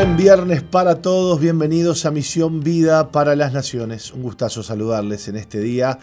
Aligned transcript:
Buen 0.00 0.16
viernes 0.16 0.62
para 0.62 1.02
todos, 1.02 1.38
bienvenidos 1.40 2.06
a 2.06 2.10
Misión 2.10 2.60
Vida 2.60 3.12
para 3.12 3.36
las 3.36 3.52
Naciones. 3.52 4.14
Un 4.14 4.22
gustazo 4.22 4.62
saludarles 4.62 5.28
en 5.28 5.36
este 5.36 5.60
día 5.60 5.98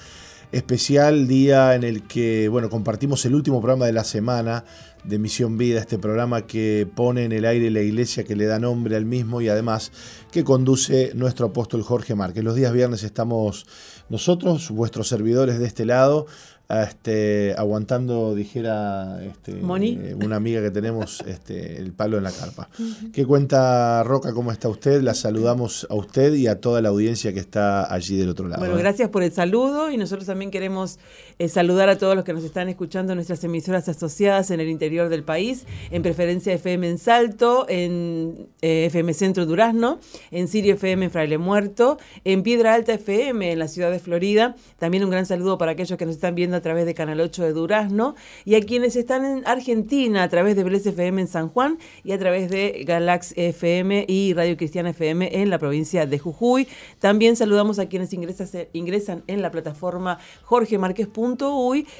especial, 0.51 1.27
día 1.27 1.73
en 1.73 1.83
el 1.83 2.03
que, 2.03 2.47
bueno, 2.47 2.69
compartimos 2.69 3.25
el 3.25 3.33
último 3.33 3.59
programa 3.59 3.87
de 3.87 3.93
la 3.93 4.03
semana 4.03 4.65
de 5.03 5.17
Misión 5.17 5.57
Vida, 5.57 5.79
este 5.79 5.97
programa 5.97 6.45
que 6.45 6.87
pone 6.93 7.23
en 7.23 7.31
el 7.31 7.43
aire 7.45 7.71
la 7.71 7.81
iglesia 7.81 8.23
que 8.23 8.35
le 8.35 8.45
da 8.45 8.59
nombre 8.59 8.95
al 8.95 9.05
mismo 9.05 9.41
y 9.41 9.49
además 9.49 9.91
que 10.31 10.43
conduce 10.43 11.13
nuestro 11.15 11.47
apóstol 11.47 11.81
Jorge 11.81 12.13
Márquez. 12.13 12.43
Los 12.43 12.53
días 12.53 12.73
viernes 12.73 13.01
estamos 13.01 13.65
nosotros, 14.09 14.69
vuestros 14.69 15.07
servidores 15.07 15.57
de 15.57 15.65
este 15.65 15.85
lado, 15.85 16.27
este, 16.69 17.55
aguantando, 17.57 18.35
dijera 18.35 19.23
este, 19.23 19.59
eh, 19.59 20.15
una 20.15 20.35
amiga 20.35 20.61
que 20.61 20.71
tenemos, 20.71 21.21
este, 21.27 21.77
el 21.77 21.93
palo 21.93 22.17
en 22.17 22.23
la 22.23 22.31
carpa. 22.31 22.69
¿Qué 23.13 23.25
cuenta 23.25 24.03
Roca? 24.03 24.33
¿Cómo 24.33 24.51
está 24.51 24.67
usted? 24.67 25.01
La 25.01 25.13
saludamos 25.13 25.87
a 25.89 25.95
usted 25.95 26.33
y 26.33 26.47
a 26.47 26.59
toda 26.59 26.81
la 26.81 26.89
audiencia 26.89 27.33
que 27.33 27.39
está 27.39 27.91
allí 27.93 28.17
del 28.17 28.29
otro 28.29 28.47
lado. 28.47 28.59
Bueno, 28.59 28.75
¿eh? 28.75 28.79
gracias 28.79 29.09
por 29.09 29.23
el 29.23 29.31
saludo 29.31 29.91
y 29.91 29.97
nosotros 29.97 30.25
también 30.25 30.51
queremos 30.51 30.99
eh, 31.39 31.49
saludar 31.49 31.89
a 31.89 31.97
todos 31.97 32.15
los 32.15 32.23
que 32.23 32.33
nos 32.33 32.43
están 32.43 32.69
escuchando 32.69 33.13
en 33.13 33.17
nuestras 33.17 33.43
emisoras 33.43 33.87
asociadas 33.89 34.51
en 34.51 34.59
el 34.59 34.69
interior 34.69 35.09
del 35.09 35.23
país, 35.23 35.65
en 35.91 36.01
preferencia 36.01 36.53
FM 36.53 36.89
en 36.89 36.97
Salto, 36.97 37.65
en 37.69 38.47
FM 38.61 39.13
Centro 39.13 39.45
Durazno, 39.45 39.99
en 40.31 40.47
Sirio 40.47 40.73
FM 40.75 41.05
en 41.05 41.11
Fraile 41.11 41.37
Muerto, 41.37 41.97
en 42.23 42.43
Piedra 42.43 42.73
Alta 42.73 42.93
FM 42.93 43.51
en 43.51 43.59
la 43.59 43.67
ciudad 43.67 43.91
de 43.91 43.99
Florida. 43.99 44.55
También 44.79 45.03
un 45.03 45.09
gran 45.09 45.25
saludo 45.25 45.57
para 45.57 45.73
aquellos 45.73 45.97
que 45.97 46.05
nos 46.05 46.15
están 46.15 46.35
viendo 46.35 46.57
a 46.57 46.61
través 46.61 46.85
de 46.85 46.93
Canal 46.93 47.19
8 47.19 47.43
de 47.43 47.53
Durazno 47.53 48.15
y 48.45 48.55
a 48.55 48.61
quienes 48.61 48.95
están 48.95 49.25
en 49.25 49.47
Argentina 49.47 50.23
a 50.23 50.29
través 50.29 50.55
de 50.55 50.63
Bles 50.63 50.85
FM 50.85 51.21
en 51.21 51.27
San 51.27 51.49
Juan 51.49 51.77
y 52.03 52.11
a 52.11 52.19
través 52.19 52.49
de 52.49 52.83
Galax 52.85 53.33
FM 53.35 54.05
y 54.07 54.33
Radio 54.33 54.57
Cristiana 54.57 54.89
FM 54.89 55.41
en 55.41 55.49
la 55.49 55.59
provincia 55.59 56.05
de 56.05 56.19
Jujuy. 56.19 56.67
También 56.99 57.35
saludamos 57.35 57.79
a 57.79 57.87
quienes 57.87 58.11
ingresan, 58.13 59.23
en 59.27 59.41
la 59.41 59.51
plataforma 59.51 60.19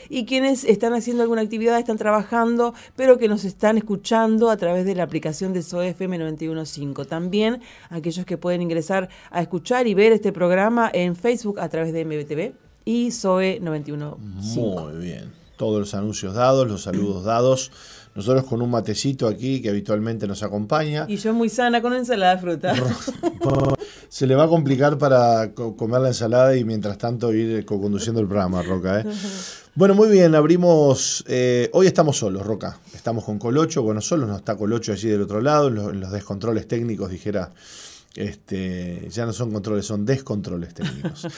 y 0.10 0.26
quienes 0.26 0.64
están 0.64 0.94
haciendo 0.94 1.24
alguna 1.24 1.42
actividad, 1.42 1.78
están 1.80 1.98
trabajando, 1.98 2.74
pero 2.96 3.18
que 3.18 3.28
nos 3.28 3.44
están 3.44 3.78
escuchando 3.78 4.50
a 4.50 4.58
través 4.58 4.86
de 4.86 4.96
la 4.96 5.04
aplicación 5.04 5.54
de 5.54 5.62
SOFM 5.62 6.18
915. 6.18 7.06
También 7.06 7.62
aquellos 7.90 8.26
que 8.26 8.38
pueden 8.38 8.62
ingresar 8.62 9.10
a 9.32 9.42
escuchar 9.42 9.88
y 9.88 9.94
ver 9.94 10.12
este 10.12 10.32
programa 10.32 10.90
en 10.94 11.16
Facebook 11.16 11.60
a 11.60 11.68
través 11.70 11.92
de 11.94 12.06
MBTV 12.06 12.54
y 12.86 13.12
SOE 13.12 13.60
91. 13.60 14.18
Muy 14.20 14.98
bien. 15.04 15.34
Todos 15.58 15.80
los 15.80 15.94
anuncios 15.94 16.36
dados, 16.36 16.68
los 16.68 16.84
saludos 16.84 17.26
dados. 17.26 17.72
Nosotros 18.18 18.46
con 18.46 18.64
un 18.64 18.72
matecito 18.72 19.28
aquí 19.28 19.62
que 19.62 19.70
habitualmente 19.70 20.26
nos 20.26 20.42
acompaña. 20.42 21.06
Y 21.08 21.18
yo 21.18 21.36
muy 21.36 21.50
sana 21.50 21.84
con 21.84 21.94
ensalada 21.94 22.36
de 22.36 22.42
fruta. 22.42 22.74
Se 24.10 24.26
le 24.26 24.34
va 24.34 24.46
a 24.46 24.48
complicar 24.48 24.98
para 24.98 25.54
comer 25.54 26.02
la 26.02 26.08
ensalada 26.08 26.58
y 26.58 26.64
mientras 26.64 26.98
tanto 26.98 27.32
ir 27.32 27.64
conduciendo 27.64 28.20
el 28.20 28.28
programa, 28.28 28.64
Roca. 28.64 29.02
¿eh? 29.02 29.06
Bueno, 29.76 29.94
muy 29.94 30.10
bien, 30.10 30.34
abrimos. 30.34 31.24
Eh, 31.28 31.70
hoy 31.74 31.86
estamos 31.86 32.18
solos, 32.18 32.44
Roca. 32.44 32.80
Estamos 32.96 33.24
con 33.24 33.38
Colocho. 33.38 33.84
Bueno, 33.84 34.02
solos 34.02 34.28
no 34.28 34.36
está 34.36 34.56
Colocho 34.56 34.92
allí 34.92 35.08
del 35.08 35.22
otro 35.22 35.40
lado, 35.40 35.68
en 35.68 36.00
los 36.00 36.12
descontroles 36.12 36.68
técnicos, 36.68 37.12
dijera 37.12 37.52
este, 38.18 39.08
ya 39.10 39.26
no 39.26 39.34
son 39.34 39.52
controles, 39.52 39.86
son 39.86 40.06
descontroles 40.06 40.74
técnicos. 40.74 41.28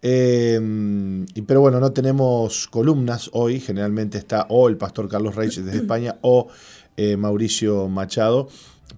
Em, 0.00 1.26
pero 1.44 1.60
bueno, 1.60 1.80
no 1.80 1.90
tenemos 1.90 2.68
columnas 2.68 3.30
hoy. 3.32 3.58
Generalmente 3.58 4.16
está 4.16 4.46
o 4.48 4.68
el 4.68 4.76
pastor 4.76 5.08
Carlos 5.08 5.34
Reyes 5.34 5.64
desde 5.64 5.78
España 5.78 6.18
o 6.20 6.46
eh, 6.96 7.16
Mauricio 7.16 7.88
Machado. 7.88 8.48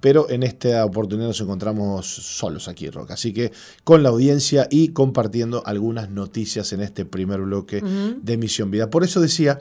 Pero 0.02 0.28
en 0.28 0.42
esta 0.42 0.84
oportunidad 0.84 1.28
nos 1.28 1.40
encontramos 1.40 2.06
solos 2.06 2.68
aquí, 2.68 2.90
Roca. 2.90 3.14
Así 3.14 3.32
que 3.32 3.50
con 3.82 4.02
la 4.02 4.10
audiencia 4.10 4.68
y 4.70 4.88
compartiendo 4.88 5.62
algunas 5.64 6.10
noticias 6.10 6.72
en 6.74 6.82
este 6.82 7.06
primer 7.06 7.40
bloque 7.40 7.82
de 7.82 8.36
Misión 8.36 8.70
Vida. 8.70 8.90
Por 8.90 9.02
eso 9.02 9.20
decía 9.20 9.58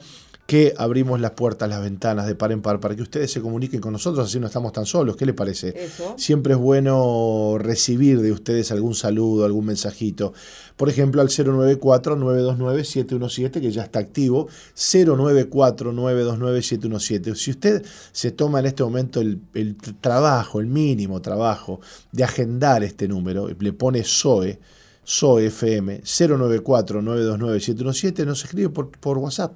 que 0.50 0.74
abrimos 0.76 1.20
las 1.20 1.30
puertas, 1.30 1.68
las 1.68 1.80
ventanas 1.80 2.26
de 2.26 2.34
par 2.34 2.50
en 2.50 2.60
par 2.60 2.80
para 2.80 2.96
que 2.96 3.02
ustedes 3.02 3.30
se 3.30 3.40
comuniquen 3.40 3.80
con 3.80 3.92
nosotros, 3.92 4.26
así 4.26 4.40
no 4.40 4.48
estamos 4.48 4.72
tan 4.72 4.84
solos. 4.84 5.14
¿Qué 5.14 5.24
le 5.24 5.32
parece? 5.32 5.88
Siempre 6.16 6.54
es 6.54 6.58
bueno 6.58 7.54
recibir 7.56 8.20
de 8.20 8.32
ustedes 8.32 8.72
algún 8.72 8.96
saludo, 8.96 9.44
algún 9.44 9.66
mensajito. 9.66 10.32
Por 10.76 10.88
ejemplo, 10.88 11.22
al 11.22 11.28
094-929-717, 11.28 13.60
que 13.60 13.70
ya 13.70 13.84
está 13.84 14.00
activo. 14.00 14.48
094-929-717. 14.74 17.36
Si 17.36 17.52
usted 17.52 17.86
se 18.10 18.32
toma 18.32 18.58
en 18.58 18.66
este 18.66 18.82
momento 18.82 19.20
el, 19.20 19.40
el 19.54 19.76
trabajo, 20.00 20.58
el 20.58 20.66
mínimo 20.66 21.22
trabajo 21.22 21.78
de 22.10 22.24
agendar 22.24 22.82
este 22.82 23.06
número, 23.06 23.46
le 23.56 23.72
pone 23.72 24.02
SOE, 24.02 24.58
SOE 25.04 25.46
FM 25.46 26.02
094-929-717, 26.02 28.26
nos 28.26 28.42
escribe 28.42 28.70
por, 28.70 28.90
por 28.90 29.18
WhatsApp 29.18 29.52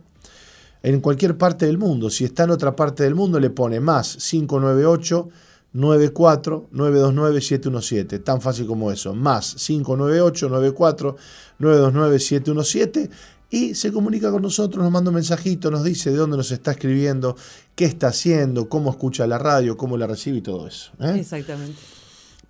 en 0.85 1.01
cualquier 1.01 1.39
parte 1.39 1.65
del 1.65 1.79
mundo. 1.79 2.11
Si 2.11 2.25
está 2.25 2.45
en 2.45 2.51
otra 2.51 2.77
parte 2.77 3.05
del 3.05 3.15
mundo, 3.15 3.41
le 3.41 3.49
pone 3.49 3.81
más 3.81 4.17
598 4.17 5.29
94 5.73 6.69
929 6.71 7.41
717. 7.41 8.19
Tan 8.19 8.41
fácil 8.43 8.67
como 8.67 8.93
eso. 8.93 9.15
Más 9.15 9.55
598 9.55 10.49
94 10.51 11.17
929 11.59 12.19
717 12.19 13.11
y 13.51 13.75
se 13.75 13.93
comunica 13.93 14.31
con 14.31 14.43
nosotros, 14.43 14.83
nos 14.83 14.93
manda 14.93 15.11
un 15.11 15.15
mensajito, 15.15 15.71
nos 15.71 15.85
dice 15.85 16.11
de 16.11 16.17
dónde 16.17 16.37
nos 16.37 16.51
está 16.51 16.73
escribiendo, 16.73 17.37
qué 17.75 17.85
está 17.85 18.09
haciendo, 18.09 18.69
cómo 18.69 18.91
escucha 18.91 19.27
la 19.27 19.39
radio, 19.39 19.77
cómo 19.77 19.97
la 19.97 20.07
recibe 20.07 20.39
y 20.39 20.43
todo 20.43 20.67
eso. 20.67 20.91
¿eh? 21.01 21.21
Exactamente. 21.21 21.79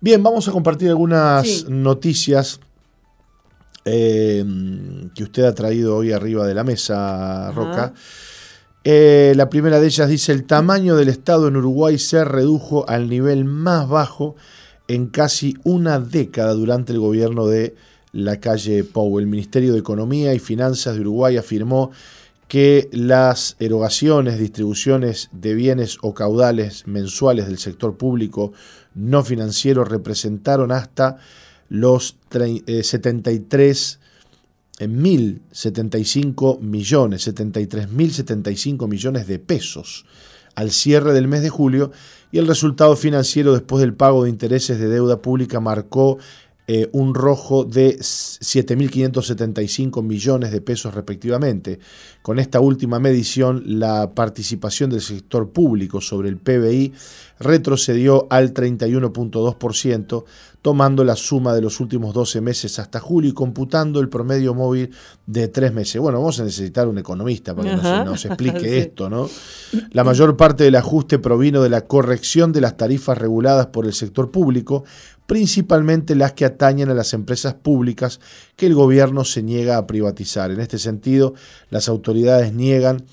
Bien, 0.01 0.21
vamos 0.21 0.47
a 0.47 0.51
compartir 0.51 0.89
algunas 0.89 1.69
noticias 1.69 2.59
Em, 3.87 5.11
que 5.11 5.23
usted 5.23 5.43
ha 5.43 5.53
traído 5.53 5.95
hoy 5.95 6.11
arriba 6.11 6.47
de 6.47 6.55
la 6.55 6.63
mesa, 6.63 7.51
Roca. 7.51 7.93
Eh, 8.83 9.33
la 9.35 9.47
primera 9.47 9.79
de 9.79 9.85
ellas 9.85 10.09
dice, 10.09 10.31
el 10.31 10.45
tamaño 10.45 10.95
del 10.95 11.07
Estado 11.07 11.47
en 11.47 11.55
Uruguay 11.55 11.99
se 11.99 12.25
redujo 12.25 12.89
al 12.89 13.07
nivel 13.09 13.45
más 13.45 13.87
bajo 13.87 14.35
en 14.87 15.05
casi 15.05 15.55
una 15.63 15.99
década 15.99 16.53
durante 16.53 16.93
el 16.93 16.99
gobierno 16.99 17.45
de 17.45 17.75
la 18.11 18.39
calle 18.39 18.83
Pou. 18.83 19.19
El 19.19 19.27
Ministerio 19.27 19.73
de 19.73 19.79
Economía 19.79 20.33
y 20.33 20.39
Finanzas 20.39 20.95
de 20.95 21.01
Uruguay 21.01 21.37
afirmó 21.37 21.91
que 22.47 22.89
las 22.91 23.55
erogaciones, 23.59 24.39
distribuciones 24.39 25.29
de 25.31 25.53
bienes 25.53 25.99
o 26.01 26.15
caudales 26.15 26.87
mensuales 26.87 27.45
del 27.45 27.59
sector 27.59 27.97
público 27.97 28.51
no 28.95 29.23
financiero 29.23 29.83
representaron 29.83 30.71
hasta 30.71 31.17
los 31.69 32.17
73 32.29 33.99
eh, 34.79 34.87
mil 34.87 35.41
75 35.51 36.59
millones, 36.61 37.23
73 37.23 37.91
mil 37.91 38.11
75 38.11 38.87
millones 38.87 39.27
de 39.27 39.39
pesos 39.39 40.05
al 40.55 40.71
cierre 40.71 41.13
del 41.13 41.27
mes 41.27 41.41
de 41.41 41.49
julio 41.49 41.91
y 42.31 42.37
el 42.37 42.47
resultado 42.47 42.95
financiero 42.95 43.53
después 43.53 43.81
del 43.81 43.93
pago 43.93 44.23
de 44.23 44.29
intereses 44.29 44.79
de 44.79 44.87
deuda 44.87 45.21
pública 45.21 45.59
marcó 45.59 46.17
eh, 46.67 46.89
un 46.93 47.13
rojo 47.13 47.63
de 47.63 47.99
7.575 47.99 50.01
millones 50.01 50.51
de 50.51 50.61
pesos 50.61 50.95
respectivamente. 50.95 51.77
Con 52.23 52.39
esta 52.39 52.59
última 52.59 52.99
medición, 52.99 53.61
la 53.79 54.15
participación 54.15 54.89
del 54.89 55.01
sector 55.01 55.51
público 55.51 56.01
sobre 56.01 56.29
el 56.29 56.37
PBI 56.37 56.91
retrocedió 57.39 58.25
al 58.31 58.55
31.2%, 58.55 60.23
tomando 60.65 61.03
la 61.03 61.15
suma 61.15 61.53
de 61.53 61.61
los 61.61 61.79
últimos 61.79 62.11
12 62.11 62.41
meses 62.41 62.79
hasta 62.79 62.99
julio 62.99 63.29
y 63.29 63.33
computando 63.35 63.99
el 63.99 64.09
promedio 64.09 64.55
móvil 64.55 64.89
de 65.27 65.47
tres 65.47 65.71
meses. 65.71 66.01
Bueno, 66.01 66.17
vamos 66.17 66.39
a 66.39 66.43
necesitar 66.43 66.87
un 66.87 66.97
economista 66.97 67.55
para 67.55 67.69
que 67.69 68.03
nos, 68.03 68.25
explique 68.25 68.79
esto, 68.79 69.07
¿no? 69.07 69.29
La 69.91 70.03
mayor 70.03 70.35
parte 70.35 70.63
del 70.63 70.75
ajuste 70.75 71.19
provino 71.19 71.61
de 71.61 71.69
la 71.69 71.81
corrección 71.81 72.51
de 72.51 72.61
las 72.61 72.77
tarifas 72.77 73.15
reguladas 73.15 73.67
por 73.67 73.85
el 73.85 73.93
sector 73.93 74.31
público, 74.31 74.85
principalmente 75.27 76.15
las 76.15 76.33
que 76.33 76.45
atañen 76.45 76.89
a 76.89 76.95
las 76.95 77.13
empresas 77.13 77.53
públicas 77.53 78.19
que 78.55 78.65
el 78.65 78.73
gobierno 78.73 79.23
se 79.23 79.43
niega 79.43 79.77
a 79.77 79.85
privatizar. 79.85 80.49
En 80.49 80.61
este 80.61 80.79
sentido, 80.79 81.35
las 81.69 81.89
autoridades 81.89 82.53
niegan 82.53 83.03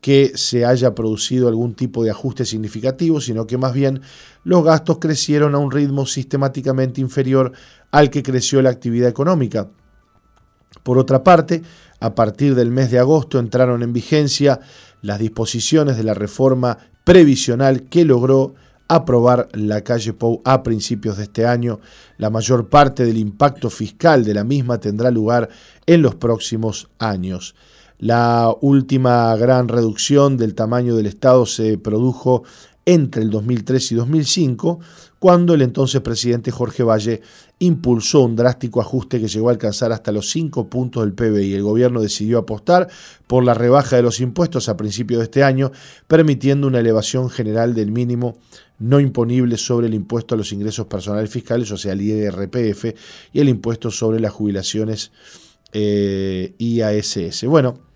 que 0.00 0.32
se 0.34 0.64
haya 0.64 0.94
producido 0.94 1.48
algún 1.48 1.74
tipo 1.74 2.02
de 2.02 2.10
ajuste 2.10 2.44
significativo, 2.44 3.20
sino 3.20 3.46
que 3.46 3.58
más 3.58 3.74
bien 3.74 4.00
los 4.44 4.64
gastos 4.64 4.98
crecieron 4.98 5.54
a 5.54 5.58
un 5.58 5.70
ritmo 5.70 6.06
sistemáticamente 6.06 7.00
inferior 7.00 7.52
al 7.90 8.10
que 8.10 8.22
creció 8.22 8.62
la 8.62 8.70
actividad 8.70 9.08
económica. 9.08 9.68
Por 10.82 10.98
otra 10.98 11.22
parte, 11.22 11.62
a 11.98 12.14
partir 12.14 12.54
del 12.54 12.70
mes 12.70 12.90
de 12.90 12.98
agosto 12.98 13.38
entraron 13.38 13.82
en 13.82 13.92
vigencia 13.92 14.60
las 15.02 15.18
disposiciones 15.18 15.96
de 15.96 16.04
la 16.04 16.14
reforma 16.14 16.78
previsional 17.04 17.82
que 17.84 18.04
logró 18.04 18.54
aprobar 18.88 19.48
la 19.52 19.82
calle 19.82 20.12
Pou 20.12 20.42
a 20.44 20.62
principios 20.62 21.16
de 21.16 21.24
este 21.24 21.46
año. 21.46 21.80
La 22.18 22.30
mayor 22.30 22.68
parte 22.68 23.04
del 23.04 23.18
impacto 23.18 23.70
fiscal 23.70 24.24
de 24.24 24.34
la 24.34 24.44
misma 24.44 24.78
tendrá 24.78 25.10
lugar 25.10 25.48
en 25.86 26.02
los 26.02 26.16
próximos 26.16 26.88
años. 26.98 27.54
La 28.00 28.56
última 28.62 29.36
gran 29.36 29.68
reducción 29.68 30.38
del 30.38 30.54
tamaño 30.54 30.96
del 30.96 31.04
Estado 31.04 31.44
se 31.44 31.76
produjo 31.76 32.44
entre 32.86 33.22
el 33.22 33.28
2003 33.28 33.92
y 33.92 33.94
2005, 33.94 34.80
cuando 35.18 35.52
el 35.52 35.60
entonces 35.60 36.00
presidente 36.00 36.50
Jorge 36.50 36.82
Valle 36.82 37.20
impulsó 37.58 38.22
un 38.22 38.36
drástico 38.36 38.80
ajuste 38.80 39.20
que 39.20 39.28
llegó 39.28 39.50
a 39.50 39.52
alcanzar 39.52 39.92
hasta 39.92 40.12
los 40.12 40.30
5 40.30 40.70
puntos 40.70 41.04
del 41.04 41.12
PBI. 41.12 41.52
El 41.52 41.62
gobierno 41.62 42.00
decidió 42.00 42.38
apostar 42.38 42.88
por 43.26 43.44
la 43.44 43.52
rebaja 43.52 43.96
de 43.96 44.02
los 44.02 44.18
impuestos 44.20 44.70
a 44.70 44.78
principios 44.78 45.18
de 45.18 45.24
este 45.24 45.44
año, 45.44 45.70
permitiendo 46.08 46.68
una 46.68 46.80
elevación 46.80 47.28
general 47.28 47.74
del 47.74 47.92
mínimo 47.92 48.38
no 48.78 48.98
imponible 48.98 49.58
sobre 49.58 49.88
el 49.88 49.94
impuesto 49.94 50.34
a 50.34 50.38
los 50.38 50.52
ingresos 50.52 50.86
personales 50.86 51.28
fiscales, 51.28 51.70
o 51.70 51.76
sea, 51.76 51.92
el 51.92 52.00
IRPF, 52.00 52.94
y 53.34 53.40
el 53.40 53.50
impuesto 53.50 53.90
sobre 53.90 54.20
las 54.20 54.32
jubilaciones 54.32 55.12
eh, 55.72 56.54
IASS. 56.56 57.44
Bueno, 57.44 57.89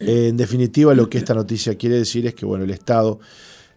en 0.00 0.36
definitiva, 0.36 0.94
lo 0.94 1.08
que 1.08 1.18
esta 1.18 1.34
noticia 1.34 1.76
quiere 1.76 1.96
decir 1.96 2.26
es 2.26 2.34
que 2.34 2.46
bueno, 2.46 2.64
el 2.64 2.70
Estado, 2.70 3.18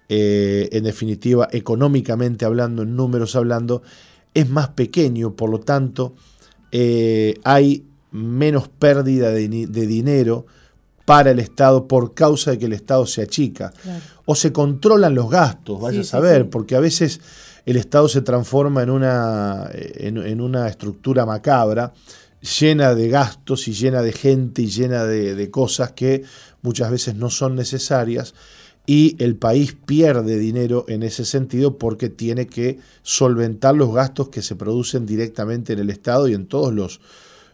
eh, 0.09 0.69
en 0.71 0.83
definitiva, 0.83 1.47
económicamente 1.51 2.45
hablando, 2.45 2.83
en 2.83 2.95
números 2.95 3.35
hablando, 3.35 3.81
es 4.33 4.49
más 4.49 4.69
pequeño, 4.69 5.35
por 5.35 5.49
lo 5.49 5.59
tanto, 5.59 6.13
eh, 6.71 7.35
hay 7.43 7.85
menos 8.11 8.67
pérdida 8.67 9.31
de, 9.31 9.47
dinero 9.47 10.45
para 11.05 11.31
el 11.31 11.39
Estado 11.39 11.87
por 11.87 12.13
causa 12.13 12.51
de 12.51 12.59
que 12.59 12.65
el 12.65 12.73
Estado 12.73 13.05
se 13.05 13.21
achica. 13.21 13.73
O 14.25 14.35
se 14.35 14.53
controlan 14.53 15.15
los 15.15 15.29
gastos, 15.29 15.81
vaya 15.81 16.01
a 16.01 16.05
saber, 16.05 16.49
porque 16.49 16.75
a 16.75 16.79
veces 16.79 17.19
el 17.65 17.77
Estado 17.77 18.07
se 18.07 18.21
transforma 18.21 18.83
en 18.83 18.89
una, 18.89 19.69
en 19.73 20.41
una 20.41 20.67
estructura 20.67 21.25
macabra 21.25 21.93
llena 22.41 22.95
de 22.95 23.09
gastos 23.09 23.67
y 23.67 23.73
llena 23.73 24.01
de 24.01 24.11
gente 24.11 24.63
y 24.63 24.67
llena 24.67 25.05
de, 25.05 25.51
cosas 25.51 25.91
que 25.91 26.23
muchas 26.61 26.91
veces 26.91 27.15
no 27.15 27.29
son 27.29 27.55
necesarias 27.55 28.33
y 28.87 29.15
el 29.23 29.35
país 29.35 29.75
pierde 29.85 30.39
dinero 30.39 30.85
en 30.87 31.03
ese 31.03 31.23
sentido 31.23 31.77
porque 31.77 32.09
tiene 32.09 32.47
que 32.47 32.79
solventar 33.03 33.75
los 33.75 33.93
gastos 33.93 34.29
que 34.29 34.41
se 34.41 34.55
producen 34.55 35.05
directamente 35.05 35.73
en 35.73 35.79
el 35.79 35.91
Estado 35.91 36.27
y 36.27 36.33
en 36.33 36.47
todos 36.47 36.73
los, 36.73 36.99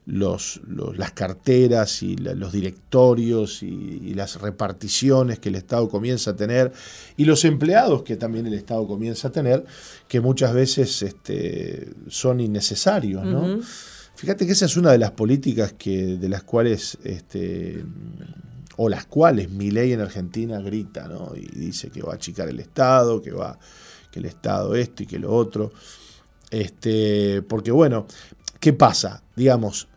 los, 0.06 0.62
las 0.96 1.12
carteras 1.12 2.02
y 2.02 2.16
los 2.16 2.54
directorios 2.54 3.62
y, 3.62 4.14
las 4.14 4.42
reparticiones 4.42 5.38
que 5.38 5.50
el 5.50 5.56
Estado 5.56 5.90
comienza 5.90 6.32
a 6.32 6.36
tener 6.36 6.72
y 7.18 7.26
los 7.26 7.44
empleados 7.44 8.04
que 8.04 8.16
también 8.16 8.48
el 8.48 8.54
Estado 8.54 8.88
comienza 8.88 9.28
a 9.28 9.32
tener 9.32 9.66
que 10.08 10.22
muchas 10.22 10.54
veces 10.54 11.02
este, 11.02 11.90
son 12.08 12.40
innecesarios, 12.40 13.26
¿no? 13.26 13.60
Fíjate 14.18 14.48
que 14.48 14.54
esa 14.54 14.66
es 14.66 14.76
una 14.78 14.92
de 14.92 14.98
las 14.98 15.12
políticas 15.12 15.74
que, 15.74 16.18
de 16.18 16.28
las 16.28 16.42
cuales, 16.42 16.98
este, 17.04 17.86
o 18.76 18.90
las 18.90 19.06
cuales 19.06 19.52
mi 19.52 19.70
ley 19.70 19.94
en 19.94 20.02
Argentina 20.02 20.60
grita, 20.60 21.08
¿no? 21.08 21.34
Y 21.36 21.46
dice 21.46 21.92
que 21.92 22.02
va 22.02 22.14
a 22.14 22.16
achicar 22.16 22.50
el 22.50 22.60
Estado, 22.60 23.22
que 23.22 23.30
va, 23.30 23.60
que 24.10 24.18
el 24.18 24.26
Estado 24.26 24.74
esto 24.74 25.04
y 25.04 25.06
que 25.06 25.20
lo 25.20 25.32
otro. 25.32 25.72
Este, 26.50 27.44
porque 27.44 27.72
bueno, 27.72 28.08
¿qué 28.60 28.74
pasa? 28.74 29.22
Digamos, 29.36 29.88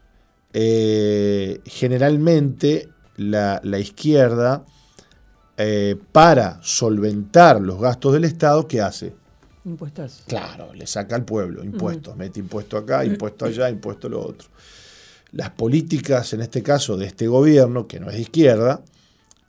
eh, 0.53 1.63
generalmente 1.65 2.91
la, 3.17 3.63
izquierda, 3.79 4.67
eh, 5.57 5.97
para 6.13 6.59
solventar 6.63 7.63
los 7.63 7.81
gastos 7.81 8.13
del 8.13 8.25
Estado, 8.25 8.69
¿qué 8.69 8.83
hace? 8.83 9.15
Impuestos. 9.65 10.23
Claro, 10.27 10.73
le 10.73 10.87
saca 10.87 11.17
al 11.17 11.25
pueblo 11.25 11.63
impuestos, 11.63 12.17
mete 12.17 12.41
impuesto 12.41 12.79
acá, 12.79 13.05
impuesto 13.05 13.45
allá, 13.45 13.69
impuesto 13.69 14.09
lo 14.09 14.21
otro. 14.21 14.49
Las 15.33 15.51
políticas, 15.51 16.33
en 16.33 16.41
este 16.41 16.63
caso, 16.63 16.97
de 16.97 17.07
este 17.07 17.29
gobierno, 17.29 17.87
que 17.87 18.01
no 18.01 18.09
es 18.09 18.15
de 18.15 18.23
izquierda, 18.23 18.83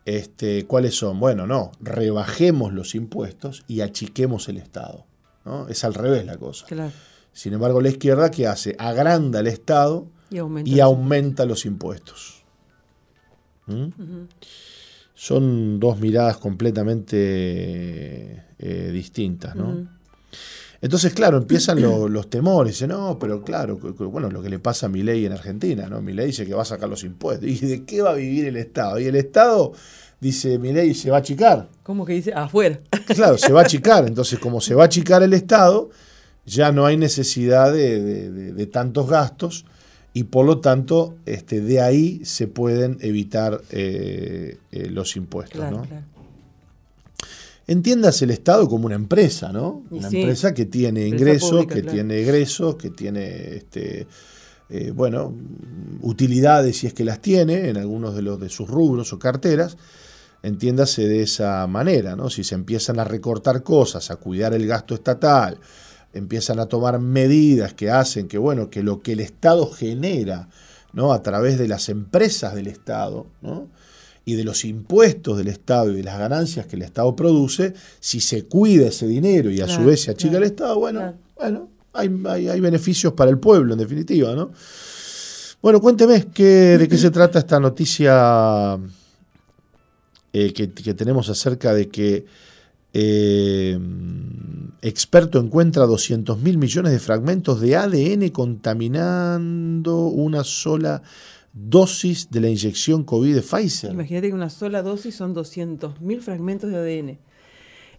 este, 0.06 0.66
¿cuáles 0.66 0.96
son? 0.96 1.20
Bueno, 1.20 1.48
no, 1.48 1.72
rebajemos 1.80 2.74
los 2.74 2.94
impuestos 2.94 3.64
y 3.68 3.82
achiquemos 3.82 4.50
el 4.50 4.58
Estado. 4.58 5.06
¿no? 5.46 5.68
Es 5.70 5.84
al 5.86 5.94
revés 5.94 6.26
la 6.26 6.38
cosa. 6.38 6.66
Sin 7.34 7.54
embargo, 7.54 7.82
la 7.82 7.90
izquierda, 7.90 8.30
¿qué 8.30 8.48
hace? 8.48 8.76
Agranda 8.78 9.40
el 9.40 9.48
Estado 9.48 10.08
y 10.30 10.80
aumenta, 10.82 11.46
los 11.46 11.66
impuestos. 11.66 12.44
¿Mm? 13.68 13.88
Son 15.14 15.80
dos 15.80 16.00
miradas 16.00 16.38
completamente 16.38 18.44
eh, 18.60 18.90
distintas, 18.92 19.56
¿no? 19.56 20.01
Entonces, 20.82 21.14
claro, 21.14 21.38
empiezan 21.38 21.80
los 21.80 22.30
temores. 22.30 22.82
No, 22.88 23.18
pero 23.20 23.44
claro, 23.44 23.78
bueno, 23.78 24.32
lo 24.32 24.42
que 24.42 24.50
le 24.50 24.58
pasa 24.58 24.88
a 24.88 24.90
mi 24.90 25.04
ley 25.04 25.26
en 25.26 25.32
Argentina, 25.32 25.88
¿no? 25.88 26.02
Mi 26.02 26.14
ley 26.14 26.28
dice 26.28 26.46
que 26.46 26.56
va 26.56 26.64
a 26.64 26.66
sacar 26.66 26.90
los 26.90 27.04
impuestos. 27.04 27.48
¿Y 27.48 27.56
de 27.60 27.86
qué 27.86 28.02
va 28.02 28.12
a 28.12 28.16
vivir 28.16 28.46
el 28.46 28.58
Estado? 28.58 29.00
Y 29.00 29.06
el 29.06 29.16
Estado, 29.16 29.74
dice 30.20 30.58
mi 30.58 30.74
ley, 30.74 30.96
se 30.96 31.12
va 31.12 31.18
a 31.18 31.20
achicar. 31.20 31.70
¿Cómo 31.84 32.04
que 32.04 32.14
dice? 32.14 32.34
Afuera. 32.34 32.80
Claro, 33.16 33.38
se 33.38 33.54
va 33.54 33.62
a 33.62 33.64
achicar. 33.64 34.08
Entonces, 34.08 34.40
como 34.40 34.60
se 34.60 34.74
va 34.74 34.84
a 34.84 34.86
achicar 34.88 35.22
el 35.22 35.34
Estado, 35.34 35.92
ya 36.46 36.72
no 36.72 36.88
hay 36.88 36.98
necesidad 36.98 37.72
de, 37.72 38.70
tantos 38.72 39.08
gastos 39.08 39.66
y 40.14 40.24
por 40.24 40.46
lo 40.46 40.60
tanto, 40.60 41.16
este, 41.26 41.62
de 41.62 41.80
ahí 41.80 42.26
se 42.26 42.48
pueden 42.48 42.98
evitar 43.02 43.62
eh, 43.70 44.58
eh, 44.72 44.90
los 44.90 45.16
impuestos, 45.16 45.62
¿no? 45.72 45.84
Claro. 45.84 46.12
Entiendas 47.72 48.22
el 48.22 48.32
Estado 48.32 48.68
como 48.68 48.88
una 48.88 48.96
empresa, 48.96 49.54
¿no? 49.54 49.86
Una 49.92 50.10
empresa 50.10 50.54
que 50.54 50.66
tiene 50.66 51.08
ingresos, 51.08 51.66
que 51.68 51.82
tiene 51.82 52.20
egresos, 52.20 52.76
que 52.76 52.90
tiene 52.90 53.56
este, 53.56 54.08
eh, 54.70 54.92
bueno, 54.92 55.34
utilidades 56.02 56.80
si 56.80 56.88
es 56.88 56.94
que 56.94 57.06
las 57.06 57.22
tiene 57.22 57.70
en 57.70 57.78
algunos 57.78 58.14
de 58.14 58.24
los 58.24 58.42
de 58.42 58.50
sus 58.50 58.68
rubros 58.68 59.14
o 59.14 59.20
carteras. 59.20 59.78
Entiéndase 60.44 61.08
de 61.08 61.24
esa 61.24 61.66
manera, 61.68 62.18
¿no? 62.18 62.30
Si 62.30 62.44
se 62.44 62.56
empiezan 62.56 63.00
a 63.00 63.06
recortar 63.06 63.64
cosas, 63.64 64.12
a 64.12 64.18
cuidar 64.18 64.54
el 64.54 64.68
gasto 64.68 64.94
estatal, 64.94 65.58
empiezan 66.12 66.60
a 66.60 66.66
tomar 66.66 67.00
medidas 67.00 67.74
que 67.74 67.90
hacen 67.90 68.28
que, 68.28 68.38
bueno, 68.38 68.70
que 68.70 68.84
lo 68.84 69.02
que 69.02 69.14
el 69.14 69.22
Estado 69.22 69.72
genera, 69.72 70.50
¿no? 70.92 71.14
A 71.14 71.24
través 71.24 71.58
de 71.58 71.70
las 71.70 71.88
empresas 71.88 72.54
del 72.54 72.68
Estado, 72.68 73.28
¿no? 73.42 73.70
Y 74.24 74.36
de 74.36 74.44
los 74.44 74.66
impuestos 74.66 75.38
del 75.38 75.48
Estado 75.48 75.92
y 75.92 75.96
de 75.96 76.04
las 76.04 76.20
ganancias 76.20 76.68
que 76.68 76.76
el 76.76 76.84
Estado 76.84 77.16
produce, 77.16 77.74
si 78.00 78.20
se 78.20 78.46
cuida 78.46 78.88
ese 78.88 79.08
dinero 79.08 79.50
y 79.50 79.62
a 79.62 79.68
su 79.68 79.84
vez 79.84 80.04
se 80.04 80.12
achica 80.12 80.38
el 80.38 80.44
Estado, 80.44 80.78
bueno, 80.80 81.16
bueno 81.36 81.70
hay, 81.94 82.10
hay, 82.48 82.60
beneficios 82.60 83.14
para 83.14 83.32
el 83.32 83.40
pueblo, 83.40 83.74
en 83.74 83.80
definitiva, 83.80 84.34
¿no? 84.34 84.52
Bueno, 85.62 85.82
cuénteme 85.82 86.28
¿qué, 86.34 86.78
de 86.78 86.88
qué 86.88 86.98
se 86.98 87.12
trata 87.12 87.40
esta 87.40 87.60
noticia 87.60 88.80
eh, 90.34 90.54
que, 90.54 90.68
tenemos 90.68 91.30
acerca 91.30 91.74
de 91.74 91.90
que 91.90 92.26
eh, 92.94 93.78
experto 94.82 95.40
encuentra 95.40 95.86
200 95.86 96.40
mil 96.40 96.58
millones 96.58 96.92
de 96.92 97.00
fragmentos 97.00 97.60
de 97.62 97.76
ADN 97.76 98.30
contaminando 98.30 100.08
una 100.08 100.44
sola 100.44 101.02
dosis 101.54 102.30
de 102.30 102.40
la 102.40 102.50
inyección 102.50 103.04
COVID 103.04 103.36
de 103.36 103.42
Pfizer. 103.42 103.92
Imagínate 103.92 104.30
que 104.30 104.34
una 104.34 104.50
sola 104.50 104.82
dosis 104.82 105.16
son 105.16 105.36
200.000 105.36 106.20
fragmentos 106.22 106.72
de 106.72 106.78
ADN. 106.78 107.20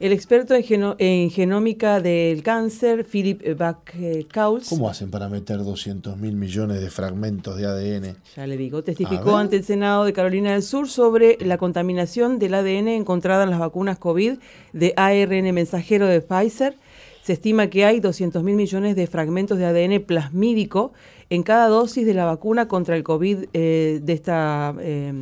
El 0.02 0.12
experto 0.12 0.54
en, 0.98 1.30
genómica 1.30 2.00
del 2.00 2.42
cáncer, 2.42 3.04
Philip 3.04 3.56
Backhaus. 3.56 4.68
¿Cómo 4.68 4.88
hacen 4.88 5.12
para 5.12 5.28
meter 5.28 5.58
200 5.58 6.16
mil 6.16 6.34
millones 6.34 6.80
de 6.80 6.90
fragmentos 6.90 7.56
de 7.56 7.66
ADN? 7.66 8.16
Ya 8.34 8.46
le 8.48 8.56
digo, 8.56 8.82
testificó 8.82 9.36
ante 9.36 9.54
el 9.58 9.64
Senado 9.64 10.04
de 10.04 10.12
Carolina 10.12 10.54
del 10.54 10.64
Sur 10.64 10.88
sobre 10.88 11.38
la 11.40 11.56
contaminación 11.56 12.40
del 12.40 12.54
ADN 12.54 12.88
encontrada 12.88 13.44
en 13.44 13.50
las 13.50 13.60
vacunas 13.60 13.96
COVID 13.98 14.38
de 14.72 14.92
ARN 14.96 15.54
mensajero 15.54 16.08
de 16.08 16.20
Pfizer. 16.20 16.76
Se 17.22 17.34
estima 17.34 17.68
que 17.68 17.84
hay 17.84 18.00
200 18.00 18.42
mil 18.42 18.56
millones 18.56 18.96
de 18.96 19.06
fragmentos 19.06 19.56
de 19.56 19.66
ADN 19.66 20.02
plasmídico 20.02 20.92
en 21.32 21.42
cada 21.44 21.68
dosis 21.68 22.04
de 22.04 22.12
la 22.12 22.26
vacuna 22.26 22.68
contra 22.68 22.94
el 22.94 23.02
COVID 23.02 23.46
eh, 23.54 24.00
de 24.02 24.12
esta 24.12 24.74
eh, 24.80 25.14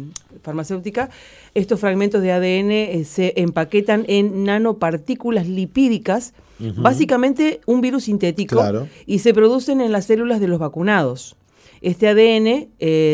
farmacéutica, 0.43 1.09
estos 1.55 1.79
fragmentos 1.79 2.21
de 2.21 2.33
ADN 2.33 2.71
eh, 2.73 3.05
se 3.05 3.35
empaquetan 3.37 4.05
en 4.09 4.43
nanopartículas 4.43 5.47
lipídicas, 5.47 6.35
básicamente 6.77 7.61
un 7.65 7.81
virus 7.81 8.05
sintético, 8.05 8.61
y 9.07 9.21
se 9.21 9.33
producen 9.33 9.81
en 9.81 9.93
las 9.93 10.07
células 10.07 10.41
de 10.41 10.49
los 10.49 10.59
vacunados. 10.59 11.37
Este 11.81 12.09
ADN, 12.09 12.69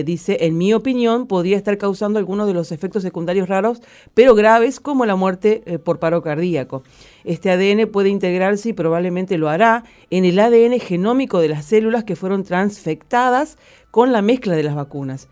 dice, 0.04 0.38
en 0.40 0.58
mi 0.58 0.74
opinión, 0.74 1.26
podría 1.26 1.56
estar 1.56 1.78
causando 1.78 2.18
algunos 2.18 2.46
de 2.46 2.54
los 2.54 2.72
efectos 2.72 3.02
secundarios 3.02 3.48
raros, 3.48 3.80
pero 4.12 4.34
graves, 4.34 4.80
como 4.80 5.06
la 5.06 5.14
muerte 5.14 5.62
por 5.84 5.98
paro 5.98 6.22
cardíaco. 6.22 6.82
Este 7.24 7.50
ADN 7.50 7.88
puede 7.90 8.08
integrarse 8.08 8.70
y 8.70 8.72
probablemente 8.72 9.38
lo 9.38 9.48
hará 9.48 9.84
en 10.10 10.24
el 10.24 10.38
ADN 10.38 10.80
genómico 10.80 11.40
de 11.40 11.48
las 11.48 11.64
células 11.64 12.04
que 12.04 12.16
fueron 12.16 12.44
transfectadas 12.44 13.56
con 13.90 14.12
la 14.12 14.22
mezcla 14.22 14.56
de 14.56 14.62
las 14.64 14.74
vacunas. 14.74 15.28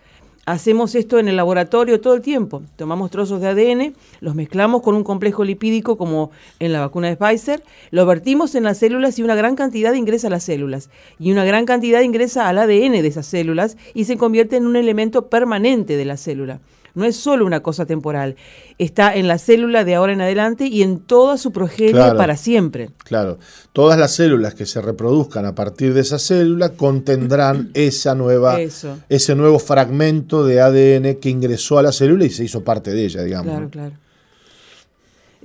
Hacemos 0.47 0.95
esto 0.95 1.19
en 1.19 1.29
el 1.29 1.37
laboratorio 1.37 2.01
todo 2.03 2.15
el 2.15 2.21
tiempo. 2.21 2.63
Tomamos 2.77 3.11
trozos 3.11 3.41
de 3.41 3.49
ADN, 3.49 3.95
los 4.21 4.35
mezclamos 4.35 4.83
con 4.83 4.95
un 4.95 5.03
complejo 5.03 5.43
lipídico 5.43 5.97
como 5.97 6.31
en 6.59 6.73
la 6.73 6.81
vacuna 6.81 7.09
de 7.09 7.17
Pfizer, 7.17 7.63
lo 7.91 8.05
vertimos 8.05 8.55
en 8.55 8.65
las 8.65 8.79
células 8.79 9.19
y 9.19 9.23
una 9.23 9.35
gran 9.37 9.57
cantidad 9.57 9.95
ingresa 9.95 10.27
a 10.27 10.31
las 10.31 10.45
células. 10.45 10.91
Y 11.19 11.33
una 11.33 11.47
gran 11.47 11.65
cantidad 11.65 12.03
ingresa 12.03 12.49
al 12.49 12.59
ADN 12.59 12.93
de 12.93 13.07
esas 13.07 13.27
células 13.27 13.79
y 13.95 14.05
se 14.05 14.19
convierte 14.19 14.57
en 14.57 14.67
un 14.67 14.77
elemento 14.77 15.31
permanente 15.31 15.97
de 15.97 16.05
la 16.05 16.19
célula. 16.19 16.61
No 16.95 17.05
es 17.05 17.17
solo 17.17 17.45
una 17.47 17.61
cosa 17.61 17.87
temporal, 17.87 18.37
está 18.79 19.15
en 19.15 19.29
la 19.29 19.39
célula 19.39 19.85
de 19.85 19.95
ahora 19.95 20.13
en 20.13 20.21
adelante 20.21 20.67
y 20.67 20.83
en 20.83 21.01
toda 21.01 21.37
su 21.39 21.53
progenie 21.53 21.93
Claro. 21.93 22.17
para 22.17 22.37
siempre. 22.37 22.91
Claro, 23.05 23.39
todas 23.73 23.99
las 23.99 24.15
células 24.15 24.55
que 24.55 24.67
se 24.67 24.81
reproduzcan 24.81 25.45
a 25.47 25.55
partir 25.55 25.95
de 25.95 26.01
esa 26.01 26.19
célula 26.19 26.71
contendrán 26.71 27.71
esa 27.75 28.15
nueva, 28.15 28.61
Eso. 28.61 28.97
ese 29.09 29.35
nuevo 29.35 29.59
fragmento 29.59 30.45
de 30.45 30.61
ADN 30.61 31.17
que 31.21 31.31
ingresó 31.31 31.79
a 31.79 31.83
la 31.83 31.93
célula 31.93 32.25
y 32.25 32.31
se 32.31 32.45
hizo 32.45 32.63
parte 32.65 32.93
de 32.93 33.05
ella, 33.05 33.23
digamos. 33.23 33.51
Claro, 33.53 33.69
claro. 33.71 33.93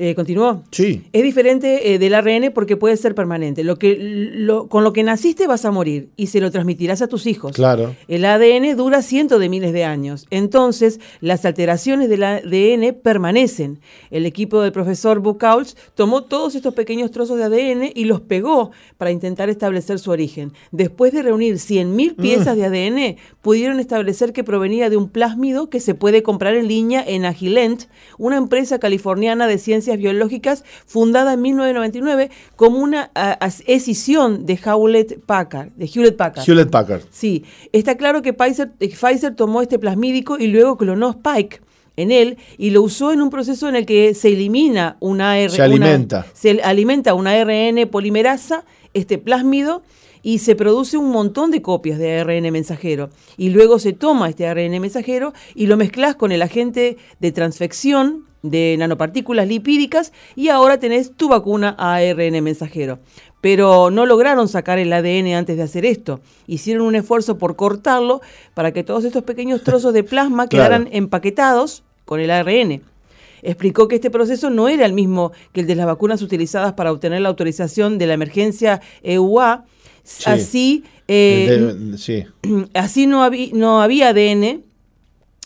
Eh, 0.02 0.16
¿Continuó? 0.16 0.64
Sí, 0.72 1.04
Es 1.12 1.24
diferente 1.24 1.94
eh, 1.94 2.00
del 2.00 2.14
ARN 2.14 2.54
porque 2.54 2.78
puede 2.78 2.96
ser 2.96 3.14
permanente. 3.16 3.66
Lo 3.66 3.76
que, 3.78 3.98
lo- 4.00 4.70
con 4.70 4.86
lo 4.86 4.94
que 4.94 5.04
naciste 5.04 5.46
vas 5.46 5.66
a 5.66 5.72
morir 5.72 6.08
y 6.16 6.28
se 6.28 6.40
lo 6.40 6.52
transmitirás 6.52 7.02
a 7.02 7.08
tus 7.08 7.28
hijos. 7.28 7.52
claro. 7.52 7.96
El 8.08 8.24
ADN 8.24 8.78
dura 8.78 9.02
cientos 9.02 9.42
de 9.42 9.50
miles 9.50 9.74
de 9.74 9.84
años. 9.84 10.26
Entonces, 10.30 11.02
las 11.20 11.44
alteraciones 11.44 12.08
del 12.08 12.24
ADN 12.24 12.94
permanecen. 13.04 13.80
El 14.10 14.26
equipo 14.26 14.62
del 14.62 14.72
profesor 14.72 15.20
Buchholz 15.20 15.76
tomó 15.96 16.24
todos 16.24 16.56
estos 16.56 16.74
pequeños 16.74 17.12
trozos 17.12 17.38
de 17.38 17.44
ADN 17.44 17.92
y 17.94 18.06
los 18.06 18.22
pegó 18.22 18.72
para 18.98 19.12
intentar 19.12 19.50
establecer 19.50 20.00
su 20.00 20.12
origen. 20.12 20.54
Después 20.72 21.12
de 21.12 21.24
reunir 21.24 21.56
100.000 21.56 22.16
piezas 22.16 22.56
de 22.56 22.64
ADN, 22.64 23.18
pudieron 23.42 23.82
establecer 23.82 24.32
que 24.32 24.46
provenía 24.46 24.90
de 24.90 24.96
un 24.96 25.10
plásmido 25.10 25.70
que 25.70 25.82
se 25.82 25.94
puede 25.94 26.24
comprar 26.24 26.56
en 26.56 26.70
línea 26.70 27.04
en 27.06 27.26
Agilent, 27.26 27.84
una 28.18 28.38
empresa 28.38 28.80
californiana 28.80 29.46
de 29.48 29.58
ciencias 29.90 29.98
biológicas 29.98 30.64
fundada 30.86 31.34
en 31.34 31.42
1999 31.42 32.30
como 32.56 32.80
una 32.80 33.12
escisión 33.66 34.46
de 34.46 34.60
Hewlett 34.64 35.20
Packard. 35.26 35.70
De 35.76 35.86
Hewlett 35.86 36.16
Packard. 36.16 36.48
Hewlett 36.48 36.70
Packard. 36.70 37.02
Sí, 37.12 37.44
está 37.72 37.96
claro 37.96 38.22
que 38.22 38.34
Pfizer, 38.34 38.72
eh, 38.80 38.90
Pfizer 38.90 39.36
tomó 39.36 39.62
este 39.62 39.80
plasmídico 39.80 40.38
y 40.38 40.48
luego 40.48 40.78
clonó 40.78 41.12
Spike 41.12 41.62
en 41.98 42.12
él 42.12 42.38
y 42.58 42.70
lo 42.70 42.82
usó 42.82 43.12
en 43.12 43.22
un 43.22 43.30
proceso 43.30 43.68
en 43.68 43.76
el 43.76 43.86
que 43.86 44.14
se 44.14 44.30
elimina 44.30 44.98
una 45.00 45.32
ARN. 45.32 45.50
Se 45.50 45.62
alimenta. 45.62 46.26
se 46.34 46.62
alimenta 46.62 47.14
una 47.14 47.32
ARN 47.32 47.88
polimerasa, 47.90 48.66
este 48.94 49.18
plásmido, 49.18 49.82
y 50.22 50.40
se 50.40 50.56
produce 50.56 50.98
un 50.98 51.10
montón 51.10 51.50
de 51.52 51.62
copias 51.62 51.98
de 51.98 52.20
ARN 52.20 52.52
mensajero. 52.52 53.10
Y 53.38 53.50
luego 53.50 53.80
se 53.80 53.94
toma 53.94 54.30
este 54.30 54.48
ARN 54.48 54.80
mensajero 54.80 55.34
y 55.56 55.68
lo 55.68 55.78
mezclas 55.78 56.16
con 56.16 56.32
el 56.32 56.42
agente 56.42 56.98
de 57.20 57.32
transfección 57.32 58.29
de 58.42 58.76
nanopartículas 58.80 59.48
lipídicas 59.48 60.14
y 60.36 60.50
ahora 60.50 60.78
tenés 60.80 61.12
tu 61.16 61.28
vacuna 61.30 61.76
ARN 61.78 62.42
mensajero. 62.44 63.00
Pero 63.42 63.90
no 63.90 64.06
lograron 64.06 64.48
sacar 64.50 64.80
el 64.80 64.92
ADN 64.92 65.34
antes 65.34 65.56
de 65.58 65.64
hacer 65.64 65.86
esto. 65.86 66.20
Hicieron 66.48 66.86
un 66.86 66.96
esfuerzo 66.96 67.38
por 67.38 67.56
cortarlo 67.56 68.22
para 68.54 68.74
que 68.74 68.84
todos 68.84 69.06
estos 69.06 69.24
pequeños 69.24 69.64
trozos 69.64 69.94
de 69.94 70.04
plasma 70.04 70.48
Claro. 70.50 70.68
quedaran 70.70 70.90
empaquetados 70.92 71.84
con 72.06 72.20
el 72.20 72.32
ARN. 72.32 72.82
Explicó 73.42 73.88
que 73.88 73.96
este 73.96 74.10
proceso 74.12 74.50
no 74.50 74.68
era 74.68 74.86
el 74.86 74.92
mismo 74.92 75.32
que 75.54 75.62
el 75.62 75.68
de 75.68 75.76
las 75.76 75.86
vacunas 75.86 76.22
utilizadas 76.22 76.74
para 76.74 76.92
obtener 76.92 77.22
la 77.22 77.30
autorización 77.30 77.98
de 77.98 78.08
la 78.08 78.14
emergencia 78.16 78.82
EUA. 79.04 79.64
Así, 80.26 80.84
eh, 81.08 81.74
De- 81.92 81.98
sí. 81.98 82.26
así 82.74 83.08
no, 83.08 83.30
no 83.54 83.82
había 83.82 84.10
ADN 84.10 84.64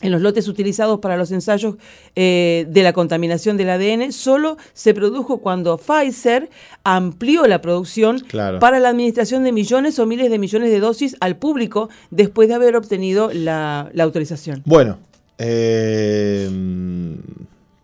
en 0.04 0.12
los 0.12 0.22
lotes 0.22 0.48
utilizados 0.48 1.00
para 1.00 1.18
los 1.18 1.32
ensayos 1.32 1.76
eh, 2.16 2.68
de 2.70 2.84
la 2.84 2.94
contaminación 2.94 3.58
del 3.58 3.70
ADN, 3.72 4.12
solo 4.12 4.58
se 4.74 4.94
produjo 4.94 5.40
cuando 5.40 5.78
Pfizer 5.80 6.50
amplió 6.84 7.48
la 7.48 7.62
producción 7.62 8.20
Claro. 8.28 8.60
para 8.60 8.80
la 8.80 8.90
administración 8.90 9.44
de 9.44 9.52
millones 9.52 9.98
o 9.98 10.06
miles 10.06 10.30
de 10.30 10.38
millones 10.38 10.70
de 10.70 10.80
dosis 10.80 11.16
al 11.20 11.38
público 11.38 11.90
después 12.12 12.48
de 12.50 12.54
haber 12.54 12.76
obtenido 12.76 13.32
la, 13.34 13.90
la 13.94 14.04
autorización. 14.04 14.62
Bueno, 14.66 15.00
eh, 15.38 16.50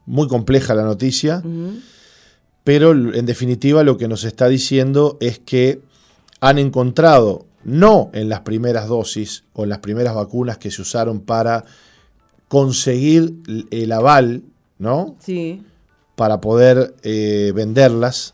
muy 0.05 0.27
compleja 0.27 0.73
la 0.75 0.83
noticia, 0.83 1.41
pero 2.63 2.91
en 2.91 3.25
definitiva 3.25 3.83
lo 3.83 3.97
que 3.97 4.07
nos 4.07 4.23
está 4.23 4.47
diciendo 4.47 5.17
es 5.19 5.39
que 5.39 5.81
han 6.41 6.57
encontrado, 6.57 7.45
no 7.63 8.09
en 8.13 8.29
las 8.29 8.41
primeras 8.41 8.87
dosis 8.87 9.43
o 9.53 9.63
en 9.63 9.69
las 9.69 9.79
primeras 9.79 10.15
vacunas 10.15 10.57
que 10.57 10.71
se 10.71 10.81
usaron 10.81 11.19
para 11.19 11.65
conseguir 12.49 13.35
el 13.71 13.91
aval, 13.93 14.41
¿no? 14.77 15.15
Sí, 15.23 15.63
para 16.15 16.41
poder 16.41 16.95
eh, 17.03 17.53
venderlas, 17.55 18.33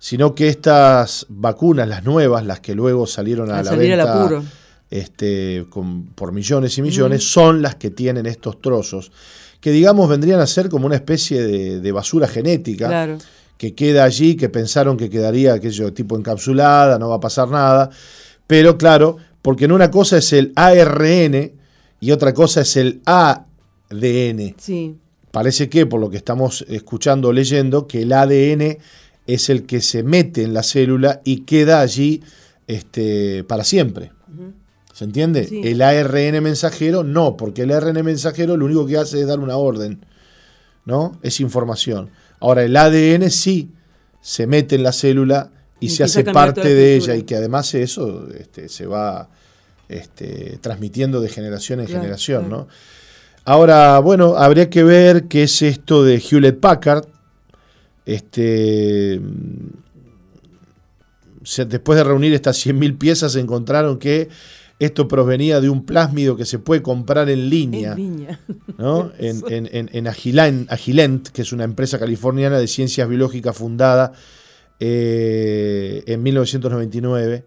sino 0.00 0.34
que 0.34 0.48
estas 0.48 1.26
vacunas, 1.28 1.86
las 1.86 2.02
nuevas, 2.04 2.44
las 2.44 2.58
que 2.58 2.74
luego 2.74 3.06
salieron 3.06 3.50
a 3.52 3.58
la 3.62 3.64
salir 3.70 3.92
al 3.92 3.98
venta 3.98 4.20
apuro. 4.24 4.42
este, 4.90 5.66
con- 5.70 6.06
por 6.06 6.32
millones 6.32 6.76
y 6.78 6.82
millones, 6.82 7.30
son 7.30 7.62
las 7.62 7.76
que 7.76 7.90
tienen 7.90 8.26
estos 8.26 8.60
trozos, 8.60 9.12
que 9.60 9.70
digamos 9.70 10.08
vendrían 10.08 10.40
a 10.40 10.46
ser 10.46 10.68
como 10.68 10.86
una 10.86 10.96
especie 10.96 11.40
de, 11.42 11.80
de 11.80 11.92
basura 11.92 12.26
genética, 12.28 12.88
claro. 12.88 13.18
que 13.56 13.74
queda 13.74 14.04
allí, 14.04 14.34
que 14.36 14.48
pensaron 14.48 14.96
que 14.96 15.08
quedaría 15.08 15.54
aquello 15.54 15.92
tipo 15.92 16.16
encapsulada, 16.18 16.98
no 16.98 17.08
va 17.10 17.16
a 17.16 17.20
pasar 17.20 17.48
nada, 17.48 17.90
pero 18.46 18.76
claro, 18.76 19.16
porque 19.40 19.64
en 19.66 19.72
una 19.72 19.90
cosa 19.90 20.18
es 20.18 20.32
el 20.32 20.52
ARN 20.56 21.52
y 22.04 22.12
otra 22.12 22.34
cosa 22.34 22.60
es 22.60 22.76
el 22.76 23.00
ADN. 23.06 24.56
Sí, 24.58 24.98
Parece 25.30 25.70
que, 25.70 25.86
por 25.86 26.02
lo 26.02 26.10
que 26.10 26.18
estamos 26.18 26.66
escuchando 26.68 27.28
o 27.28 27.32
leyendo, 27.32 27.88
que 27.88 28.02
el 28.02 28.12
ADN 28.12 28.76
es 29.26 29.48
el 29.48 29.64
que 29.64 29.80
se 29.80 30.02
mete 30.02 30.42
en 30.42 30.52
la 30.52 30.62
célula 30.62 31.22
y 31.24 31.44
queda 31.44 31.80
allí 31.80 32.22
este, 32.66 33.42
para 33.44 33.64
siempre. 33.64 34.12
¿Se 34.92 35.04
entiende? 35.04 35.46
Sí. 35.46 35.62
El 35.64 35.80
ARN 35.80 36.42
mensajero 36.42 37.04
no, 37.04 37.38
porque 37.38 37.62
el 37.62 37.72
ARN 37.72 38.04
mensajero 38.04 38.58
lo 38.58 38.66
único 38.66 38.86
que 38.86 38.98
hace 38.98 39.22
es 39.22 39.26
dar 39.26 39.40
una 39.40 39.56
orden, 39.56 40.04
¿no? 40.84 41.18
Es 41.22 41.40
información. 41.40 42.10
Ahora, 42.38 42.64
el 42.64 42.76
ADN 42.76 43.30
sí 43.30 43.70
se 44.20 44.46
mete 44.46 44.74
en 44.74 44.82
la 44.82 44.92
célula 44.92 45.50
y, 45.80 45.86
Y 45.86 45.88
se 45.88 46.04
hace 46.04 46.22
parte 46.22 46.74
de 46.74 46.96
ella 46.96 47.16
y 47.16 47.22
que 47.22 47.34
además 47.34 47.74
eso 47.74 48.28
este, 48.38 48.68
se 48.68 48.86
va 48.86 49.30
este, 49.88 50.58
transmitiendo 50.60 51.20
de 51.20 51.28
generación 51.28 51.80
en 51.80 51.86
Claro, 51.86 52.00
generación, 52.02 52.44
claro. 52.48 52.56
¿no? 52.64 52.68
Ahora, 53.46 53.98
bueno, 53.98 54.36
habría 54.36 54.70
que 54.70 54.82
ver 54.84 55.24
qué 55.24 55.42
es 55.42 55.60
esto 55.62 56.02
de 56.04 56.16
Hewlett 56.18 56.60
Packard. 56.60 57.04
Este, 58.06 59.20
se- 61.42 61.64
después 61.66 61.96
de 61.98 62.04
reunir 62.04 62.32
estas 62.34 62.56
100.000 62.64 62.96
piezas, 62.98 63.36
encontraron 63.36 63.98
que 63.98 64.28
esto 64.78 65.06
provenía 65.08 65.60
de 65.60 65.68
un 65.70 65.84
plásmido 65.84 66.36
que 66.36 66.44
se 66.44 66.58
puede 66.58 66.82
comprar 66.82 67.28
en 67.30 67.48
línea. 67.48 67.92
en 67.92 67.96
línea. 67.96 68.40
¿no? 68.78 69.12
en, 69.18 69.42
en, 69.48 69.68
en- 69.72 69.90
en 69.92 70.08
Agilent, 70.08 70.70
Agilent, 70.72 71.28
que 71.28 71.42
es 71.42 71.52
una 71.52 71.64
empresa 71.64 71.98
californiana 71.98 72.58
de 72.58 72.66
ciencias 72.66 73.08
biológicas 73.08 73.56
fundada 73.56 74.12
eh, 74.80 76.02
en 76.06 76.22
1999, 76.22 77.44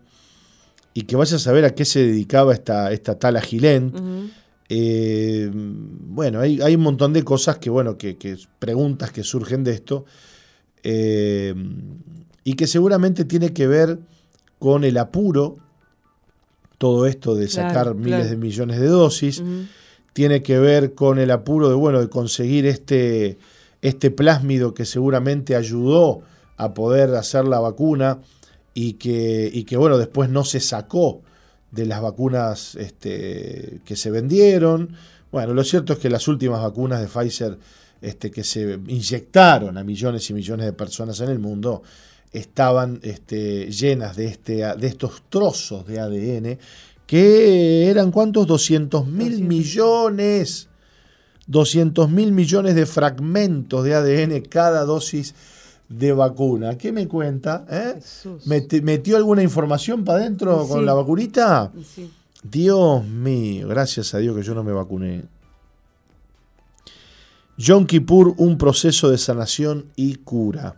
y 0.98 1.04
que 1.04 1.16
vaya 1.16 1.36
a 1.36 1.40
saber 1.40 1.64
a 1.64 1.76
qué 1.76 1.86
se 1.86 2.00
dedicaba 2.00 2.56
esta, 2.56 2.92
esta 2.92 3.20
tal 3.20 3.36
Agilent. 3.36 3.96
Eh, 4.68 5.48
bueno, 5.54 6.40
hay, 6.40 6.60
hay 6.60 6.74
un 6.74 6.82
montón 6.82 7.14
de 7.14 7.22
cosas 7.22 7.60
que, 7.60 7.70
bueno, 7.70 8.00
que, 8.00 8.18
que 8.18 8.36
preguntas 8.58 9.12
que 9.12 9.22
surgen 9.24 9.64
de 9.64 9.74
esto, 9.74 10.06
eh, 10.82 11.54
y 12.44 12.54
que 12.56 12.66
seguramente 12.66 13.26
tiene 13.26 13.54
que 13.54 13.68
ver 13.68 14.00
con 14.58 14.84
el 14.84 14.98
apuro, 14.98 15.58
todo 16.80 17.06
esto 17.06 17.36
de 17.36 17.46
Claro, 17.46 17.70
sacar 17.70 17.94
miles 17.94 18.22
claro. 18.22 18.30
de 18.32 18.38
millones 18.38 18.80
de 18.80 18.88
dosis 18.88 19.44
tiene 20.14 20.42
que 20.42 20.58
ver 20.58 20.96
con 20.96 21.20
el 21.20 21.30
apuro 21.30 21.70
de, 21.70 21.76
bueno, 21.76 22.00
de 22.00 22.10
conseguir 22.10 22.66
este, 22.66 23.38
este 23.84 24.10
plásmido 24.10 24.74
que 24.74 24.86
seguramente 24.86 25.56
ayudó 25.56 26.24
a 26.58 26.74
poder 26.74 27.14
hacer 27.14 27.46
la 27.46 27.60
vacuna 27.60 28.18
y 28.80 28.94
que, 28.94 29.50
y 29.52 29.64
que 29.64 29.76
bueno, 29.76 29.98
después 29.98 30.30
no 30.30 30.44
se 30.44 30.60
sacó 30.60 31.24
de 31.72 31.88
las 31.88 32.00
vacunas 32.00 32.76
este, 32.76 33.82
que 33.84 33.96
se 33.96 34.12
vendieron. 34.12 34.96
Bueno, 35.32 35.56
lo 35.56 35.64
cierto 35.64 35.94
es 35.94 36.00
que 36.00 36.12
las 36.12 36.28
últimas 36.28 36.62
vacunas 36.62 37.02
de 37.02 37.08
Pfizer 37.08 37.58
este, 38.02 38.30
que 38.30 38.44
se 38.44 38.80
inyectaron 38.86 39.80
a 39.80 39.84
millones 39.84 40.30
y 40.30 40.36
millones 40.36 40.68
de 40.68 40.74
personas 40.74 41.20
en 41.22 41.30
el 41.30 41.40
mundo 41.40 41.82
estaban 42.32 43.00
este, 43.02 43.72
llenas 43.72 44.16
de, 44.16 44.28
este, 44.28 44.58
de 44.78 44.88
estos 44.88 45.24
trozos 45.28 45.88
de 45.88 46.00
ADN 46.00 46.60
que 47.08 47.90
eran 47.90 48.12
cuántos? 48.12 48.46
200 48.46 49.08
mil 49.08 49.40
200. 49.40 49.48
millones. 49.48 50.68
200 51.48 52.12
mil 52.12 52.32
millones 52.32 52.76
de 52.76 52.86
fragmentos 52.86 53.84
de 53.84 53.96
ADN 53.96 54.40
cada 54.42 54.86
dosis 54.86 55.34
de 55.90 56.12
vacuna. 56.14 56.78
¿Qué 56.78 56.92
me 56.92 57.08
cuenta? 57.08 57.66
eh? 57.70 57.94
Jesús. 57.96 58.46
¿Meti- 58.48 58.82
¿Metió 58.82 59.18
alguna 59.18 59.42
información 59.44 60.04
para 60.04 60.20
adentro 60.20 60.64
Sí. 60.64 60.70
con 60.70 60.86
la 60.86 60.94
vacunita? 60.94 61.72
Sí. 61.96 62.12
Dios 62.44 63.04
mío, 63.06 63.68
gracias 63.68 64.14
a 64.14 64.20
Dios 64.20 64.36
que 64.36 64.44
yo 64.44 64.54
no 64.54 64.64
me 64.64 64.72
vacuné. 64.72 65.24
Yom 67.58 67.86
Kippur, 67.88 68.36
un 68.38 68.58
proceso 68.58 69.10
de 69.10 69.18
sanación 69.18 69.88
y 69.96 70.16
cura. 70.16 70.76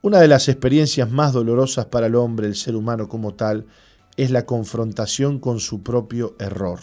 Una 0.00 0.20
de 0.20 0.28
las 0.28 0.48
experiencias 0.48 1.10
más 1.10 1.32
dolorosas 1.32 1.86
para 1.86 2.06
el 2.06 2.14
hombre, 2.14 2.46
el 2.46 2.54
ser 2.54 2.76
humano 2.76 3.08
como 3.08 3.34
tal, 3.34 3.66
es 4.16 4.30
la 4.30 4.46
confrontación 4.46 5.38
con 5.40 5.58
su 5.58 5.82
propio 5.82 6.36
error. 6.38 6.78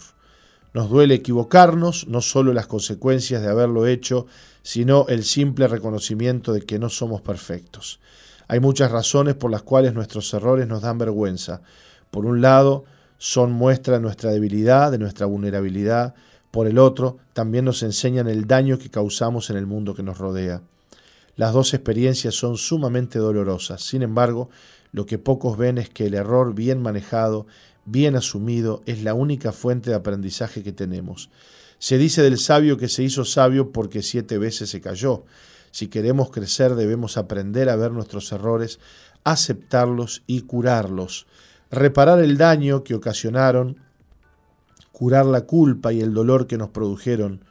Nos 0.74 0.90
duele 0.90 1.16
equivocarnos, 1.16 2.08
no 2.10 2.20
solo 2.22 2.52
las 2.54 2.68
consecuencias 2.68 3.42
de 3.42 3.48
haberlo 3.50 3.88
hecho, 3.88 4.26
sino 4.66 5.06
el 5.10 5.24
simple 5.24 5.68
reconocimiento 5.68 6.52
de 6.52 6.62
que 6.62 6.80
no 6.80 6.90
somos 6.90 7.22
perfectos. 7.22 8.00
Hay 8.48 8.60
muchas 8.60 8.92
razones 8.92 9.36
por 9.36 9.52
las 9.52 9.62
cuales 9.62 9.94
nuestros 9.94 10.34
errores 10.34 10.68
nos 10.68 10.82
dan 10.82 10.98
vergüenza. 10.98 11.62
Por 12.10 12.26
un 12.26 12.42
lado, 12.42 12.84
son 13.20 13.52
muestra 13.52 13.94
de 13.94 14.00
nuestra 14.00 14.32
debilidad, 14.32 14.90
de 14.90 14.98
nuestra 14.98 15.28
vulnerabilidad. 15.28 16.16
Por 16.50 16.66
el 16.66 16.80
otro, 16.80 17.20
también 17.34 17.64
nos 17.64 17.84
enseñan 17.84 18.28
el 18.28 18.48
daño 18.48 18.80
que 18.80 18.90
causamos 18.90 19.52
en 19.52 19.58
el 19.58 19.68
mundo 19.68 19.94
que 19.94 20.02
nos 20.02 20.18
rodea. 20.18 20.64
Las 21.36 21.54
dos 21.54 21.76
experiencias 21.76 22.34
son 22.34 22.58
sumamente 22.58 23.20
dolorosas. 23.20 23.84
Sin 23.84 24.02
embargo, 24.02 24.50
lo 24.92 25.06
que 25.06 25.20
pocos 25.20 25.60
ven 25.60 25.78
es 25.78 25.90
que 25.92 26.08
el 26.08 26.16
error 26.16 26.56
bien 26.56 26.82
manejado 26.82 27.46
bien 27.86 28.16
asumido, 28.16 28.82
es 28.86 29.04
la 29.04 29.14
única 29.14 29.52
fuente 29.52 29.92
de 29.92 29.96
aprendizaje 29.96 30.64
que 30.64 30.72
tenemos. 30.72 31.30
Se 31.78 31.98
dice 31.98 32.24
del 32.24 32.38
sabio 32.38 32.78
que 32.78 32.90
se 32.90 33.04
hizo 33.04 33.26
sabio 33.26 33.72
porque 33.72 34.02
siete 34.02 34.38
veces 34.38 34.70
se 34.70 34.82
cayó. 34.82 35.26
Si 35.72 35.88
queremos 35.88 36.32
crecer 36.32 36.76
debemos 36.76 37.18
aprender 37.18 37.70
a 37.70 37.76
ver 37.76 37.92
nuestros 37.92 38.32
errores, 38.32 38.80
aceptarlos 39.24 40.24
y 40.26 40.42
curarlos, 40.42 41.28
reparar 41.70 42.20
el 42.20 42.38
daño 42.38 42.84
que 42.84 42.96
ocasionaron, 42.96 43.78
curar 44.92 45.26
la 45.26 45.42
culpa 45.42 45.92
y 45.92 46.02
el 46.02 46.14
dolor 46.14 46.48
que 46.48 46.58
nos 46.58 46.70
produjeron. 46.70 47.44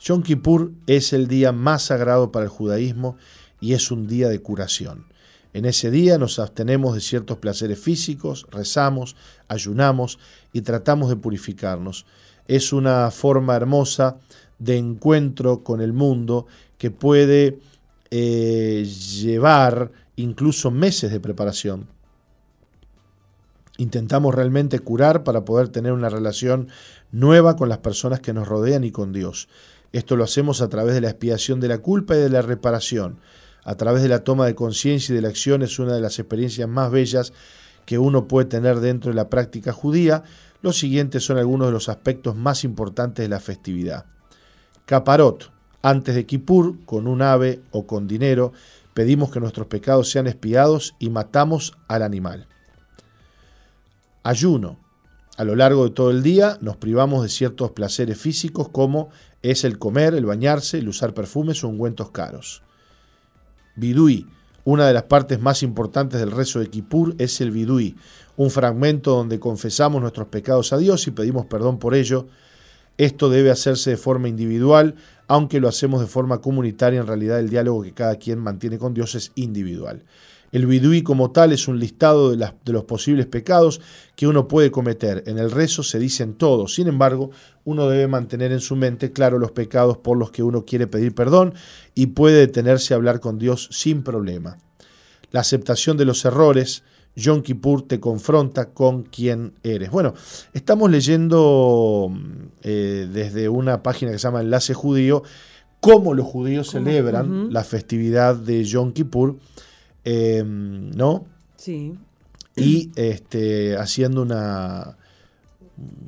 Yom 0.00 0.22
Kippur 0.22 0.72
es 0.86 1.12
el 1.12 1.28
día 1.28 1.52
más 1.52 1.84
sagrado 1.84 2.30
para 2.32 2.44
el 2.44 2.50
judaísmo 2.50 3.16
y 3.60 3.72
es 3.72 3.90
un 3.90 4.06
día 4.06 4.28
de 4.28 4.40
curación. 4.40 5.06
En 5.54 5.66
ese 5.66 5.90
día 5.90 6.16
nos 6.16 6.38
abstenemos 6.38 6.94
de 6.94 7.00
ciertos 7.00 7.38
placeres 7.38 7.78
físicos, 7.78 8.46
rezamos, 8.50 9.16
ayunamos 9.48 10.18
y 10.52 10.62
tratamos 10.62 11.10
de 11.10 11.16
purificarnos. 11.16 12.06
Es 12.48 12.72
una 12.72 13.10
forma 13.10 13.54
hermosa 13.54 14.16
de 14.58 14.78
encuentro 14.78 15.62
con 15.62 15.80
el 15.80 15.92
mundo 15.92 16.46
que 16.78 16.90
puede 16.90 17.58
eh, 18.10 18.84
llevar 18.84 19.92
incluso 20.16 20.70
meses 20.70 21.10
de 21.10 21.20
preparación. 21.20 21.86
Intentamos 23.76 24.34
realmente 24.34 24.78
curar 24.78 25.22
para 25.22 25.44
poder 25.44 25.68
tener 25.68 25.92
una 25.92 26.08
relación 26.08 26.68
nueva 27.10 27.56
con 27.56 27.68
las 27.68 27.78
personas 27.78 28.20
que 28.20 28.32
nos 28.32 28.48
rodean 28.48 28.84
y 28.84 28.90
con 28.90 29.12
Dios. 29.12 29.48
Esto 29.92 30.16
lo 30.16 30.24
hacemos 30.24 30.62
a 30.62 30.68
través 30.68 30.94
de 30.94 31.02
la 31.02 31.10
expiación 31.10 31.60
de 31.60 31.68
la 31.68 31.78
culpa 31.78 32.14
y 32.14 32.20
de 32.20 32.30
la 32.30 32.40
reparación 32.40 33.18
a 33.64 33.74
través 33.76 34.02
de 34.02 34.08
la 34.08 34.24
toma 34.24 34.46
de 34.46 34.54
conciencia 34.54 35.12
y 35.12 35.16
de 35.16 35.22
la 35.22 35.28
acción 35.28 35.62
es 35.62 35.78
una 35.78 35.94
de 35.94 36.00
las 36.00 36.18
experiencias 36.18 36.68
más 36.68 36.90
bellas 36.90 37.32
que 37.84 37.98
uno 37.98 38.26
puede 38.28 38.48
tener 38.48 38.80
dentro 38.80 39.10
de 39.10 39.16
la 39.16 39.28
práctica 39.28 39.72
judía. 39.72 40.24
Los 40.62 40.78
siguientes 40.78 41.24
son 41.24 41.38
algunos 41.38 41.68
de 41.68 41.72
los 41.72 41.88
aspectos 41.88 42.36
más 42.36 42.64
importantes 42.64 43.24
de 43.24 43.28
la 43.28 43.40
festividad. 43.40 44.06
Caparot. 44.86 45.50
Antes 45.84 46.14
de 46.14 46.26
Kippur, 46.26 46.84
con 46.84 47.08
un 47.08 47.22
ave 47.22 47.60
o 47.72 47.88
con 47.88 48.06
dinero, 48.06 48.52
pedimos 48.94 49.32
que 49.32 49.40
nuestros 49.40 49.66
pecados 49.66 50.10
sean 50.10 50.28
espiados 50.28 50.94
y 51.00 51.10
matamos 51.10 51.76
al 51.88 52.02
animal. 52.02 52.46
Ayuno. 54.22 54.78
A 55.36 55.44
lo 55.44 55.56
largo 55.56 55.84
de 55.84 55.90
todo 55.90 56.10
el 56.10 56.22
día 56.22 56.58
nos 56.60 56.76
privamos 56.76 57.22
de 57.22 57.28
ciertos 57.28 57.72
placeres 57.72 58.18
físicos 58.18 58.68
como 58.68 59.08
es 59.42 59.64
el 59.64 59.78
comer, 59.78 60.14
el 60.14 60.26
bañarse, 60.26 60.78
el 60.78 60.88
usar 60.88 61.14
perfumes 61.14 61.64
o 61.64 61.68
ungüentos 61.68 62.10
caros. 62.10 62.62
Bidui. 63.76 64.26
Una 64.64 64.86
de 64.86 64.94
las 64.94 65.04
partes 65.04 65.40
más 65.40 65.62
importantes 65.62 66.20
del 66.20 66.30
rezo 66.30 66.60
de 66.60 66.68
Kippur 66.68 67.14
es 67.18 67.40
el 67.40 67.50
Bidui, 67.50 67.96
un 68.36 68.50
fragmento 68.50 69.16
donde 69.16 69.40
confesamos 69.40 70.00
nuestros 70.00 70.28
pecados 70.28 70.72
a 70.72 70.78
Dios 70.78 71.06
y 71.06 71.10
pedimos 71.10 71.46
perdón 71.46 71.78
por 71.78 71.94
ello. 71.94 72.26
Esto 72.98 73.28
debe 73.28 73.50
hacerse 73.50 73.90
de 73.90 73.96
forma 73.96 74.28
individual, 74.28 74.94
aunque 75.26 75.58
lo 75.58 75.68
hacemos 75.68 76.00
de 76.00 76.06
forma 76.06 76.40
comunitaria, 76.40 77.00
en 77.00 77.06
realidad 77.06 77.40
el 77.40 77.48
diálogo 77.48 77.82
que 77.82 77.92
cada 77.92 78.16
quien 78.16 78.38
mantiene 78.38 78.78
con 78.78 78.94
Dios 78.94 79.14
es 79.14 79.32
individual. 79.34 80.04
El 80.52 80.66
bidui 80.66 81.02
como 81.02 81.30
tal 81.30 81.52
es 81.52 81.66
un 81.66 81.80
listado 81.80 82.30
de, 82.30 82.36
de, 82.36 82.72
los 82.72 82.84
posibles 82.84 83.26
pecados 83.26 83.80
que 84.14 84.26
uno 84.26 84.46
puede 84.48 84.70
cometer. 84.70 85.24
En 85.26 85.38
el 85.38 85.50
rezo 85.50 85.82
se 85.82 85.98
dicen 85.98 86.34
todos. 86.34 86.74
Sin 86.74 86.88
embargo, 86.88 87.30
uno 87.64 87.88
debe 87.88 88.06
mantener 88.06 88.52
en 88.52 88.60
su 88.60 88.76
mente 88.76 89.12
claro 89.12 89.38
los 89.38 89.52
pecados 89.52 89.96
por 89.96 90.18
los 90.18 90.30
que 90.30 90.42
uno 90.42 90.66
quiere 90.66 90.86
pedir 90.86 91.14
perdón 91.14 91.54
y 91.94 92.08
puede 92.08 92.40
detenerse 92.40 92.92
a 92.92 92.98
hablar 92.98 93.20
con 93.20 93.38
Dios 93.38 93.68
sin 93.72 94.02
problema. 94.02 94.58
La 95.30 95.40
aceptación 95.40 95.96
de 95.96 96.04
los 96.04 96.22
errores, 96.26 96.82
Yom 97.16 97.42
Kippur 97.42 97.88
te 97.88 97.98
confronta 97.98 98.70
con 98.70 99.04
quién 99.04 99.54
eres. 99.62 99.90
Bueno, 99.90 100.12
estamos 100.52 100.90
leyendo 100.90 102.12
eh, 102.62 103.08
desde 103.10 103.48
una 103.48 103.82
página 103.82 104.12
que 104.12 104.18
se 104.18 104.24
llama 104.24 104.42
Enlace 104.42 104.74
Judío 104.74 105.22
cómo 105.80 106.14
los 106.14 106.26
judíos 106.26 106.70
celebran 106.70 107.52
la 107.52 107.64
festividad 107.64 108.36
de 108.36 108.62
Yom 108.64 108.92
Kippur 108.92 109.38
Em, 110.04 110.90
¿no? 110.90 111.26
Sí. 111.56 111.94
Y 112.56 112.90
este, 112.96 113.76
haciendo 113.76 114.22
una, 114.22 114.96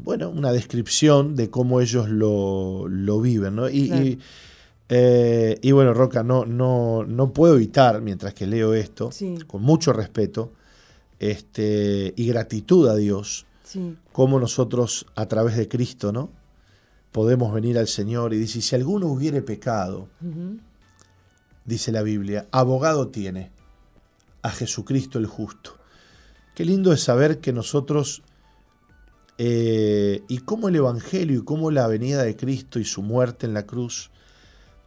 bueno, 0.02 0.30
una 0.30 0.52
descripción 0.52 1.36
de 1.36 1.48
cómo 1.48 1.80
ellos 1.80 2.08
lo, 2.08 3.20
viven, 3.20 3.56
¿no? 3.56 3.68
Y, 3.68 4.18
eh, 4.88 5.58
y, 5.62 5.72
bueno, 5.72 5.94
Roca, 5.94 6.22
no, 6.22 6.44
no, 6.44 7.04
no 7.04 7.32
puedo 7.32 7.54
evitar, 7.54 8.02
mientras 8.02 8.34
que 8.34 8.46
leo 8.46 8.74
esto, 8.74 9.10
con 9.46 9.62
mucho 9.62 9.92
respeto 9.92 10.52
este, 11.18 12.12
y 12.16 12.26
gratitud 12.26 12.88
a 12.88 12.96
Dios, 12.96 13.46
cómo 14.12 14.38
nosotros 14.38 15.06
a 15.14 15.26
través 15.26 15.56
de 15.56 15.68
Cristo, 15.68 16.12
¿no? 16.12 16.30
Podemos 17.12 17.54
venir 17.54 17.78
al 17.78 17.88
Señor 17.88 18.34
y 18.34 18.38
dice, 18.38 18.60
si 18.60 18.74
alguno 18.74 19.06
hubiere 19.06 19.40
pecado, 19.40 20.08
dice 21.64 21.90
la 21.90 22.02
Biblia, 22.02 22.46
abogado 22.50 23.08
tiene 23.08 23.53
a 24.44 24.50
Jesucristo 24.50 25.18
el 25.18 25.26
justo. 25.26 25.78
Qué 26.54 26.64
lindo 26.64 26.92
es 26.92 27.02
saber 27.02 27.40
que 27.40 27.52
nosotros, 27.52 28.22
eh, 29.38 30.22
y 30.28 30.38
cómo 30.40 30.68
el 30.68 30.76
Evangelio 30.76 31.40
y 31.40 31.44
cómo 31.44 31.70
la 31.70 31.88
venida 31.88 32.22
de 32.22 32.36
Cristo 32.36 32.78
y 32.78 32.84
su 32.84 33.02
muerte 33.02 33.46
en 33.46 33.54
la 33.54 33.64
cruz 33.64 34.10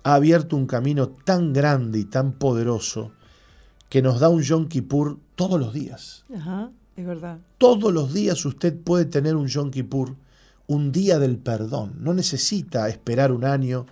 ha 0.04 0.14
abierto 0.14 0.56
un 0.56 0.68
camino 0.68 1.10
tan 1.10 1.54
grande 1.54 2.00
y 2.00 2.06
tan 2.06 2.34
poderoso 2.34 3.12
que 3.90 4.04
nos 4.04 4.20
da 4.20 4.30
un 4.30 4.44
Yom 4.44 4.68
Kippur 4.68 5.18
todos 5.36 5.60
los 5.60 5.74
días. 5.74 6.24
Ajá, 6.34 6.72
es 6.96 7.06
verdad. 7.06 7.40
Todos 7.58 7.92
los 7.92 8.14
días 8.14 8.46
usted 8.46 8.80
puede 8.80 9.06
tener 9.06 9.36
un 9.36 9.48
Yom 9.48 9.72
Kippur, 9.72 10.16
un 10.68 10.92
día 10.92 11.18
del 11.18 11.40
perdón. 11.40 11.96
No 12.00 12.14
necesita 12.14 12.88
esperar 12.90 13.32
un 13.32 13.44
año 13.44 13.88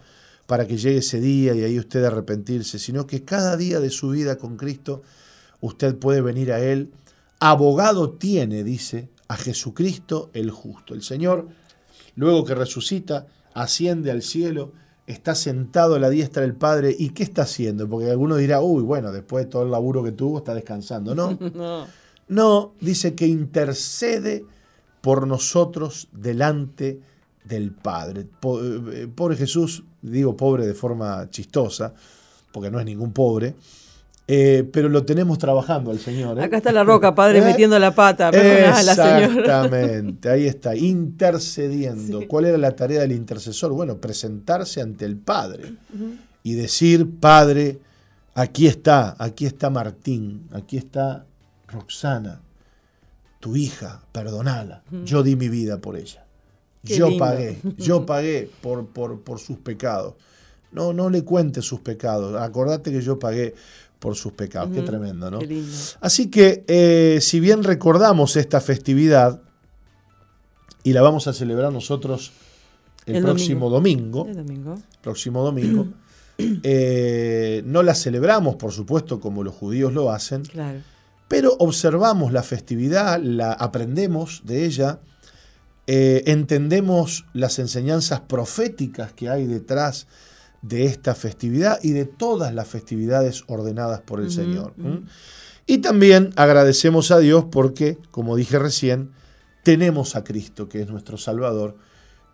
para 0.45 0.67
que 0.67 0.77
llegue 0.77 0.99
ese 0.99 1.19
día 1.19 1.55
y 1.55 1.63
ahí 1.63 1.79
usted 1.79 2.03
arrepentirse, 2.03 2.77
sino 2.77 3.07
que 3.07 3.25
cada 3.25 3.57
día 3.57 3.79
de 3.79 3.89
su 3.89 4.09
vida 4.09 4.37
con 4.37 4.57
Cristo 4.57 5.01
usted 5.61 5.97
puede 5.97 6.21
venir 6.21 6.51
a 6.51 6.59
Él. 6.59 6.91
Abogado 7.39 8.11
tiene, 8.11 8.63
dice, 8.63 9.09
a 9.27 9.35
Jesucristo 9.37 10.29
el 10.33 10.51
justo. 10.51 10.93
El 10.93 11.03
Señor, 11.03 11.47
luego 12.15 12.45
que 12.45 12.55
resucita, 12.55 13.27
asciende 13.53 14.11
al 14.11 14.21
cielo, 14.21 14.71
está 15.07 15.35
sentado 15.35 15.95
a 15.95 15.99
la 15.99 16.09
diestra 16.09 16.41
del 16.41 16.55
Padre. 16.55 16.95
¿Y 16.97 17.09
qué 17.09 17.23
está 17.23 17.43
haciendo? 17.43 17.87
Porque 17.89 18.09
alguno 18.09 18.37
dirá, 18.37 18.61
uy, 18.61 18.83
bueno, 18.83 19.11
después 19.11 19.45
de 19.45 19.51
todo 19.51 19.63
el 19.63 19.71
laburo 19.71 20.03
que 20.03 20.11
tuvo, 20.11 20.39
está 20.39 20.53
descansando. 20.53 21.15
No, 21.15 21.37
no. 21.53 21.87
no 22.27 22.73
dice 22.79 23.15
que 23.15 23.27
intercede 23.27 24.45
por 25.01 25.27
nosotros 25.27 26.07
delante 26.11 26.99
del 27.43 27.71
Padre. 27.71 28.21
Eh, 28.21 29.07
pobre 29.13 29.35
Jesús, 29.35 29.83
digo 30.01 30.35
pobre 30.35 30.65
de 30.65 30.73
forma 30.73 31.29
chistosa, 31.29 31.93
porque 32.51 32.71
no 32.71 32.79
es 32.79 32.85
ningún 32.85 33.13
pobre, 33.13 33.55
eh, 34.27 34.67
pero 34.73 34.89
lo 34.89 35.05
tenemos 35.05 35.37
trabajando 35.37 35.91
al 35.91 35.99
Señor. 35.99 36.39
¿eh? 36.39 36.43
Acá 36.43 36.57
está 36.57 36.71
la 36.71 36.83
roca, 36.83 37.13
padre, 37.13 37.39
¿Eh? 37.43 37.43
metiendo 37.43 37.77
la 37.77 37.93
pata. 37.93 38.29
Exactamente, 38.29 40.29
ahí 40.29 40.47
está, 40.47 40.75
intercediendo. 40.75 42.27
¿Cuál 42.27 42.45
era 42.45 42.57
la 42.57 42.75
tarea 42.75 43.01
del 43.01 43.11
intercesor? 43.11 43.73
Bueno, 43.73 43.97
presentarse 43.97 44.81
ante 44.81 45.05
el 45.05 45.17
Padre 45.17 45.75
y 46.41 46.53
decir, 46.53 47.07
Padre, 47.19 47.79
aquí 48.33 48.65
está, 48.65 49.15
aquí 49.19 49.45
está 49.45 49.69
Martín, 49.69 50.47
aquí 50.51 50.77
está 50.77 51.25
Roxana, 51.67 52.41
tu 53.39 53.55
hija, 53.55 54.01
perdonala. 54.11 54.81
Yo 55.03 55.21
di 55.21 55.35
mi 55.35 55.49
vida 55.49 55.77
por 55.77 55.97
ella. 55.97 56.25
yo 56.81 57.15
pagué, 57.17 57.59
yo 57.77 58.07
pagué 58.07 58.49
por, 58.61 58.87
por, 58.87 59.21
por 59.21 59.39
sus 59.39 59.57
pecados. 59.57 60.15
No, 60.71 60.93
no 60.93 61.09
le 61.09 61.23
cuentes 61.23 61.63
sus 61.63 61.79
pecados. 61.79 62.41
Acordate 62.41 62.91
que 62.91 63.01
yo 63.01 63.17
pagué 63.17 63.53
por 63.99 64.15
sus 64.15 64.33
pecados. 64.33 64.71
Qué 64.73 64.81
tremendo, 64.81 65.31
¿no? 65.31 65.39
Así 66.01 66.29
que, 66.29 66.63
eh, 66.67 67.19
si 67.21 67.39
bien 67.39 67.63
recordamos 67.63 68.35
esta 68.35 68.61
festividad, 68.61 69.41
y 70.83 70.93
la 70.93 71.01
vamos 71.01 71.27
a 71.27 71.33
celebrar 71.33 71.73
nosotros 71.73 72.31
el, 73.07 73.23
próximo 73.23 73.69
domingo, 73.69 74.27
próximo 75.01 75.43
domingo, 75.43 75.87
eh, 76.37 77.63
no 77.65 77.81
la 77.81 77.95
celebramos, 77.95 78.55
por 78.55 78.71
supuesto, 78.71 79.19
como 79.19 79.43
los 79.43 79.55
judíos 79.55 79.93
lo 79.93 80.11
hacen, 80.11 80.43
pero 81.27 81.55
observamos 81.57 82.31
la 82.31 82.43
festividad, 82.43 83.19
la 83.19 83.53
aprendemos 83.53 84.43
de 84.45 84.65
ella, 84.65 84.99
eh, 85.87 86.23
entendemos 86.27 87.25
las 87.33 87.57
enseñanzas 87.59 88.21
proféticas 88.21 89.13
que 89.13 89.29
hay 89.29 89.45
detrás 89.45 90.07
de 90.67 90.85
esta 90.85 91.13
festividad 91.13 91.79
y 91.83 91.91
de 91.91 92.05
todas 92.05 92.53
las 92.53 92.67
festividades 92.67 93.43
ordenadas 93.47 94.01
por 94.01 94.19
el 94.19 94.31
Señor. 94.31 94.73
Y 95.67 95.79
también 95.79 96.31
agradecemos 96.35 97.11
a 97.11 97.19
Dios 97.19 97.45
porque, 97.51 97.99
como 98.11 98.35
dije 98.35 98.57
recién, 98.57 99.11
tenemos 99.63 100.15
a 100.15 100.23
Cristo, 100.23 100.67
que 100.67 100.81
es 100.81 100.89
nuestro 100.89 101.17
Salvador, 101.17 101.77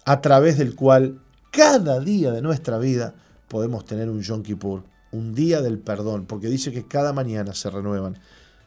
a 0.06 0.22
través 0.22 0.58
del 0.58 0.76
cual 0.76 1.22
cada 1.52 2.00
día 2.00 2.32
de 2.32 2.41
nuestra 2.41 2.78
vida 2.78 3.15
podemos 3.50 3.86
tener 3.86 4.10
un 4.10 4.22
Yom 4.22 4.44
Kippur, 4.44 4.84
un 5.12 5.36
día 5.36 5.62
del 5.62 5.80
perdón, 5.80 6.26
porque 6.26 6.48
dice 6.48 6.72
que 6.72 6.88
cada 6.88 7.12
mañana 7.12 7.54
se 7.54 7.70
renuevan 7.70 8.17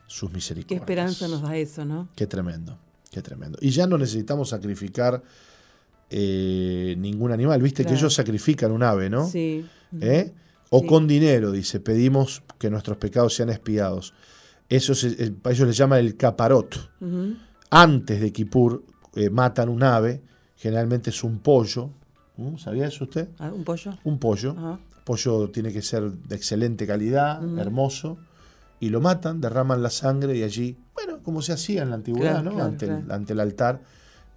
sus 0.07 0.31
misericordias. 0.31 0.81
Qué 0.81 0.83
esperanza 0.83 1.27
nos 1.27 1.40
da 1.40 1.57
eso, 1.57 1.87
¿no? 1.87 2.09
Qué 2.14 2.27
tremendo, 2.27 2.79
qué 3.11 3.22
tremendo. 3.22 3.59
Y 3.62 3.70
ya 3.70 3.87
no 3.87 3.96
necesitamos 3.96 4.50
sacrificar 4.50 5.22
eh, 6.10 6.94
ningún 6.98 7.32
animal, 7.32 7.60
viste 7.62 7.84
que 7.84 7.94
ellos 7.94 8.14
sacrifican 8.14 8.72
un 8.72 8.82
ave, 8.82 9.10
¿no? 9.10 9.28
Sí. 9.28 9.64
¿Eh? 10.00 10.32
O 10.70 10.84
con 10.84 11.06
dinero, 11.06 11.52
dice, 11.52 11.80
pedimos 11.80 12.42
que 12.58 12.70
nuestros 12.70 12.96
pecados 12.96 13.34
sean 13.34 13.50
expiados. 13.50 14.14
Eso 14.68 14.92
eh, 15.06 15.32
ellos 15.44 15.68
le 15.68 15.72
llaman 15.72 16.00
el 16.00 16.16
caparot. 16.16 16.90
Antes 17.70 18.20
de 18.20 18.32
Kippur 18.32 18.84
matan 19.30 19.68
un 19.68 19.82
ave, 19.82 20.22
generalmente 20.56 21.10
es 21.10 21.22
un 21.24 21.38
pollo. 21.38 21.90
¿Sabía 22.58 22.86
eso 22.86 23.04
usted? 23.04 23.28
Ah, 23.38 23.52
¿Un 23.52 23.64
pollo? 23.64 23.96
Un 24.04 24.18
pollo. 24.18 24.78
Pollo 25.04 25.50
tiene 25.50 25.72
que 25.72 25.82
ser 25.82 26.10
de 26.10 26.34
excelente 26.34 26.86
calidad, 26.86 27.40
hermoso 27.58 28.18
y 28.84 28.90
lo 28.90 29.00
matan, 29.00 29.40
derraman 29.40 29.82
la 29.82 29.88
sangre 29.88 30.36
y 30.36 30.42
allí, 30.42 30.76
bueno, 30.92 31.22
como 31.22 31.40
se 31.40 31.52
hacía 31.52 31.82
en 31.82 31.88
la 31.88 31.96
antigüedad, 31.96 32.42
¿no? 32.42 32.62
ante, 32.62 32.84
El, 32.84 33.10
ante, 33.10 33.32
El, 33.32 33.40
altar, 33.40 33.80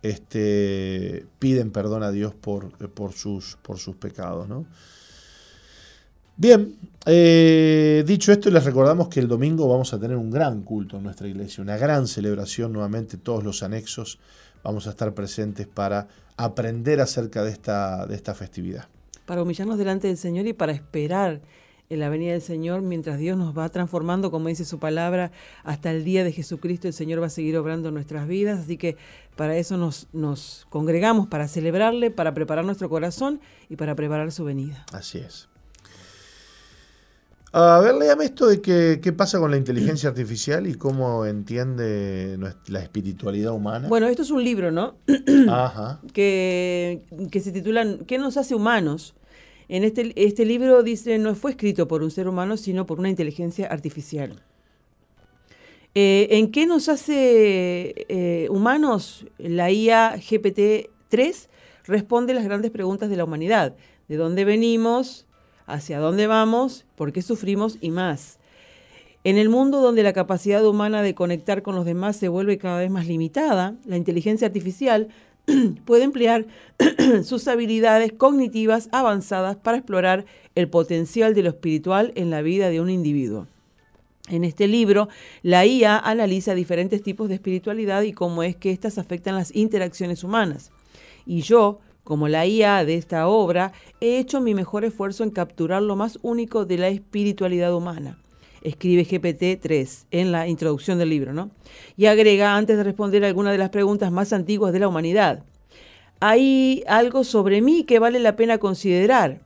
este, 0.09 1.25
piden 1.39 1.71
perdón 1.71 2.03
a 2.03 2.11
Dios 2.11 2.33
por, 2.33 2.71
por, 2.89 3.13
sus, 3.13 3.57
por 3.61 3.79
sus 3.79 3.95
pecados, 3.95 4.47
¿no? 4.47 4.65
Bien, 6.39 6.75
eh, 7.07 8.03
dicho 8.05 8.31
esto, 8.31 8.51
les 8.51 8.63
recordamos 8.63 9.07
que 9.07 9.19
el 9.19 9.27
domingo 9.27 9.67
vamos 9.67 9.91
a 9.93 9.99
tener 9.99 10.15
un 10.17 10.29
gran 10.29 10.61
culto 10.61 10.97
en 10.97 11.03
nuestra 11.03 11.27
iglesia, 11.27 11.63
una 11.63 11.77
gran 11.77 12.05
celebración, 12.05 12.71
nuevamente 12.71 13.17
todos 13.17 13.43
los 13.43 13.63
anexos 13.63 14.19
vamos 14.63 14.85
a 14.85 14.91
estar 14.91 15.13
presentes 15.15 15.65
para 15.65 16.07
aprender 16.35 17.01
acerca 17.01 17.43
de 17.43 17.51
esta, 17.51 18.05
de 18.05 18.15
esta 18.15 18.35
festividad. 18.35 18.85
Para 19.25 19.41
humillarnos 19.41 19.79
delante 19.79 20.07
del 20.07 20.17
Señor 20.17 20.45
y 20.45 20.53
para 20.53 20.73
esperar 20.73 21.41
en 21.89 21.99
la 21.99 22.09
venida 22.09 22.33
del 22.33 22.41
Señor, 22.41 22.81
mientras 22.81 23.17
Dios 23.17 23.37
nos 23.37 23.57
va 23.57 23.69
transformando, 23.69 24.29
como 24.29 24.49
dice 24.49 24.65
su 24.65 24.77
palabra, 24.77 25.31
hasta 25.63 25.91
el 25.91 26.03
día 26.03 26.23
de 26.23 26.31
Jesucristo, 26.33 26.87
el 26.87 26.93
Señor 26.93 27.21
va 27.21 27.27
a 27.27 27.29
seguir 27.29 27.57
obrando 27.57 27.91
nuestras 27.91 28.27
vidas. 28.27 28.59
Así 28.59 28.77
que 28.77 28.97
para 29.35 29.55
eso 29.55 29.77
nos, 29.77 30.07
nos 30.11 30.67
congregamos, 30.69 31.27
para 31.27 31.47
celebrarle, 31.47 32.11
para 32.11 32.33
preparar 32.33 32.65
nuestro 32.65 32.89
corazón 32.89 33.39
y 33.69 33.77
para 33.77 33.95
preparar 33.95 34.31
su 34.31 34.43
venida. 34.43 34.85
Así 34.91 35.19
es. 35.19 35.47
A 37.53 37.79
ver, 37.79 37.95
léame 37.95 38.25
esto 38.25 38.47
de 38.47 38.61
que, 38.61 38.99
qué 39.01 39.13
pasa 39.13 39.39
con 39.39 39.49
la 39.49 39.57
inteligencia 39.57 40.09
artificial 40.09 40.67
y 40.67 40.75
cómo 40.75 41.25
entiende 41.25 42.37
la 42.67 42.79
espiritualidad 42.81 43.53
humana. 43.53 43.87
Bueno, 43.87 44.07
esto 44.07 44.23
es 44.23 44.31
un 44.31 44.43
libro, 44.43 44.69
¿no? 44.71 44.95
Ajá. 45.49 46.01
Que, 46.13 47.03
que 47.31 47.39
se 47.39 47.53
titula 47.53 47.97
¿Qué 48.05 48.17
nos 48.17 48.35
hace 48.35 48.53
humanos? 48.53 49.15
En 49.69 49.83
este, 49.83 50.13
este 50.15 50.45
libro 50.45 50.81
dice, 50.83 51.17
no 51.17 51.35
fue 51.35 51.51
escrito 51.51 51.87
por 51.87 52.01
un 52.01 52.11
ser 52.11 52.27
humano, 52.27 52.57
sino 52.57 52.85
por 52.85 52.99
una 52.99 53.09
inteligencia 53.09 53.67
artificial. 53.67 54.41
Eh, 55.93 56.27
¿En 56.37 56.51
qué 56.51 56.65
nos 56.67 56.89
hace 56.89 58.05
eh, 58.07 58.47
humanos? 58.49 59.25
La 59.37 59.71
IA 59.71 60.15
GPT-3 60.15 61.47
responde 61.85 62.33
las 62.33 62.43
grandes 62.43 62.71
preguntas 62.71 63.09
de 63.09 63.17
la 63.17 63.23
humanidad. 63.23 63.75
¿De 64.07 64.15
dónde 64.15 64.45
venimos? 64.45 65.25
¿Hacia 65.65 65.99
dónde 65.99 66.27
vamos? 66.27 66.85
¿Por 66.95 67.11
qué 67.11 67.21
sufrimos? 67.21 67.77
Y 67.81 67.91
más. 67.91 68.39
En 69.23 69.37
el 69.37 69.49
mundo 69.49 69.81
donde 69.81 70.03
la 70.03 70.13
capacidad 70.13 70.65
humana 70.65 71.01
de 71.01 71.13
conectar 71.13 71.61
con 71.61 71.75
los 71.75 71.83
demás 71.83 72.15
se 72.15 72.29
vuelve 72.29 72.57
cada 72.57 72.79
vez 72.79 72.89
más 72.89 73.07
limitada, 73.07 73.75
la 73.85 73.97
inteligencia 73.97 74.47
artificial 74.47 75.09
puede 75.85 76.03
emplear 76.03 76.45
sus 77.23 77.47
habilidades 77.47 78.13
cognitivas 78.13 78.89
avanzadas 78.91 79.55
para 79.55 79.77
explorar 79.77 80.25
el 80.55 80.69
potencial 80.69 81.33
de 81.33 81.43
lo 81.43 81.49
espiritual 81.49 82.11
en 82.15 82.29
la 82.29 82.41
vida 82.41 82.69
de 82.69 82.81
un 82.81 82.89
individuo. 82.89 83.47
En 84.29 84.43
este 84.43 84.67
libro, 84.67 85.07
la 85.41 85.65
IA 85.65 85.97
analiza 85.97 86.53
diferentes 86.53 87.01
tipos 87.01 87.29
de 87.29 87.35
espiritualidad 87.35 88.01
y 88.01 88.11
cómo 88.11 88.43
es 88.43 88.57
que 88.57 88.71
éstas 88.71 88.97
afectan 88.97 89.35
las 89.35 89.55
interacciones 89.55 90.23
humanas. 90.23 90.71
Y 91.25 91.41
yo, 91.41 91.79
como 92.03 92.27
la 92.27 92.45
IA 92.45 92.83
de 92.83 92.95
esta 92.95 93.27
obra, 93.27 93.71
he 94.01 94.17
hecho 94.17 94.41
mi 94.41 94.53
mejor 94.53 94.83
esfuerzo 94.83 95.23
en 95.23 95.29
capturar 95.29 95.81
lo 95.81 95.95
más 95.95 96.19
único 96.23 96.65
de 96.65 96.77
la 96.77 96.89
espiritualidad 96.89 97.73
humana 97.73 98.17
escribe 98.61 99.05
GPT-3 99.05 100.05
en 100.11 100.31
la 100.31 100.47
introducción 100.47 100.97
del 100.97 101.09
libro, 101.09 101.33
¿no? 101.33 101.51
Y 101.95 102.05
agrega, 102.05 102.55
antes 102.55 102.77
de 102.77 102.83
responder 102.83 103.23
alguna 103.25 103.51
de 103.51 103.57
las 103.57 103.69
preguntas 103.69 104.11
más 104.11 104.33
antiguas 104.33 104.73
de 104.73 104.79
la 104.79 104.87
humanidad, 104.87 105.43
hay 106.19 106.83
algo 106.87 107.23
sobre 107.23 107.61
mí 107.61 107.83
que 107.83 107.99
vale 107.99 108.19
la 108.19 108.35
pena 108.35 108.57
considerar. 108.57 109.41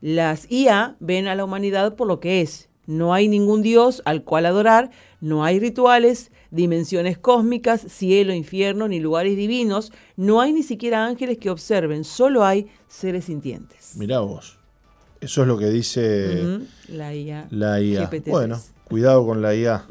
Las 0.00 0.50
IA 0.50 0.96
ven 1.00 1.28
a 1.28 1.34
la 1.34 1.44
humanidad 1.44 1.94
por 1.94 2.08
lo 2.08 2.20
que 2.20 2.40
es. 2.40 2.68
No 2.86 3.14
hay 3.14 3.28
ningún 3.28 3.62
Dios 3.62 4.02
al 4.04 4.24
cual 4.24 4.46
adorar, 4.46 4.90
no 5.20 5.44
hay 5.44 5.60
rituales, 5.60 6.32
dimensiones 6.50 7.16
cósmicas, 7.16 7.80
cielo, 7.80 8.34
infierno, 8.34 8.88
ni 8.88 8.98
lugares 8.98 9.36
divinos, 9.36 9.92
no 10.16 10.40
hay 10.40 10.52
ni 10.52 10.64
siquiera 10.64 11.06
ángeles 11.06 11.38
que 11.38 11.50
observen, 11.50 12.02
solo 12.02 12.44
hay 12.44 12.66
seres 12.88 13.26
sintientes. 13.26 13.96
Mirá 13.96 14.20
vos. 14.20 14.58
Eso 15.22 15.42
es 15.42 15.48
lo 15.48 15.56
que 15.56 15.70
dice 15.70 16.60
la 16.88 17.14
IA. 17.14 17.46
La 17.50 17.80
IA. 17.80 18.10
Bueno, 18.26 18.60
cuidado 18.82 19.24
con 19.24 19.40
la 19.40 19.54
IA. 19.54 19.86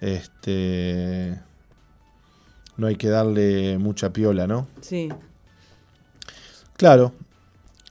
Este. 0.00 1.40
No 2.76 2.88
hay 2.88 2.96
que 2.96 3.08
darle 3.08 3.78
mucha 3.78 4.12
piola, 4.12 4.48
¿no? 4.48 4.66
Sí. 4.80 5.08
Claro. 6.76 7.12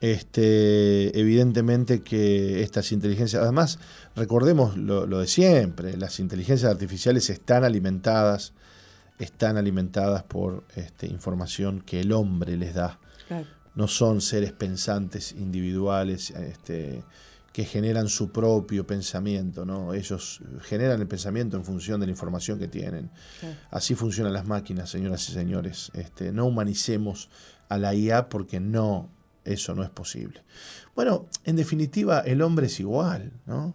Este, 0.02 1.18
evidentemente 1.18 2.02
que 2.02 2.62
estas 2.62 2.92
inteligencias, 2.92 3.42
además, 3.42 3.78
recordemos 4.14 4.76
lo, 4.76 5.06
de 5.06 5.26
siempre, 5.26 5.96
las 5.96 6.20
inteligencias 6.20 6.70
artificiales 6.70 7.30
están 7.30 7.64
alimentadas, 7.64 8.52
están 9.18 9.56
alimentadas 9.56 10.24
por 10.24 10.64
este, 10.74 11.06
información 11.06 11.80
que 11.80 12.00
el 12.00 12.12
hombre 12.12 12.58
les 12.58 12.74
da. 12.74 12.98
Claro 13.28 13.61
no 13.74 13.88
son 13.88 14.20
seres 14.20 14.52
pensantes 14.52 15.32
individuales 15.32 16.30
este, 16.30 17.02
que 17.52 17.64
generan 17.64 18.08
su 18.08 18.30
propio 18.30 18.86
pensamiento, 18.86 19.64
¿no? 19.64 19.94
Ellos 19.94 20.40
generan 20.62 21.00
el 21.00 21.06
pensamiento 21.06 21.56
en 21.56 21.64
función 21.64 22.00
de 22.00 22.06
la 22.06 22.12
información 22.12 22.58
que 22.58 22.68
tienen. 22.68 23.10
Así 23.70 23.94
funcionan 23.94 24.32
las 24.32 24.46
máquinas, 24.46 24.90
señoras 24.90 25.28
y 25.28 25.32
señores. 25.32 25.90
Este, 25.94 26.32
no 26.32 26.46
humanicemos 26.46 27.28
a 27.68 27.78
la 27.78 27.94
IA 27.94 28.28
porque 28.28 28.60
no, 28.60 29.10
eso 29.44 29.74
no 29.74 29.82
es 29.82 29.90
posible. 29.90 30.42
Bueno, 30.94 31.26
en 31.44 31.56
definitiva, 31.56 32.20
el 32.20 32.42
hombre 32.42 32.66
es 32.66 32.80
igual, 32.80 33.32
¿no? 33.46 33.74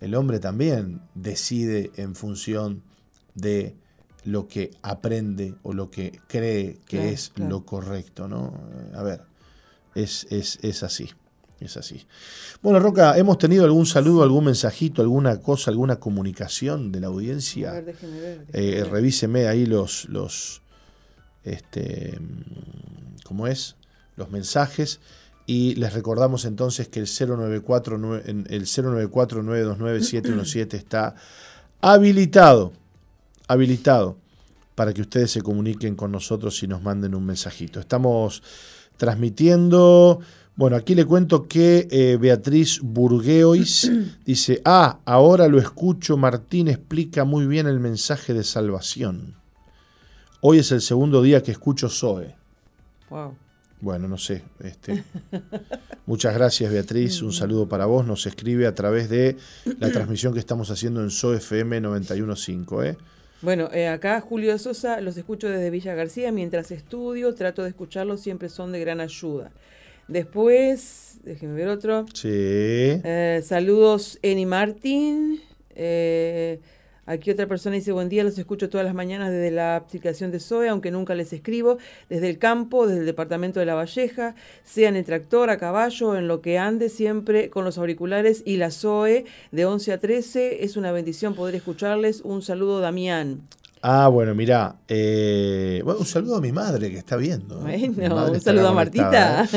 El 0.00 0.14
hombre 0.14 0.38
también 0.38 1.00
decide 1.14 1.90
en 1.96 2.14
función 2.14 2.82
de 3.34 3.76
lo 4.24 4.48
que 4.48 4.70
aprende 4.82 5.54
o 5.62 5.72
lo 5.72 5.90
que 5.90 6.20
cree 6.26 6.78
que 6.86 7.10
es 7.10 7.32
lo 7.36 7.64
correcto, 7.64 8.28
¿no? 8.28 8.58
A 8.94 9.02
ver, 9.02 9.22
es, 9.94 10.26
es, 10.30 10.82
así. 10.82 11.10
Es 11.60 11.76
así. 11.76 12.04
Bueno, 12.62 12.80
Roca, 12.80 13.16
¿hemos 13.16 13.38
tenido 13.38 13.64
algún 13.64 13.86
saludo, 13.86 14.22
algún 14.22 14.46
mensajito, 14.46 15.02
alguna 15.02 15.40
cosa, 15.40 15.70
alguna 15.70 15.96
comunicación 15.96 16.90
de 16.90 17.00
la 17.00 17.06
audiencia? 17.06 17.70
A 17.70 17.74
ver, 17.74 17.84
déjeme 17.86 18.20
ver, 18.20 18.44
eh, 18.52 18.84
revíseme 18.90 19.46
ahí 19.46 19.64
los, 19.64 20.06
los 20.08 20.62
este, 21.44 22.18
¿cómo 23.24 23.46
es? 23.46 23.76
Los 24.16 24.30
mensajes. 24.30 25.00
Y 25.46 25.74
les 25.74 25.92
recordamos 25.92 26.44
entonces 26.46 26.88
que 26.88 27.00
el 27.00 27.06
094 27.06 27.96
el 28.24 28.66
094 28.66 29.42
está 30.72 31.14
habilitado 31.82 32.72
habilitado 33.48 34.16
para 34.74 34.92
que 34.92 35.02
ustedes 35.02 35.30
se 35.30 35.42
comuniquen 35.42 35.94
con 35.94 36.10
nosotros 36.12 36.62
y 36.62 36.66
nos 36.66 36.82
manden 36.82 37.14
un 37.14 37.24
mensajito. 37.24 37.80
Estamos 37.80 38.42
transmitiendo, 38.96 40.20
bueno, 40.56 40.76
aquí 40.76 40.94
le 40.94 41.04
cuento 41.04 41.46
que 41.46 41.88
eh, 41.90 42.16
Beatriz 42.20 42.80
Burgueois 42.82 43.90
dice, 44.24 44.60
ah, 44.64 44.98
ahora 45.04 45.48
lo 45.48 45.58
escucho, 45.58 46.16
Martín 46.16 46.68
explica 46.68 47.24
muy 47.24 47.46
bien 47.46 47.66
el 47.66 47.80
mensaje 47.80 48.34
de 48.34 48.44
salvación. 48.44 49.34
Hoy 50.40 50.58
es 50.58 50.72
el 50.72 50.80
segundo 50.80 51.22
día 51.22 51.42
que 51.42 51.52
escucho 51.52 51.88
Zoe. 51.88 52.34
Wow. 53.10 53.34
Bueno, 53.80 54.08
no 54.08 54.18
sé. 54.18 54.42
Este, 54.60 55.04
muchas 56.06 56.34
gracias, 56.34 56.72
Beatriz. 56.72 57.22
Un 57.22 57.32
saludo 57.32 57.68
para 57.68 57.86
vos. 57.86 58.06
Nos 58.06 58.26
escribe 58.26 58.66
a 58.66 58.74
través 58.74 59.08
de 59.08 59.36
la 59.78 59.90
transmisión 59.90 60.32
que 60.32 60.38
estamos 60.38 60.70
haciendo 60.70 61.02
en 61.02 61.10
SOFM 61.10 61.80
915. 61.80 62.88
¿eh? 62.88 62.96
Bueno, 63.44 63.68
eh, 63.74 63.88
acá 63.88 64.22
Julio 64.22 64.56
Sosa, 64.58 65.02
los 65.02 65.18
escucho 65.18 65.50
desde 65.50 65.68
Villa 65.68 65.94
García 65.94 66.32
mientras 66.32 66.70
estudio, 66.70 67.34
trato 67.34 67.62
de 67.62 67.68
escucharlos, 67.68 68.22
siempre 68.22 68.48
son 68.48 68.72
de 68.72 68.80
gran 68.80 69.02
ayuda. 69.02 69.52
Después, 70.08 71.18
déjenme 71.24 71.54
ver 71.54 71.68
otro. 71.68 72.06
Sí. 72.14 72.28
Eh, 72.30 73.42
saludos, 73.44 74.18
Eni 74.22 74.46
Martín. 74.46 75.42
Eh, 75.74 76.60
Aquí 77.06 77.30
otra 77.30 77.46
persona 77.46 77.76
dice, 77.76 77.92
buen 77.92 78.08
día, 78.08 78.24
los 78.24 78.38
escucho 78.38 78.68
todas 78.68 78.84
las 78.84 78.94
mañanas 78.94 79.30
desde 79.30 79.50
la 79.50 79.76
aplicación 79.76 80.30
de 80.30 80.40
SOE, 80.40 80.68
aunque 80.68 80.90
nunca 80.90 81.14
les 81.14 81.32
escribo, 81.32 81.78
desde 82.08 82.30
el 82.30 82.38
campo, 82.38 82.86
desde 82.86 83.00
el 83.00 83.06
departamento 83.06 83.60
de 83.60 83.66
La 83.66 83.74
Valleja, 83.74 84.34
sea 84.64 84.88
en 84.88 84.96
el 84.96 85.04
tractor, 85.04 85.50
a 85.50 85.58
caballo, 85.58 86.16
en 86.16 86.28
lo 86.28 86.40
que 86.40 86.58
ande, 86.58 86.88
siempre 86.88 87.50
con 87.50 87.64
los 87.64 87.78
auriculares 87.78 88.42
y 88.46 88.56
la 88.56 88.70
SOE 88.70 89.26
de 89.52 89.66
11 89.66 89.92
a 89.92 89.98
13. 89.98 90.64
Es 90.64 90.76
una 90.76 90.92
bendición 90.92 91.34
poder 91.34 91.54
escucharles. 91.54 92.22
Un 92.22 92.42
saludo, 92.42 92.80
Damián. 92.80 93.42
Ah, 93.86 94.08
bueno, 94.08 94.34
mirá. 94.34 94.76
Eh, 94.88 95.82
bueno, 95.84 96.00
un 96.00 96.06
saludo 96.06 96.36
a 96.36 96.40
mi 96.40 96.52
madre 96.52 96.90
que 96.90 96.96
está 96.96 97.16
viendo. 97.16 97.68
¿eh? 97.68 97.90
Bueno, 97.94 98.30
un 98.30 98.40
saludo 98.40 98.68
a 98.68 98.72
Martita. 98.72 99.44
¿eh? 99.44 99.48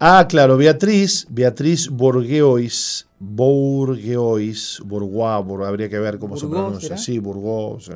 Ah, 0.00 0.26
claro, 0.28 0.56
Beatriz, 0.56 1.28
Beatriz 1.30 1.88
Borgeois, 1.88 3.06
Bourgeois, 3.20 4.80
Bourgois, 4.84 5.66
habría 5.66 5.88
que 5.88 5.98
ver 5.98 6.18
cómo 6.18 6.36
se 6.36 6.46
pronuncia. 6.46 6.96
Sí, 6.96 7.18
Bourgois. 7.18 7.90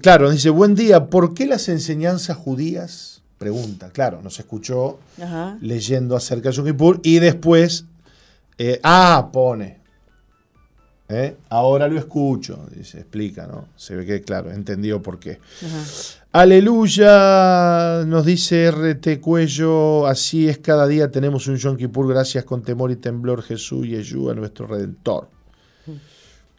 claro, 0.00 0.30
dice, 0.30 0.50
buen 0.50 0.74
día, 0.74 1.06
¿por 1.06 1.34
qué 1.34 1.46
las 1.46 1.68
enseñanzas 1.68 2.36
judías? 2.36 3.22
Pregunta, 3.38 3.90
claro, 3.90 4.22
nos 4.22 4.38
escuchó 4.38 4.98
leyendo 5.60 6.16
acerca 6.16 6.50
de 6.50 6.56
Yom 6.56 6.66
Kippur 6.66 7.00
y 7.02 7.18
después, 7.18 7.86
ah, 8.82 9.30
pone, 9.32 9.82
¿Eh? 11.14 11.36
Ahora 11.50 11.88
lo 11.88 11.98
escucho, 11.98 12.66
dice, 12.74 13.00
explica, 13.00 13.46
¿no? 13.46 13.68
Se 13.76 13.94
ve 13.94 14.06
que, 14.06 14.22
claro, 14.22 14.50
entendió 14.50 15.02
por 15.02 15.18
qué. 15.18 15.40
Aleluya, 16.34 18.04
nos 18.06 18.24
dice 18.24 18.70
RT 18.70 19.20
Cuello, 19.20 20.06
así 20.06 20.48
es 20.48 20.56
cada 20.56 20.88
día 20.88 21.10
tenemos 21.10 21.46
un 21.46 21.56
Yom 21.56 21.76
Kippur, 21.76 22.08
gracias 22.08 22.44
con 22.44 22.62
temor 22.62 22.90
y 22.90 22.96
temblor 22.96 23.42
Jesús 23.42 23.86
y 23.86 23.96
a 23.96 24.34
nuestro 24.34 24.66
Redentor. 24.66 25.28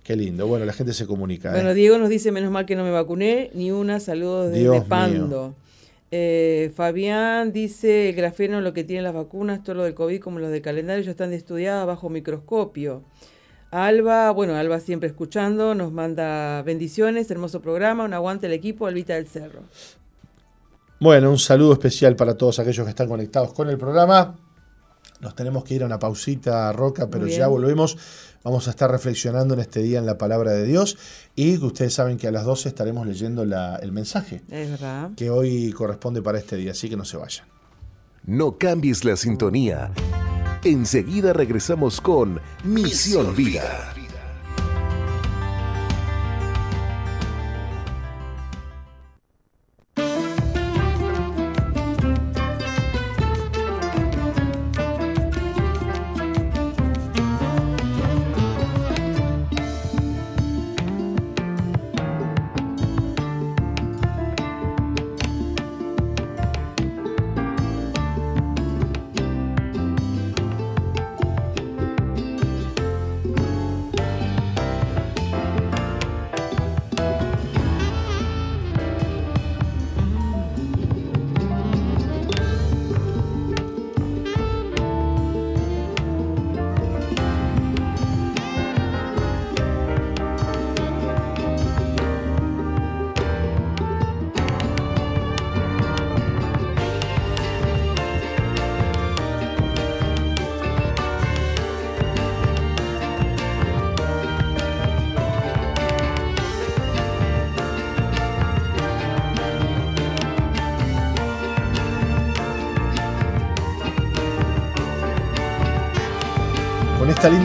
Qué 0.04 0.16
lindo, 0.16 0.46
bueno, 0.46 0.66
la 0.66 0.74
gente 0.74 0.94
se 0.94 1.08
comunica. 1.08 1.50
¿eh? 1.50 1.54
Bueno, 1.54 1.74
Diego 1.74 1.98
nos 1.98 2.10
dice, 2.10 2.32
menos 2.32 2.52
mal 2.52 2.68
que 2.68 2.76
no 2.76 2.84
me 2.84 2.92
vacuné, 2.92 3.50
ni 3.56 3.72
una, 3.72 4.00
saludos 4.00 4.52
desde 4.52 4.82
Pando. 4.82 5.56
Eh, 6.12 6.72
Fabián 6.76 7.52
dice, 7.52 8.10
el 8.10 8.16
grafeno 8.16 8.62
lo 8.62 8.74
que 8.76 8.84
tienen 8.84 9.04
las 9.04 9.16
vacunas, 9.16 9.64
todo 9.64 9.78
lo 9.78 9.84
del 9.86 9.96
COVID 9.96 10.20
como 10.20 10.38
los 10.38 10.52
de 10.52 10.62
calendario, 10.62 11.04
ya 11.04 11.10
están 11.10 11.34
estudiadas 11.34 11.88
bajo 11.88 12.12
microscopio. 12.12 13.02
Alba, 13.74 14.30
bueno, 14.30 14.56
Alba 14.56 14.80
siempre 14.80 15.10
escuchando, 15.10 15.74
nos 15.74 15.92
manda 15.92 16.62
bendiciones, 16.62 17.32
hermoso 17.32 17.60
programa, 17.60 18.04
un 18.04 18.14
aguante 18.14 18.46
el 18.46 18.54
equipo, 18.54 18.86
Albita 18.86 19.16
del 19.16 19.28
Cerro. 19.28 19.62
Bueno, 21.00 21.32
un 21.32 21.40
saludo 21.40 21.74
especial 21.74 22.16
para 22.16 22.38
todos 22.38 22.60
aquellos 22.60 22.86
que 22.86 22.92
están 22.92 23.08
conectados 23.08 23.52
con 23.52 23.70
el 23.72 23.80
programa. 23.80 24.36
Nos 25.22 25.36
tenemos 25.36 25.64
que 25.64 25.74
ir 25.74 25.82
a 25.82 25.88
una 25.88 25.98
pausita, 25.98 26.72
Roca, 26.72 27.10
pero 27.10 27.26
ya 27.26 27.48
volvemos. 27.48 27.98
Vamos 28.44 28.68
a 28.68 28.72
estar 28.72 28.92
reflexionando 28.92 29.56
en 29.56 29.62
este 29.62 29.82
día 29.82 29.98
en 29.98 30.06
la 30.06 30.20
palabra 30.20 30.52
de 30.52 30.66
Dios 30.66 30.96
y 31.36 31.58
ustedes 31.58 31.96
saben 31.96 32.18
que 32.18 32.28
a 32.28 32.32
las 32.32 32.46
12 32.46 32.70
estaremos 32.70 33.08
leyendo 33.08 33.42
el 33.42 33.92
mensaje 33.92 34.44
es 34.52 34.70
verdad. 34.70 35.10
que 35.16 35.32
hoy 35.32 35.72
corresponde 35.72 36.22
para 36.22 36.38
este 36.38 36.58
día, 36.58 36.72
así 36.72 36.90
que 36.90 36.96
no 36.96 37.06
se 37.06 37.18
vayan. 37.18 37.48
No 38.24 38.60
cambies 38.60 39.04
la 39.04 39.16
sintonía. 39.16 39.92
Enseguida 40.66 41.34
regresamos 41.34 42.00
con 42.00 42.40
Misión 42.64 43.36
Vida. 43.36 43.94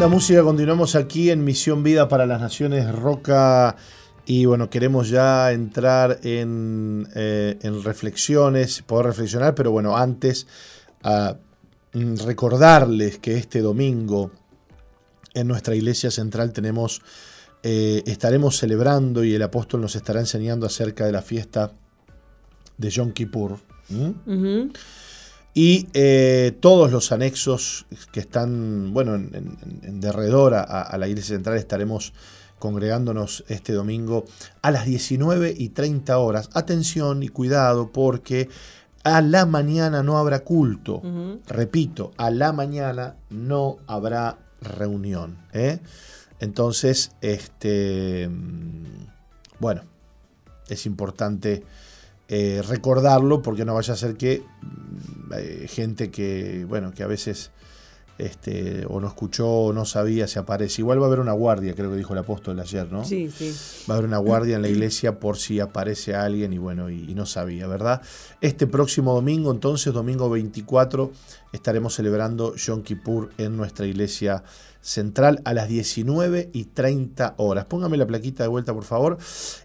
Música 0.08 0.42
continuamos 0.42 0.94
aquí 0.94 1.30
en 1.30 1.44
Misión 1.44 1.82
Vida 1.82 2.08
para 2.08 2.24
las 2.24 2.40
Naciones 2.40 2.90
Roca. 2.90 3.76
Y 4.24 4.46
bueno, 4.46 4.70
queremos 4.70 5.10
ya 5.10 5.52
entrar 5.52 6.20
en, 6.22 7.06
eh, 7.14 7.58
reflexiones, 7.84 8.82
poder 8.82 9.06
reflexionar, 9.06 9.54
pero 9.54 9.70
bueno, 9.70 9.96
antes 9.96 10.46
mm, 11.92 12.16
recordarles 12.24 13.18
que 13.18 13.36
este 13.36 13.60
domingo 13.60 14.30
en 15.34 15.46
nuestra 15.46 15.74
iglesia 15.74 16.10
central 16.10 16.52
tenemos, 16.52 17.02
eh, 17.62 18.02
estaremos 18.06 18.56
celebrando 18.56 19.24
y 19.24 19.34
el 19.34 19.42
apóstol 19.42 19.82
nos 19.82 19.94
estará 19.94 20.20
enseñando 20.20 20.66
acerca 20.66 21.04
de 21.04 21.12
la 21.12 21.22
fiesta 21.22 21.72
de 22.78 22.90
Yom 22.90 23.12
Kippur 23.12 23.58
y 25.60 25.88
eh, 25.92 26.56
todos 26.60 26.92
los 26.92 27.10
anexos 27.10 27.86
que 28.12 28.20
están, 28.20 28.94
bueno, 28.94 29.16
en, 29.16 30.00
derredor 30.00 30.54
a, 30.54 30.96
la 30.96 31.08
iglesia 31.08 31.34
central 31.34 31.56
estaremos 31.56 32.12
congregándonos 32.60 33.42
este 33.48 33.72
domingo 33.72 34.24
a 34.62 34.70
las 34.70 34.86
19 34.86 35.52
y 35.58 35.70
30 35.70 36.16
horas. 36.16 36.48
Atención 36.52 37.24
y 37.24 37.28
cuidado 37.28 37.90
porque 37.90 38.48
a 39.02 39.20
la 39.20 39.46
mañana 39.46 40.04
no 40.04 40.18
habrá 40.18 40.44
culto. 40.44 41.02
Repito, 41.48 42.12
a 42.18 42.30
la 42.30 42.52
mañana 42.52 43.16
no 43.28 43.78
habrá 43.88 44.38
reunión. 44.60 45.38
¿eh? 45.52 45.80
Entonces, 46.38 47.10
este, 47.20 48.28
mm, 48.28 49.08
bueno, 49.58 49.82
es 50.68 50.86
importante 50.86 51.64
eh, 52.28 52.62
recordarlo 52.66 53.42
porque 53.42 53.64
no 53.64 53.74
vaya 53.74 53.94
a 53.94 53.96
ser 53.96 54.16
que 54.16 54.42
mm, 54.62 55.66
gente 55.66 56.10
que, 56.10 56.64
bueno, 56.68 56.92
que 56.92 57.02
a 57.02 57.06
veces 57.06 57.50
este, 58.18 58.84
o 58.88 59.00
no 59.00 59.06
escuchó 59.06 59.48
o 59.48 59.72
no 59.72 59.84
sabía 59.84 60.26
se 60.26 60.40
aparece. 60.40 60.82
Igual 60.82 61.00
va 61.00 61.04
a 61.04 61.06
haber 61.06 61.20
una 61.20 61.32
guardia, 61.32 61.74
creo 61.74 61.90
que 61.90 61.96
dijo 61.96 62.12
el 62.12 62.18
apóstol 62.18 62.58
ayer, 62.58 62.90
¿no? 62.90 63.04
Sí, 63.04 63.30
sí. 63.30 63.54
Va 63.88 63.94
a 63.94 63.98
haber 63.98 64.08
una 64.08 64.18
guardia 64.18 64.56
en 64.56 64.62
la 64.62 64.68
iglesia 64.68 65.20
por 65.20 65.36
si 65.38 65.60
aparece 65.60 66.14
alguien 66.14 66.52
y 66.52 66.58
bueno, 66.58 66.90
y, 66.90 67.14
no 67.14 67.26
sabía, 67.26 67.66
¿verdad? 67.68 68.02
Este 68.40 68.66
próximo 68.66 69.14
domingo, 69.14 69.52
entonces, 69.52 69.92
domingo 69.92 70.28
24, 70.28 71.12
estaremos 71.52 71.94
celebrando 71.94 72.54
Yom 72.56 72.82
Kippur 72.82 73.30
en 73.38 73.56
nuestra 73.56 73.86
iglesia 73.86 74.42
central 74.80 75.40
a 75.44 75.54
las 75.54 75.68
19 75.68 76.50
y 76.52 76.64
30 76.66 77.34
horas. 77.38 77.66
Póngame 77.66 77.96
la 77.96 78.06
plaquita 78.06 78.42
de 78.42 78.48
vuelta, 78.48 78.74
por 78.74 78.84
favor. 78.84 79.18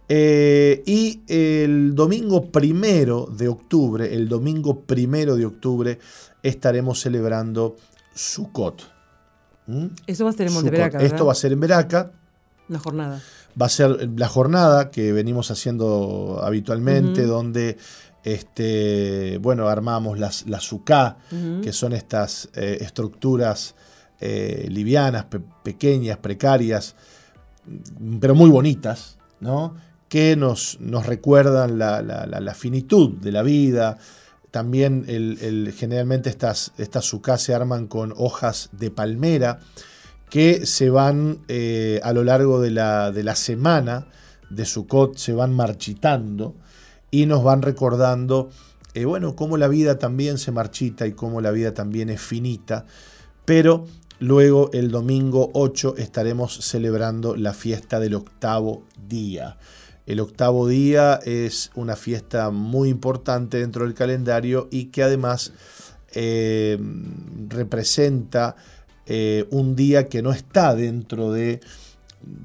Eh, 0.10 0.84
y 0.86 1.22
el 1.28 1.96
domingo 1.96 2.52
primero 2.52 3.28
de 3.32 3.48
octubre, 3.48 4.14
el 4.14 4.28
domingo 4.28 4.82
primero 4.82 5.36
de 5.36 5.46
octubre, 5.46 6.00
estaremos 6.44 7.00
celebrando 7.00 7.78
Sukkot. 8.14 8.82
¿Mm? 9.68 9.88
Eso 10.08 10.26
va 10.26 10.32
a 10.32 10.34
ser 10.34 10.48
en 10.48 10.54
Monteveraca. 10.54 11.00
Esto 11.00 11.26
va 11.26 11.32
a 11.32 11.36
ser 11.36 11.52
en 11.52 11.60
Veraca. 11.60 12.12
La 12.68 12.80
jornada. 12.80 13.22
Va 13.60 13.66
a 13.68 13.70
ser 13.70 14.10
la 14.18 14.28
jornada 14.28 14.90
que 14.90 15.12
venimos 15.12 15.52
haciendo 15.52 16.40
habitualmente, 16.44 17.24
donde 17.26 17.78
este, 18.24 19.38
bueno, 19.40 19.68
armamos 19.68 20.18
las, 20.18 20.48
las 20.48 20.64
suká, 20.64 21.18
que 21.62 21.72
son 21.74 21.94
estas 21.94 22.50
eh, 22.56 22.80
estructuras 22.82 23.76
eh, 24.20 24.68
livianas, 24.70 25.26
pequeñas, 25.64 26.18
precarias, 26.18 26.96
pero 28.20 28.34
muy 28.34 28.50
bonitas, 28.50 29.18
¿no? 29.40 29.76
que 30.14 30.36
nos, 30.36 30.80
nos 30.80 31.08
recuerdan 31.08 31.80
la, 31.80 32.54
finitud 32.56 33.18
de 33.18 33.32
la 33.32 33.42
vida. 33.42 33.98
También 34.54 35.04
generalmente 35.76 36.30
estas, 36.30 36.74
estas 36.78 37.12
se 37.38 37.56
arman 37.56 37.88
con 37.88 38.14
hojas 38.16 38.70
de 38.72 38.92
palmera 38.92 39.62
que 40.30 40.68
se 40.68 40.92
van 40.92 41.40
eh, 41.48 42.00
a 42.04 42.14
lo 42.14 42.24
largo 42.24 42.62
de 42.62 42.70
la, 42.70 43.12
de 43.12 43.24
la 43.24 43.34
semana 43.34 44.10
de 44.52 44.66
Sukkot, 44.66 45.18
se 45.18 45.34
van 45.34 45.56
marchitando 45.56 46.54
y 47.10 47.26
nos 47.26 47.44
van 47.44 47.64
recordando, 47.64 48.52
eh, 48.94 49.06
bueno, 49.06 49.36
cómo 49.36 49.58
la 49.58 49.68
vida 49.68 49.98
también 49.98 50.38
se 50.38 50.52
marchita 50.52 51.08
y 51.08 51.14
cómo 51.14 51.42
la 51.42 51.50
vida 51.50 51.74
también 51.74 52.12
es 52.12 52.22
finita, 52.22 52.86
pero 53.46 53.88
luego 54.20 54.70
el 54.72 54.92
domingo 54.92 55.50
8 55.56 55.96
estaremos 55.98 56.60
celebrando 56.64 57.36
la 57.36 57.54
fiesta 57.54 58.00
del 58.00 58.14
octavo 58.14 58.84
día. 59.10 59.58
El 60.06 60.20
octavo 60.20 60.68
día 60.68 61.20
es 61.24 61.72
una 61.76 61.96
fiesta 61.96 62.50
muy 62.50 62.90
importante 62.90 63.60
dentro 63.60 63.86
del 63.86 63.94
calendario 63.94 64.68
y 64.70 64.86
que 64.86 65.02
además 65.02 65.54
eh, 66.14 66.78
representa 67.48 68.58
eh, 69.06 69.48
un 69.52 69.76
día 69.76 70.10
que 70.10 70.22
no 70.22 70.34
está 70.34 70.76
dentro 70.76 71.32
de 71.32 71.62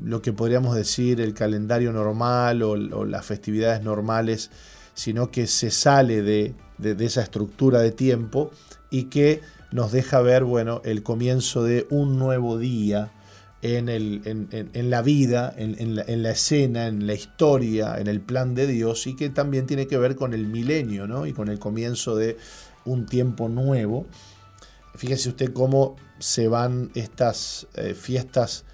lo 0.02 0.22
que 0.22 0.32
podríamos 0.32 0.74
decir 0.74 1.20
el 1.20 1.34
calendario 1.34 1.92
normal 1.92 2.62
o, 2.62 2.76
las 2.76 3.26
festividades 3.26 3.82
normales, 3.82 4.50
sino 4.94 5.30
que 5.30 5.46
se 5.46 5.70
sale 5.70 6.22
de, 6.22 6.54
esa 6.82 7.22
estructura 7.22 7.80
de 7.80 7.90
tiempo 7.90 8.50
y 8.90 9.04
que 9.04 9.40
nos 9.72 9.92
deja 9.92 10.20
ver 10.20 10.44
bueno, 10.44 10.80
el 10.84 11.02
comienzo 11.02 11.62
de 11.64 11.86
un 11.90 12.18
nuevo 12.18 12.56
día 12.56 13.12
en, 13.62 13.88
el, 13.88 14.22
en, 14.24 14.90
la 14.90 15.02
vida, 15.02 15.52
en, 15.56 15.96
la, 15.96 16.02
en, 16.02 16.22
la, 16.22 16.30
escena, 16.30 16.86
en 16.86 17.06
la 17.06 17.14
historia, 17.14 17.98
en 17.98 18.06
el 18.06 18.20
plan 18.20 18.54
de 18.54 18.66
Dios 18.66 19.06
y 19.06 19.16
que 19.16 19.30
también 19.30 19.66
tiene 19.66 19.86
que 19.88 19.98
ver 19.98 20.14
con 20.14 20.32
el 20.32 20.46
milenio 20.46 21.06
¿no? 21.08 21.26
y 21.26 21.32
con 21.32 21.48
el 21.48 21.58
comienzo 21.58 22.14
de 22.14 22.36
un 22.84 23.06
tiempo 23.06 23.48
nuevo. 23.48 24.06
Fíjese 24.94 25.30
usted 25.30 25.52
cómo 25.52 25.96
se 26.18 26.48
van 26.48 26.90
estas 26.94 27.66
eh, 27.74 27.94
fiestas 27.94 28.64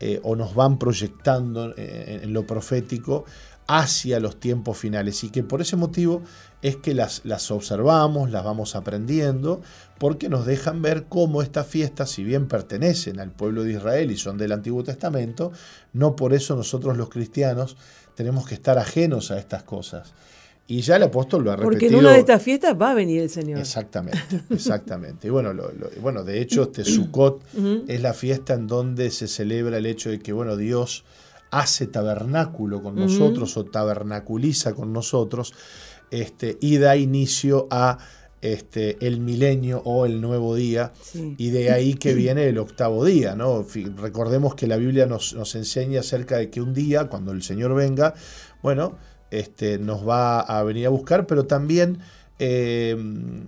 eh, 0.00 0.20
o 0.24 0.34
nos 0.34 0.54
van 0.54 0.78
proyectando 0.78 1.74
eh, 1.76 2.20
en 2.22 2.32
lo 2.32 2.46
profético 2.46 3.24
hacia 3.68 4.20
los 4.20 4.40
tiempos 4.40 4.76
finales 4.76 5.22
y 5.22 5.30
que 5.30 5.44
por 5.44 5.60
ese 5.60 5.76
motivo 5.76 6.22
es 6.60 6.76
que 6.76 6.94
las, 6.94 7.22
las 7.24 7.50
observamos, 7.50 8.30
las 8.30 8.44
vamos 8.44 8.74
aprendiendo, 8.76 9.62
porque 10.02 10.28
nos 10.28 10.46
dejan 10.46 10.82
ver 10.82 11.04
cómo 11.08 11.42
estas 11.42 11.68
fiestas, 11.68 12.10
si 12.10 12.24
bien 12.24 12.48
pertenecen 12.48 13.20
al 13.20 13.30
pueblo 13.30 13.62
de 13.62 13.74
Israel 13.74 14.10
y 14.10 14.16
son 14.16 14.36
del 14.36 14.50
Antiguo 14.50 14.82
Testamento, 14.82 15.52
no 15.92 16.16
por 16.16 16.34
eso 16.34 16.56
nosotros 16.56 16.96
los 16.96 17.08
cristianos 17.08 17.76
tenemos 18.16 18.48
que 18.48 18.56
estar 18.56 18.78
ajenos 18.78 19.30
a 19.30 19.38
estas 19.38 19.62
cosas. 19.62 20.12
Y 20.66 20.80
ya 20.80 20.96
el 20.96 21.04
apóstol 21.04 21.44
lo 21.44 21.52
ha 21.52 21.54
repetido. 21.54 21.70
Porque 21.70 21.86
en 21.86 21.94
una 21.94 22.14
de 22.14 22.18
estas 22.18 22.42
fiestas 22.42 22.76
va 22.76 22.90
a 22.90 22.94
venir 22.94 23.22
el 23.22 23.30
Señor. 23.30 23.60
Exactamente, 23.60 24.18
exactamente. 24.50 25.28
Y 25.28 25.30
bueno, 25.30 25.52
bueno 26.00 26.24
de 26.24 26.40
hecho, 26.40 26.64
este 26.64 26.82
Sukkot 26.82 27.44
es 27.86 28.02
la 28.02 28.12
fiesta 28.12 28.54
en 28.54 28.66
donde 28.66 29.08
se 29.12 29.28
celebra 29.28 29.78
el 29.78 29.86
hecho 29.86 30.10
de 30.10 30.18
que, 30.18 30.32
bueno, 30.32 30.56
Dios 30.56 31.04
hace 31.52 31.86
tabernáculo 31.86 32.82
con 32.82 32.96
nosotros 32.96 33.56
o 33.56 33.66
tabernaculiza 33.66 34.74
con 34.74 34.92
nosotros 34.92 35.54
este, 36.10 36.58
y 36.60 36.78
da 36.78 36.96
inicio 36.96 37.68
a 37.70 37.98
este, 38.42 38.98
el 39.06 39.20
milenio 39.20 39.80
o 39.84 40.04
el 40.04 40.20
nuevo 40.20 40.54
día, 40.54 40.92
y 41.14 41.50
de 41.50 41.70
ahí 41.70 41.94
que 41.94 42.14
viene 42.14 42.46
el 42.48 42.58
octavo 42.58 43.04
día. 43.04 43.34
¿no? 43.34 43.64
Recordemos 43.96 44.54
que 44.54 44.66
la 44.66 44.76
Biblia 44.76 45.06
nos, 45.06 45.32
nos 45.32 45.54
enseña 45.54 46.00
acerca 46.00 46.36
de 46.36 46.50
que 46.50 46.60
un 46.60 46.74
día, 46.74 47.08
cuando 47.08 47.32
el 47.32 47.42
Señor 47.42 47.74
venga, 47.74 48.14
bueno, 48.62 48.98
este, 49.30 49.78
nos 49.78 50.06
va 50.06 50.40
a 50.40 50.62
venir 50.62 50.86
a 50.86 50.90
buscar, 50.90 51.26
pero 51.26 51.46
también 51.46 52.00
eh, 52.38 52.96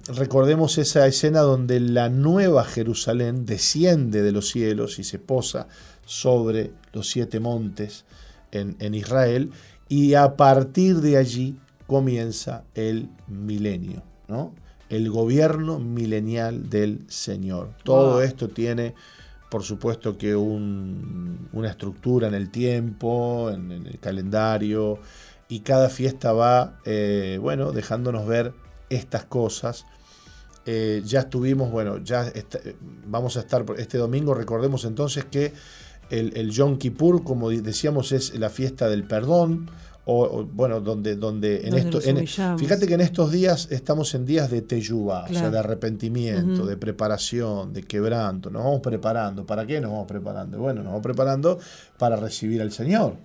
recordemos 0.06 0.78
esa 0.78 1.06
escena 1.06 1.40
donde 1.40 1.80
la 1.80 2.08
nueva 2.08 2.64
Jerusalén 2.64 3.44
desciende 3.44 4.22
de 4.22 4.32
los 4.32 4.48
cielos 4.48 4.98
y 4.98 5.04
se 5.04 5.18
posa 5.18 5.68
sobre 6.06 6.70
los 6.92 7.08
siete 7.10 7.40
montes 7.40 8.04
en, 8.52 8.94
Israel, 8.94 9.50
y 9.88 10.14
a 10.14 10.36
partir 10.36 11.00
de 11.00 11.16
allí 11.16 11.58
comienza 11.88 12.62
el 12.76 13.08
milenio, 13.26 14.04
¿no? 14.28 14.54
El 14.94 15.10
gobierno 15.10 15.78
milenial 15.78 16.70
del 16.70 17.04
Señor. 17.08 17.70
Todo 17.82 18.22
esto 18.22 18.48
tiene, 18.48 18.94
por 19.50 19.62
supuesto, 19.62 20.16
que 20.16 20.34
una 20.36 21.68
estructura 21.68 22.28
en 22.28 22.34
el 22.34 22.50
tiempo, 22.50 23.50
en 23.50 23.70
el 23.72 23.98
calendario, 23.98 24.98
y 25.48 25.60
cada 25.60 25.88
fiesta 25.88 26.32
va, 26.32 26.80
eh, 26.84 27.38
bueno, 27.40 27.72
dejándonos 27.72 28.26
ver 28.26 28.54
estas 28.88 29.24
cosas. 29.24 29.84
Eh, 30.66 31.02
ya 31.04 31.20
estuvimos, 31.20 31.70
bueno, 31.70 31.98
ya 31.98 32.32
vamos 33.06 33.36
a 33.36 33.40
estar 33.40 33.64
este 33.76 33.98
domingo, 33.98 34.32
recordemos 34.32 34.84
entonces 34.84 35.26
que 35.26 35.52
el, 36.10 36.36
el 36.36 36.50
Yom 36.50 36.78
Kippur, 36.78 37.22
como 37.22 37.50
decíamos, 37.50 38.12
es 38.12 38.38
la 38.38 38.48
fiesta 38.48 38.88
del 38.88 39.04
perdón, 39.04 39.68
o, 40.06 40.44
bueno, 40.44 40.80
donde, 40.80 41.16
donde 41.16 41.66
en 41.66 41.74
esto, 41.74 42.00
fíjate 42.58 42.86
que 42.86 42.94
en 42.94 43.00
estos 43.00 43.32
días 43.32 43.68
estamos 43.70 44.14
en 44.14 44.26
días 44.26 44.50
de 44.50 44.62
teyuba, 44.62 45.24
o 45.24 45.32
sea, 45.32 45.50
de 45.50 45.58
arrepentimiento, 45.58 46.66
de 46.66 46.76
preparación, 46.76 47.72
de 47.72 47.82
quebranto, 47.82 48.50
nos 48.50 48.64
vamos 48.64 48.80
preparando. 48.80 49.46
¿Para 49.46 49.66
qué 49.66 49.80
nos 49.80 49.92
vamos 49.92 50.06
preparando? 50.06 50.58
Bueno, 50.58 50.82
nos 50.82 50.90
vamos 50.92 51.02
preparando 51.02 51.58
para 51.98 52.16
recibir 52.16 52.60
al 52.60 52.72
Señor 52.72 53.16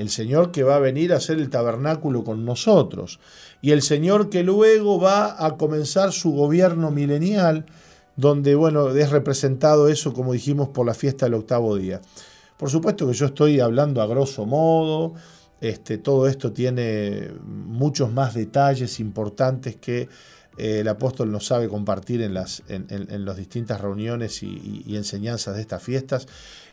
el 0.00 0.08
Señor 0.08 0.50
que 0.50 0.62
va 0.62 0.76
a 0.76 0.78
venir 0.78 1.12
a 1.12 1.16
hacer 1.16 1.38
el 1.38 1.50
tabernáculo 1.50 2.24
con 2.24 2.46
nosotros, 2.46 3.20
y 3.60 3.72
el 3.72 3.82
Señor 3.82 4.30
que 4.30 4.42
luego 4.42 4.98
va 4.98 5.44
a 5.44 5.58
comenzar 5.58 6.12
su 6.12 6.32
gobierno 6.32 6.90
milenial, 6.90 7.66
donde, 8.16 8.54
bueno, 8.54 8.88
es 8.88 9.10
representado 9.10 9.88
eso, 9.88 10.14
como 10.14 10.32
dijimos, 10.32 10.70
por 10.70 10.86
la 10.86 10.94
fiesta 10.94 11.26
del 11.26 11.34
octavo 11.34 11.76
día. 11.76 12.00
Por 12.56 12.70
supuesto 12.70 13.06
que 13.06 13.12
yo 13.12 13.26
estoy 13.26 13.60
hablando 13.60 14.00
a 14.00 14.06
grosso 14.06 14.46
modo, 14.46 15.14
este, 15.60 15.98
todo 15.98 16.26
esto 16.26 16.52
tiene 16.52 17.30
muchos 17.44 18.12
más 18.12 18.34
detalles 18.34 19.00
importantes 19.00 19.76
que 19.76 20.08
eh, 20.56 20.80
el 20.80 20.88
apóstol 20.88 21.30
nos 21.30 21.46
sabe 21.46 21.68
compartir 21.68 22.22
en 22.22 22.34
las, 22.34 22.62
en, 22.68 23.24
las 23.24 23.36
distintas 23.36 23.80
reuniones 23.80 24.42
y, 24.42 24.82
y, 24.86 24.96
enseñanzas 24.96 25.54
de 25.54 25.60
estas 25.62 25.82
fiestas 25.82 26.26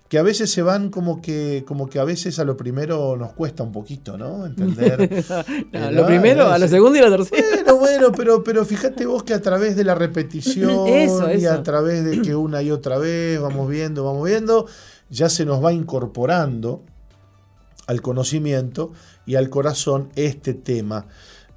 que 0.10 0.18
a 0.18 0.24
veces 0.24 0.50
se 0.52 0.62
van 0.62 0.90
como 0.90 1.22
que, 1.22 1.64
como 1.68 1.90
que 1.90 2.00
a 2.00 2.04
veces 2.04 2.40
a 2.40 2.46
lo 2.46 2.56
primero 2.56 3.18
nos 3.18 3.34
cuesta 3.34 3.64
un 3.64 3.72
poquito, 3.72 4.18
¿no? 4.18 4.46
Entender. 4.46 5.26
no, 5.74 5.92
lo 5.92 6.06
primero, 6.06 6.48
a 6.48 6.58
lo 6.58 6.68
segundo 6.68 6.98
y 6.98 7.02
a 7.02 7.10
lo 7.10 7.18
tercero. 7.18 7.46
Bueno, 7.52 7.78
bueno, 7.78 8.12
pero, 8.16 8.44
pero 8.44 8.66
fíjate 8.66 9.06
vos 9.06 9.24
que 9.24 9.34
a 9.34 9.42
través 9.42 9.76
de 9.76 9.84
la 9.84 9.96
repetición 9.96 10.88
y 11.38 11.46
a 11.46 11.62
través 11.62 12.06
de 12.06 12.22
que 12.22 12.36
una 12.36 12.62
y 12.62 12.72
otra 12.72 12.98
vez 12.98 13.40
vamos 13.42 13.70
viendo, 13.70 14.06
vamos 14.06 14.26
viendo, 14.26 14.66
ya 15.10 15.28
se 15.30 15.46
nos 15.46 15.64
va 15.64 15.74
incorporando 15.74 16.84
al 17.88 18.02
conocimiento 18.02 18.92
y 19.26 19.36
al 19.36 19.50
corazón 19.50 20.10
este 20.16 20.54
tema 20.54 21.08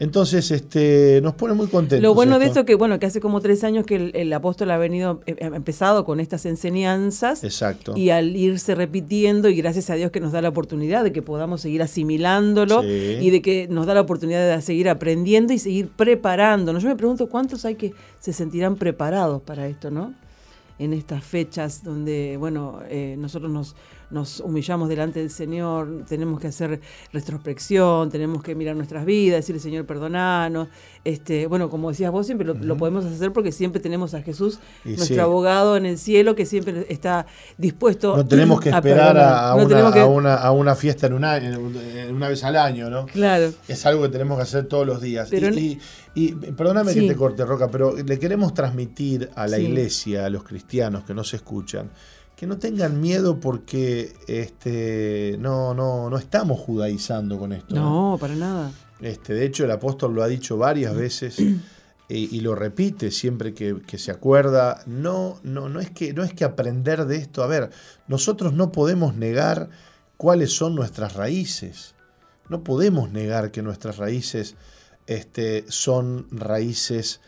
entonces, 0.01 0.51
este, 0.51 1.21
nos 1.23 1.35
pone 1.35 1.53
muy 1.53 1.67
contentos. 1.67 2.03
Lo 2.03 2.15
bueno 2.15 2.39
de 2.39 2.47
esto 2.47 2.65
que, 2.65 2.75
bueno, 2.75 2.99
que 2.99 3.05
hace 3.05 3.21
como 3.21 3.43
tres 3.43 3.65
años 3.65 3.85
que 3.85 4.11
el, 4.15 4.33
apóstol 4.33 4.71
ha 4.71 4.79
venido, 4.79 5.21
eh, 5.27 5.37
ha 5.43 5.55
empezado 5.55 6.07
con 6.07 6.21
estas 6.21 6.47
enseñanzas. 6.47 7.45
Exacto. 7.45 7.93
Y 7.95 8.09
al 8.09 8.35
irse 8.35 8.75
repitiendo, 8.75 9.51
y 9.51 9.57
gracias 9.57 9.91
a 9.91 9.97
Dios 9.97 10.11
que 10.11 10.21
nos 10.21 10.33
da 10.33 10.41
la 10.41 10.49
oportunidad 10.49 11.05
de 11.05 11.13
que 11.13 11.21
podamos 11.21 11.61
seguir 11.61 11.83
asimilándolo 11.83 12.83
y 12.83 13.29
de 13.29 13.43
que 13.43 13.69
nos 13.69 13.85
da 13.85 13.93
la 13.93 14.01
oportunidad 14.01 14.57
de 14.57 14.63
seguir 14.63 14.89
aprendiendo 14.89 15.53
y 15.53 15.59
seguir 15.59 15.91
preparándonos. 15.91 16.83
Yo 16.83 16.89
me 16.89 16.97
pregunto 16.97 17.29
cuántos 17.29 17.67
hay 17.67 17.75
que 17.75 17.93
se 18.21 18.33
sentirán 18.33 18.77
preparados 18.77 19.43
para 19.43 19.69
esto, 19.69 19.91
¿no? 19.91 20.15
En 20.79 20.95
estas 20.95 21.23
fechas 21.23 21.85
donde, 21.85 22.39
bueno, 22.39 22.81
eh, 22.89 23.17
nosotros 23.19 23.53
nos 23.53 23.77
nos 24.11 24.41
humillamos 24.41 24.89
delante 24.89 25.21
del 25.21 25.31
Señor, 25.31 26.05
tenemos 26.09 26.41
que 26.41 26.49
hacer 26.49 26.81
retrospección, 27.13 28.11
tenemos 28.11 28.43
que 28.43 28.55
mirar 28.55 28.77
nuestras 28.77 29.05
vidas, 29.05 29.39
decirle, 29.41 29.61
Señor, 29.61 29.87
perdonanos. 29.87 30.69
Este, 31.05 31.47
bueno, 31.47 31.71
como 31.71 31.91
decías 31.91 32.11
vos, 32.11 32.27
siempre 32.27 32.47
lo, 32.47 32.77
podemos 32.77 33.05
hacer 33.05 33.33
porque 33.33 33.53
siempre 33.53 33.81
tenemos 33.81 34.15
a 34.15 34.23
Jesús, 34.23 34.59
nuestro 34.85 35.23
abogado 35.23 35.77
en 35.77 35.87
el 35.87 35.99
cielo, 35.99 36.35
que 36.35 36.45
siempre 36.45 36.87
está 36.89 37.27
dispuesto 37.57 38.17
No 38.17 38.27
tenemos 38.27 38.61
que 38.61 38.71
esperar 38.71 39.17
a, 39.17 39.55
una, 39.55 40.35
a, 40.35 40.53
una, 40.53 40.75
fiesta 40.75 41.07
en 41.07 41.15
una, 41.15 41.41
una 42.11 42.29
vez 42.29 42.45
al 42.45 42.57
año, 42.57 42.91
¿no? 42.91 43.07
Claro. 43.07 43.53
Es 43.69 43.87
algo 43.87 44.03
que 44.03 44.09
tenemos 44.09 44.37
que 44.37 44.43
hacer 44.43 44.67
todos 44.67 44.87
los 44.87 45.01
días. 45.01 45.31
y, 45.33 46.33
perdóname 46.33 46.93
que 46.93 47.03
te 47.03 47.17
corte, 47.17 47.45
Roca, 47.45 47.71
pero 47.71 47.95
le 47.97 48.19
queremos 48.19 48.53
transmitir 48.53 49.31
a 49.35 49.47
la 49.47 49.59
iglesia, 49.59 50.27
a 50.27 50.31
los 50.31 50.43
cristianos 50.43 51.05
que 51.05 51.15
nos 51.15 51.33
escuchan, 51.35 51.91
que 52.41 52.47
no 52.47 52.57
tengan 52.57 53.03
miedo 53.03 53.39
porque 53.39 54.15
este, 54.27 55.37
no, 55.39 55.75
no, 55.75 56.09
no 56.09 56.17
estamos 56.17 56.59
judaizando 56.59 57.39
con 57.39 57.53
esto. 57.53 57.75
No, 57.75 58.17
para 58.19 58.35
nada. 58.35 58.73
Este, 59.03 59.35
de 59.35 59.45
hecho, 59.45 59.67
el 59.67 59.71
apóstol 59.71 60.15
lo 60.15 60.23
ha 60.23 60.27
dicho 60.27 60.57
varias 60.57 60.97
veces 60.97 61.37
y, 62.09 62.41
lo 62.41 62.55
repite 62.55 63.11
siempre 63.11 63.53
que, 63.53 63.99
se 63.99 64.11
acuerda. 64.11 64.83
No, 64.87 65.39
no, 65.43 65.69
no, 65.69 65.81
es 65.81 65.91
que, 65.91 66.15
no 66.15 66.25
es 66.25 66.33
que 66.33 66.45
aprender 66.45 67.05
de 67.05 67.19
esto. 67.19 67.43
A 67.43 67.47
ver, 67.47 67.69
nosotros 68.09 68.55
no 68.55 68.73
podemos 68.73 69.15
negar 69.15 69.69
cuáles 70.17 70.51
son 70.57 70.75
nuestras 70.75 71.17
raíces. 71.17 71.95
no 72.49 72.65
podemos 72.65 73.11
negar 73.11 73.51
que 73.51 73.61
nuestras 73.61 73.99
raíces 73.99 74.57
este, 75.07 75.67
son 75.69 76.27
raíces 76.31 77.21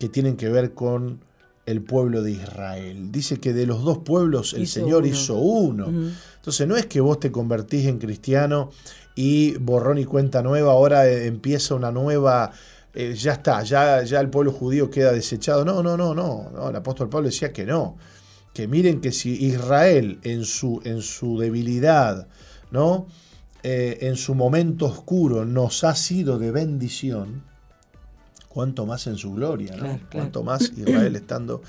que 0.00 0.08
tienen 0.08 0.36
que 0.36 0.48
ver 0.48 0.74
con 0.74 1.20
el 1.66 1.82
pueblo 1.82 2.22
de 2.22 2.30
Israel. 2.32 3.10
Dice 3.10 3.38
que 3.38 3.52
de 3.52 3.66
los 3.66 3.82
dos 3.82 3.98
pueblos 3.98 4.54
el 4.54 4.68
Señor 4.68 5.04
hizo 5.06 5.36
uno. 5.36 5.88
Entonces 6.36 6.66
no 6.66 6.76
es 6.76 6.86
que 6.86 7.00
vos 7.00 7.20
te 7.20 7.32
convertís 7.32 7.86
en 7.86 7.98
cristiano 7.98 8.70
y 9.16 9.56
borrón 9.56 9.98
y 9.98 10.04
cuenta 10.04 10.42
nueva, 10.42 10.72
ahora 10.72 11.08
eh, 11.08 11.26
empieza 11.26 11.74
una 11.74 11.90
nueva, 11.90 12.52
eh, 12.94 13.14
ya 13.14 13.32
está, 13.32 13.62
ya, 13.62 14.02
ya 14.04 14.20
el 14.20 14.28
pueblo 14.28 14.52
judío 14.52 14.90
queda 14.90 15.10
desechado. 15.10 15.64
No, 15.64 15.82
no, 15.82 15.96
no, 15.96 16.14
no, 16.14 16.50
no, 16.50 16.68
el 16.68 16.76
apóstol 16.76 17.08
Pablo 17.08 17.28
decía 17.28 17.52
que 17.52 17.64
no, 17.64 17.96
que 18.52 18.68
miren 18.68 19.00
que 19.00 19.12
si 19.12 19.44
Israel 19.44 20.20
en 20.22 20.44
su, 20.44 20.80
en 20.84 21.00
su 21.00 21.38
debilidad, 21.38 22.28
¿no? 22.70 23.06
Eh, 23.62 23.98
en 24.02 24.16
su 24.16 24.34
momento 24.34 24.86
oscuro 24.86 25.44
nos 25.44 25.82
ha 25.82 25.96
sido 25.96 26.38
de 26.38 26.52
bendición, 26.52 27.42
cuanto 28.56 28.86
más 28.86 29.06
en 29.06 29.18
su 29.18 29.34
gloria, 29.34 29.76
¿no? 29.76 30.00
Cuanto 30.10 30.42
más 30.42 30.72
Israel 30.74 31.14
estando 31.22 31.60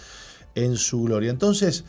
en 0.55 0.77
su 0.77 1.03
gloria. 1.03 1.29
Entonces, 1.29 1.83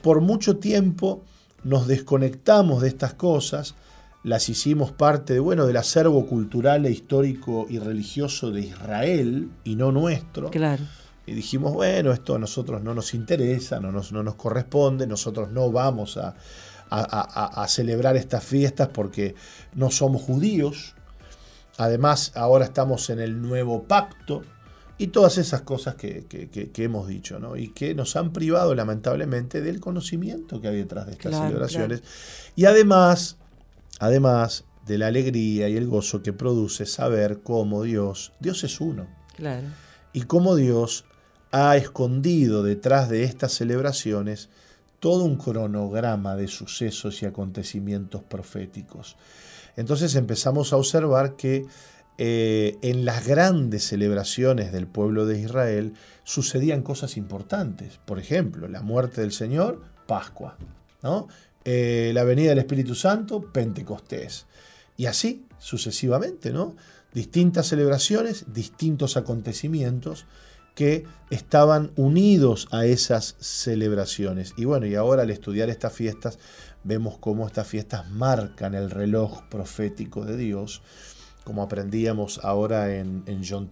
por 0.00 0.20
mucho 0.20 0.58
tiempo 0.58 1.24
nos 1.64 1.88
desconectamos 1.88 2.82
de 2.82 2.86
estas 2.88 3.14
cosas, 3.14 3.74
las 4.22 4.48
hicimos 4.48 4.92
parte 4.92 5.32
de, 5.32 5.40
bueno, 5.40 5.66
del 5.66 5.76
acervo 5.76 6.24
cultural 6.26 6.86
e 6.86 6.92
histórico 6.92 7.66
y 7.68 7.80
religioso 7.80 8.52
de 8.52 8.60
Israel 8.60 9.50
y 9.64 9.74
no 9.74 9.90
nuestro. 9.90 10.50
Claro. 10.50 10.84
Y 11.26 11.32
dijimos, 11.32 11.72
bueno, 11.74 12.12
esto 12.12 12.36
a 12.36 12.38
nosotros 12.38 12.84
no 12.84 12.94
nos 12.94 13.12
interesa, 13.12 13.80
no 13.80 13.90
nos, 13.90 14.12
no 14.12 14.22
nos 14.22 14.36
corresponde, 14.36 15.08
nosotros 15.08 15.50
no 15.50 15.72
vamos 15.72 16.16
a, 16.16 16.36
a, 16.90 17.66
celebrar 17.66 18.16
estas 18.16 18.44
fiestas 18.44 18.88
porque 18.88 19.34
no 19.74 19.90
somos 19.90 20.22
judíos. 20.22 20.94
Además, 21.80 22.32
ahora 22.34 22.66
estamos 22.66 23.08
en 23.08 23.20
el 23.20 23.40
nuevo 23.40 23.84
pacto 23.84 24.42
y 24.98 25.06
todas 25.06 25.38
esas 25.38 25.62
cosas 25.62 25.94
que, 25.94 26.26
hemos 26.76 27.08
dicho, 27.08 27.38
¿no? 27.38 27.56
Y 27.56 27.68
que 27.68 27.94
nos 27.94 28.16
han 28.16 28.34
privado 28.34 28.74
lamentablemente 28.74 29.62
del 29.62 29.80
conocimiento 29.80 30.60
que 30.60 30.68
hay 30.68 30.76
detrás 30.76 31.06
de 31.06 31.12
estas 31.12 31.34
celebraciones. 31.34 32.02
Y 32.54 32.66
además 32.66 33.38
además 33.98 34.64
de 34.86 34.98
la 34.98 35.06
alegría 35.06 35.68
y 35.68 35.76
el 35.76 35.86
gozo 35.86 36.22
que 36.22 36.32
produce 36.32 36.86
saber 36.86 37.40
cómo 37.42 37.82
Dios, 37.84 38.32
Dios 38.40 38.64
es 38.64 38.80
uno. 38.80 39.06
Claro. 39.36 39.68
Y 40.12 40.22
cómo 40.22 40.56
Dios 40.56 41.04
ha 41.52 41.76
escondido 41.76 42.62
detrás 42.62 43.08
de 43.08 43.24
estas 43.24 43.52
celebraciones 43.52 44.50
todo 44.98 45.24
un 45.24 45.36
cronograma 45.36 46.36
de 46.36 46.46
sucesos 46.46 47.22
y 47.22 47.26
acontecimientos 47.26 48.22
proféticos. 48.22 49.16
Entonces 49.80 50.14
empezamos 50.14 50.74
a 50.74 50.76
observar 50.76 51.36
que 51.36 51.64
eh, 52.18 52.76
en 52.82 53.06
las 53.06 53.26
grandes 53.26 53.84
celebraciones 53.84 54.72
del 54.72 54.86
pueblo 54.86 55.24
de 55.24 55.40
Israel 55.40 55.94
sucedían 56.22 56.82
cosas 56.82 57.16
importantes. 57.16 57.98
Por 58.04 58.18
ejemplo, 58.18 58.68
la 58.68 58.82
muerte 58.82 59.22
del 59.22 59.32
Señor, 59.32 59.80
Pascua. 60.06 60.58
Eh, 61.64 62.10
la 62.12 62.24
venida 62.24 62.50
del 62.50 62.58
Espíritu 62.58 62.94
Santo, 62.94 63.50
Pentecostés. 63.50 64.44
Y 64.98 65.06
así 65.06 65.46
sucesivamente, 65.58 66.52
¿no? 66.52 66.76
Distintas 67.14 67.68
celebraciones, 67.68 68.52
distintos 68.52 69.16
acontecimientos 69.16 70.26
que 70.74 71.04
estaban 71.30 71.90
unidos 71.96 72.68
a 72.70 72.84
esas 72.84 73.36
celebraciones. 73.40 74.52
Y 74.58 74.66
bueno, 74.66 74.84
y 74.86 74.94
ahora 74.94 75.22
al 75.22 75.30
estudiar 75.30 75.70
estas 75.70 75.94
fiestas, 75.94 76.38
vemos 76.84 77.18
cómo 77.18 77.46
estas 77.46 77.66
fiestas 77.66 78.10
marcan 78.10 78.74
el 78.74 78.90
reloj 78.90 79.42
profético 79.48 80.24
de 80.24 80.36
Dios, 80.36 80.82
como 81.44 81.62
aprendíamos 81.62 82.40
ahora 82.44 82.94
en, 82.94 83.22
en 83.26 83.42
John 83.48 83.68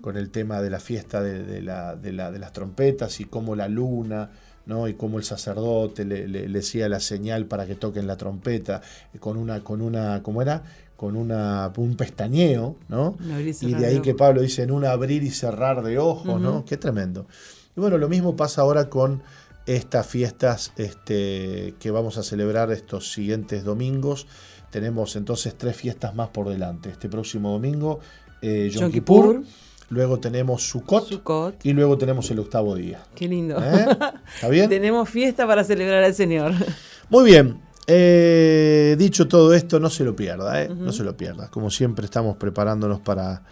con 0.00 0.16
el 0.16 0.30
tema 0.30 0.60
de 0.62 0.70
la 0.70 0.80
fiesta 0.80 1.22
de, 1.22 1.62
la, 1.62 1.96
de 1.96 2.12
las 2.12 2.52
trompetas 2.52 3.20
y 3.20 3.24
cómo 3.24 3.54
la 3.54 3.68
luna, 3.68 4.30
¿no? 4.66 4.88
y 4.88 4.94
cómo 4.94 5.18
el 5.18 5.24
sacerdote 5.24 6.04
le, 6.04 6.28
le, 6.28 6.48
decía 6.48 6.88
la 6.88 7.00
señal 7.00 7.46
para 7.46 7.66
que 7.66 7.76
toquen 7.76 8.06
la 8.06 8.16
trompeta, 8.16 8.82
eh, 9.14 9.18
con 9.18 9.36
una, 9.36 9.60
con 9.60 9.80
una, 9.80 10.22
¿cómo 10.22 10.42
era? 10.42 10.62
Con 10.96 11.16
una, 11.16 11.72
un 11.76 11.96
pestañeo, 11.96 12.76
¿no? 12.88 13.16
Y, 13.60 13.74
de 13.74 13.86
ahí 13.86 14.00
que 14.00 14.14
Pablo 14.14 14.40
dice 14.40 14.62
en 14.62 14.70
un 14.70 14.84
abrir 14.84 15.22
y 15.22 15.30
cerrar 15.30 15.82
de 15.82 15.98
ojos, 15.98 16.40
¿no? 16.40 16.64
Qué 16.64 16.76
tremendo. 16.76 17.26
Y 17.76 17.80
bueno, 17.80 17.98
lo 17.98 18.08
mismo 18.08 18.34
pasa 18.34 18.62
ahora 18.62 18.88
con 18.88 19.22
estas 19.66 20.06
fiestas 20.06 20.72
este, 20.76 21.74
que 21.78 21.90
vamos 21.90 22.18
a 22.18 22.22
celebrar 22.22 22.70
estos 22.72 23.12
siguientes 23.12 23.64
domingos. 23.64 24.26
Tenemos 24.70 25.16
entonces 25.16 25.56
tres 25.56 25.76
fiestas 25.76 26.14
más 26.14 26.28
por 26.28 26.48
delante. 26.48 26.90
Este 26.90 27.08
próximo 27.08 27.50
domingo, 27.50 28.00
eh, 28.42 28.70
Yom, 28.72 28.90
Kippur 28.90 29.42
Luego 29.88 30.18
tenemos 30.18 30.64
Sukkot, 30.68 31.64
y 31.64 31.72
luego 31.72 31.96
tenemos 31.96 32.28
el 32.32 32.40
octavo 32.40 32.74
día. 32.74 33.04
Qué 33.14 33.28
lindo. 33.28 33.56
¿Eh? 33.62 33.86
¿Está 34.34 34.48
bien? 34.48 34.68
tenemos 34.68 35.08
fiesta 35.08 35.46
para 35.46 35.62
celebrar 35.62 36.02
al 36.02 36.14
Señor. 36.14 36.52
Muy 37.08 37.24
bien. 37.24 37.60
Eh, 37.86 38.96
dicho 38.98 39.28
todo 39.28 39.54
esto, 39.54 39.78
no 39.78 39.88
se 39.88 40.02
lo 40.02 40.16
pierda, 40.16 40.60
¿eh? 40.60 40.68
no 40.68 40.92
se 40.92 41.04
lo 41.04 41.16
pierda. 41.16 41.48
Como 41.50 41.70
siempre 41.70 42.04
estamos 42.04 42.36
preparándonos 42.36 42.98
para, 42.98 43.44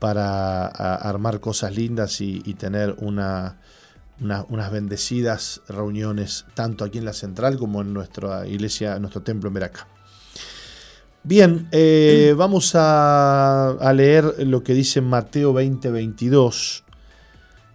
para 0.00 0.66
armar 0.66 1.38
cosas 1.38 1.76
lindas 1.76 2.20
y, 2.20 2.40
tener 2.54 2.96
una, 2.98 3.60
unas 4.20 4.70
bendecidas 4.70 5.62
reuniones, 5.68 6.44
tanto 6.54 6.84
aquí 6.84 6.98
en 6.98 7.04
la 7.04 7.12
central 7.12 7.58
como 7.58 7.80
en 7.80 7.92
nuestra 7.92 8.46
iglesia, 8.46 8.96
en 8.96 9.02
nuestro 9.02 9.22
templo 9.22 9.48
en 9.48 9.54
Veraca. 9.54 9.88
Bien, 11.22 11.68
eh, 11.70 12.34
vamos 12.36 12.72
a, 12.74 13.92
leer 13.94 14.46
lo 14.46 14.62
que 14.62 14.72
dice 14.72 15.02
Mateo 15.02 15.52
20, 15.52 15.90
22. 15.90 16.84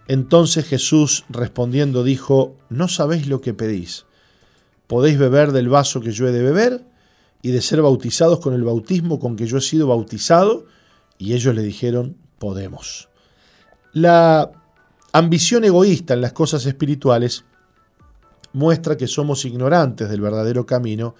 Entonces 0.08 0.66
Jesús 0.66 1.24
respondiendo 1.28 2.02
dijo, 2.02 2.56
no 2.70 2.88
sabéis 2.88 3.28
lo 3.28 3.40
que 3.40 3.54
pedís. 3.54 4.04
¿Podéis 4.88 5.18
beber 5.18 5.52
del 5.52 5.68
vaso 5.68 6.00
que 6.00 6.10
yo 6.10 6.26
he 6.26 6.32
de 6.32 6.42
beber 6.42 6.84
y 7.40 7.52
de 7.52 7.62
ser 7.62 7.82
bautizados 7.82 8.40
con 8.40 8.52
el 8.52 8.64
bautismo 8.64 9.20
con 9.20 9.36
que 9.36 9.46
yo 9.46 9.58
he 9.58 9.62
sido 9.62 9.86
bautizado? 9.86 10.66
Y 11.16 11.34
ellos 11.34 11.54
le 11.54 11.62
dijeron, 11.62 12.16
podemos. 12.38 13.08
La 13.92 14.50
ambición 15.18 15.64
egoísta 15.64 16.12
en 16.12 16.20
las 16.20 16.34
cosas 16.34 16.66
espirituales 16.66 17.44
muestra 18.52 18.96
que 18.96 19.06
somos 19.06 19.46
ignorantes 19.46 20.10
del 20.10 20.20
verdadero 20.20 20.66
camino 20.66 21.14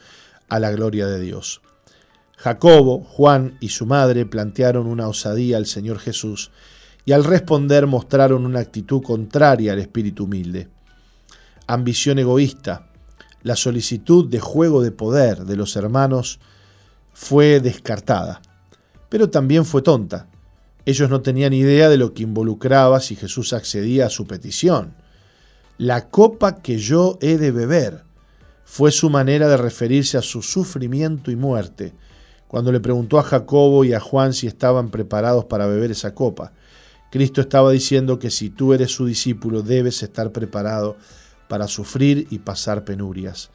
a 0.48 0.58
la 0.58 0.70
gloria 0.70 1.06
de 1.06 1.18
Dios. 1.18 1.62
Jacobo, 2.36 3.02
Juan 3.02 3.56
y 3.60 3.70
su 3.70 3.86
madre 3.86 4.26
plantearon 4.26 4.86
una 4.86 5.08
osadía 5.08 5.56
al 5.56 5.64
Señor 5.64 5.98
Jesús 5.98 6.50
y 7.06 7.12
al 7.12 7.24
responder 7.24 7.86
mostraron 7.86 8.44
una 8.44 8.60
actitud 8.60 9.02
contraria 9.02 9.72
al 9.72 9.78
espíritu 9.78 10.24
humilde. 10.24 10.68
Ambición 11.66 12.18
egoísta, 12.18 12.90
la 13.42 13.56
solicitud 13.56 14.28
de 14.28 14.40
juego 14.40 14.82
de 14.82 14.92
poder 14.92 15.46
de 15.46 15.56
los 15.56 15.74
hermanos 15.74 16.38
fue 17.14 17.60
descartada, 17.60 18.42
pero 19.08 19.30
también 19.30 19.64
fue 19.64 19.80
tonta. 19.80 20.28
Ellos 20.86 21.10
no 21.10 21.20
tenían 21.20 21.52
idea 21.52 21.88
de 21.88 21.98
lo 21.98 22.14
que 22.14 22.22
involucraba 22.22 23.00
si 23.00 23.16
Jesús 23.16 23.52
accedía 23.52 24.06
a 24.06 24.10
su 24.10 24.26
petición. 24.26 24.94
La 25.78 26.08
copa 26.08 26.62
que 26.62 26.78
yo 26.78 27.18
he 27.20 27.36
de 27.36 27.50
beber 27.50 28.04
fue 28.64 28.92
su 28.92 29.10
manera 29.10 29.48
de 29.48 29.56
referirse 29.56 30.16
a 30.16 30.22
su 30.22 30.42
sufrimiento 30.42 31.30
y 31.30 31.36
muerte, 31.36 31.92
cuando 32.48 32.70
le 32.70 32.80
preguntó 32.80 33.18
a 33.18 33.24
Jacobo 33.24 33.84
y 33.84 33.92
a 33.92 34.00
Juan 34.00 34.32
si 34.32 34.46
estaban 34.46 34.90
preparados 34.90 35.44
para 35.44 35.66
beber 35.66 35.90
esa 35.90 36.14
copa. 36.14 36.52
Cristo 37.10 37.40
estaba 37.40 37.72
diciendo 37.72 38.18
que 38.18 38.30
si 38.30 38.48
tú 38.48 38.72
eres 38.72 38.92
su 38.92 39.06
discípulo 39.06 39.62
debes 39.62 40.02
estar 40.04 40.30
preparado 40.30 40.96
para 41.48 41.66
sufrir 41.66 42.28
y 42.30 42.38
pasar 42.38 42.84
penurias. 42.84 43.50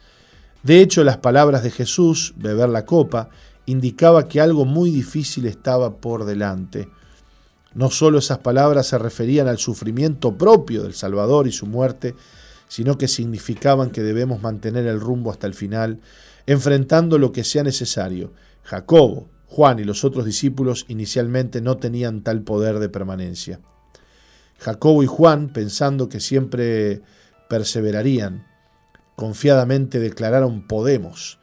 De 0.62 0.80
hecho, 0.80 1.02
las 1.02 1.16
palabras 1.16 1.62
de 1.62 1.70
Jesús, 1.70 2.34
beber 2.36 2.68
la 2.68 2.84
copa, 2.84 3.30
indicaba 3.66 4.28
que 4.28 4.40
algo 4.40 4.64
muy 4.64 4.90
difícil 4.90 5.46
estaba 5.46 5.96
por 5.96 6.24
delante. 6.24 6.88
No 7.74 7.90
solo 7.90 8.18
esas 8.18 8.38
palabras 8.38 8.86
se 8.86 8.98
referían 8.98 9.48
al 9.48 9.58
sufrimiento 9.58 10.36
propio 10.36 10.82
del 10.82 10.94
Salvador 10.94 11.46
y 11.46 11.52
su 11.52 11.66
muerte, 11.66 12.14
sino 12.68 12.98
que 12.98 13.08
significaban 13.08 13.90
que 13.90 14.02
debemos 14.02 14.42
mantener 14.42 14.86
el 14.86 15.00
rumbo 15.00 15.30
hasta 15.30 15.46
el 15.46 15.54
final, 15.54 16.00
enfrentando 16.46 17.18
lo 17.18 17.32
que 17.32 17.44
sea 17.44 17.62
necesario, 17.62 18.32
Jacobo, 18.62 19.28
Juan 19.46 19.78
y 19.78 19.84
los 19.84 20.04
otros 20.04 20.24
discípulos 20.24 20.86
inicialmente 20.88 21.60
no 21.60 21.76
tenían 21.76 22.22
tal 22.22 22.42
poder 22.42 22.78
de 22.78 22.88
permanencia. 22.88 23.60
Jacobo 24.58 25.02
y 25.02 25.06
Juan, 25.06 25.52
pensando 25.52 26.08
que 26.08 26.20
siempre 26.20 27.02
perseverarían, 27.50 28.46
confiadamente 29.16 29.98
declararon 29.98 30.66
Podemos. 30.66 31.38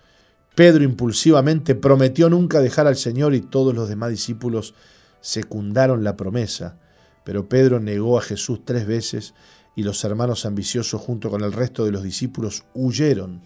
Pedro 0.55 0.83
impulsivamente 0.83 1.75
prometió 1.75 2.29
nunca 2.29 2.61
dejar 2.61 2.87
al 2.87 2.95
Señor 2.95 3.35
y 3.35 3.41
todos 3.41 3.75
los 3.75 3.87
demás 3.87 4.09
discípulos 4.09 4.73
secundaron 5.21 6.03
la 6.03 6.15
promesa, 6.15 6.77
pero 7.23 7.47
Pedro 7.47 7.79
negó 7.79 8.17
a 8.17 8.21
Jesús 8.21 8.61
tres 8.65 8.87
veces 8.87 9.33
y 9.75 9.83
los 9.83 10.03
hermanos 10.03 10.45
ambiciosos 10.45 11.01
junto 11.01 11.29
con 11.29 11.43
el 11.43 11.53
resto 11.53 11.85
de 11.85 11.91
los 11.91 12.03
discípulos 12.03 12.65
huyeron 12.73 13.41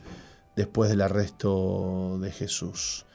después 0.56 0.90
del 0.90 1.02
arresto 1.02 2.18
de 2.22 2.32
Jesús. 2.32 3.06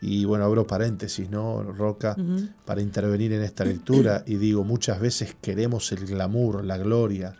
Y 0.00 0.24
bueno, 0.24 0.44
abro 0.44 0.66
paréntesis, 0.66 1.30
¿no, 1.30 1.62
Roca? 1.62 2.16
Para 2.64 2.82
intervenir 2.82 3.32
en 3.32 3.42
esta 3.42 3.64
lectura 3.64 4.24
y 4.26 4.34
digo, 4.34 4.64
muchas 4.64 5.00
veces 5.00 5.36
queremos 5.40 5.92
el 5.92 6.06
glamour, 6.06 6.64
la 6.64 6.76
gloria 6.76 7.36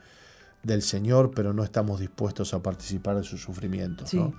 del 0.62 0.82
Señor, 0.82 1.32
pero 1.34 1.52
no 1.52 1.64
estamos 1.64 1.98
dispuestos 1.98 2.54
a 2.54 2.62
participar 2.62 3.16
de 3.16 3.24
sus 3.24 3.42
sufrimientos, 3.42 4.14
¿no? 4.14 4.32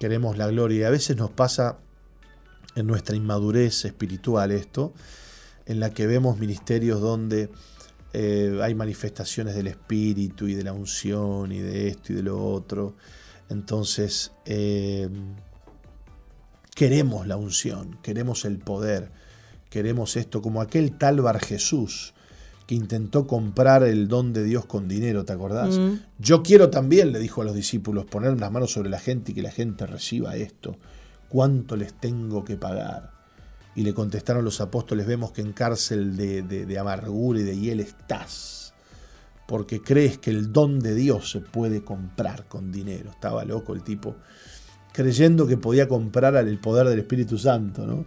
Queremos 0.00 0.38
la 0.38 0.46
gloria 0.46 0.80
y 0.80 0.84
a 0.84 0.90
veces 0.90 1.16
nos 1.16 1.30
pasa 1.30 1.76
en 2.74 2.86
nuestra 2.86 3.16
inmadurez 3.16 3.84
espiritual 3.84 4.50
esto, 4.50 4.94
en 5.66 5.80
la 5.80 5.90
que 5.90 6.06
vemos 6.06 6.38
ministerios 6.38 7.00
donde 7.00 7.50
eh, 8.12 8.58
hay 8.62 8.74
manifestaciones 8.74 9.54
del 9.54 9.68
Espíritu 9.68 10.46
y 10.46 10.54
de 10.54 10.64
la 10.64 10.72
unción 10.72 11.52
y 11.52 11.60
de 11.60 11.88
esto 11.88 12.12
y 12.12 12.16
de 12.16 12.22
lo 12.22 12.44
otro. 12.44 12.94
Entonces, 13.48 14.32
eh, 14.44 15.08
queremos 16.74 17.26
la 17.26 17.36
unción, 17.36 17.98
queremos 18.02 18.44
el 18.44 18.58
poder, 18.58 19.10
queremos 19.70 20.16
esto, 20.16 20.42
como 20.42 20.60
aquel 20.60 20.96
tal 20.98 21.20
Bar 21.20 21.40
Jesús 21.40 22.14
que 22.66 22.74
intentó 22.74 23.26
comprar 23.26 23.82
el 23.82 24.08
don 24.08 24.32
de 24.32 24.44
Dios 24.44 24.66
con 24.66 24.88
dinero, 24.88 25.24
¿te 25.24 25.32
acordás? 25.32 25.76
Mm. 25.76 25.94
Yo 26.18 26.42
quiero 26.42 26.70
también, 26.70 27.12
le 27.12 27.18
dijo 27.18 27.42
a 27.42 27.44
los 27.44 27.54
discípulos, 27.54 28.04
poner 28.04 28.38
las 28.38 28.52
manos 28.52 28.72
sobre 28.72 28.88
la 28.88 29.00
gente 29.00 29.32
y 29.32 29.34
que 29.34 29.42
la 29.42 29.50
gente 29.50 29.86
reciba 29.86 30.36
esto. 30.36 30.76
¿Cuánto 31.28 31.76
les 31.76 31.92
tengo 31.94 32.44
que 32.44 32.56
pagar? 32.56 33.10
Y 33.74 33.82
le 33.82 33.94
contestaron 33.94 34.44
los 34.44 34.60
apóstoles, 34.60 35.06
vemos 35.06 35.32
que 35.32 35.40
en 35.40 35.52
cárcel 35.52 36.16
de, 36.16 36.42
de 36.42 36.78
amargura 36.78 37.40
y 37.40 37.42
de 37.42 37.58
hiel 37.58 37.80
estás, 37.80 38.74
porque 39.46 39.82
crees 39.82 40.18
que 40.18 40.30
el 40.30 40.52
don 40.52 40.78
de 40.78 40.94
Dios 40.94 41.30
se 41.30 41.40
puede 41.40 41.82
comprar 41.82 42.46
con 42.48 42.70
dinero. 42.70 43.10
Estaba 43.10 43.44
loco 43.44 43.72
el 43.72 43.82
tipo, 43.82 44.16
creyendo 44.92 45.46
que 45.46 45.56
podía 45.56 45.88
comprar 45.88 46.36
el 46.36 46.58
poder 46.58 46.88
del 46.88 46.98
Espíritu 47.00 47.38
Santo, 47.38 47.86
¿no? 47.86 48.06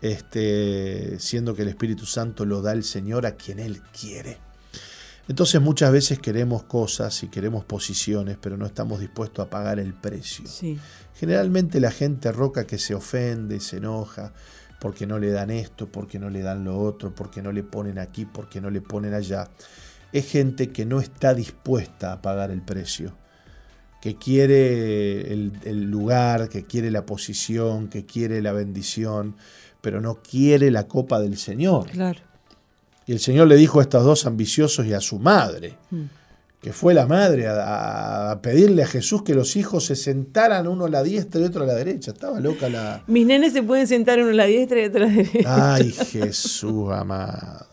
Este, 0.00 1.18
siendo 1.18 1.54
que 1.54 1.62
el 1.62 1.68
Espíritu 1.68 2.04
Santo 2.04 2.44
lo 2.44 2.60
da 2.60 2.72
el 2.72 2.84
Señor 2.84 3.26
a 3.26 3.36
quien 3.36 3.58
Él 3.58 3.80
quiere. 3.98 4.38
Entonces 5.28 5.60
muchas 5.60 5.90
veces 5.90 6.18
queremos 6.18 6.64
cosas 6.64 7.22
y 7.22 7.28
queremos 7.28 7.64
posiciones, 7.64 8.36
pero 8.38 8.58
no 8.58 8.66
estamos 8.66 9.00
dispuestos 9.00 9.46
a 9.46 9.48
pagar 9.48 9.78
el 9.78 9.94
precio. 9.94 10.46
Sí. 10.46 10.78
Generalmente 11.14 11.80
la 11.80 11.90
gente 11.90 12.30
roca 12.32 12.66
que 12.66 12.78
se 12.78 12.94
ofende, 12.94 13.60
se 13.60 13.78
enoja, 13.78 14.34
porque 14.84 15.06
no 15.06 15.18
le 15.18 15.30
dan 15.30 15.50
esto, 15.50 15.88
porque 15.90 16.18
no 16.18 16.28
le 16.28 16.42
dan 16.42 16.62
lo 16.62 16.78
otro, 16.78 17.14
porque 17.14 17.40
no 17.40 17.52
le 17.52 17.62
ponen 17.62 17.98
aquí, 17.98 18.26
porque 18.26 18.60
no 18.60 18.68
le 18.68 18.82
ponen 18.82 19.14
allá, 19.14 19.48
es 20.12 20.30
gente 20.30 20.72
que 20.72 20.84
no 20.84 21.00
está 21.00 21.32
dispuesta 21.32 22.12
a 22.12 22.20
pagar 22.20 22.50
el 22.50 22.60
precio, 22.60 23.16
que 24.02 24.16
quiere 24.16 25.32
el, 25.32 25.52
el 25.64 25.90
lugar, 25.90 26.50
que 26.50 26.64
quiere 26.64 26.90
la 26.90 27.06
posición, 27.06 27.88
que 27.88 28.04
quiere 28.04 28.42
la 28.42 28.52
bendición, 28.52 29.36
pero 29.80 30.02
no 30.02 30.16
quiere 30.16 30.70
la 30.70 30.86
copa 30.86 31.18
del 31.18 31.38
Señor. 31.38 31.88
Claro. 31.88 32.20
Y 33.06 33.12
el 33.12 33.20
Señor 33.20 33.48
le 33.48 33.56
dijo 33.56 33.78
a 33.80 33.84
estos 33.84 34.04
dos 34.04 34.26
ambiciosos 34.26 34.84
y 34.84 34.92
a 34.92 35.00
su 35.00 35.18
madre, 35.18 35.78
Mm. 35.90 36.02
Que 36.64 36.72
fue 36.72 36.94
la 36.94 37.06
madre 37.06 37.46
a, 37.46 38.30
a 38.30 38.40
pedirle 38.40 38.82
a 38.84 38.86
Jesús 38.86 39.22
que 39.22 39.34
los 39.34 39.54
hijos 39.54 39.84
se 39.84 39.96
sentaran 39.96 40.66
uno 40.66 40.86
a 40.86 40.88
la 40.88 41.02
diestra 41.02 41.38
y 41.42 41.44
otro 41.44 41.64
a 41.64 41.66
la 41.66 41.74
derecha. 41.74 42.12
Estaba 42.12 42.40
loca 42.40 42.70
la... 42.70 43.04
Mis 43.06 43.26
nenes 43.26 43.52
se 43.52 43.62
pueden 43.62 43.86
sentar 43.86 44.18
uno 44.18 44.30
a 44.30 44.32
la 44.32 44.46
diestra 44.46 44.80
y 44.80 44.86
otro 44.86 45.04
a 45.04 45.08
la 45.08 45.12
derecha. 45.12 45.74
Ay, 45.74 45.92
Jesús 45.92 46.90
amado. 46.90 47.66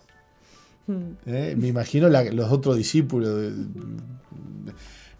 Mm. 0.88 1.02
¿Eh? 1.26 1.56
Me 1.58 1.70
imagino 1.70 2.10
la- 2.10 2.26
los 2.26 2.52
otros 2.52 2.76
discípulos 2.76 3.30
de- 3.40 3.54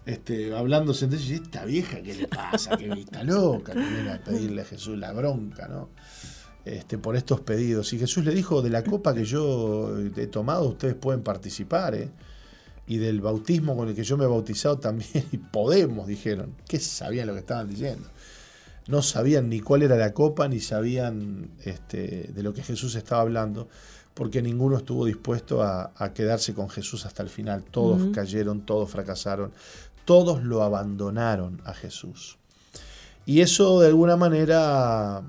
este, 0.04 0.48
ellos, 0.48 1.30
"¿Y 1.30 1.34
esta 1.34 1.64
vieja 1.64 2.02
qué 2.02 2.12
le 2.14 2.28
pasa, 2.28 2.76
que 2.76 2.88
está 2.92 3.24
loca, 3.24 3.72
que 3.72 3.78
viene 3.78 4.10
a 4.10 4.22
pedirle 4.22 4.60
a 4.60 4.64
Jesús 4.66 4.98
la 4.98 5.12
bronca, 5.12 5.66
¿no? 5.68 5.88
Este, 6.66 6.98
por 6.98 7.16
estos 7.16 7.40
pedidos. 7.40 7.90
Y 7.94 7.98
Jesús 7.98 8.22
le 8.24 8.34
dijo, 8.34 8.60
de 8.60 8.68
la 8.68 8.84
copa 8.84 9.14
que 9.14 9.24
yo 9.24 9.96
he 10.14 10.26
tomado, 10.26 10.68
ustedes 10.68 10.94
pueden 10.94 11.22
participar, 11.22 11.94
¿eh? 11.94 12.10
Y 12.86 12.98
del 12.98 13.20
bautismo 13.20 13.76
con 13.76 13.88
el 13.88 13.94
que 13.94 14.04
yo 14.04 14.16
me 14.16 14.24
he 14.24 14.28
bautizado 14.28 14.78
también, 14.78 15.24
y 15.32 15.38
podemos, 15.38 16.06
dijeron. 16.06 16.54
¿Qué 16.66 16.78
sabían 16.78 17.26
lo 17.28 17.34
que 17.34 17.40
estaban 17.40 17.68
diciendo? 17.68 18.08
No 18.88 19.02
sabían 19.02 19.48
ni 19.48 19.60
cuál 19.60 19.82
era 19.82 19.96
la 19.96 20.12
copa, 20.12 20.48
ni 20.48 20.58
sabían 20.58 21.50
este, 21.64 22.30
de 22.34 22.42
lo 22.42 22.52
que 22.52 22.62
Jesús 22.62 22.96
estaba 22.96 23.22
hablando, 23.22 23.68
porque 24.14 24.42
ninguno 24.42 24.76
estuvo 24.76 25.06
dispuesto 25.06 25.62
a, 25.62 25.92
a 25.96 26.12
quedarse 26.12 26.52
con 26.52 26.68
Jesús 26.68 27.06
hasta 27.06 27.22
el 27.22 27.28
final. 27.28 27.62
Todos 27.62 28.12
cayeron, 28.12 28.66
todos 28.66 28.90
fracasaron, 28.90 29.52
todos 30.04 30.42
lo 30.42 30.62
abandonaron 30.62 31.62
a 31.64 31.72
Jesús. 31.74 32.38
Y 33.24 33.40
eso 33.40 33.80
de 33.80 33.86
alguna 33.86 34.16
manera 34.16 35.22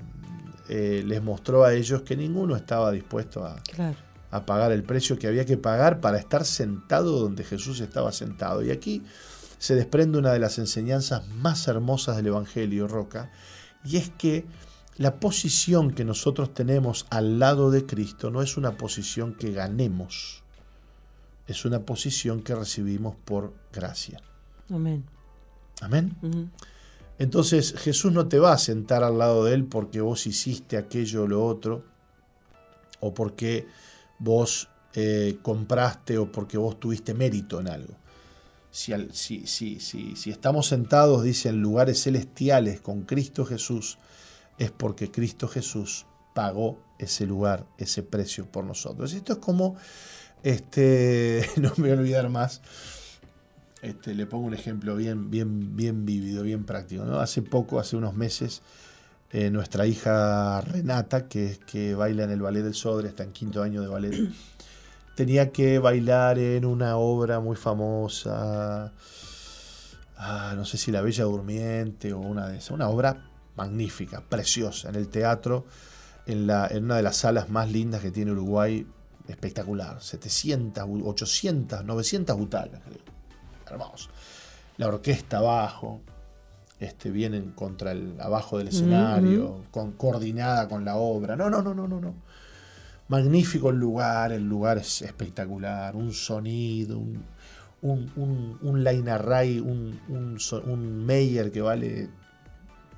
eh, 0.68 1.02
les 1.06 1.22
mostró 1.22 1.64
a 1.64 1.74
ellos 1.74 2.02
que 2.02 2.16
ninguno 2.16 2.56
estaba 2.56 2.90
dispuesto 2.90 3.44
a, 3.44 3.56
Claro. 3.62 3.96
A 4.34 4.46
pagar 4.46 4.72
el 4.72 4.82
precio 4.82 5.16
que 5.16 5.28
había 5.28 5.44
que 5.44 5.56
pagar 5.56 6.00
para 6.00 6.18
estar 6.18 6.44
sentado 6.44 7.20
donde 7.20 7.44
Jesús 7.44 7.78
estaba 7.78 8.10
sentado. 8.10 8.64
Y 8.64 8.72
aquí 8.72 9.04
se 9.58 9.76
desprende 9.76 10.18
una 10.18 10.32
de 10.32 10.40
las 10.40 10.58
enseñanzas 10.58 11.28
más 11.28 11.68
hermosas 11.68 12.16
del 12.16 12.26
Evangelio, 12.26 12.88
Roca, 12.88 13.30
y 13.84 13.96
es 13.96 14.10
que 14.10 14.44
la 14.96 15.20
posición 15.20 15.92
que 15.92 16.04
nosotros 16.04 16.52
tenemos 16.52 17.06
al 17.10 17.38
lado 17.38 17.70
de 17.70 17.86
Cristo 17.86 18.32
no 18.32 18.42
es 18.42 18.56
una 18.56 18.76
posición 18.76 19.34
que 19.34 19.52
ganemos, 19.52 20.42
es 21.46 21.64
una 21.64 21.80
posición 21.80 22.42
que 22.42 22.56
recibimos 22.56 23.14
por 23.24 23.54
gracia. 23.72 24.20
Amén. 24.68 25.04
Amén. 25.80 26.16
Entonces 27.20 27.74
Jesús 27.78 28.12
no 28.12 28.26
te 28.26 28.40
va 28.40 28.52
a 28.52 28.58
sentar 28.58 29.04
al 29.04 29.18
lado 29.18 29.44
de 29.44 29.54
él 29.54 29.64
porque 29.64 30.00
vos 30.00 30.26
hiciste 30.26 30.76
aquello 30.76 31.22
o 31.22 31.28
lo 31.28 31.44
otro, 31.46 31.84
o 32.98 33.14
porque 33.14 33.68
vos 34.24 34.68
eh, 34.94 35.38
compraste 35.42 36.18
o 36.18 36.30
porque 36.32 36.56
vos 36.58 36.78
tuviste 36.80 37.14
mérito 37.14 37.60
en 37.60 37.68
algo. 37.68 37.94
Si, 38.70 38.92
si- 39.46 39.46
si- 39.80 40.16
si 40.16 40.30
estamos 40.30 40.66
sentados, 40.66 41.22
dice, 41.22 41.50
en 41.50 41.60
lugares 41.60 42.02
celestiales 42.02 42.80
con 42.80 43.02
Cristo 43.02 43.44
Jesús, 43.44 43.98
es 44.58 44.70
porque 44.70 45.10
Cristo 45.10 45.46
Jesús 45.46 46.06
pagó 46.34 46.82
ese 46.98 47.26
lugar, 47.26 47.66
ese 47.78 48.02
precio 48.02 48.46
por 48.50 48.64
nosotros. 48.64 49.12
Esto 49.12 49.34
es 49.34 49.38
como, 49.38 49.76
este, 50.42 51.48
no 51.56 51.70
me 51.76 51.82
voy 51.88 51.90
a 51.90 51.94
olvidar 52.00 52.28
más, 52.30 52.62
este, 53.82 54.14
le 54.14 54.26
pongo 54.26 54.46
un 54.46 54.54
ejemplo 54.54 54.96
bien, 54.96 55.30
bien, 55.30 55.76
bien 55.76 56.04
vívido, 56.06 56.42
bien 56.42 56.64
práctico. 56.64 57.04
¿no? 57.04 57.20
Hace 57.20 57.42
poco, 57.42 57.78
hace 57.78 57.96
unos 57.96 58.14
meses, 58.14 58.62
eh, 59.34 59.50
nuestra 59.50 59.84
hija 59.84 60.60
Renata, 60.60 61.26
que, 61.26 61.58
que 61.66 61.96
baila 61.96 62.22
en 62.22 62.30
el 62.30 62.40
Ballet 62.40 62.62
del 62.62 62.74
Sodre, 62.74 63.08
está 63.08 63.24
en 63.24 63.32
quinto 63.32 63.64
año 63.64 63.82
de 63.82 63.88
ballet, 63.88 64.30
tenía 65.16 65.50
que 65.50 65.80
bailar 65.80 66.38
en 66.38 66.64
una 66.64 66.98
obra 66.98 67.40
muy 67.40 67.56
famosa, 67.56 68.92
ah, 70.16 70.52
no 70.54 70.64
sé 70.64 70.78
si 70.78 70.92
La 70.92 71.00
Bella 71.00 71.24
Durmiente 71.24 72.12
o 72.12 72.20
una 72.20 72.46
de 72.46 72.58
esas, 72.58 72.70
una 72.70 72.88
obra 72.88 73.26
magnífica, 73.56 74.20
preciosa, 74.20 74.90
en 74.90 74.94
el 74.94 75.08
teatro, 75.08 75.66
en, 76.26 76.46
la, 76.46 76.68
en 76.68 76.84
una 76.84 76.98
de 76.98 77.02
las 77.02 77.16
salas 77.16 77.50
más 77.50 77.68
lindas 77.68 78.02
que 78.02 78.12
tiene 78.12 78.30
Uruguay, 78.30 78.86
espectacular, 79.26 80.00
700, 80.00 80.84
800, 81.02 81.84
900 81.84 82.36
butacas, 82.36 82.80
hermoso. 83.68 84.10
La 84.76 84.86
orquesta 84.86 85.38
abajo, 85.38 86.02
este, 86.84 87.10
vienen 87.10 87.50
contra 87.50 87.92
el 87.92 88.14
abajo 88.20 88.58
del 88.58 88.68
escenario, 88.68 89.62
con, 89.70 89.92
coordinada 89.92 90.68
con 90.68 90.84
la 90.84 90.96
obra. 90.96 91.36
No, 91.36 91.50
no, 91.50 91.62
no, 91.62 91.74
no, 91.74 91.88
no, 91.88 92.00
no. 92.00 92.14
Magnífico 93.08 93.70
el 93.70 93.76
lugar, 93.76 94.32
el 94.32 94.48
lugar 94.48 94.78
es 94.78 95.02
espectacular, 95.02 95.94
un 95.94 96.12
sonido, 96.12 96.98
un, 96.98 97.22
un, 97.82 98.10
un, 98.16 98.58
un 98.62 98.84
line 98.84 99.10
array, 99.10 99.60
un, 99.60 100.00
un, 100.08 101.04
Meyer 101.04 101.50
que 101.50 101.60
vale 101.60 102.08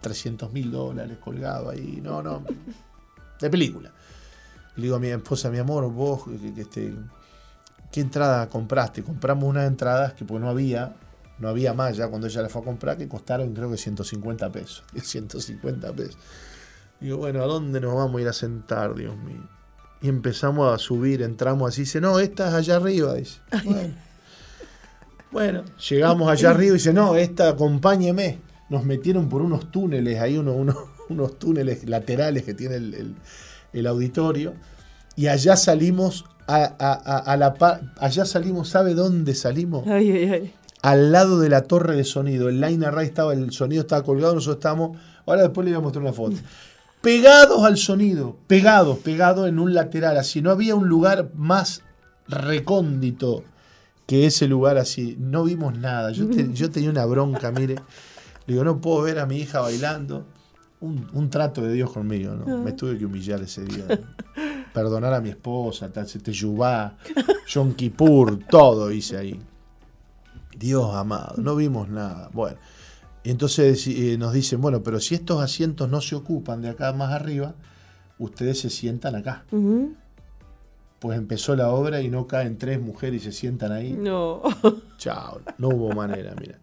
300 0.01 0.53
mil 0.53 0.70
dólares 0.70 1.18
colgado 1.18 1.70
ahí. 1.70 2.01
No, 2.03 2.22
no. 2.22 2.45
De 3.41 3.51
película. 3.51 3.91
Le 4.76 4.82
digo 4.84 4.97
a 4.97 5.01
mi 5.01 5.09
esposa, 5.09 5.51
mi 5.51 5.59
amor, 5.59 5.91
vos, 5.91 6.22
este, 6.57 6.95
¿qué 7.91 8.01
entrada 8.01 8.49
compraste? 8.49 9.03
Compramos 9.03 9.49
unas 9.49 9.66
entradas 9.66 10.12
que 10.12 10.24
pues 10.24 10.41
no 10.41 10.49
había, 10.49 10.95
no 11.39 11.49
había 11.49 11.74
más 11.74 11.97
ya 11.97 12.09
cuando 12.09 12.26
ella 12.26 12.43
la 12.43 12.49
fue 12.49 12.62
a 12.62 12.64
comprar, 12.64 12.97
que 12.97 13.09
costaron 13.09 13.53
creo 13.55 13.70
que 13.70 13.76
150 13.76 14.51
pesos. 14.53 14.82
150 15.03 15.93
pesos. 15.93 16.18
Digo, 17.01 17.18
bueno, 17.18 17.43
¿a 17.43 17.47
dónde 17.47 17.80
nos 17.80 17.95
vamos 17.95 18.16
a 18.18 18.22
ir 18.22 18.28
a 18.28 18.32
sentar, 18.32 18.95
Dios 18.95 19.16
mío? 19.18 19.49
Y 20.03 20.09
empezamos 20.09 20.72
a 20.74 20.78
subir, 20.78 21.22
entramos 21.22 21.68
así, 21.68 21.82
dice, 21.82 22.01
no, 22.01 22.18
esta 22.20 22.49
es 22.49 22.55
allá 22.55 22.76
arriba, 22.76 23.14
dice. 23.14 23.41
Bueno, 23.64 23.95
Bueno, 25.32 25.64
llegamos 25.89 26.28
allá 26.30 26.51
arriba 26.51 26.70
y 26.70 26.74
dice, 26.78 26.93
no, 26.93 27.16
esta 27.16 27.49
acompáñeme. 27.51 28.41
Nos 28.68 28.84
metieron 28.84 29.28
por 29.28 29.43
unos 29.43 29.70
túneles, 29.70 30.18
uno- 30.39 30.53
uno- 30.55 30.76
unos 31.09 31.39
túneles 31.39 31.89
laterales 31.89 32.43
que 32.45 32.55
tiene 32.55 32.76
el, 32.76 32.95
el- 32.95 33.14
el 33.72 33.87
auditorio. 33.87 34.55
Y 35.16 35.26
allá 35.28 35.57
salimos 35.57 36.24
a, 36.47 36.57
a- 36.78 36.93
a- 36.93 37.18
a 37.32 37.37
la 37.37 37.55
par, 37.55 37.93
allá 37.99 38.24
salimos, 38.24 38.68
¿sabe 38.68 38.95
dónde 38.95 39.34
salimos? 39.34 39.87
Ay, 39.87 40.11
ay, 40.11 40.30
ay. 40.32 40.55
Al 40.87 41.11
lado 41.11 41.41
de 41.41 41.49
la 41.49 41.62
torre 41.62 41.97
de 41.97 42.05
sonido. 42.05 42.49
El 42.49 42.61
line 42.61 42.87
array 42.87 43.07
estaba, 43.07 43.32
el 43.32 43.51
sonido 43.51 43.80
estaba 43.80 44.05
colgado, 44.05 44.34
nosotros 44.34 44.59
estábamos. 44.59 44.97
Ahora 45.26 45.43
después 45.43 45.64
le 45.64 45.72
voy 45.72 45.78
a 45.78 45.82
mostrar 45.82 46.05
una 46.05 46.12
foto. 46.12 46.37
pegados 47.01 47.64
al 47.64 47.76
sonido, 47.76 48.37
pegados, 48.47 49.01
pegados 49.01 49.49
en 49.49 49.59
un 49.59 49.74
lateral, 49.74 50.16
así. 50.16 50.43
No 50.43 50.53
había 50.53 50.76
un 50.76 50.89
lugar 50.89 51.32
más 51.34 51.82
recóndito 52.28 53.43
que 54.07 54.26
ese 54.26 54.47
lugar 54.47 54.78
así. 54.78 55.16
No 55.18 55.43
vimos 55.43 55.76
nada. 55.76 56.12
Yo, 56.12 56.30
yo 56.30 56.70
tenía 56.70 56.91
una 56.91 57.05
bronca, 57.05 57.51
mire. 57.51 57.74
Le 58.47 58.55
digo, 58.55 58.62
no 58.62 58.80
puedo 58.80 59.03
ver 59.03 59.18
a 59.18 59.26
mi 59.26 59.39
hija 59.39 59.62
bailando. 59.62 60.24
Un, 60.78 61.30
trato 61.30 61.62
de 61.62 61.72
Dios 61.72 61.91
conmigo, 61.91 62.34
¿no? 62.34 62.59
Me 62.59 62.70
tuve 62.70 62.97
que 62.97 63.07
humillar 63.07 63.43
ese 63.43 63.64
día. 63.64 63.87
Perdonar 64.72 65.14
a 65.14 65.20
mi 65.20 65.30
esposa, 65.30 65.91
Teyubá, 65.91 66.97
Yom 67.49 67.74
Kippur, 67.74 68.39
todo 68.49 68.93
hice 68.93 69.16
ahí. 69.16 69.41
Dios 70.59 70.94
amado, 70.94 71.34
no 71.38 71.57
vimos 71.57 71.88
nada. 71.88 72.30
Bueno, 72.32 72.59
entonces 73.24 73.86
eh, 73.86 74.16
nos 74.18 74.32
dicen, 74.32 74.61
bueno, 74.61 74.82
pero 74.82 75.00
si 75.00 75.14
estos 75.14 75.42
asientos 75.42 75.88
no 75.88 76.00
se 76.00 76.14
ocupan 76.14 76.62
de 76.62 76.70
acá 76.70 76.92
más 76.92 77.12
arriba, 77.12 77.54
ustedes 78.18 78.61
se 78.61 78.70
sientan 78.70 79.16
acá. 79.16 79.44
Pues 80.98 81.18
empezó 81.18 81.54
la 81.57 81.70
obra 81.70 82.00
y 82.00 82.09
no 82.09 82.26
caen 82.26 82.57
tres 82.57 82.80
mujeres 82.80 83.22
y 83.22 83.24
se 83.26 83.32
sientan 83.32 83.72
ahí. 83.72 83.92
No. 83.92 84.42
Chao, 84.98 85.40
no 85.59 85.68
hubo 85.68 85.92
manera, 85.92 86.34
mira. 86.40 86.59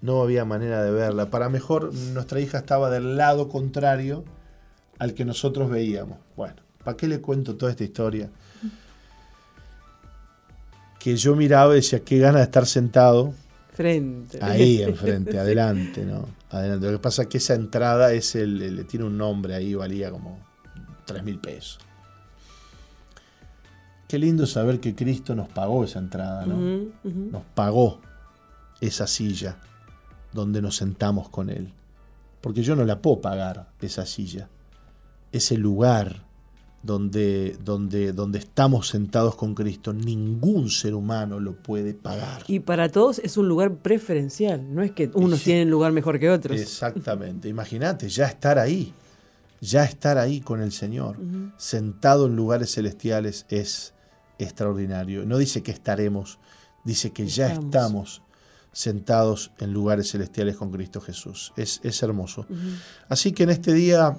No 0.00 0.20
había 0.20 0.44
manera 0.44 0.82
de 0.82 0.90
verla. 0.90 1.30
Para 1.30 1.48
mejor, 1.48 1.92
nuestra 1.94 2.38
hija 2.40 2.58
estaba 2.58 2.90
del 2.90 3.16
lado 3.16 3.48
contrario 3.48 4.24
al 4.98 5.14
que 5.14 5.24
nosotros 5.24 5.70
veíamos. 5.70 6.18
Bueno, 6.36 6.56
¿para 6.84 6.96
qué 6.96 7.08
le 7.08 7.20
cuento 7.20 7.56
toda 7.56 7.72
esta 7.72 7.84
historia? 7.84 8.30
Que 11.04 11.18
yo 11.18 11.36
miraba 11.36 11.74
y 11.74 11.76
decía, 11.76 12.00
qué 12.00 12.18
gana 12.18 12.38
de 12.38 12.44
estar 12.44 12.64
sentado. 12.64 13.34
Frente. 13.74 14.38
Ahí, 14.40 14.82
enfrente, 14.82 15.38
adelante, 15.38 16.02
¿no? 16.02 16.26
Adelante. 16.48 16.86
Lo 16.86 16.92
que 16.92 16.98
pasa 16.98 17.22
es 17.24 17.28
que 17.28 17.36
esa 17.36 17.52
entrada 17.52 18.14
es 18.14 18.34
el, 18.34 18.86
tiene 18.86 19.04
un 19.04 19.18
nombre 19.18 19.54
ahí, 19.54 19.74
valía 19.74 20.10
como 20.10 20.38
3 21.04 21.22
mil 21.22 21.38
pesos. 21.40 21.78
Qué 24.08 24.18
lindo 24.18 24.46
saber 24.46 24.80
que 24.80 24.94
Cristo 24.94 25.34
nos 25.34 25.50
pagó 25.50 25.84
esa 25.84 25.98
entrada, 25.98 26.46
¿no? 26.46 26.88
Nos 27.04 27.42
pagó 27.54 28.00
esa 28.80 29.06
silla 29.06 29.58
donde 30.32 30.62
nos 30.62 30.76
sentamos 30.76 31.28
con 31.28 31.50
Él. 31.50 31.70
Porque 32.40 32.62
yo 32.62 32.76
no 32.76 32.84
la 32.86 33.02
puedo 33.02 33.20
pagar, 33.20 33.68
esa 33.82 34.06
silla. 34.06 34.48
Ese 35.32 35.58
lugar 35.58 36.23
donde, 36.84 37.56
donde, 37.64 38.12
donde 38.12 38.38
estamos 38.38 38.88
sentados 38.88 39.36
con 39.36 39.54
Cristo, 39.54 39.94
ningún 39.94 40.70
ser 40.70 40.94
humano 40.94 41.40
lo 41.40 41.54
puede 41.54 41.94
pagar. 41.94 42.44
Y 42.46 42.60
para 42.60 42.90
todos 42.90 43.18
es 43.20 43.38
un 43.38 43.48
lugar 43.48 43.76
preferencial, 43.76 44.74
no 44.74 44.82
es 44.82 44.92
que 44.92 45.10
unos 45.14 45.42
tienen 45.42 45.70
lugar 45.70 45.92
mejor 45.92 46.20
que 46.20 46.30
otros. 46.30 46.60
Exactamente, 46.60 47.48
imagínate, 47.48 48.08
ya 48.10 48.26
estar 48.26 48.58
ahí, 48.58 48.92
ya 49.62 49.84
estar 49.84 50.18
ahí 50.18 50.40
con 50.40 50.60
el 50.60 50.72
Señor, 50.72 51.16
sentado 51.56 52.26
en 52.26 52.36
lugares 52.36 52.74
celestiales 52.74 53.46
es 53.48 53.94
extraordinario. 54.38 55.24
No 55.24 55.38
dice 55.38 55.62
que 55.62 55.72
estaremos, 55.72 56.38
dice 56.84 57.12
que 57.12 57.26
ya 57.26 57.50
estamos, 57.50 58.20
sentados 58.72 59.52
en 59.58 59.72
lugares 59.72 60.10
celestiales 60.10 60.56
con 60.56 60.70
Cristo 60.70 61.00
Jesús. 61.00 61.52
Es, 61.56 62.02
hermoso. 62.02 62.44
Así 63.08 63.32
que 63.32 63.44
en 63.44 63.50
este 63.50 63.72
día 63.72 64.18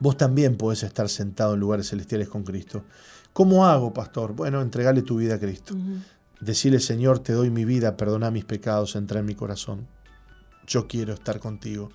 vos 0.00 0.16
también 0.16 0.56
podés 0.56 0.82
estar 0.82 1.08
sentado 1.08 1.54
en 1.54 1.60
lugares 1.60 1.88
celestiales 1.88 2.28
con 2.28 2.42
Cristo. 2.42 2.84
¿Cómo 3.32 3.66
hago, 3.66 3.92
pastor? 3.92 4.32
Bueno, 4.34 4.62
entregale 4.62 5.02
tu 5.02 5.16
vida 5.16 5.34
a 5.34 5.38
Cristo. 5.38 5.74
Decirle, 6.40 6.80
Señor, 6.80 7.18
te 7.18 7.32
doy 7.32 7.50
mi 7.50 7.64
vida, 7.64 7.96
perdona 7.96 8.30
mis 8.30 8.44
pecados, 8.44 8.96
entra 8.96 9.20
en 9.20 9.26
mi 9.26 9.34
corazón. 9.34 9.86
Yo 10.66 10.86
quiero 10.86 11.12
estar 11.12 11.38
contigo. 11.38 11.90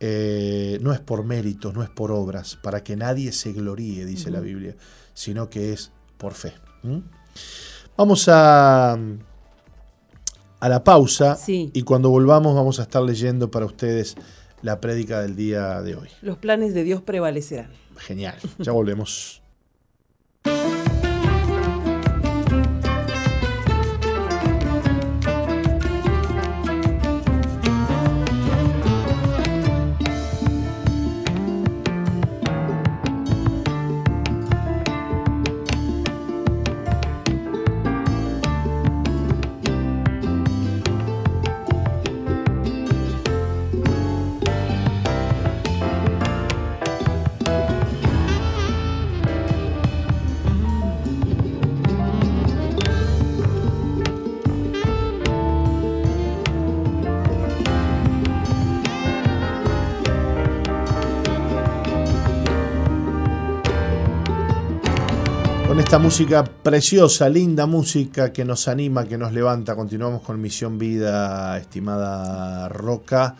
Eh, 0.00 0.78
no 0.82 0.92
es 0.92 1.00
por 1.00 1.24
méritos, 1.24 1.72
no 1.74 1.82
es 1.82 1.90
por 1.90 2.10
obras, 2.10 2.56
para 2.56 2.82
que 2.82 2.96
nadie 2.96 3.32
se 3.32 3.52
gloríe, 3.52 4.04
dice 4.04 4.30
la 4.30 4.40
Biblia, 4.40 4.76
sino 5.14 5.48
que 5.48 5.72
es 5.72 5.92
por 6.18 6.34
fe. 6.34 6.52
Vamos 7.96 8.28
a, 8.28 8.92
a 8.92 10.68
la 10.68 10.82
pausa 10.84 11.38
y 11.46 11.82
cuando 11.82 12.10
volvamos 12.10 12.54
vamos 12.54 12.80
a 12.80 12.82
estar 12.82 13.02
leyendo 13.02 13.50
para 13.50 13.66
ustedes 13.66 14.16
la 14.64 14.80
prédica 14.80 15.20
del 15.20 15.36
día 15.36 15.82
de 15.82 15.94
hoy. 15.94 16.08
Los 16.22 16.38
planes 16.38 16.72
de 16.72 16.84
Dios 16.84 17.02
prevalecerán. 17.02 17.68
Genial, 17.98 18.36
ya 18.58 18.72
volvemos. 18.72 19.42
esta 65.94 66.02
música 66.02 66.42
preciosa, 66.42 67.28
linda 67.28 67.66
música 67.66 68.32
que 68.32 68.44
nos 68.44 68.66
anima, 68.66 69.06
que 69.06 69.16
nos 69.16 69.32
levanta. 69.32 69.76
Continuamos 69.76 70.22
con 70.22 70.40
Misión 70.40 70.76
Vida, 70.76 71.56
estimada 71.56 72.68
Roca. 72.68 73.36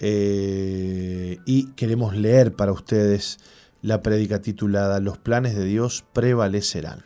Eh, 0.00 1.36
y 1.44 1.66
queremos 1.72 2.16
leer 2.16 2.54
para 2.54 2.72
ustedes 2.72 3.38
la 3.82 4.00
prédica 4.00 4.40
titulada 4.40 4.98
Los 4.98 5.18
planes 5.18 5.54
de 5.56 5.66
Dios 5.66 6.06
prevalecerán. 6.14 7.02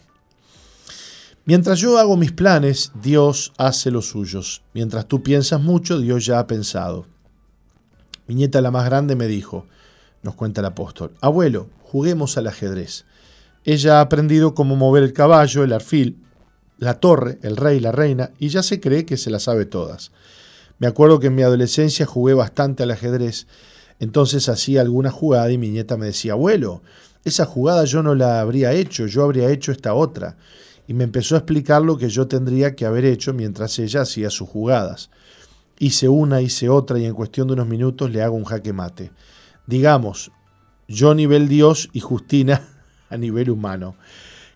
Mientras 1.45 1.81
yo 1.81 1.99
hago 1.99 2.17
mis 2.17 2.31
planes, 2.31 2.93
Dios 3.03 3.53
hace 3.59 3.91
los 3.91 4.09
suyos. 4.09 4.63
Mientras 4.75 5.09
tú 5.09 5.25
piensas 5.25 5.61
mucho, 5.61 5.99
Dios 5.99 6.25
ya 6.25 6.39
ha 6.39 6.47
pensado. 6.47 7.05
Mi 8.29 8.37
nieta, 8.37 8.61
la 8.61 8.71
más 8.71 8.85
grande, 8.85 9.17
me 9.17 9.27
dijo, 9.27 9.67
nos 10.23 10.37
cuenta 10.37 10.61
el 10.61 10.67
apóstol, 10.67 11.17
abuelo, 11.21 11.67
juguemos 11.83 12.39
al 12.39 12.47
ajedrez. 12.47 13.07
Ella 13.69 13.99
ha 13.99 14.01
aprendido 14.01 14.55
cómo 14.55 14.77
mover 14.77 15.03
el 15.03 15.13
caballo, 15.13 15.63
el 15.63 15.75
arfil, 15.75 16.17
la 16.79 16.95
torre, 16.95 17.39
el 17.43 17.55
rey, 17.55 17.81
la 17.81 17.93
reina, 17.93 18.31
y 18.39 18.49
ya 18.49 18.63
se 18.63 18.81
cree 18.81 19.05
que 19.05 19.19
se 19.19 19.29
las 19.29 19.43
sabe 19.43 19.67
todas. 19.67 20.11
Me 20.79 20.87
acuerdo 20.87 21.21
que 21.21 21.27
en 21.27 21.35
mi 21.35 21.43
adolescencia 21.43 22.07
jugué 22.07 22.33
bastante 22.33 22.83
al 22.83 22.93
ajedrez, 22.93 23.47
entonces 24.01 24.49
hacía 24.49 24.81
alguna 24.81 25.11
jugada 25.11 25.53
y 25.53 25.59
mi 25.59 25.69
nieta 25.69 25.99
me 25.99 26.07
decía, 26.07 26.33
abuelo, 26.33 26.81
esa 27.27 27.45
jugada 27.45 27.85
yo 27.85 28.03
no 28.03 28.15
la 28.15 28.41
habría 28.41 28.73
hecho, 28.73 29.05
yo 29.05 29.23
habría 29.23 29.51
hecho 29.51 29.71
esta 29.71 29.93
otra. 29.93 30.39
Y 30.87 30.95
me 30.95 31.05
empezó 31.05 31.35
a 31.35 31.41
explicar 31.41 31.83
lo 31.83 31.99
que 31.99 32.09
yo 32.09 32.27
tendría 32.27 32.75
que 32.75 32.87
haber 32.87 33.05
hecho 33.05 33.35
mientras 33.35 33.79
ella 33.79 34.01
hacía 34.01 34.31
sus 34.31 34.49
jugadas. 34.49 35.11
Hice 35.79 36.09
una, 36.09 36.41
hice 36.41 36.71
otra 36.71 36.99
y 36.99 37.05
en 37.05 37.13
cuestión 37.13 37.49
de 37.49 37.53
unos 37.53 37.67
minutos 37.67 38.11
le 38.11 38.23
hago 38.23 38.35
un 38.35 38.45
jaque 38.45 38.73
mate. 38.73 39.11
Digamos, 39.67 40.33
yo 40.87 41.15
nivel 41.15 41.49
Dios 41.49 41.91
y 41.93 42.01
Justina 42.01 42.78
a 43.11 43.17
nivel 43.17 43.51
humano. 43.51 43.97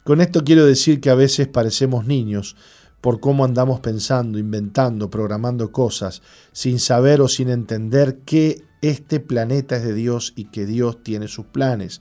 Con 0.05 0.21
esto 0.21 0.43
quiero 0.45 0.67
decir 0.67 1.01
que 1.01 1.11
a 1.11 1.15
veces 1.15 1.49
parecemos 1.49 2.07
niños 2.07 2.57
por 3.01 3.21
cómo 3.21 3.45
andamos 3.45 3.81
pensando, 3.81 4.39
inventando, 4.39 5.11
programando 5.11 5.73
cosas, 5.73 6.23
sin 6.53 6.79
saber 6.79 7.21
o 7.21 7.29
sin 7.29 7.51
entender 7.51 8.19
que 8.25 8.63
este 8.81 9.21
planeta 9.21 9.77
es 9.77 9.85
de 9.85 9.95
Dios 9.95 10.33
y 10.37 10.45
que 10.47 10.67
Dios 10.67 11.03
tiene 11.03 11.29
sus 11.29 11.47
planes. 11.47 12.01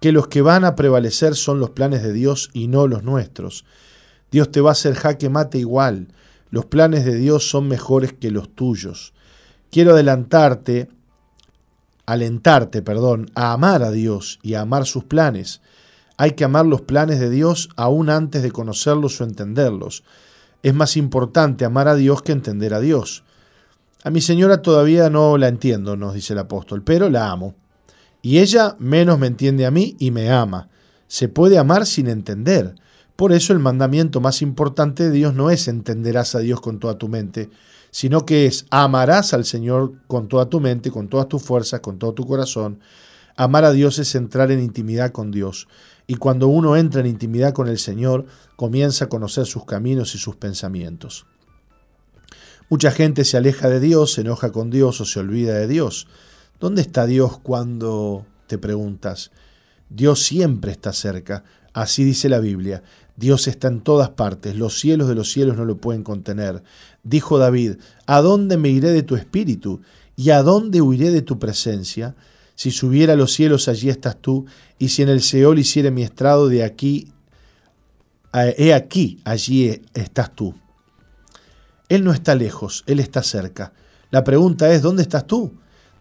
Que 0.00 0.12
los 0.12 0.28
que 0.28 0.40
van 0.40 0.64
a 0.64 0.76
prevalecer 0.76 1.34
son 1.34 1.60
los 1.60 1.70
planes 1.70 2.02
de 2.02 2.12
Dios 2.12 2.50
y 2.52 2.68
no 2.68 2.86
los 2.86 3.02
nuestros. 3.02 3.64
Dios 4.30 4.50
te 4.50 4.60
va 4.60 4.70
a 4.70 4.72
hacer 4.72 4.94
jaque 4.94 5.28
mate 5.28 5.58
igual. 5.58 6.08
Los 6.50 6.66
planes 6.66 7.04
de 7.04 7.16
Dios 7.16 7.48
son 7.48 7.68
mejores 7.68 8.12
que 8.12 8.30
los 8.30 8.54
tuyos. 8.54 9.14
Quiero 9.70 9.92
adelantarte 9.92 10.90
alentarte, 12.12 12.82
perdón, 12.82 13.30
a 13.34 13.52
amar 13.52 13.82
a 13.82 13.90
Dios 13.90 14.38
y 14.42 14.54
a 14.54 14.62
amar 14.62 14.86
sus 14.86 15.04
planes. 15.04 15.60
Hay 16.16 16.32
que 16.32 16.44
amar 16.44 16.66
los 16.66 16.82
planes 16.82 17.20
de 17.20 17.30
Dios 17.30 17.70
aún 17.76 18.10
antes 18.10 18.42
de 18.42 18.52
conocerlos 18.52 19.20
o 19.20 19.24
entenderlos. 19.24 20.04
Es 20.62 20.74
más 20.74 20.96
importante 20.96 21.64
amar 21.64 21.88
a 21.88 21.94
Dios 21.94 22.22
que 22.22 22.32
entender 22.32 22.74
a 22.74 22.80
Dios. 22.80 23.24
A 24.04 24.10
mi 24.10 24.20
señora 24.20 24.62
todavía 24.62 25.10
no 25.10 25.38
la 25.38 25.48
entiendo, 25.48 25.96
nos 25.96 26.14
dice 26.14 26.32
el 26.32 26.40
apóstol, 26.40 26.82
pero 26.82 27.08
la 27.08 27.30
amo. 27.30 27.54
Y 28.20 28.38
ella 28.38 28.76
menos 28.78 29.18
me 29.18 29.26
entiende 29.26 29.66
a 29.66 29.70
mí 29.70 29.96
y 29.98 30.10
me 30.10 30.30
ama. 30.30 30.68
Se 31.08 31.28
puede 31.28 31.58
amar 31.58 31.86
sin 31.86 32.08
entender. 32.08 32.74
Por 33.16 33.32
eso 33.32 33.52
el 33.52 33.58
mandamiento 33.58 34.20
más 34.20 34.42
importante 34.42 35.04
de 35.04 35.10
Dios 35.10 35.34
no 35.34 35.50
es 35.50 35.68
entenderás 35.68 36.34
a 36.34 36.40
Dios 36.40 36.60
con 36.60 36.78
toda 36.78 36.98
tu 36.98 37.08
mente, 37.08 37.50
sino 37.92 38.24
que 38.26 38.46
es 38.46 38.64
amarás 38.70 39.34
al 39.34 39.44
Señor 39.44 39.92
con 40.08 40.26
toda 40.26 40.46
tu 40.46 40.60
mente, 40.60 40.90
con 40.90 41.08
todas 41.08 41.28
tus 41.28 41.42
fuerzas, 41.42 41.80
con 41.80 41.98
todo 41.98 42.14
tu 42.14 42.26
corazón. 42.26 42.80
Amar 43.36 43.64
a 43.64 43.72
Dios 43.72 43.98
es 43.98 44.14
entrar 44.14 44.50
en 44.50 44.60
intimidad 44.60 45.12
con 45.12 45.30
Dios. 45.30 45.68
Y 46.06 46.16
cuando 46.16 46.48
uno 46.48 46.76
entra 46.76 47.00
en 47.00 47.06
intimidad 47.06 47.52
con 47.52 47.68
el 47.68 47.78
Señor, 47.78 48.26
comienza 48.56 49.04
a 49.04 49.08
conocer 49.08 49.46
sus 49.46 49.66
caminos 49.66 50.14
y 50.14 50.18
sus 50.18 50.36
pensamientos. 50.36 51.26
Mucha 52.70 52.90
gente 52.90 53.26
se 53.26 53.36
aleja 53.36 53.68
de 53.68 53.78
Dios, 53.78 54.14
se 54.14 54.22
enoja 54.22 54.50
con 54.52 54.70
Dios 54.70 54.98
o 55.02 55.04
se 55.04 55.20
olvida 55.20 55.54
de 55.54 55.68
Dios. 55.68 56.08
¿Dónde 56.58 56.80
está 56.80 57.04
Dios 57.04 57.38
cuando 57.38 58.24
te 58.46 58.56
preguntas? 58.56 59.32
Dios 59.90 60.22
siempre 60.22 60.72
está 60.72 60.94
cerca, 60.94 61.44
así 61.74 62.04
dice 62.04 62.30
la 62.30 62.40
Biblia. 62.40 62.82
Dios 63.22 63.46
está 63.46 63.68
en 63.68 63.82
todas 63.82 64.10
partes, 64.10 64.56
los 64.56 64.80
cielos 64.80 65.06
de 65.06 65.14
los 65.14 65.30
cielos 65.30 65.56
no 65.56 65.64
lo 65.64 65.76
pueden 65.76 66.02
contener. 66.02 66.64
Dijo 67.04 67.38
David, 67.38 67.76
¿a 68.04 68.20
dónde 68.20 68.56
me 68.56 68.68
iré 68.68 68.90
de 68.90 69.04
tu 69.04 69.14
espíritu? 69.14 69.80
¿Y 70.16 70.30
a 70.30 70.42
dónde 70.42 70.82
huiré 70.82 71.12
de 71.12 71.22
tu 71.22 71.38
presencia? 71.38 72.16
Si 72.56 72.72
subiera 72.72 73.12
a 73.12 73.16
los 73.16 73.32
cielos, 73.32 73.68
allí 73.68 73.90
estás 73.90 74.16
tú, 74.20 74.46
y 74.76 74.88
si 74.88 75.02
en 75.02 75.08
el 75.08 75.22
Seol 75.22 75.60
hiciere 75.60 75.92
mi 75.92 76.02
estrado, 76.02 76.48
de 76.48 76.64
aquí, 76.64 77.12
he 78.34 78.74
aquí, 78.74 79.20
allí 79.24 79.80
estás 79.94 80.34
tú. 80.34 80.56
Él 81.88 82.02
no 82.02 82.12
está 82.12 82.34
lejos, 82.34 82.82
Él 82.88 82.98
está 82.98 83.22
cerca. 83.22 83.72
La 84.10 84.24
pregunta 84.24 84.72
es, 84.72 84.82
¿dónde 84.82 85.02
estás 85.02 85.28
tú? 85.28 85.52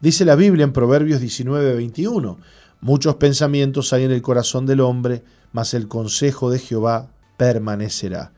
Dice 0.02 0.26
la 0.26 0.36
Biblia 0.36 0.64
en 0.64 0.74
Proverbios 0.74 1.22
19, 1.22 1.76
21. 1.76 2.40
Muchos 2.80 3.18
pensamientos 3.18 3.94
hay 3.94 4.06
en 4.06 4.12
el 4.12 4.24
corazón 4.24 4.66
del 4.66 4.80
hombre, 4.80 5.24
mas 5.52 5.74
el 5.74 5.88
consejo 5.88 6.50
de 6.50 6.60
Jehová 6.60 7.10
permanecerá. 7.38 8.34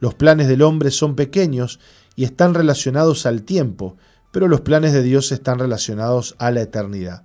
Los 0.00 0.14
planes 0.14 0.48
del 0.48 0.62
hombre 0.62 0.90
son 0.90 1.16
pequeños 1.16 1.80
y 2.16 2.24
están 2.24 2.54
relacionados 2.54 3.26
al 3.26 3.42
tiempo, 3.42 3.96
pero 4.32 4.48
los 4.48 4.60
planes 4.60 4.92
de 4.92 5.02
Dios 5.02 5.32
están 5.32 5.58
relacionados 5.58 6.34
a 6.38 6.50
la 6.50 6.62
eternidad. 6.62 7.22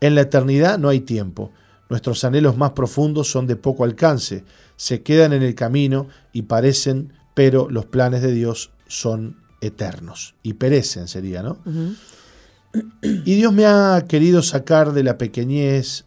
En 0.00 0.14
la 0.14 0.22
eternidad 0.22 0.78
no 0.78 0.88
hay 0.88 1.00
tiempo. 1.00 1.52
Nuestros 1.88 2.24
anhelos 2.24 2.56
más 2.56 2.72
profundos 2.72 3.30
son 3.30 3.46
de 3.46 3.56
poco 3.56 3.84
alcance, 3.84 4.44
se 4.76 5.02
quedan 5.02 5.32
en 5.32 5.42
el 5.42 5.54
camino 5.54 6.08
y 6.32 6.42
parecen, 6.42 7.12
pero 7.34 7.68
los 7.70 7.86
planes 7.86 8.22
de 8.22 8.32
Dios 8.32 8.72
son 8.88 9.36
eternos 9.60 10.34
y 10.42 10.54
perecen, 10.54 11.06
sería, 11.06 11.42
¿no? 11.42 11.58
Y 13.02 13.34
Dios 13.36 13.52
me 13.52 13.66
ha 13.66 14.04
querido 14.08 14.42
sacar 14.42 14.92
de 14.92 15.04
la 15.04 15.18
pequeñez 15.18 16.04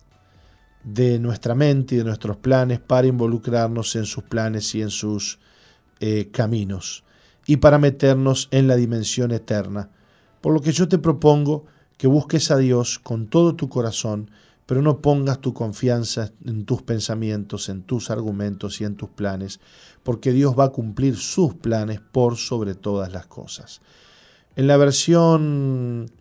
de 0.85 1.17
nuestra 1.19 1.55
mente 1.55 1.95
y 1.95 1.97
de 1.97 2.03
nuestros 2.03 2.37
planes 2.37 2.79
para 2.79 3.07
involucrarnos 3.07 3.95
en 3.95 4.05
sus 4.05 4.23
planes 4.23 4.73
y 4.75 4.83
en 4.83 4.91
sus 4.91 5.39
eh, 5.99 6.29
caminos 6.31 7.03
y 7.47 7.57
para 7.57 7.79
meternos 7.79 8.47
en 8.51 8.67
la 8.67 8.75
dimensión 8.75 9.31
eterna. 9.31 9.89
Por 10.41 10.53
lo 10.53 10.61
que 10.61 10.71
yo 10.71 10.87
te 10.87 10.99
propongo 10.99 11.65
que 11.97 12.07
busques 12.07 12.51
a 12.51 12.57
Dios 12.57 12.99
con 12.99 13.27
todo 13.27 13.55
tu 13.55 13.67
corazón, 13.67 14.29
pero 14.67 14.81
no 14.81 15.01
pongas 15.01 15.41
tu 15.41 15.53
confianza 15.53 16.31
en 16.45 16.65
tus 16.65 16.83
pensamientos, 16.83 17.69
en 17.69 17.81
tus 17.81 18.11
argumentos 18.11 18.79
y 18.79 18.83
en 18.83 18.95
tus 18.95 19.09
planes, 19.09 19.59
porque 20.03 20.31
Dios 20.33 20.57
va 20.57 20.65
a 20.65 20.71
cumplir 20.71 21.17
sus 21.17 21.55
planes 21.55 21.99
por 21.99 22.37
sobre 22.37 22.75
todas 22.75 23.11
las 23.11 23.25
cosas. 23.25 23.81
En 24.55 24.67
la 24.67 24.77
versión 24.77 26.11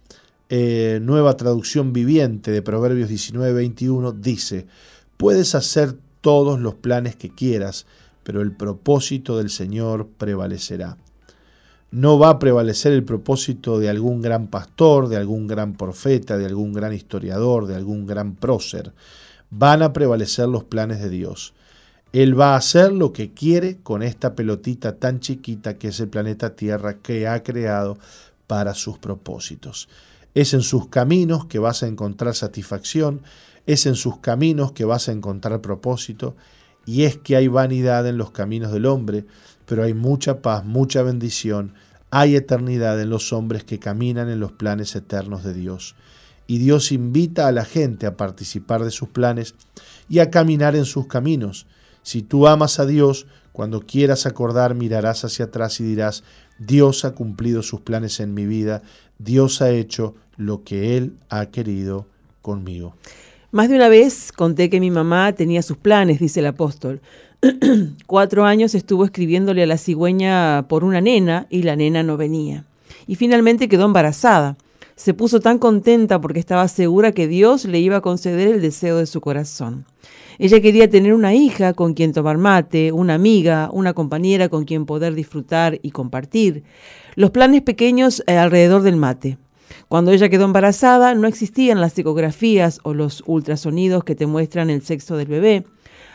eh, 0.56 1.00
nueva 1.00 1.36
traducción 1.36 1.92
viviente 1.92 2.52
de 2.52 2.62
Proverbios 2.62 3.10
19-21 3.10 4.12
dice, 4.20 4.68
puedes 5.16 5.56
hacer 5.56 5.96
todos 6.20 6.60
los 6.60 6.76
planes 6.76 7.16
que 7.16 7.28
quieras, 7.28 7.86
pero 8.22 8.40
el 8.40 8.52
propósito 8.52 9.36
del 9.36 9.50
Señor 9.50 10.06
prevalecerá. 10.16 10.96
No 11.90 12.20
va 12.20 12.28
a 12.28 12.38
prevalecer 12.38 12.92
el 12.92 13.02
propósito 13.02 13.80
de 13.80 13.88
algún 13.88 14.22
gran 14.22 14.46
pastor, 14.46 15.08
de 15.08 15.16
algún 15.16 15.48
gran 15.48 15.72
profeta, 15.72 16.38
de 16.38 16.46
algún 16.46 16.72
gran 16.72 16.92
historiador, 16.92 17.66
de 17.66 17.74
algún 17.74 18.06
gran 18.06 18.36
prócer. 18.36 18.92
Van 19.50 19.82
a 19.82 19.92
prevalecer 19.92 20.46
los 20.46 20.62
planes 20.62 21.00
de 21.00 21.10
Dios. 21.10 21.52
Él 22.12 22.38
va 22.38 22.54
a 22.54 22.58
hacer 22.58 22.92
lo 22.92 23.12
que 23.12 23.32
quiere 23.32 23.78
con 23.82 24.04
esta 24.04 24.36
pelotita 24.36 24.98
tan 24.98 25.18
chiquita 25.18 25.78
que 25.78 25.88
es 25.88 25.98
el 25.98 26.10
planeta 26.10 26.54
Tierra 26.54 26.98
que 26.98 27.26
ha 27.26 27.42
creado 27.42 27.98
para 28.46 28.74
sus 28.74 28.98
propósitos. 28.98 29.88
Es 30.34 30.54
en 30.54 30.62
sus 30.62 30.88
caminos 30.88 31.46
que 31.46 31.58
vas 31.58 31.82
a 31.82 31.86
encontrar 31.86 32.34
satisfacción, 32.34 33.22
es 33.66 33.86
en 33.86 33.94
sus 33.94 34.18
caminos 34.18 34.72
que 34.72 34.84
vas 34.84 35.08
a 35.08 35.12
encontrar 35.12 35.60
propósito, 35.60 36.36
y 36.86 37.04
es 37.04 37.16
que 37.16 37.36
hay 37.36 37.48
vanidad 37.48 38.06
en 38.06 38.18
los 38.18 38.30
caminos 38.30 38.72
del 38.72 38.86
hombre, 38.86 39.24
pero 39.66 39.84
hay 39.84 39.94
mucha 39.94 40.42
paz, 40.42 40.64
mucha 40.64 41.02
bendición, 41.02 41.74
hay 42.10 42.36
eternidad 42.36 43.00
en 43.00 43.10
los 43.10 43.32
hombres 43.32 43.64
que 43.64 43.78
caminan 43.78 44.28
en 44.28 44.40
los 44.40 44.52
planes 44.52 44.94
eternos 44.94 45.42
de 45.42 45.54
Dios. 45.54 45.96
Y 46.46 46.58
Dios 46.58 46.92
invita 46.92 47.48
a 47.48 47.52
la 47.52 47.64
gente 47.64 48.06
a 48.06 48.16
participar 48.16 48.84
de 48.84 48.90
sus 48.90 49.08
planes 49.08 49.54
y 50.08 50.18
a 50.18 50.30
caminar 50.30 50.76
en 50.76 50.84
sus 50.84 51.06
caminos. 51.06 51.66
Si 52.02 52.22
tú 52.22 52.46
amas 52.46 52.78
a 52.78 52.86
Dios, 52.86 53.26
cuando 53.52 53.80
quieras 53.80 54.26
acordar 54.26 54.74
mirarás 54.74 55.24
hacia 55.24 55.46
atrás 55.46 55.80
y 55.80 55.84
dirás, 55.84 56.22
Dios 56.58 57.04
ha 57.04 57.14
cumplido 57.14 57.62
sus 57.62 57.80
planes 57.80 58.20
en 58.20 58.34
mi 58.34 58.44
vida, 58.46 58.82
Dios 59.18 59.62
ha 59.62 59.70
hecho 59.70 60.14
lo 60.36 60.62
que 60.62 60.96
Él 60.96 61.14
ha 61.28 61.46
querido 61.46 62.06
conmigo. 62.42 62.94
Más 63.50 63.68
de 63.68 63.76
una 63.76 63.88
vez 63.88 64.32
conté 64.32 64.68
que 64.68 64.80
mi 64.80 64.90
mamá 64.90 65.32
tenía 65.32 65.62
sus 65.62 65.76
planes, 65.76 66.18
dice 66.18 66.40
el 66.40 66.46
apóstol. 66.46 67.00
Cuatro 68.06 68.44
años 68.44 68.74
estuvo 68.74 69.04
escribiéndole 69.04 69.62
a 69.62 69.66
la 69.66 69.78
cigüeña 69.78 70.66
por 70.68 70.82
una 70.82 71.00
nena 71.00 71.46
y 71.50 71.62
la 71.62 71.76
nena 71.76 72.02
no 72.02 72.16
venía. 72.16 72.64
Y 73.06 73.14
finalmente 73.14 73.68
quedó 73.68 73.84
embarazada. 73.84 74.56
Se 74.96 75.14
puso 75.14 75.40
tan 75.40 75.58
contenta 75.58 76.20
porque 76.20 76.40
estaba 76.40 76.66
segura 76.68 77.12
que 77.12 77.28
Dios 77.28 77.64
le 77.64 77.80
iba 77.80 77.96
a 77.96 78.00
conceder 78.00 78.48
el 78.48 78.60
deseo 78.60 78.98
de 78.98 79.06
su 79.06 79.20
corazón. 79.20 79.84
Ella 80.38 80.60
quería 80.60 80.90
tener 80.90 81.14
una 81.14 81.34
hija 81.34 81.74
con 81.74 81.94
quien 81.94 82.12
tomar 82.12 82.38
mate, 82.38 82.92
una 82.92 83.14
amiga, 83.14 83.70
una 83.72 83.92
compañera 83.92 84.48
con 84.48 84.64
quien 84.64 84.84
poder 84.84 85.14
disfrutar 85.14 85.78
y 85.82 85.90
compartir. 85.90 86.64
Los 87.14 87.30
planes 87.30 87.62
pequeños 87.62 88.22
eh, 88.26 88.36
alrededor 88.36 88.82
del 88.82 88.96
mate. 88.96 89.38
Cuando 89.94 90.10
ella 90.10 90.28
quedó 90.28 90.46
embarazada, 90.46 91.14
no 91.14 91.28
existían 91.28 91.80
las 91.80 91.96
ecografías 91.96 92.80
o 92.82 92.94
los 92.94 93.22
ultrasonidos 93.26 94.02
que 94.02 94.16
te 94.16 94.26
muestran 94.26 94.68
el 94.68 94.82
sexo 94.82 95.16
del 95.16 95.28
bebé. 95.28 95.66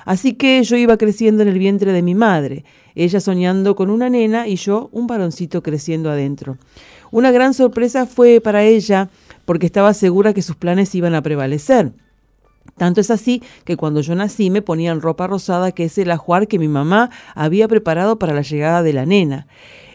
Así 0.04 0.34
que 0.34 0.62
yo 0.64 0.76
iba 0.76 0.98
creciendo 0.98 1.44
en 1.44 1.48
el 1.48 1.60
vientre 1.60 1.94
de 1.94 2.02
mi 2.02 2.14
madre, 2.14 2.66
ella 2.94 3.22
soñando 3.22 3.78
con 3.78 3.90
una 3.90 4.10
nena 4.10 4.50
y 4.50 4.58
yo 4.58 4.90
un 4.92 5.08
varoncito 5.08 5.64
creciendo 5.64 6.12
adentro. 6.12 6.58
Una 7.10 7.32
gran 7.32 7.54
sorpresa 7.54 8.06
fue 8.06 8.42
para 8.42 8.66
ella 8.66 9.08
porque 9.46 9.68
estaba 9.68 9.94
segura 9.94 10.34
que 10.34 10.42
sus 10.42 10.58
planes 10.58 10.94
iban 10.94 11.16
a 11.16 11.22
prevalecer. 11.22 11.94
Tanto 12.76 13.00
es 13.00 13.10
así 13.12 13.42
que 13.64 13.78
cuando 13.78 14.02
yo 14.02 14.14
nací 14.14 14.50
me 14.50 14.62
ponían 14.62 15.00
ropa 15.02 15.28
rosada, 15.28 15.72
que 15.72 15.86
es 15.86 15.98
el 15.98 16.12
ajuar 16.12 16.48
que 16.48 16.60
mi 16.60 16.68
mamá 16.68 17.12
había 17.34 17.70
preparado 17.70 18.20
para 18.20 18.34
la 18.34 18.42
llegada 18.42 18.84
de 18.84 18.92
la 18.94 19.06
nena. 19.06 19.48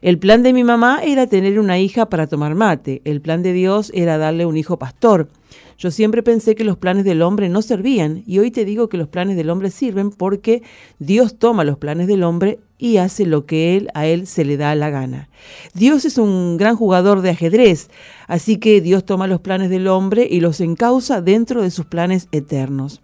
El 0.05 0.19
plan 0.19 0.43
de 0.43 0.53
mi 0.53 0.65
mamá 0.65 1.01
era 1.03 1.27
tener 1.29 1.59
una 1.59 1.79
hija 1.79 2.11
para 2.11 2.27
tomar 2.27 2.55
mate, 2.55 3.01
el 3.07 3.23
plan 3.23 3.43
de 3.43 3.55
Dios 3.55 3.91
era 3.95 4.19
darle 4.19 4.45
un 4.45 4.59
hijo 4.59 4.79
pastor. 4.79 5.31
Yo 5.79 5.91
siempre 5.91 6.23
pensé 6.23 6.55
que 6.55 6.63
los 6.63 6.77
planes 6.77 7.07
del 7.07 7.23
hombre 7.23 7.49
no 7.49 7.63
servían 7.63 8.23
y 8.27 8.39
hoy 8.39 8.51
te 8.51 8.67
digo 8.67 8.91
que 8.91 8.99
los 8.99 9.09
planes 9.09 9.35
del 9.35 9.49
hombre 9.49 9.71
sirven 9.71 10.11
porque 10.11 10.63
Dios 10.99 11.39
toma 11.39 11.65
los 11.65 11.79
planes 11.79 12.07
del 12.07 12.23
hombre 12.23 12.59
y 12.77 12.99
hace 12.99 13.25
lo 13.25 13.47
que 13.47 13.87
a 13.95 14.05
él 14.05 14.27
se 14.27 14.45
le 14.45 14.59
da 14.59 14.75
la 14.75 14.91
gana. 14.91 15.31
Dios 15.73 16.05
es 16.05 16.19
un 16.19 16.59
gran 16.59 16.77
jugador 16.77 17.23
de 17.23 17.31
ajedrez, 17.31 17.89
así 18.29 18.59
que 18.59 18.83
Dios 18.83 19.07
toma 19.07 19.27
los 19.27 19.41
planes 19.41 19.71
del 19.71 19.89
hombre 19.89 20.29
y 20.31 20.41
los 20.41 20.61
encausa 20.61 21.23
dentro 21.23 21.63
de 21.63 21.71
sus 21.71 21.87
planes 21.87 22.29
eternos. 22.31 23.01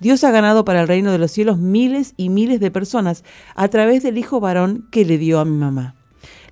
Dios 0.00 0.24
ha 0.24 0.32
ganado 0.32 0.64
para 0.64 0.80
el 0.80 0.88
reino 0.88 1.12
de 1.12 1.18
los 1.18 1.30
cielos 1.30 1.58
miles 1.58 2.14
y 2.16 2.28
miles 2.28 2.58
de 2.58 2.72
personas 2.72 3.22
a 3.54 3.68
través 3.68 4.02
del 4.02 4.18
hijo 4.18 4.40
varón 4.40 4.88
que 4.90 5.04
le 5.04 5.16
dio 5.16 5.38
a 5.38 5.44
mi 5.44 5.56
mamá. 5.56 5.94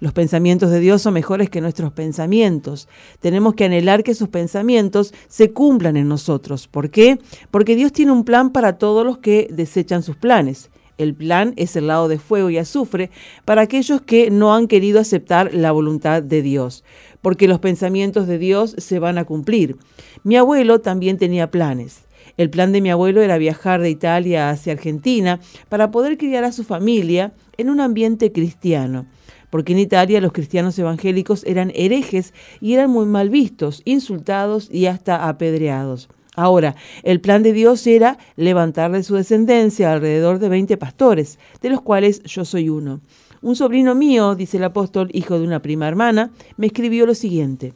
Los 0.01 0.13
pensamientos 0.13 0.71
de 0.71 0.79
Dios 0.79 1.03
son 1.03 1.15
mejores 1.15 1.51
que 1.51 1.61
nuestros 1.61 1.93
pensamientos. 1.93 2.89
Tenemos 3.21 3.55
que 3.55 3.65
anhelar 3.65 4.05
que 4.05 4.15
sus 4.15 4.29
pensamientos 4.29 5.13
se 5.27 5.51
cumplan 5.53 5.97
en 5.97 6.09
nosotros. 6.09 6.69
¿Por 6.69 6.91
qué? 6.91 7.19
Porque 7.51 7.75
Dios 7.75 7.93
tiene 7.93 8.13
un 8.13 8.25
plan 8.25 8.51
para 8.51 8.79
todos 8.79 9.05
los 9.05 9.19
que 9.19 9.49
desechan 9.51 10.05
sus 10.05 10.17
planes. 10.17 10.71
El 10.99 11.15
plan 11.15 11.53
es 11.57 11.75
el 11.77 11.89
lado 11.89 12.09
de 12.09 12.19
fuego 12.19 12.51
y 12.51 12.59
azufre 12.59 13.11
para 13.45 13.63
aquellos 13.63 14.01
que 14.03 14.31
no 14.31 14.55
han 14.55 14.67
querido 14.67 15.01
aceptar 15.01 15.55
la 15.55 15.71
voluntad 15.71 16.23
de 16.23 16.43
Dios, 16.43 16.85
porque 17.23 17.47
los 17.47 17.61
pensamientos 17.61 18.27
de 18.27 18.39
Dios 18.39 18.75
se 18.79 18.99
van 18.99 19.17
a 19.17 19.25
cumplir. 19.25 19.77
Mi 20.25 20.37
abuelo 20.37 20.81
también 20.81 21.17
tenía 21.17 21.51
planes. 21.51 22.05
El 22.37 22.51
plan 22.51 22.73
de 22.73 22.81
mi 22.81 22.91
abuelo 22.91 23.21
era 23.23 23.39
viajar 23.39 23.81
de 23.81 23.91
Italia 23.91 24.51
hacia 24.51 24.73
Argentina 24.73 25.41
para 25.69 25.91
poder 25.91 26.19
criar 26.19 26.45
a 26.45 26.53
su 26.53 26.63
familia 26.63 27.33
en 27.57 27.71
un 27.71 27.81
ambiente 27.81 28.33
cristiano 28.33 29.07
porque 29.51 29.73
en 29.73 29.79
Italia 29.79 30.21
los 30.21 30.33
cristianos 30.33 30.79
evangélicos 30.79 31.45
eran 31.45 31.73
herejes 31.75 32.35
y 32.61 32.75
eran 32.75 32.91
muy 32.91 33.07
mal 33.07 33.31
vistos, 33.31 33.83
insultados 33.85 34.69
y 34.71 34.87
hasta 34.87 35.29
apedreados. 35.29 36.09
Ahora, 36.35 36.77
el 37.03 37.21
plan 37.21 37.43
de 37.43 37.53
Dios 37.53 37.85
era 37.87 38.17
levantar 38.37 38.93
de 38.93 39.03
su 39.03 39.17
descendencia 39.17 39.93
alrededor 39.93 40.39
de 40.39 40.49
20 40.49 40.77
pastores, 40.77 41.39
de 41.61 41.71
los 41.71 41.81
cuales 41.81 42.23
yo 42.23 42.45
soy 42.45 42.69
uno. 42.69 43.01
Un 43.43 43.57
sobrino 43.57 43.95
mío, 43.95 44.37
dice 44.37 44.59
el 44.59 44.65
apóstol, 44.65 45.11
hijo 45.13 45.39
de 45.39 45.45
una 45.45 45.63
prima 45.63 45.89
hermana, 45.89 46.31
me 46.57 46.67
escribió 46.67 47.07
lo 47.07 47.15
siguiente. 47.15 47.73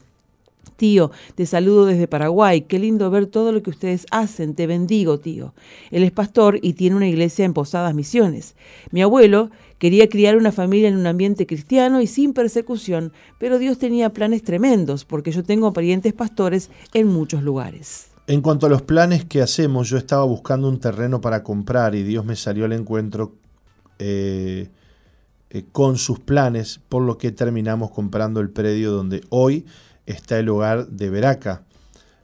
Tío, 0.76 1.10
te 1.34 1.46
saludo 1.46 1.86
desde 1.86 2.08
Paraguay. 2.08 2.62
Qué 2.62 2.78
lindo 2.78 3.10
ver 3.10 3.26
todo 3.26 3.52
lo 3.52 3.62
que 3.62 3.70
ustedes 3.70 4.06
hacen. 4.10 4.54
Te 4.54 4.66
bendigo, 4.66 5.20
tío. 5.20 5.54
Él 5.90 6.02
es 6.02 6.10
pastor 6.10 6.58
y 6.60 6.72
tiene 6.72 6.96
una 6.96 7.06
iglesia 7.06 7.44
en 7.44 7.54
Posadas 7.54 7.94
Misiones. 7.94 8.56
Mi 8.90 9.02
abuelo 9.02 9.50
quería 9.82 10.08
criar 10.08 10.36
una 10.36 10.52
familia 10.52 10.86
en 10.86 10.96
un 10.96 11.08
ambiente 11.08 11.44
cristiano 11.44 12.00
y 12.00 12.06
sin 12.06 12.34
persecución, 12.34 13.12
pero 13.40 13.58
Dios 13.58 13.78
tenía 13.78 14.12
planes 14.12 14.44
tremendos 14.44 15.04
porque 15.04 15.32
yo 15.32 15.42
tengo 15.42 15.72
parientes 15.72 16.12
pastores 16.12 16.70
en 16.94 17.08
muchos 17.08 17.42
lugares. 17.42 18.06
En 18.28 18.42
cuanto 18.42 18.66
a 18.66 18.68
los 18.68 18.82
planes 18.82 19.24
que 19.24 19.42
hacemos, 19.42 19.88
yo 19.88 19.98
estaba 19.98 20.22
buscando 20.22 20.68
un 20.68 20.78
terreno 20.78 21.20
para 21.20 21.42
comprar 21.42 21.96
y 21.96 22.04
Dios 22.04 22.24
me 22.24 22.36
salió 22.36 22.64
al 22.64 22.74
encuentro 22.74 23.34
eh, 23.98 24.68
eh, 25.50 25.64
con 25.72 25.98
sus 25.98 26.20
planes, 26.20 26.78
por 26.88 27.02
lo 27.02 27.18
que 27.18 27.32
terminamos 27.32 27.90
comprando 27.90 28.38
el 28.38 28.50
predio 28.50 28.92
donde 28.92 29.24
hoy 29.30 29.66
está 30.06 30.38
el 30.38 30.48
hogar 30.48 30.86
de 30.86 31.10
Veraca, 31.10 31.64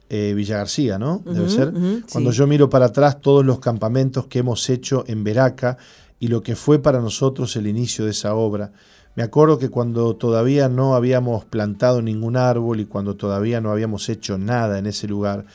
eh, 0.07 0.33
Villa 0.33 0.59
García, 0.59 0.97
¿no? 0.97 1.21
Debe 1.25 1.49
ser. 1.49 1.73
Cuando 2.09 2.31
yo 2.31 2.47
miro 2.47 2.69
para 2.69 2.85
atrás 2.85 3.19
todos 3.19 3.45
los 3.45 3.59
campamentos 3.59 4.27
que 4.27 4.39
hemos 4.39 4.69
hecho 4.69 5.03
en 5.07 5.25
Veraca 5.25 5.77
y 6.19 6.27
lo 6.27 6.43
que 6.43 6.55
fue 6.55 6.79
para 6.79 6.99
nosotros 6.99 7.55
el 7.55 7.67
inicio 7.67 8.05
de 8.05 8.11
esa 8.11 8.35
obra, 8.35 8.71
me 9.15 9.23
acuerdo 9.23 9.57
que 9.57 9.69
cuando 9.69 10.15
todavía 10.15 10.69
no 10.69 10.95
habíamos 10.95 11.45
plantado 11.45 12.01
ningún 12.01 12.37
árbol 12.37 12.79
y 12.79 12.85
cuando 12.85 13.15
todavía 13.15 13.59
no 13.61 13.71
habíamos 13.71 14.07
hecho 14.09 14.37
nada 14.37 14.77
en 14.79 14.85
ese 14.85 15.07
lugar, 15.07 15.45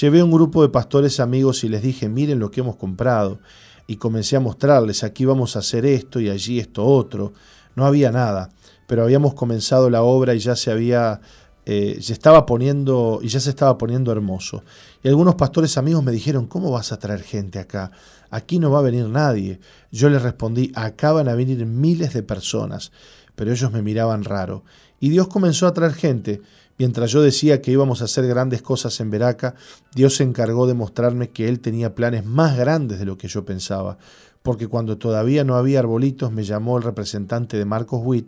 llevé 0.00 0.22
un 0.22 0.30
grupo 0.30 0.62
de 0.62 0.68
pastores 0.68 1.20
amigos 1.20 1.64
y 1.64 1.68
les 1.68 1.82
dije, 1.82 2.08
miren 2.08 2.38
lo 2.38 2.50
que 2.50 2.60
hemos 2.60 2.76
comprado. 2.76 3.38
Y 3.86 3.96
comencé 3.96 4.36
a 4.36 4.40
mostrarles, 4.40 5.04
aquí 5.04 5.26
vamos 5.26 5.56
a 5.56 5.58
hacer 5.58 5.84
esto 5.84 6.18
y 6.18 6.30
allí 6.30 6.58
esto 6.58 6.84
otro. 6.84 7.34
No 7.76 7.84
había 7.84 8.10
nada, 8.10 8.50
pero 8.86 9.02
habíamos 9.02 9.34
comenzado 9.34 9.90
la 9.90 10.02
obra 10.02 10.34
y 10.34 10.38
ya 10.38 10.56
se 10.56 10.70
había 10.70 11.20
eh, 11.66 11.98
se 12.02 12.12
estaba 12.12 12.44
poniendo 12.44 13.20
y 13.22 13.28
ya 13.28 13.40
se 13.40 13.48
estaba 13.48 13.78
poniendo 13.78 14.12
hermoso. 14.12 14.64
Y 15.02 15.08
algunos 15.08 15.34
pastores 15.34 15.78
amigos 15.78 16.04
me 16.04 16.12
dijeron, 16.12 16.46
¿cómo 16.46 16.70
vas 16.70 16.92
a 16.92 16.98
traer 16.98 17.22
gente 17.22 17.58
acá? 17.58 17.90
Aquí 18.34 18.58
no 18.58 18.70
va 18.70 18.80
a 18.80 18.82
venir 18.82 19.08
nadie. 19.08 19.60
Yo 19.92 20.10
les 20.10 20.22
respondí, 20.22 20.72
acá 20.74 21.12
van 21.12 21.28
a 21.28 21.34
venir 21.34 21.64
miles 21.66 22.12
de 22.14 22.22
personas, 22.22 22.90
pero 23.36 23.52
ellos 23.52 23.70
me 23.70 23.82
miraban 23.82 24.24
raro. 24.24 24.64
Y 24.98 25.10
Dios 25.10 25.28
comenzó 25.28 25.66
a 25.66 25.74
traer 25.74 25.92
gente. 25.92 26.42
Mientras 26.76 27.12
yo 27.12 27.22
decía 27.22 27.62
que 27.62 27.70
íbamos 27.70 28.02
a 28.02 28.06
hacer 28.06 28.26
grandes 28.26 28.62
cosas 28.62 28.98
en 28.98 29.10
Veraca, 29.10 29.54
Dios 29.94 30.16
se 30.16 30.24
encargó 30.24 30.66
de 30.66 30.74
mostrarme 30.74 31.30
que 31.30 31.48
Él 31.48 31.60
tenía 31.60 31.94
planes 31.94 32.24
más 32.24 32.56
grandes 32.56 32.98
de 32.98 33.04
lo 33.04 33.16
que 33.16 33.28
yo 33.28 33.44
pensaba, 33.44 33.98
porque 34.42 34.66
cuando 34.66 34.98
todavía 34.98 35.44
no 35.44 35.54
había 35.54 35.78
arbolitos 35.78 36.32
me 36.32 36.42
llamó 36.42 36.76
el 36.76 36.82
representante 36.82 37.56
de 37.56 37.64
Marcos 37.64 38.00
Witt 38.02 38.26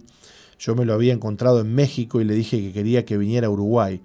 yo 0.59 0.75
me 0.75 0.85
lo 0.85 0.95
había 0.95 1.13
encontrado 1.13 1.61
en 1.61 1.75
México 1.75 2.21
y 2.21 2.25
le 2.25 2.35
dije 2.35 2.61
que 2.61 2.73
quería 2.73 3.05
que 3.05 3.19
viniera 3.19 3.49
a 3.49 3.51
Uruguay. 3.51 4.01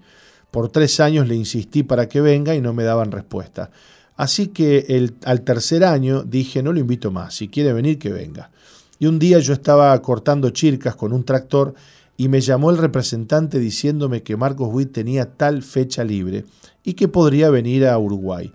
Por 0.50 0.68
tres 0.68 1.00
años 1.00 1.26
le 1.26 1.34
insistí 1.34 1.82
para 1.82 2.08
que 2.08 2.20
venga 2.20 2.54
y 2.54 2.60
no 2.60 2.74
me 2.74 2.84
daban 2.84 3.10
respuesta. 3.10 3.70
Así 4.16 4.48
que 4.48 5.10
al 5.24 5.42
tercer 5.42 5.84
año 5.84 6.22
dije, 6.22 6.62
no 6.62 6.72
lo 6.72 6.80
invito 6.80 7.10
más, 7.10 7.34
si 7.34 7.48
quiere 7.48 7.72
venir, 7.72 7.98
que 7.98 8.10
venga. 8.10 8.50
Y 8.98 9.06
un 9.06 9.18
día 9.18 9.38
yo 9.38 9.52
estaba 9.52 10.00
cortando 10.00 10.50
chircas 10.50 10.94
con 10.94 11.12
un 11.12 11.24
tractor 11.24 11.74
y 12.16 12.28
me 12.28 12.40
llamó 12.40 12.70
el 12.70 12.78
representante 12.78 13.58
diciéndome 13.58 14.22
que 14.22 14.36
Marcos 14.36 14.68
Witt 14.72 14.92
tenía 14.92 15.26
tal 15.26 15.62
fecha 15.62 16.04
libre 16.04 16.44
y 16.84 16.94
que 16.94 17.08
podría 17.08 17.50
venir 17.50 17.86
a 17.86 17.98
Uruguay. 17.98 18.52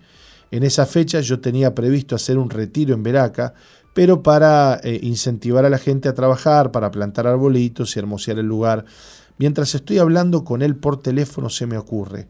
En 0.50 0.62
esa 0.62 0.86
fecha 0.86 1.20
yo 1.20 1.40
tenía 1.40 1.74
previsto 1.74 2.14
hacer 2.14 2.38
un 2.38 2.48
retiro 2.48 2.94
en 2.94 3.02
Veraca, 3.02 3.52
pero 3.92 4.22
para 4.22 4.80
eh, 4.82 5.00
incentivar 5.02 5.64
a 5.64 5.70
la 5.70 5.78
gente 5.78 6.08
a 6.08 6.14
trabajar, 6.14 6.70
para 6.70 6.90
plantar 6.90 7.26
arbolitos 7.26 7.94
y 7.94 7.98
hermosear 7.98 8.38
el 8.38 8.46
lugar. 8.46 8.84
Mientras 9.38 9.74
estoy 9.74 9.98
hablando 9.98 10.44
con 10.44 10.62
él 10.62 10.76
por 10.76 11.02
teléfono 11.02 11.50
se 11.50 11.66
me 11.66 11.76
ocurre, 11.76 12.28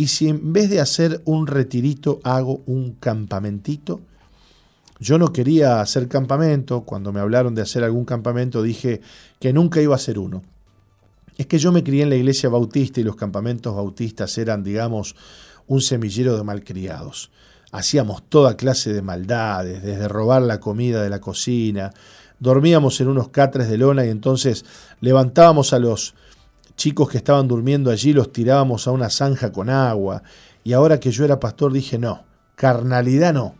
¿y 0.00 0.06
si 0.06 0.30
en 0.30 0.54
vez 0.54 0.70
de 0.70 0.80
hacer 0.80 1.20
un 1.26 1.46
retirito 1.46 2.20
hago 2.24 2.62
un 2.64 2.94
campamentito? 2.94 4.00
Yo 4.98 5.18
no 5.18 5.30
quería 5.30 5.82
hacer 5.82 6.08
campamento, 6.08 6.84
cuando 6.84 7.12
me 7.12 7.20
hablaron 7.20 7.54
de 7.54 7.60
hacer 7.60 7.84
algún 7.84 8.06
campamento 8.06 8.62
dije 8.62 9.02
que 9.38 9.52
nunca 9.52 9.82
iba 9.82 9.92
a 9.92 9.96
hacer 9.96 10.18
uno. 10.18 10.42
Es 11.36 11.44
que 11.44 11.58
yo 11.58 11.70
me 11.70 11.84
crié 11.84 12.04
en 12.04 12.08
la 12.08 12.16
iglesia 12.16 12.48
bautista 12.48 12.98
y 12.98 13.02
los 13.02 13.14
campamentos 13.14 13.76
bautistas 13.76 14.38
eran, 14.38 14.64
digamos, 14.64 15.16
un 15.66 15.82
semillero 15.82 16.34
de 16.34 16.44
malcriados. 16.44 17.30
Hacíamos 17.70 18.22
toda 18.22 18.56
clase 18.56 18.94
de 18.94 19.02
maldades, 19.02 19.82
desde 19.82 20.08
robar 20.08 20.40
la 20.40 20.60
comida 20.60 21.02
de 21.02 21.10
la 21.10 21.20
cocina, 21.20 21.92
dormíamos 22.38 22.98
en 23.02 23.08
unos 23.08 23.28
catres 23.28 23.68
de 23.68 23.76
lona 23.76 24.06
y 24.06 24.08
entonces 24.08 24.64
levantábamos 25.02 25.74
a 25.74 25.78
los 25.78 26.14
chicos 26.80 27.10
que 27.10 27.18
estaban 27.18 27.46
durmiendo 27.46 27.90
allí, 27.90 28.14
los 28.14 28.32
tirábamos 28.32 28.88
a 28.88 28.90
una 28.90 29.10
zanja 29.10 29.52
con 29.52 29.68
agua. 29.68 30.22
Y 30.64 30.72
ahora 30.72 30.98
que 30.98 31.10
yo 31.10 31.26
era 31.26 31.38
pastor 31.38 31.74
dije, 31.74 31.98
no, 31.98 32.24
carnalidad 32.54 33.34
no. 33.34 33.54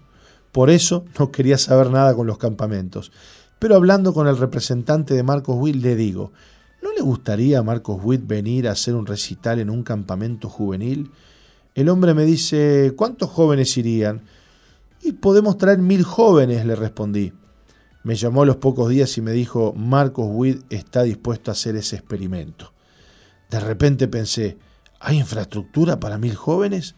Por 0.52 0.70
eso 0.70 1.04
no 1.18 1.30
quería 1.30 1.58
saber 1.58 1.90
nada 1.90 2.14
con 2.14 2.26
los 2.26 2.38
campamentos. 2.38 3.12
Pero 3.58 3.76
hablando 3.76 4.14
con 4.14 4.26
el 4.26 4.38
representante 4.38 5.12
de 5.12 5.22
Marcos 5.22 5.54
Witt 5.58 5.76
le 5.76 5.96
digo, 5.96 6.32
¿no 6.82 6.94
le 6.94 7.02
gustaría 7.02 7.58
a 7.58 7.62
Marcos 7.62 8.00
Witt 8.02 8.26
venir 8.26 8.66
a 8.66 8.72
hacer 8.72 8.94
un 8.94 9.04
recital 9.04 9.58
en 9.58 9.68
un 9.68 9.82
campamento 9.82 10.48
juvenil? 10.48 11.10
El 11.74 11.90
hombre 11.90 12.14
me 12.14 12.24
dice, 12.24 12.94
¿cuántos 12.96 13.28
jóvenes 13.28 13.76
irían? 13.76 14.22
Y 15.02 15.12
podemos 15.12 15.58
traer 15.58 15.78
mil 15.78 16.04
jóvenes, 16.04 16.64
le 16.64 16.74
respondí. 16.74 17.34
Me 18.02 18.14
llamó 18.14 18.44
a 18.44 18.46
los 18.46 18.56
pocos 18.56 18.88
días 18.88 19.18
y 19.18 19.20
me 19.20 19.32
dijo, 19.32 19.74
Marcos 19.76 20.26
Witt 20.26 20.64
está 20.72 21.02
dispuesto 21.02 21.50
a 21.50 21.52
hacer 21.52 21.76
ese 21.76 21.96
experimento. 21.96 22.72
De 23.50 23.60
repente 23.60 24.06
pensé, 24.08 24.58
¿hay 25.00 25.18
infraestructura 25.18 25.98
para 25.98 26.18
mil 26.18 26.36
jóvenes? 26.36 26.94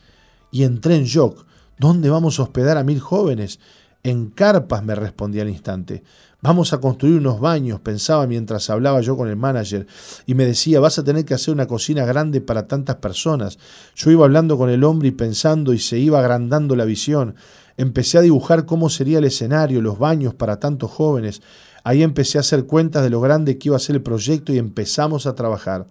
Y 0.51 0.65
entré 0.65 0.97
en 0.97 1.05
shock. 1.05 1.47
¿Dónde 1.79 2.11
vamos 2.11 2.39
a 2.39 2.43
hospedar 2.43 2.77
a 2.77 2.85
mil 2.85 3.01
jóvenes? 3.01 3.59
En 4.03 4.31
carpas, 4.31 4.85
me 4.85 4.95
respondí 4.95 5.41
al 5.41 5.49
instante. 5.49 6.03
Vamos 6.43 6.73
a 6.73 6.79
construir 6.79 7.19
unos 7.19 7.39
baños, 7.39 7.81
pensaba 7.81 8.27
mientras 8.27 8.69
hablaba 8.69 9.01
yo 9.01 9.17
con 9.17 9.29
el 9.29 9.37
manager, 9.37 9.87
y 10.27 10.35
me 10.35 10.45
decía, 10.45 10.81
vas 10.81 10.99
a 10.99 11.05
tener 11.05 11.25
que 11.25 11.35
hacer 11.35 11.55
una 11.55 11.69
cocina 11.69 12.05
grande 12.05 12.41
para 12.41 12.67
tantas 12.67 12.97
personas. 12.97 13.59
Yo 13.95 14.11
iba 14.11 14.25
hablando 14.25 14.59
con 14.59 14.69
el 14.69 14.83
hombre 14.83 15.09
y 15.09 15.13
pensando 15.13 15.73
y 15.73 15.79
se 15.79 16.01
iba 16.01 16.19
agrandando 16.19 16.75
la 16.75 16.85
visión. 16.85 17.37
Empecé 17.77 18.19
a 18.19 18.23
dibujar 18.23 18.67
cómo 18.67 18.91
sería 18.91 19.19
el 19.19 19.25
escenario, 19.25 19.81
los 19.81 20.01
baños 20.01 20.35
para 20.35 20.59
tantos 20.59 20.91
jóvenes. 20.91 21.43
Ahí 21.85 22.03
empecé 22.03 22.39
a 22.39 22.41
hacer 22.41 22.67
cuentas 22.67 23.05
de 23.05 23.11
lo 23.11 23.21
grande 23.21 23.57
que 23.57 23.69
iba 23.69 23.77
a 23.77 23.81
ser 23.81 23.97
el 23.97 24.03
proyecto 24.03 24.53
y 24.53 24.59
empezamos 24.59 25.27
a 25.27 25.37
trabajar. 25.37 25.87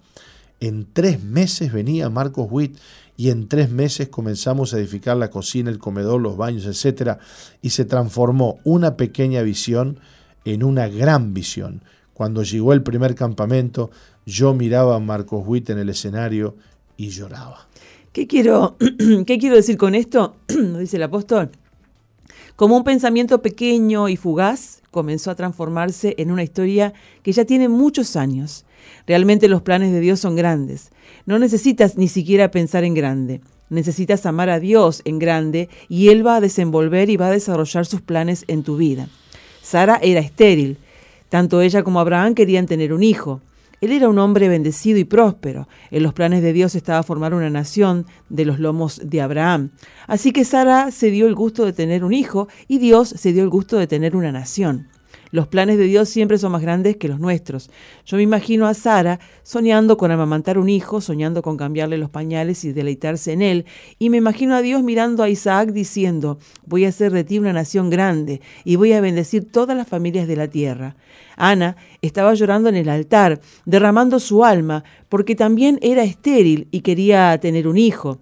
En 0.61 0.87
tres 0.93 1.23
meses 1.23 1.73
venía 1.73 2.07
Marcos 2.11 2.47
Witt 2.51 2.77
y 3.17 3.31
en 3.31 3.47
tres 3.47 3.71
meses 3.71 4.09
comenzamos 4.09 4.73
a 4.73 4.77
edificar 4.77 5.17
la 5.17 5.31
cocina, 5.31 5.71
el 5.71 5.79
comedor, 5.79 6.21
los 6.21 6.37
baños, 6.37 6.65
etc. 6.65 7.17
Y 7.63 7.71
se 7.71 7.83
transformó 7.83 8.59
una 8.63 8.95
pequeña 8.95 9.41
visión 9.41 9.99
en 10.45 10.63
una 10.63 10.87
gran 10.87 11.33
visión. 11.33 11.83
Cuando 12.13 12.43
llegó 12.43 12.73
el 12.73 12.83
primer 12.83 13.15
campamento, 13.15 13.89
yo 14.27 14.53
miraba 14.53 14.95
a 14.95 14.99
Marcos 14.99 15.43
Witt 15.47 15.71
en 15.71 15.79
el 15.79 15.89
escenario 15.89 16.55
y 16.95 17.09
lloraba. 17.09 17.67
¿Qué 18.13 18.27
quiero, 18.27 18.77
¿Qué 19.25 19.39
quiero 19.39 19.55
decir 19.55 19.77
con 19.77 19.95
esto? 19.95 20.35
dice 20.47 20.97
el 20.97 21.03
apóstol. 21.03 21.49
Como 22.55 22.77
un 22.77 22.83
pensamiento 22.83 23.41
pequeño 23.41 24.09
y 24.09 24.15
fugaz, 24.15 24.83
comenzó 24.91 25.31
a 25.31 25.35
transformarse 25.35 26.13
en 26.19 26.29
una 26.29 26.43
historia 26.43 26.93
que 27.23 27.31
ya 27.31 27.45
tiene 27.45 27.67
muchos 27.67 28.15
años. 28.15 28.65
Realmente 29.07 29.47
los 29.47 29.61
planes 29.61 29.91
de 29.91 29.99
Dios 29.99 30.19
son 30.19 30.35
grandes. 30.35 30.91
No 31.25 31.39
necesitas 31.39 31.97
ni 31.97 32.07
siquiera 32.07 32.51
pensar 32.51 32.83
en 32.83 32.93
grande. 32.93 33.41
Necesitas 33.69 34.25
amar 34.25 34.49
a 34.49 34.59
Dios 34.59 35.01
en 35.05 35.17
grande 35.17 35.69
y 35.87 36.09
Él 36.09 36.25
va 36.25 36.35
a 36.35 36.41
desenvolver 36.41 37.09
y 37.09 37.17
va 37.17 37.27
a 37.27 37.31
desarrollar 37.31 37.85
sus 37.85 38.01
planes 38.01 38.43
en 38.47 38.63
tu 38.63 38.77
vida. 38.77 39.07
Sara 39.61 39.99
era 40.01 40.19
estéril. 40.19 40.77
Tanto 41.29 41.61
ella 41.61 41.83
como 41.83 41.99
Abraham 41.99 42.35
querían 42.35 42.65
tener 42.65 42.91
un 42.91 43.03
hijo. 43.03 43.41
Él 43.81 43.93
era 43.93 44.09
un 44.09 44.19
hombre 44.19 44.47
bendecido 44.47 44.99
y 44.99 45.05
próspero. 45.05 45.67
En 45.89 46.03
los 46.03 46.13
planes 46.13 46.43
de 46.43 46.53
Dios 46.53 46.75
estaba 46.75 47.01
formar 47.01 47.33
una 47.33 47.49
nación 47.49 48.05
de 48.29 48.45
los 48.45 48.59
lomos 48.59 49.01
de 49.03 49.21
Abraham. 49.21 49.71
Así 50.05 50.31
que 50.31 50.45
Sara 50.45 50.91
se 50.91 51.09
dio 51.09 51.25
el 51.25 51.33
gusto 51.33 51.65
de 51.65 51.73
tener 51.73 52.03
un 52.03 52.13
hijo 52.13 52.47
y 52.67 52.77
Dios 52.77 53.09
se 53.09 53.33
dio 53.33 53.41
el 53.41 53.49
gusto 53.49 53.77
de 53.77 53.87
tener 53.87 54.15
una 54.15 54.31
nación. 54.31 54.87
Los 55.31 55.47
planes 55.47 55.77
de 55.77 55.85
Dios 55.85 56.09
siempre 56.09 56.37
son 56.37 56.51
más 56.51 56.61
grandes 56.61 56.97
que 56.97 57.07
los 57.07 57.19
nuestros. 57.19 57.69
Yo 58.05 58.17
me 58.17 58.23
imagino 58.23 58.67
a 58.67 58.73
Sara 58.73 59.19
soñando 59.43 59.95
con 59.95 60.11
amamantar 60.11 60.57
un 60.57 60.67
hijo, 60.67 60.99
soñando 60.99 61.41
con 61.41 61.55
cambiarle 61.55 61.97
los 61.97 62.09
pañales 62.09 62.65
y 62.65 62.73
deleitarse 62.73 63.31
en 63.31 63.41
él, 63.41 63.65
y 63.97 64.09
me 64.09 64.17
imagino 64.17 64.55
a 64.55 64.61
Dios 64.61 64.83
mirando 64.83 65.23
a 65.23 65.29
Isaac 65.29 65.71
diciendo, 65.71 66.37
voy 66.65 66.85
a 66.85 66.89
hacer 66.89 67.13
de 67.13 67.23
ti 67.23 67.39
una 67.39 67.53
nación 67.53 67.89
grande 67.89 68.41
y 68.65 68.75
voy 68.75 68.91
a 68.93 69.01
bendecir 69.01 69.49
todas 69.49 69.75
las 69.77 69.87
familias 69.87 70.27
de 70.27 70.35
la 70.35 70.49
tierra. 70.49 70.95
Ana 71.37 71.77
estaba 72.01 72.33
llorando 72.33 72.69
en 72.69 72.75
el 72.75 72.89
altar, 72.89 73.39
derramando 73.65 74.19
su 74.19 74.43
alma, 74.43 74.83
porque 75.07 75.35
también 75.35 75.79
era 75.81 76.03
estéril 76.03 76.67
y 76.71 76.81
quería 76.81 77.37
tener 77.39 77.67
un 77.67 77.77
hijo. 77.77 78.19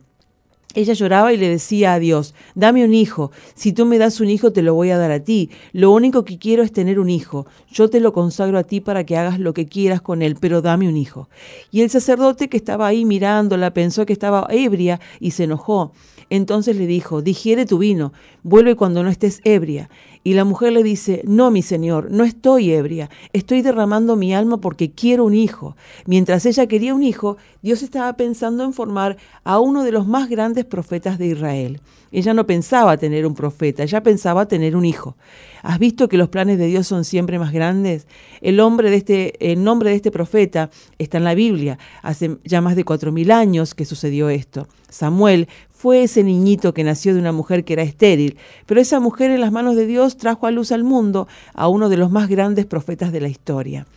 Ella 0.75 0.93
lloraba 0.93 1.33
y 1.33 1.37
le 1.37 1.49
decía 1.49 1.93
a 1.93 1.99
Dios, 1.99 2.35
dame 2.53 2.85
un 2.85 2.93
hijo, 2.93 3.31
si 3.55 3.73
tú 3.73 3.87
me 3.87 3.97
das 3.97 4.19
un 4.19 4.29
hijo 4.29 4.53
te 4.53 4.61
lo 4.61 4.75
voy 4.75 4.91
a 4.91 4.99
dar 4.99 5.09
a 5.09 5.23
ti, 5.23 5.49
lo 5.73 5.91
único 5.91 6.25
que 6.25 6.37
quiero 6.37 6.61
es 6.61 6.71
tener 6.71 6.99
un 6.99 7.09
hijo, 7.09 7.47
yo 7.71 7.89
te 7.89 7.99
lo 7.99 8.13
consagro 8.13 8.59
a 8.59 8.63
ti 8.63 8.79
para 8.79 9.03
que 9.03 9.17
hagas 9.17 9.39
lo 9.39 9.55
que 9.55 9.65
quieras 9.65 9.99
con 9.99 10.21
él, 10.21 10.37
pero 10.39 10.61
dame 10.61 10.87
un 10.87 10.95
hijo. 10.95 11.27
Y 11.71 11.81
el 11.81 11.89
sacerdote 11.89 12.49
que 12.49 12.57
estaba 12.57 12.85
ahí 12.85 13.03
mirándola 13.03 13.73
pensó 13.73 14.05
que 14.05 14.13
estaba 14.13 14.47
ebria 14.51 14.99
y 15.19 15.31
se 15.31 15.45
enojó. 15.45 15.91
Entonces 16.29 16.75
le 16.75 16.85
dijo, 16.85 17.23
digiere 17.23 17.65
tu 17.65 17.79
vino, 17.79 18.13
vuelve 18.43 18.75
cuando 18.75 19.01
no 19.01 19.09
estés 19.09 19.41
ebria. 19.45 19.89
Y 20.23 20.33
la 20.33 20.43
mujer 20.43 20.73
le 20.73 20.83
dice, 20.83 21.21
no, 21.25 21.49
mi 21.49 21.61
señor, 21.61 22.11
no 22.11 22.23
estoy 22.23 22.71
ebria, 22.71 23.09
estoy 23.31 23.61
derramando 23.61 24.15
mi 24.15 24.33
alma 24.33 24.59
porque 24.59 24.91
quiero 24.91 25.23
un 25.25 25.33
hijo. 25.33 25.77
Mientras 26.05 26.45
ella 26.45 26.67
quería 26.67 26.93
un 26.93 27.03
hijo, 27.03 27.37
Dios 27.61 27.83
estaba 27.83 28.13
pensando 28.13 28.63
en 28.63 28.73
formar 28.73 29.17
a 29.43 29.59
uno 29.59 29.83
de 29.83 29.91
los 29.91 30.07
más 30.07 30.29
grandes 30.29 30.65
profetas 30.65 31.17
de 31.17 31.27
Israel. 31.27 31.79
Ella 32.11 32.33
no 32.33 32.47
pensaba 32.47 32.97
tener 32.97 33.25
un 33.25 33.35
profeta, 33.35 33.83
ella 33.83 34.01
pensaba 34.01 34.47
tener 34.47 34.75
un 34.75 34.83
hijo. 34.83 35.15
¿Has 35.61 35.77
visto 35.77 36.09
que 36.09 36.17
los 36.17 36.29
planes 36.29 36.57
de 36.57 36.65
Dios 36.65 36.87
son 36.87 37.05
siempre 37.05 37.37
más 37.37 37.51
grandes? 37.51 38.07
El, 38.41 38.59
este, 38.85 39.51
el 39.51 39.63
nombre 39.63 39.91
de 39.91 39.95
este 39.95 40.09
profeta 40.09 40.69
está 40.97 41.17
en 41.17 41.23
la 41.23 41.35
Biblia. 41.35 41.77
Hace 42.01 42.37
ya 42.43 42.61
más 42.61 42.75
de 42.75 42.83
cuatro 42.83 43.11
mil 43.11 43.29
años 43.31 43.75
que 43.75 43.85
sucedió 43.85 44.29
esto. 44.29 44.67
Samuel 44.89 45.47
fue 45.79 46.03
ese 46.03 46.25
niñito 46.25 46.73
que 46.73 46.83
nació 46.83 47.13
de 47.13 47.21
una 47.21 47.31
mujer 47.31 47.63
que 47.63 47.71
era 47.71 47.83
estéril, 47.83 48.35
pero 48.65 48.81
esa 48.81 48.99
mujer 48.99 49.31
en 49.31 49.39
las 49.39 49.53
manos 49.53 49.77
de 49.77 49.85
Dios 49.85 50.17
trajo 50.17 50.45
a 50.45 50.51
luz 50.51 50.73
al 50.73 50.83
mundo 50.83 51.29
a 51.53 51.69
uno 51.69 51.87
de 51.87 51.95
los 51.95 52.11
más 52.11 52.27
grandes 52.27 52.65
profetas 52.65 53.13
de 53.13 53.21
la 53.21 53.29
historia. 53.29 53.87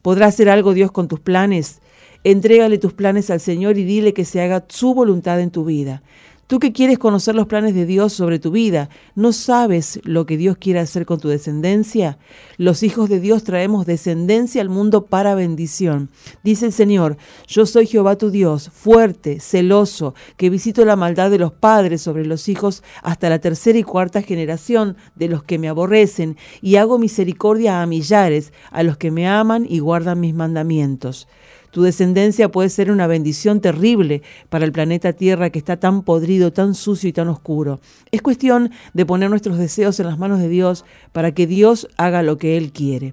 ¿Podrá 0.00 0.28
hacer 0.28 0.48
algo 0.48 0.72
Dios 0.72 0.92
con 0.92 1.08
tus 1.08 1.20
planes? 1.20 1.82
Entrégale 2.24 2.78
tus 2.78 2.94
planes 2.94 3.28
al 3.28 3.40
Señor 3.40 3.76
y 3.76 3.84
dile 3.84 4.14
que 4.14 4.24
se 4.24 4.40
haga 4.40 4.64
su 4.68 4.94
voluntad 4.94 5.38
en 5.38 5.50
tu 5.50 5.66
vida. 5.66 6.02
Tú 6.46 6.60
que 6.60 6.72
quieres 6.72 7.00
conocer 7.00 7.34
los 7.34 7.48
planes 7.48 7.74
de 7.74 7.86
Dios 7.86 8.12
sobre 8.12 8.38
tu 8.38 8.52
vida, 8.52 8.88
¿no 9.16 9.32
sabes 9.32 9.98
lo 10.04 10.26
que 10.26 10.36
Dios 10.36 10.56
quiere 10.58 10.78
hacer 10.78 11.04
con 11.04 11.18
tu 11.18 11.26
descendencia? 11.26 12.18
Los 12.56 12.84
hijos 12.84 13.08
de 13.08 13.18
Dios 13.18 13.42
traemos 13.42 13.84
descendencia 13.84 14.62
al 14.62 14.68
mundo 14.68 15.06
para 15.06 15.34
bendición. 15.34 16.08
Dice 16.44 16.66
el 16.66 16.72
Señor, 16.72 17.16
yo 17.48 17.66
soy 17.66 17.88
Jehová 17.88 18.14
tu 18.14 18.30
Dios, 18.30 18.70
fuerte, 18.72 19.40
celoso, 19.40 20.14
que 20.36 20.48
visito 20.48 20.84
la 20.84 20.94
maldad 20.94 21.32
de 21.32 21.40
los 21.40 21.52
padres 21.52 22.02
sobre 22.02 22.24
los 22.24 22.48
hijos 22.48 22.84
hasta 23.02 23.28
la 23.28 23.40
tercera 23.40 23.80
y 23.80 23.82
cuarta 23.82 24.22
generación 24.22 24.96
de 25.16 25.26
los 25.26 25.42
que 25.42 25.58
me 25.58 25.68
aborrecen, 25.68 26.36
y 26.62 26.76
hago 26.76 26.96
misericordia 27.00 27.82
a 27.82 27.86
millares, 27.86 28.52
a 28.70 28.84
los 28.84 28.96
que 28.96 29.10
me 29.10 29.26
aman 29.26 29.66
y 29.68 29.80
guardan 29.80 30.20
mis 30.20 30.34
mandamientos. 30.34 31.26
Tu 31.76 31.82
descendencia 31.82 32.50
puede 32.50 32.70
ser 32.70 32.90
una 32.90 33.06
bendición 33.06 33.60
terrible 33.60 34.22
para 34.48 34.64
el 34.64 34.72
planeta 34.72 35.12
Tierra 35.12 35.50
que 35.50 35.58
está 35.58 35.76
tan 35.76 36.04
podrido, 36.04 36.50
tan 36.50 36.74
sucio 36.74 37.06
y 37.06 37.12
tan 37.12 37.28
oscuro. 37.28 37.80
Es 38.10 38.22
cuestión 38.22 38.70
de 38.94 39.04
poner 39.04 39.28
nuestros 39.28 39.58
deseos 39.58 40.00
en 40.00 40.06
las 40.06 40.18
manos 40.18 40.38
de 40.38 40.48
Dios 40.48 40.86
para 41.12 41.32
que 41.32 41.46
Dios 41.46 41.86
haga 41.98 42.22
lo 42.22 42.38
que 42.38 42.56
Él 42.56 42.72
quiere. 42.72 43.12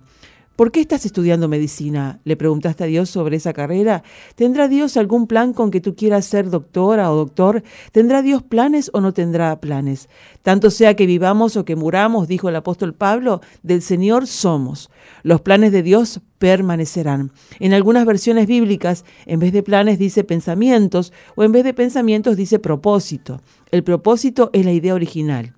¿Por 0.55 0.71
qué 0.71 0.81
estás 0.81 1.03
estudiando 1.07 1.47
medicina? 1.47 2.19
¿Le 2.25 2.37
preguntaste 2.37 2.83
a 2.83 2.87
Dios 2.87 3.09
sobre 3.09 3.37
esa 3.37 3.53
carrera? 3.53 4.03
¿Tendrá 4.35 4.67
Dios 4.67 4.97
algún 4.97 5.25
plan 5.25 5.51
con 5.51 5.71
que 5.71 5.81
tú 5.81 5.95
quieras 5.95 6.25
ser 6.25 6.51
doctora 6.51 7.11
o 7.11 7.15
doctor? 7.15 7.63
¿Tendrá 7.91 8.21
Dios 8.21 8.43
planes 8.43 8.91
o 8.93 9.01
no 9.01 9.15
tendrá 9.15 9.59
planes? 9.59 10.09
Tanto 10.43 10.69
sea 10.69 10.95
que 10.95 11.07
vivamos 11.07 11.57
o 11.57 11.65
que 11.65 11.75
muramos, 11.75 12.27
dijo 12.27 12.49
el 12.49 12.55
apóstol 12.55 12.93
Pablo, 12.93 13.41
del 13.63 13.81
Señor 13.81 14.27
somos. 14.27 14.91
Los 15.23 15.41
planes 15.41 15.71
de 15.71 15.81
Dios 15.81 16.21
permanecerán. 16.37 17.31
En 17.59 17.73
algunas 17.73 18.05
versiones 18.05 18.45
bíblicas, 18.45 19.05
en 19.25 19.39
vez 19.39 19.53
de 19.53 19.63
planes 19.63 19.97
dice 19.97 20.23
pensamientos 20.23 21.13
o 21.33 21.43
en 21.43 21.51
vez 21.51 21.63
de 21.63 21.73
pensamientos 21.73 22.37
dice 22.37 22.59
propósito. 22.59 23.41
El 23.71 23.83
propósito 23.83 24.51
es 24.53 24.63
la 24.65 24.71
idea 24.71 24.93
original. 24.93 25.55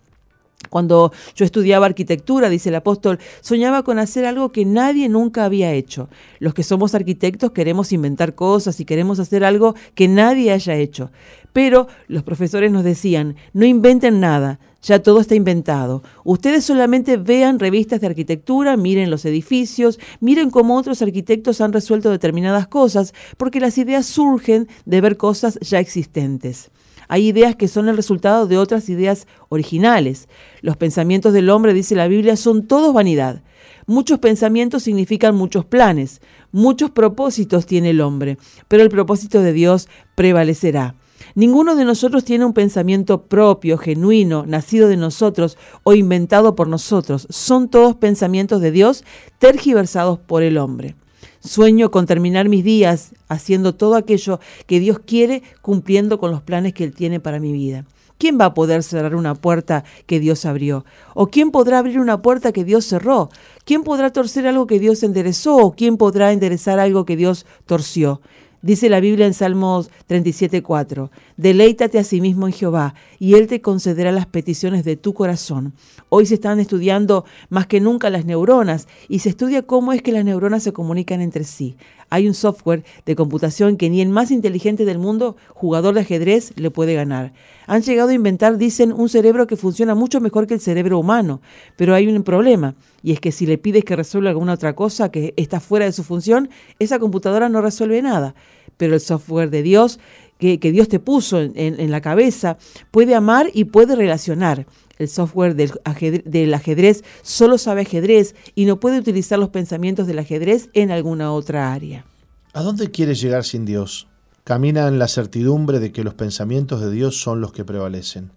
Cuando 0.70 1.12
yo 1.36 1.46
estudiaba 1.46 1.86
arquitectura, 1.86 2.50
dice 2.50 2.70
el 2.70 2.76
apóstol, 2.76 3.20
soñaba 3.42 3.84
con 3.84 4.00
hacer 4.00 4.26
algo 4.26 4.52
que 4.52 4.66
nadie 4.66 5.10
nunca 5.10 5.46
había 5.46 5.72
hecho. 5.74 6.10
Los 6.40 6.54
que 6.54 6.64
somos 6.64 6.96
arquitectos 6.96 7.52
queremos 7.52 7.92
inventar 7.92 8.36
cosas 8.36 8.80
y 8.80 8.86
queremos 8.86 9.20
hacer 9.20 9.44
algo 9.44 9.76
que 9.94 10.08
nadie 10.08 10.52
haya 10.52 10.76
hecho. 10.76 11.12
Pero 11.54 11.88
los 12.08 12.24
profesores 12.24 12.72
nos 12.72 12.84
decían, 12.84 13.36
no 13.54 13.66
inventen 13.66 14.20
nada, 14.20 14.60
ya 14.82 15.02
todo 15.02 15.20
está 15.20 15.36
inventado. 15.36 16.04
Ustedes 16.24 16.64
solamente 16.64 17.18
vean 17.18 17.60
revistas 17.60 18.02
de 18.02 18.08
arquitectura, 18.08 18.78
miren 18.78 19.10
los 19.10 19.26
edificios, 19.26 20.00
miren 20.20 20.50
cómo 20.50 20.76
otros 20.76 21.02
arquitectos 21.02 21.62
han 21.62 21.74
resuelto 21.74 22.12
determinadas 22.12 22.68
cosas, 22.68 23.14
porque 23.38 23.60
las 23.60 23.78
ideas 23.78 24.06
surgen 24.06 24.68
de 24.86 25.02
ver 25.02 25.18
cosas 25.18 25.58
ya 25.62 25.80
existentes. 25.80 26.72
Hay 27.08 27.28
ideas 27.28 27.56
que 27.56 27.68
son 27.68 27.90
el 27.90 27.96
resultado 27.96 28.48
de 28.48 28.58
otras 28.58 28.90
ideas 28.90 29.28
originales. 29.50 30.28
Los 30.62 30.78
pensamientos 30.78 31.34
del 31.34 31.50
hombre, 31.50 31.74
dice 31.74 31.96
la 31.96 32.08
Biblia, 32.08 32.36
son 32.36 32.68
todos 32.68 32.94
vanidad. 32.94 33.42
Muchos 33.88 34.20
pensamientos 34.20 34.84
significan 34.84 35.36
muchos 35.36 35.64
planes, 35.64 36.22
muchos 36.52 36.90
propósitos 36.90 37.68
tiene 37.68 37.92
el 37.92 38.02
hombre, 38.02 38.40
pero 38.68 38.82
el 38.82 38.90
propósito 38.90 39.42
de 39.42 39.54
Dios 39.54 39.88
prevalecerá. 40.16 40.96
Ninguno 41.36 41.76
de 41.76 41.86
nosotros 41.86 42.24
tiene 42.24 42.46
un 42.46 42.54
pensamiento 42.54 43.24
propio, 43.24 43.78
genuino, 43.78 44.46
nacido 44.46 44.88
de 44.88 44.98
nosotros 44.98 45.58
o 45.84 45.94
inventado 45.94 46.56
por 46.56 46.68
nosotros. 46.68 47.28
Son 47.30 47.70
todos 47.70 47.96
pensamientos 47.96 48.62
de 48.62 48.72
Dios 48.72 49.04
tergiversados 49.38 50.18
por 50.18 50.44
el 50.44 50.58
hombre. 50.58 50.96
Sueño 51.40 51.92
con 51.92 52.06
terminar 52.06 52.50
mis 52.50 52.64
días 52.64 53.12
haciendo 53.28 53.76
todo 53.76 53.96
aquello 53.96 54.40
que 54.68 54.80
Dios 54.80 55.00
quiere, 55.00 55.44
cumpliendo 55.62 56.20
con 56.20 56.32
los 56.32 56.42
planes 56.42 56.74
que 56.74 56.84
Él 56.84 56.94
tiene 56.94 57.20
para 57.20 57.40
mi 57.40 57.52
vida. 57.54 57.86
¿Quién 58.18 58.40
va 58.40 58.46
a 58.46 58.54
poder 58.54 58.82
cerrar 58.82 59.16
una 59.16 59.36
puerta 59.36 59.84
que 60.06 60.20
Dios 60.22 60.46
abrió? 60.46 60.86
¿O 61.14 61.28
quién 61.28 61.52
podrá 61.52 61.80
abrir 61.80 62.00
una 62.00 62.22
puerta 62.22 62.54
que 62.54 62.64
Dios 62.64 62.86
cerró? 62.86 63.30
¿Quién 63.66 63.84
podrá 63.84 64.12
torcer 64.12 64.48
algo 64.48 64.68
que 64.68 64.80
Dios 64.80 65.04
enderezó? 65.04 65.58
¿O 65.58 65.76
quién 65.76 65.98
podrá 65.98 66.32
enderezar 66.32 66.80
algo 66.80 67.06
que 67.06 67.18
Dios 67.18 67.46
torció? 67.66 68.22
Dice 68.62 68.90
la 68.90 69.00
Biblia 69.00 69.28
en 69.28 69.36
Salmos 69.36 69.92
37:4, 70.08 71.12
deleítate 71.38 72.00
a 72.00 72.04
sí 72.04 72.22
mismo 72.22 72.48
en 72.48 72.54
Jehová 72.54 72.96
y 73.20 73.36
Él 73.36 73.48
te 73.48 73.62
concederá 73.62 74.12
las 74.12 74.26
peticiones 74.26 74.84
de 74.84 74.96
tu 74.96 75.14
corazón. 75.14 75.74
Hoy 76.10 76.26
se 76.26 76.36
están 76.36 76.60
estudiando 76.60 77.26
más 77.50 77.68
que 77.68 77.82
nunca 77.82 78.10
las 78.10 78.26
neuronas 78.26 78.88
y 79.10 79.20
se 79.20 79.30
estudia 79.30 79.64
cómo 79.64 79.94
es 79.94 80.02
que 80.02 80.12
las 80.12 80.26
neuronas 80.26 80.64
se 80.64 80.74
comunican 80.74 81.22
entre 81.22 81.44
sí. 81.44 81.76
Hay 82.10 82.28
un 82.28 82.36
software 82.36 82.84
de 83.06 83.16
computación 83.16 83.78
que 83.78 83.90
ni 83.90 84.02
el 84.02 84.10
más 84.10 84.30
inteligente 84.30 84.86
del 84.86 85.00
mundo, 85.00 85.36
jugador 85.50 85.96
de 85.96 86.02
ajedrez, 86.02 86.54
le 86.56 86.70
puede 86.70 86.94
ganar. 86.94 87.34
Han 87.66 87.82
llegado 87.82 88.10
a 88.10 88.14
inventar, 88.14 88.58
dicen, 88.58 88.94
un 88.94 89.10
cerebro 89.10 89.48
que 89.48 89.58
funciona 89.58 89.96
mucho 89.96 90.22
mejor 90.22 90.46
que 90.46 90.54
el 90.54 90.60
cerebro 90.60 91.00
humano, 91.00 91.42
pero 91.76 91.96
hay 91.96 92.08
un 92.08 92.24
problema, 92.24 92.76
y 93.02 93.12
es 93.12 93.20
que 93.20 93.32
si 93.32 93.48
le 93.48 93.58
pides 93.58 93.84
que 93.84 93.96
resuelva 93.96 94.30
alguna 94.30 94.54
otra 94.54 94.76
cosa 94.76 95.10
que 95.10 95.34
está 95.36 95.60
fuera 95.60 95.86
de 95.86 95.92
su 95.92 96.04
función, 96.04 96.50
esa 96.78 97.00
computadora 97.00 97.50
no 97.50 97.60
resuelve 97.62 98.02
nada 98.04 98.36
pero 98.78 98.94
el 98.94 99.00
software 99.00 99.50
de 99.50 99.64
Dios 99.64 100.00
que, 100.38 100.58
Dios 100.58 100.88
te 100.88 101.00
puso 101.00 101.40
en, 101.40 101.92
la 101.92 102.02
cabeza 102.02 102.58
puede 102.92 103.16
amar 103.16 103.50
y 103.54 103.66
puede 103.66 103.96
relacionar. 103.96 104.66
El 104.98 105.10
software 105.10 105.56
del 105.56 105.72
ajedrez, 105.84 106.24
del 106.26 106.54
ajedrez 106.54 107.04
solo 107.22 107.58
sabe 107.58 107.82
ajedrez 107.82 108.34
y 108.56 108.66
no 108.66 108.80
puede 108.80 108.98
utilizar 108.98 109.38
los 109.38 109.50
pensamientos 109.50 110.08
del 110.08 110.20
ajedrez 110.20 110.70
en 110.74 110.90
alguna 110.90 111.34
otra 111.34 111.74
área. 111.74 112.06
¿A 112.54 112.62
dónde 112.62 112.92
quieres 112.92 113.20
llegar 113.20 113.44
sin 113.44 113.66
Dios? 113.66 114.08
Camina 114.46 114.88
en 114.88 115.00
la 115.00 115.10
certidumbre 115.10 115.80
de 115.80 115.92
que 115.92 116.04
los 116.04 116.14
pensamientos 116.14 116.80
de 116.80 116.92
Dios 116.92 117.20
son 117.20 117.42
los 117.42 117.52
que 117.52 117.66
prevalecen. 117.66 118.32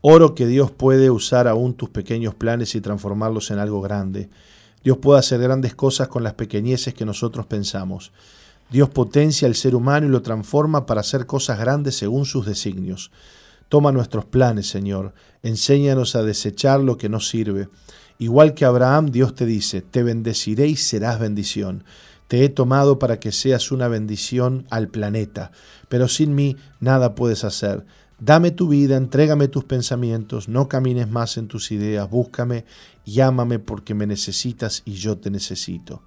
Oro 0.00 0.34
que 0.34 0.46
Dios 0.46 0.70
puede 0.70 1.10
usar 1.10 1.46
aún 1.46 1.74
tus 1.74 1.90
pequeños 1.90 2.34
planes 2.34 2.74
y 2.74 2.80
transformarlos 2.80 3.50
en 3.50 3.58
algo 3.58 3.82
grande. 3.82 4.30
Dios 4.82 4.96
puede 4.96 5.18
hacer 5.18 5.40
grandes 5.40 5.74
cosas 5.74 6.08
con 6.08 6.22
las 6.22 6.34
pequeñeces 6.34 6.94
que 6.94 7.04
nosotros 7.04 7.44
pensamos. 7.44 8.12
Dios 8.70 8.88
potencia 8.88 9.48
al 9.48 9.56
ser 9.56 9.74
humano 9.74 10.06
y 10.06 10.10
lo 10.10 10.22
transforma 10.22 10.86
para 10.86 11.00
hacer 11.00 11.26
cosas 11.26 11.58
grandes 11.58 11.96
según 11.96 12.24
sus 12.24 12.46
designios. 12.46 13.10
Toma 13.68 13.92
nuestros 13.92 14.24
planes, 14.24 14.68
Señor, 14.68 15.14
enséñanos 15.42 16.16
a 16.16 16.22
desechar 16.22 16.80
lo 16.80 16.96
que 16.96 17.08
no 17.08 17.20
sirve. 17.20 17.68
Igual 18.18 18.54
que 18.54 18.64
Abraham, 18.64 19.10
Dios 19.10 19.34
te 19.34 19.46
dice, 19.46 19.80
te 19.80 20.02
bendeciré 20.02 20.66
y 20.68 20.76
serás 20.76 21.18
bendición. 21.18 21.84
Te 22.28 22.44
he 22.44 22.48
tomado 22.48 22.98
para 22.98 23.18
que 23.18 23.32
seas 23.32 23.72
una 23.72 23.88
bendición 23.88 24.66
al 24.70 24.88
planeta, 24.88 25.50
pero 25.88 26.06
sin 26.06 26.34
mí 26.34 26.56
nada 26.78 27.14
puedes 27.16 27.42
hacer. 27.42 27.84
Dame 28.20 28.50
tu 28.50 28.68
vida, 28.68 28.96
entrégame 28.96 29.48
tus 29.48 29.64
pensamientos, 29.64 30.48
no 30.48 30.68
camines 30.68 31.10
más 31.10 31.38
en 31.38 31.48
tus 31.48 31.72
ideas, 31.72 32.08
búscame, 32.08 32.66
llámame 33.06 33.58
porque 33.58 33.94
me 33.94 34.06
necesitas 34.06 34.82
y 34.84 34.92
yo 34.92 35.16
te 35.16 35.30
necesito. 35.30 36.02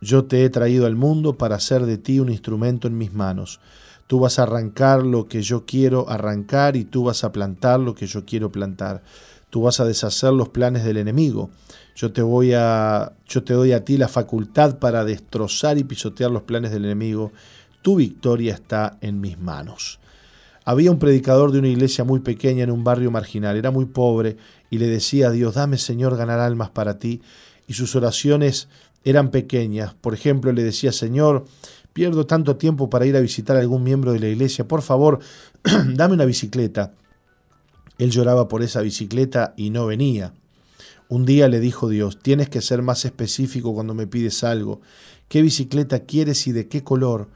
Yo 0.00 0.24
te 0.24 0.44
he 0.44 0.50
traído 0.50 0.86
al 0.86 0.96
mundo 0.96 1.36
para 1.36 1.56
hacer 1.56 1.84
de 1.84 1.98
ti 1.98 2.20
un 2.20 2.30
instrumento 2.30 2.88
en 2.88 2.96
mis 2.96 3.12
manos. 3.12 3.60
Tú 4.06 4.18
vas 4.18 4.38
a 4.38 4.44
arrancar 4.44 5.04
lo 5.04 5.28
que 5.28 5.42
yo 5.42 5.66
quiero 5.66 6.08
arrancar 6.08 6.76
y 6.76 6.84
tú 6.84 7.04
vas 7.04 7.22
a 7.22 7.32
plantar 7.32 7.80
lo 7.80 7.94
que 7.94 8.06
yo 8.06 8.24
quiero 8.24 8.50
plantar. 8.50 9.02
Tú 9.50 9.62
vas 9.62 9.78
a 9.78 9.84
deshacer 9.84 10.32
los 10.32 10.48
planes 10.48 10.84
del 10.84 10.96
enemigo. 10.96 11.50
Yo 11.94 12.12
te 12.12 12.22
voy 12.22 12.52
a 12.54 13.12
yo 13.26 13.44
te 13.44 13.52
doy 13.52 13.72
a 13.72 13.84
ti 13.84 13.98
la 13.98 14.08
facultad 14.08 14.78
para 14.78 15.04
destrozar 15.04 15.76
y 15.76 15.84
pisotear 15.84 16.30
los 16.30 16.42
planes 16.42 16.70
del 16.72 16.86
enemigo. 16.86 17.30
Tu 17.82 17.96
victoria 17.96 18.54
está 18.54 18.96
en 19.00 19.20
mis 19.20 19.38
manos. 19.38 20.00
Había 20.64 20.90
un 20.90 20.98
predicador 20.98 21.52
de 21.52 21.58
una 21.58 21.68
iglesia 21.68 22.04
muy 22.04 22.20
pequeña 22.20 22.64
en 22.64 22.70
un 22.70 22.84
barrio 22.84 23.10
marginal, 23.10 23.56
era 23.56 23.70
muy 23.70 23.86
pobre 23.86 24.36
y 24.70 24.78
le 24.78 24.86
decía 24.86 25.28
a 25.28 25.30
Dios, 25.30 25.54
dame 25.54 25.78
Señor 25.78 26.16
ganar 26.16 26.38
almas 26.38 26.70
para 26.70 26.98
ti. 26.98 27.22
Y 27.66 27.74
sus 27.74 27.94
oraciones 27.94 28.68
eran 29.04 29.30
pequeñas. 29.30 29.94
Por 29.94 30.14
ejemplo, 30.14 30.52
le 30.52 30.62
decía, 30.62 30.92
Señor, 30.92 31.46
pierdo 31.92 32.26
tanto 32.26 32.56
tiempo 32.56 32.90
para 32.90 33.06
ir 33.06 33.16
a 33.16 33.20
visitar 33.20 33.56
a 33.56 33.60
algún 33.60 33.82
miembro 33.82 34.12
de 34.12 34.20
la 34.20 34.28
iglesia, 34.28 34.66
por 34.66 34.82
favor, 34.82 35.20
dame 35.94 36.14
una 36.14 36.24
bicicleta. 36.24 36.94
Él 37.98 38.10
lloraba 38.10 38.48
por 38.48 38.62
esa 38.62 38.80
bicicleta 38.80 39.54
y 39.56 39.70
no 39.70 39.86
venía. 39.86 40.32
Un 41.08 41.26
día 41.26 41.48
le 41.48 41.60
dijo 41.60 41.88
Dios, 41.88 42.18
tienes 42.22 42.48
que 42.48 42.62
ser 42.62 42.82
más 42.82 43.04
específico 43.04 43.74
cuando 43.74 43.94
me 43.94 44.06
pides 44.06 44.44
algo. 44.44 44.80
¿Qué 45.28 45.42
bicicleta 45.42 46.00
quieres 46.00 46.46
y 46.46 46.52
de 46.52 46.68
qué 46.68 46.82
color? 46.82 47.28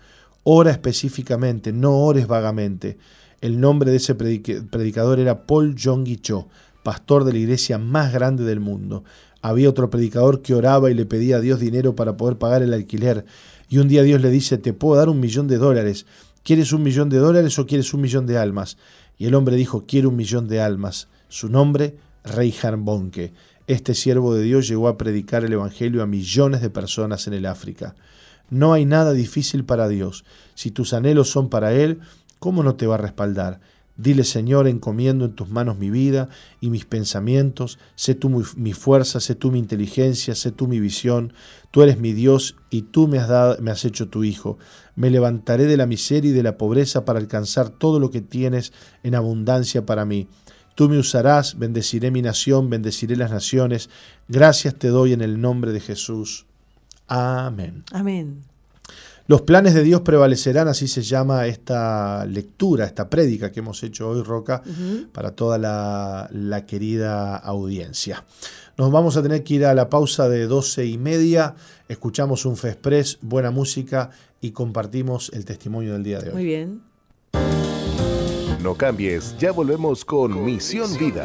Ora 0.43 0.71
específicamente, 0.71 1.73
no 1.73 1.99
ores 1.99 2.27
vagamente. 2.27 2.99
El 3.41 3.61
nombre 3.61 3.91
de 3.91 3.99
ese 3.99 4.15
predicador 4.15 5.19
era 5.19 5.47
Paul 5.47 5.75
Jong 5.79 6.07
Cho, 6.23 6.49
pastor 6.85 7.25
de 7.25 7.33
la 7.33 7.39
iglesia 7.39 7.79
más 7.79 8.13
grande 8.13 8.45
del 8.45 8.61
mundo. 8.61 9.03
Había 9.43 9.69
otro 9.69 9.91
predicador 9.91 10.41
que 10.41 10.55
oraba 10.55 10.91
y 10.91 10.95
le 10.95 11.05
pedía 11.05 11.37
a 11.37 11.41
Dios 11.41 11.59
dinero 11.59 11.97
para 11.97 12.17
poder 12.17 12.39
pagar 12.39 12.63
el 12.63 12.73
alquiler. 12.73 13.25
Y 13.69 13.79
un 13.79 13.89
día 13.89 14.05
Dios 14.05 14.21
le 14.21 14.31
dice, 14.31 14.59
te 14.59 14.73
puedo 14.73 14.97
dar 14.97 15.09
un 15.09 15.19
millón 15.19 15.49
de 15.49 15.59
dólares. 15.59 16.07
¿Quieres 16.45 16.73
un 16.73 16.85
millón 16.85 17.09
de 17.09 17.19
dólares 17.19 17.59
o 17.59 17.67
quieres 17.67 17.93
un 17.93 18.03
millón 18.03 18.27
de 18.27 18.39
almas? 18.39 18.77
Y 19.19 19.27
el 19.27 19.35
hombre 19.35 19.57
dijo, 19.57 19.85
quiero 19.87 20.11
un 20.11 20.17
millón 20.17 20.47
de 20.47 20.61
almas. 20.61 21.09
Su 21.29 21.49
nombre, 21.49 21.97
Reihan 22.23 22.85
Bonke. 22.85 23.33
Este 23.67 23.95
siervo 23.95 24.35
de 24.35 24.43
Dios 24.43 24.69
llegó 24.69 24.89
a 24.89 24.99
predicar 24.99 25.45
el 25.45 25.53
Evangelio 25.53 26.03
a 26.03 26.07
millones 26.07 26.61
de 26.61 26.71
personas 26.71 27.27
en 27.27 27.35
el 27.35 27.47
África. 27.47 27.95
No 28.51 28.75
hay 28.75 28.85
nada 28.85 29.13
difícil 29.13 29.65
para 29.65 29.89
Dios. 29.89 30.25
Si 30.55 30.71
tus 30.71 30.93
anhelos 30.93 31.31
son 31.31 31.49
para 31.49 31.73
Él, 31.73 32.01
¿cómo 32.39 32.63
no 32.63 32.77
te 32.77 32.87
va 32.87 32.97
a 32.97 32.99
respaldar? 32.99 33.61
Dile, 33.97 34.25
Señor, 34.25 34.67
encomiendo 34.67 35.25
en 35.25 35.35
tus 35.35 35.49
manos 35.49 35.79
mi 35.79 35.89
vida 35.89 36.29
y 36.61 36.71
mis 36.71 36.85
pensamientos. 36.85 37.79
Sé 37.95 38.17
tú 38.17 38.29
mi 38.57 38.73
fuerza, 38.73 39.21
sé 39.21 39.37
tú 39.37 39.53
mi 39.53 39.61
inteligencia, 39.61 40.35
sé 40.35 40.51
tú 40.51 40.67
mi 40.67 40.81
visión. 40.81 41.33
Tú 41.71 41.83
eres 41.83 41.99
mi 41.99 42.13
Dios 42.13 42.57
y 42.71 42.83
tú 42.83 43.07
me 43.07 43.19
has, 43.19 43.29
dado, 43.29 43.57
me 43.63 43.71
has 43.71 43.85
hecho 43.85 44.09
tu 44.09 44.25
Hijo. 44.25 44.59
Me 44.97 45.11
levantaré 45.11 45.67
de 45.67 45.77
la 45.77 45.87
miseria 45.87 46.31
y 46.31 46.35
de 46.35 46.43
la 46.43 46.59
pobreza 46.59 47.05
para 47.05 47.21
alcanzar 47.21 47.69
todo 47.71 48.01
lo 48.01 48.11
que 48.11 48.21
tienes 48.21 48.73
en 49.05 49.15
abundancia 49.15 49.87
para 49.87 50.05
mí. 50.05 50.27
Tú 50.75 50.89
me 50.89 50.99
usarás, 50.99 51.57
bendeciré 51.57 52.11
mi 52.11 52.21
nación, 52.21 52.69
bendeciré 52.69 53.15
las 53.17 53.31
naciones. 53.31 53.91
Gracias 54.27 54.75
te 54.75 54.89
doy 54.89 55.13
en 55.13 55.21
el 55.21 55.41
nombre 55.41 55.71
de 55.71 55.79
Jesús. 55.79 56.47
Amén. 57.07 57.85
Amén. 57.93 58.54
Los 59.27 59.43
planes 59.43 59.73
de 59.73 59.83
Dios 59.83 60.03
prevalecerán, 60.03 60.69
así 60.69 60.87
se 60.87 61.01
llama 61.01 61.47
esta 61.47 62.27
lectura, 62.27 62.85
esta 62.85 63.09
prédica 63.09 63.51
que 63.51 63.61
hemos 63.61 63.83
hecho 63.83 64.11
hoy, 64.11 64.23
Roca, 64.23 64.63
para 65.13 65.31
toda 65.31 65.57
la, 65.57 66.29
la, 66.31 66.67
querida 66.67 67.37
audiencia. 67.37 68.25
Nos 68.77 68.93
vamos 68.93 69.17
a 69.17 69.23
tener 69.23 69.43
que 69.43 69.55
ir 69.55 69.65
a 69.65 69.75
la 69.75 69.89
pausa 69.89 70.29
de 70.29 70.47
doce 70.47 70.85
y 70.85 70.99
media, 70.99 71.55
escuchamos 71.89 72.45
un 72.45 72.57
Fespres, 72.57 73.19
buena 73.23 73.51
música 73.51 74.11
y 74.43 74.51
compartimos 74.51 75.31
el 75.33 75.47
testimonio 75.47 75.95
del 75.95 76.03
día 76.03 76.19
de 76.19 76.29
hoy. 76.29 76.35
Muy 76.35 76.45
bien. 76.45 76.83
No 78.63 78.75
cambies, 78.75 79.37
ya 79.39 79.53
volvemos 79.53 80.05
con 80.05 80.45
Misión 80.45 80.99
Vida. 80.99 81.25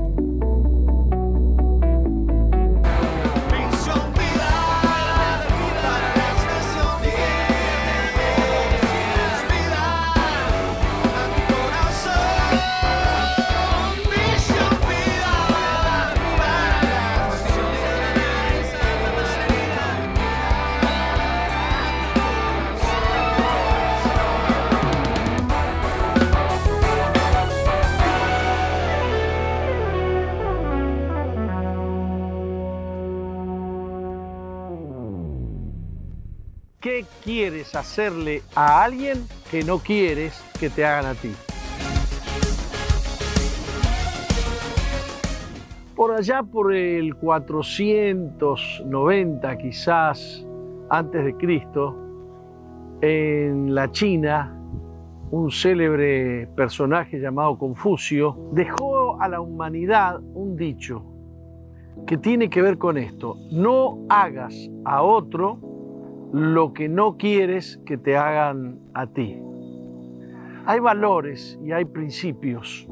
Quieres 37.23 37.73
hacerle 37.75 38.41
a 38.55 38.83
alguien 38.83 39.25
que 39.49 39.63
no 39.63 39.79
quieres 39.79 40.43
que 40.59 40.69
te 40.69 40.83
hagan 40.85 41.05
a 41.05 41.13
ti. 41.13 41.31
Por 45.95 46.11
allá 46.13 46.43
por 46.43 46.73
el 46.73 47.15
490 47.15 49.57
quizás 49.57 50.45
antes 50.89 51.23
de 51.23 51.33
Cristo, 51.35 51.95
en 53.01 53.73
la 53.73 53.89
China, 53.91 54.57
un 55.31 55.49
célebre 55.49 56.47
personaje 56.55 57.19
llamado 57.19 57.57
Confucio 57.57 58.37
dejó 58.51 59.19
a 59.21 59.29
la 59.29 59.41
humanidad 59.41 60.19
un 60.33 60.57
dicho 60.57 61.05
que 62.05 62.17
tiene 62.17 62.49
que 62.49 62.61
ver 62.61 62.77
con 62.77 62.97
esto. 62.97 63.37
No 63.51 64.05
hagas 64.09 64.53
a 64.85 65.01
otro 65.03 65.70
lo 66.31 66.73
que 66.73 66.87
no 66.87 67.17
quieres 67.17 67.77
que 67.85 67.97
te 67.97 68.15
hagan 68.15 68.79
a 68.93 69.07
ti. 69.07 69.37
Hay 70.65 70.79
valores 70.79 71.59
y 71.63 71.71
hay 71.71 71.85
principios 71.85 72.87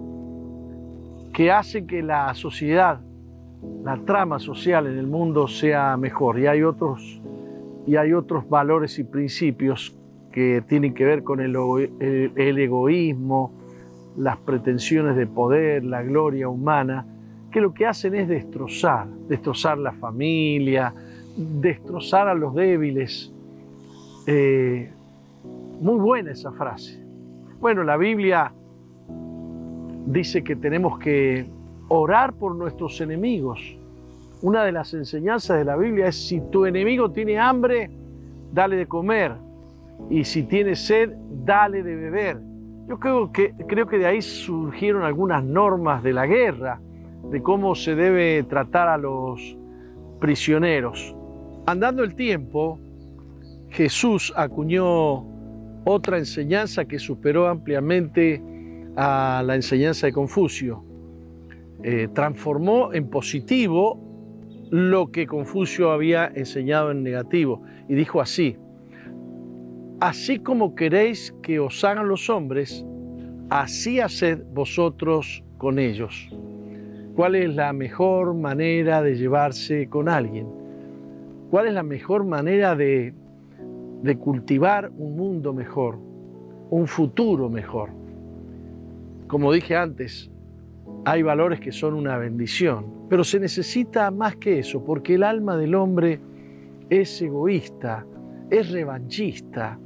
que 1.34 1.52
hacen 1.52 1.88
que 1.88 2.02
la 2.02 2.34
sociedad, 2.34 2.99
la 3.84 3.98
trama 4.06 4.40
social 4.40 4.88
en 4.88 4.98
el 4.98 5.07
mundo 5.07 5.48
sea 5.48 5.95
mejor 5.95 6.40
y 6.40 6.48
hay 6.48 6.64
otros 6.64 7.22
y 7.86 7.95
hay 7.95 8.14
otros 8.14 8.48
valores 8.49 8.99
y 8.99 9.03
principios 9.03 9.95
que 10.32 10.61
tienen 10.68 10.94
que 10.94 11.06
ver 11.06 11.24
con 11.24 11.40
el, 11.40 11.56
el 12.36 12.57
egoísmo, 12.57 13.53
las 14.18 14.38
pretensiones 14.38 15.16
de 15.16 15.26
poder, 15.26 15.84
la 15.84 16.03
gloria 16.03 16.49
humana, 16.49 17.06
que 17.52 17.61
lo 17.61 17.74
que 17.74 17.86
hacen 17.86 18.16
es 18.16 18.28
destrozar, 18.28 19.07
destrozar 19.28 19.78
la 19.78 19.94
familia, 19.94 20.94
destrozar 21.40 22.28
a 22.28 22.34
los 22.34 22.53
débiles. 22.53 23.32
Eh, 24.28 24.91
muy 25.80 25.99
buena 25.99 26.32
esa 26.32 26.52
frase. 26.52 27.02
Bueno, 27.60 27.84
la 27.84 27.98
Biblia 27.98 28.52
dice 30.06 30.44
que 30.44 30.56
tenemos 30.56 30.99
que 30.99 31.45
orar 31.88 32.34
por 32.34 32.56
nuestros 32.56 32.99
enemigos. 33.02 33.78
Una 34.41 34.64
de 34.64 34.72
las 34.72 34.94
enseñanzas 34.94 35.57
de 35.57 35.66
la 35.66 35.76
Biblia 35.76 36.07
es 36.07 36.28
si 36.28 36.41
tu 36.41 36.66
enemigo 36.66 37.11
tiene 37.11 37.40
hambre, 37.40 37.90
dale 38.52 38.76
de 38.76 38.88
comer. 38.88 39.34
Y 40.10 40.24
si 40.24 40.44
tiene 40.44 40.76
sed, 40.76 41.14
dale 41.45 41.84
de 41.84 41.95
beber. 41.95 42.40
Yo 42.88 42.99
creo 42.99 43.32
que, 43.32 43.53
creo 43.68 43.88
que 43.88 43.98
de 43.98 44.06
ahí 44.06 44.22
surgieron 44.22 45.03
algunas 45.03 45.44
normas 45.44 46.03
de 46.03 46.14
la 46.14 46.26
guerra, 46.26 46.80
de 47.30 47.41
cómo 47.41 47.76
se 47.76 47.95
debe 47.95 48.44
tratar 48.44 48.88
a 48.88 48.98
los 48.98 49.57
prisioneros. 50.20 51.16
Andando 51.70 52.04
el 52.04 52.16
tiempo, 52.16 52.80
Jesús 53.70 54.34
acuñó 54.36 55.24
otra 55.86 56.18
enseñanza 56.18 56.86
que 56.86 56.98
superó 56.98 57.48
ampliamente 57.48 58.41
a 58.96 59.44
la 59.46 59.54
enseñanza 59.54 60.08
de 60.08 60.14
Confucio. 60.14 60.84
Eh, 61.84 62.08
transformó 62.12 62.91
en 62.91 63.12
positivo 63.12 64.02
lo 64.72 65.12
que 65.12 65.28
Confucio 65.28 65.91
había 65.91 66.26
enseñado 66.34 66.90
en 66.90 67.04
negativo 67.04 67.62
y 67.88 67.94
dijo 67.94 68.20
así, 68.20 68.58
así 70.00 70.40
como 70.40 70.74
queréis 70.74 71.36
que 71.44 71.60
os 71.60 71.84
hagan 71.84 72.08
los 72.08 72.32
hombres, 72.32 72.84
así 73.52 74.00
haced 74.00 74.41
vosotros 74.56 75.44
con 75.60 75.78
ellos. 75.78 76.32
¿Cuál 77.16 77.36
es 77.36 77.54
la 77.54 77.74
mejor 77.74 78.34
manera 78.34 79.04
de 79.04 79.16
llevarse 79.16 79.88
con 79.88 80.10
alguien? 80.10 80.59
¿Cuál 81.50 81.68
es 81.68 81.74
la 81.74 81.84
mejor 81.84 82.26
manera 82.26 82.76
de, 82.76 83.14
cultivar 84.20 84.92
un 84.96 85.16
mundo 85.16 85.52
mejor, 85.52 85.98
un 86.70 86.86
futuro 86.86 87.50
mejor? 87.50 87.90
Como 89.28 89.52
dije 89.52 89.76
antes, 89.76 90.30
hay 91.06 91.24
valores 91.24 91.60
que 91.60 91.72
son 91.72 91.96
una 91.96 92.18
bendición, 92.18 93.08
pero 93.10 93.24
se 93.24 93.40
necesita 93.40 94.12
más 94.12 94.36
que 94.36 94.60
eso, 94.60 94.84
porque 94.84 95.16
el 95.16 95.24
alma 95.24 95.58
del 95.58 95.74
hombre 95.74 96.20
es 96.88 97.20
egoísta, 97.20 98.06
es 98.52 98.70
revanchista, 98.72 99.80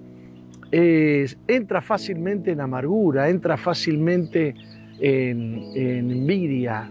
entra 0.70 1.82
fácilmente 1.82 2.52
en 2.52 2.60
amargura, 2.60 3.30
entra 3.30 3.56
fácilmente 3.56 4.54
en, 5.00 5.62
en 5.76 6.12
envidia, 6.12 6.90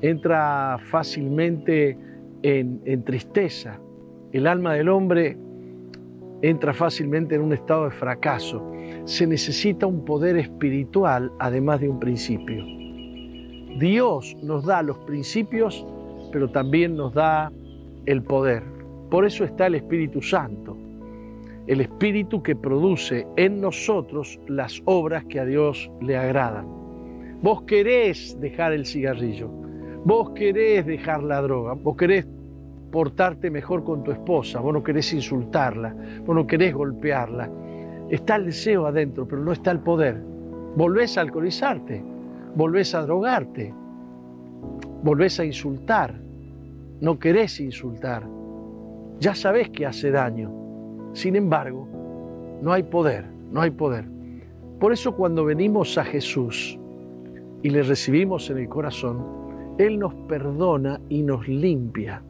entra 0.00 0.78
fácilmente 0.80 2.11
en, 2.42 3.04
tristeza. 3.04 3.80
El 4.32 4.46
alma 4.46 4.74
del 4.74 4.88
hombre 4.88 5.36
entra 6.42 6.72
fácilmente 6.72 7.34
en 7.34 7.42
un 7.42 7.52
estado 7.52 7.84
de 7.84 7.90
fracaso. 7.90 8.72
Se 9.04 9.26
necesita 9.26 9.86
un 9.86 10.04
poder 10.04 10.36
espiritual 10.36 11.32
además 11.38 11.80
de 11.80 11.88
un 11.88 12.00
principio. 12.00 12.64
Dios 13.78 14.36
nos 14.42 14.64
da 14.64 14.82
los 14.82 14.98
principios, 14.98 15.86
pero 16.32 16.50
también 16.50 16.96
nos 16.96 17.14
da 17.14 17.52
el 18.06 18.22
poder. 18.22 18.62
Por 19.10 19.24
eso 19.24 19.44
está 19.44 19.66
el 19.66 19.76
Espíritu 19.76 20.22
Santo, 20.22 20.76
el 21.66 21.80
Espíritu 21.80 22.42
que 22.42 22.56
produce 22.56 23.26
en 23.36 23.60
nosotros 23.60 24.40
las 24.48 24.82
obras 24.84 25.24
que 25.26 25.38
a 25.40 25.44
Dios 25.44 25.90
le 26.00 26.16
agradan. 26.16 26.66
Vos 27.42 27.62
querés 27.62 28.38
dejar 28.40 28.72
el 28.72 28.86
cigarrillo, 28.86 29.50
vos 30.04 30.30
querés 30.30 30.86
dejar 30.86 31.22
la 31.22 31.40
droga, 31.40 31.74
vos 31.74 31.96
querés 31.96 32.26
portarte 32.90 33.50
mejor 33.50 33.84
con 33.84 34.04
tu 34.04 34.10
esposa, 34.10 34.60
vos 34.60 34.72
no 34.72 34.82
querés 34.82 35.12
insultarla, 35.12 35.94
vos 36.24 36.36
no 36.36 36.46
querés 36.46 36.74
golpearla. 36.74 37.50
Está 38.10 38.36
el 38.36 38.46
deseo 38.46 38.86
adentro, 38.86 39.26
pero 39.26 39.42
no 39.42 39.52
está 39.52 39.70
el 39.70 39.80
poder. 39.80 40.22
Volvés 40.76 41.16
a 41.16 41.22
alcoholizarte, 41.22 42.02
volvés 42.54 42.94
a 42.94 43.02
drogarte, 43.02 43.72
volvés 45.02 45.40
a 45.40 45.44
insultar, 45.44 46.14
no 47.00 47.18
querés 47.18 47.60
insultar. 47.60 48.24
Ya 49.18 49.34
sabés 49.34 49.70
que 49.70 49.86
hace 49.86 50.10
daño. 50.10 50.50
Sin 51.14 51.36
embargo, 51.36 51.88
no 52.60 52.72
hay 52.72 52.82
poder, 52.82 53.24
no 53.50 53.60
hay 53.60 53.70
poder. 53.70 54.04
Por 54.78 54.92
eso 54.92 55.14
cuando 55.14 55.44
venimos 55.44 55.96
a 55.96 56.04
Jesús 56.04 56.78
y 57.62 57.70
le 57.70 57.82
recibimos 57.82 58.50
en 58.50 58.58
el 58.58 58.68
corazón, 58.68 59.41
Él 59.82 59.98
nos 59.98 60.14
perdona 60.28 61.00
y 61.08 61.22
nos 61.22 61.46
limpia 61.48 62.22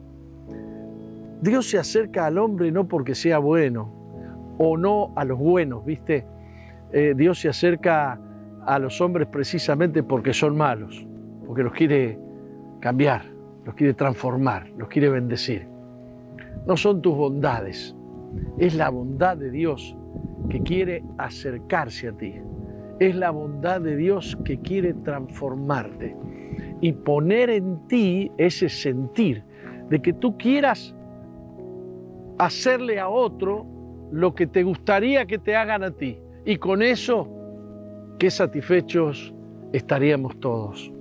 Dios 1.43 1.69
se 1.69 1.77
acerca 1.77 2.25
al 2.25 2.37
hombre 2.37 2.71
no 2.71 2.87
porque 2.87 3.15
sea 3.15 3.37
bueno 3.37 4.55
o 4.57 4.77
no 4.77 5.11
a 5.17 5.25
los 5.25 5.37
buenos, 5.37 5.83
¿viste? 5.83 6.25
Eh, 6.93 7.13
Dios 7.17 7.37
se 7.41 7.49
acerca 7.49 8.17
a 8.65 8.79
los 8.79 9.01
hombres 9.01 9.27
precisamente 9.27 10.03
porque 10.03 10.33
son 10.33 10.55
malos, 10.55 11.05
porque 11.45 11.63
los 11.63 11.73
quiere 11.73 12.17
cambiar, 12.79 13.25
los 13.65 13.75
quiere 13.75 13.93
transformar, 13.93 14.69
los 14.77 14.87
quiere 14.87 15.09
bendecir. 15.09 15.67
No 16.65 16.77
son 16.77 17.01
tus 17.01 17.13
bondades, 17.13 17.93
es 18.57 18.75
la 18.75 18.87
bondad 18.87 19.35
de 19.35 19.51
Dios 19.51 19.97
que 20.49 20.61
quiere 20.61 21.03
acercarse 21.17 22.07
a 22.07 22.13
ti. 22.13 22.35
Es 23.01 23.17
la 23.17 23.31
bondad 23.31 23.81
de 23.81 23.97
Dios 23.97 24.37
que 24.45 24.59
quiere 24.61 24.93
transformarte 24.93 26.15
y 26.83 26.91
poner 26.91 27.49
en 27.49 27.87
ti 27.87 28.29
ese 28.37 28.67
sentir 28.67 29.41
de 29.89 30.01
que 30.01 30.11
tú 30.11 30.37
quieras 30.37 30.93
hacerle 32.37 32.99
a 32.99 33.07
otro 33.07 33.65
lo 34.11 34.35
que 34.35 34.47
te 34.47 34.63
gustaría 34.63 35.25
que 35.25 35.37
te 35.37 35.55
hagan 35.55 35.81
a 35.85 35.91
ti. 35.91 36.19
Y 36.43 36.57
con 36.57 36.81
eso, 36.81 37.29
qué 38.19 38.29
satisfechos 38.29 39.33
estaríamos 39.71 40.37
todos. 40.41 40.91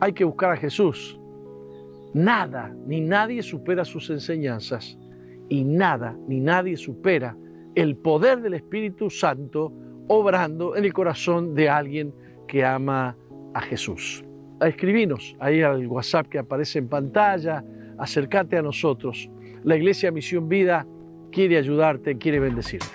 Hay 0.00 0.14
que 0.14 0.24
buscar 0.24 0.52
a 0.52 0.56
Jesús. 0.56 1.20
Nada 2.14 2.74
ni 2.86 3.02
nadie 3.02 3.42
supera 3.42 3.84
sus 3.84 4.08
enseñanzas 4.08 4.98
y 5.50 5.64
nada 5.64 6.16
ni 6.26 6.40
nadie 6.40 6.78
supera 6.78 7.36
el 7.74 7.94
poder 7.96 8.40
del 8.40 8.54
Espíritu 8.54 9.10
Santo 9.10 9.70
obrando 10.08 10.76
en 10.76 10.86
el 10.86 10.94
corazón 10.94 11.54
de 11.54 11.68
alguien 11.68 12.14
que 12.48 12.64
ama 12.64 13.18
a 13.52 13.60
Jesús. 13.60 14.23
Escribinos 14.60 15.36
ahí 15.40 15.62
al 15.62 15.86
WhatsApp 15.86 16.28
que 16.28 16.38
aparece 16.38 16.78
en 16.78 16.88
pantalla, 16.88 17.64
acércate 17.98 18.56
a 18.56 18.62
nosotros 18.62 19.28
la 19.64 19.76
Iglesia 19.76 20.10
Misión 20.10 20.48
Vida 20.48 20.86
quiere 21.32 21.56
ayudarte, 21.56 22.18
quiere 22.18 22.38
bendecirte. 22.38 22.86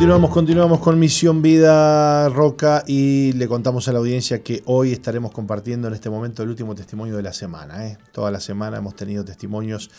Continuamos, 0.00 0.30
continuamos 0.30 0.80
con 0.80 0.98
Misión 0.98 1.42
Vida 1.42 2.30
Roca 2.30 2.84
y 2.86 3.34
le 3.34 3.46
contamos 3.46 3.86
a 3.86 3.92
la 3.92 3.98
audiencia 3.98 4.42
que 4.42 4.62
hoy 4.64 4.92
estaremos 4.92 5.30
compartiendo 5.30 5.88
en 5.88 5.94
este 5.94 6.08
momento 6.08 6.42
el 6.42 6.48
último 6.48 6.74
testimonio 6.74 7.18
de 7.18 7.22
la 7.22 7.34
semana. 7.34 7.86
¿eh? 7.86 7.98
Toda 8.10 8.30
la 8.30 8.40
semana 8.40 8.78
hemos 8.78 8.96
tenido 8.96 9.26
testimonios 9.26 9.90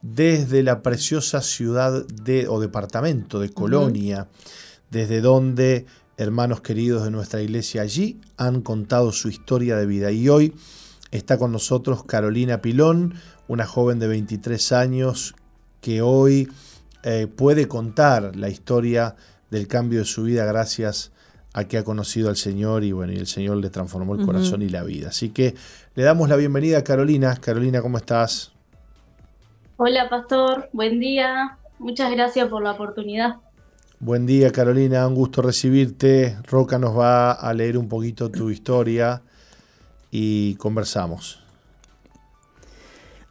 desde 0.00 0.62
la 0.62 0.80
preciosa 0.80 1.42
ciudad 1.42 2.06
de, 2.06 2.46
o 2.46 2.60
departamento 2.60 3.40
de 3.40 3.48
Colonia, 3.48 4.28
desde 4.92 5.20
donde 5.20 5.86
hermanos 6.16 6.60
queridos 6.60 7.02
de 7.02 7.10
nuestra 7.10 7.42
iglesia 7.42 7.82
allí 7.82 8.20
han 8.36 8.60
contado 8.60 9.10
su 9.10 9.28
historia 9.28 9.74
de 9.74 9.86
vida. 9.86 10.12
Y 10.12 10.28
hoy 10.28 10.54
está 11.10 11.36
con 11.36 11.50
nosotros 11.50 12.04
Carolina 12.04 12.62
Pilón, 12.62 13.14
una 13.48 13.66
joven 13.66 13.98
de 13.98 14.06
23 14.06 14.70
años 14.70 15.34
que 15.80 16.00
hoy 16.00 16.48
eh, 17.02 17.26
puede 17.26 17.66
contar 17.66 18.36
la 18.36 18.50
historia 18.50 19.16
del 19.50 19.68
cambio 19.68 20.00
de 20.00 20.04
su 20.04 20.24
vida 20.24 20.44
gracias 20.44 21.12
a 21.52 21.64
que 21.64 21.78
ha 21.78 21.84
conocido 21.84 22.28
al 22.28 22.36
Señor 22.36 22.84
y 22.84 22.92
bueno, 22.92 23.12
y 23.12 23.16
el 23.16 23.26
Señor 23.26 23.56
le 23.56 23.70
transformó 23.70 24.14
el 24.14 24.24
corazón 24.24 24.62
y 24.62 24.68
la 24.68 24.82
vida. 24.82 25.08
Así 25.08 25.30
que 25.30 25.54
le 25.94 26.02
damos 26.02 26.28
la 26.28 26.36
bienvenida 26.36 26.78
a 26.78 26.84
Carolina. 26.84 27.36
Carolina, 27.40 27.80
¿cómo 27.80 27.96
estás? 27.96 28.52
Hola, 29.76 30.08
pastor. 30.08 30.68
Buen 30.72 31.00
día. 31.00 31.58
Muchas 31.78 32.10
gracias 32.10 32.48
por 32.48 32.62
la 32.62 32.72
oportunidad. 32.72 33.36
Buen 34.00 34.26
día, 34.26 34.52
Carolina. 34.52 35.06
Un 35.06 35.14
gusto 35.14 35.42
recibirte. 35.42 36.36
Roca 36.44 36.78
nos 36.78 36.96
va 36.96 37.32
a 37.32 37.52
leer 37.54 37.78
un 37.78 37.88
poquito 37.88 38.30
tu 38.30 38.50
historia 38.50 39.22
y 40.10 40.54
conversamos. 40.56 41.47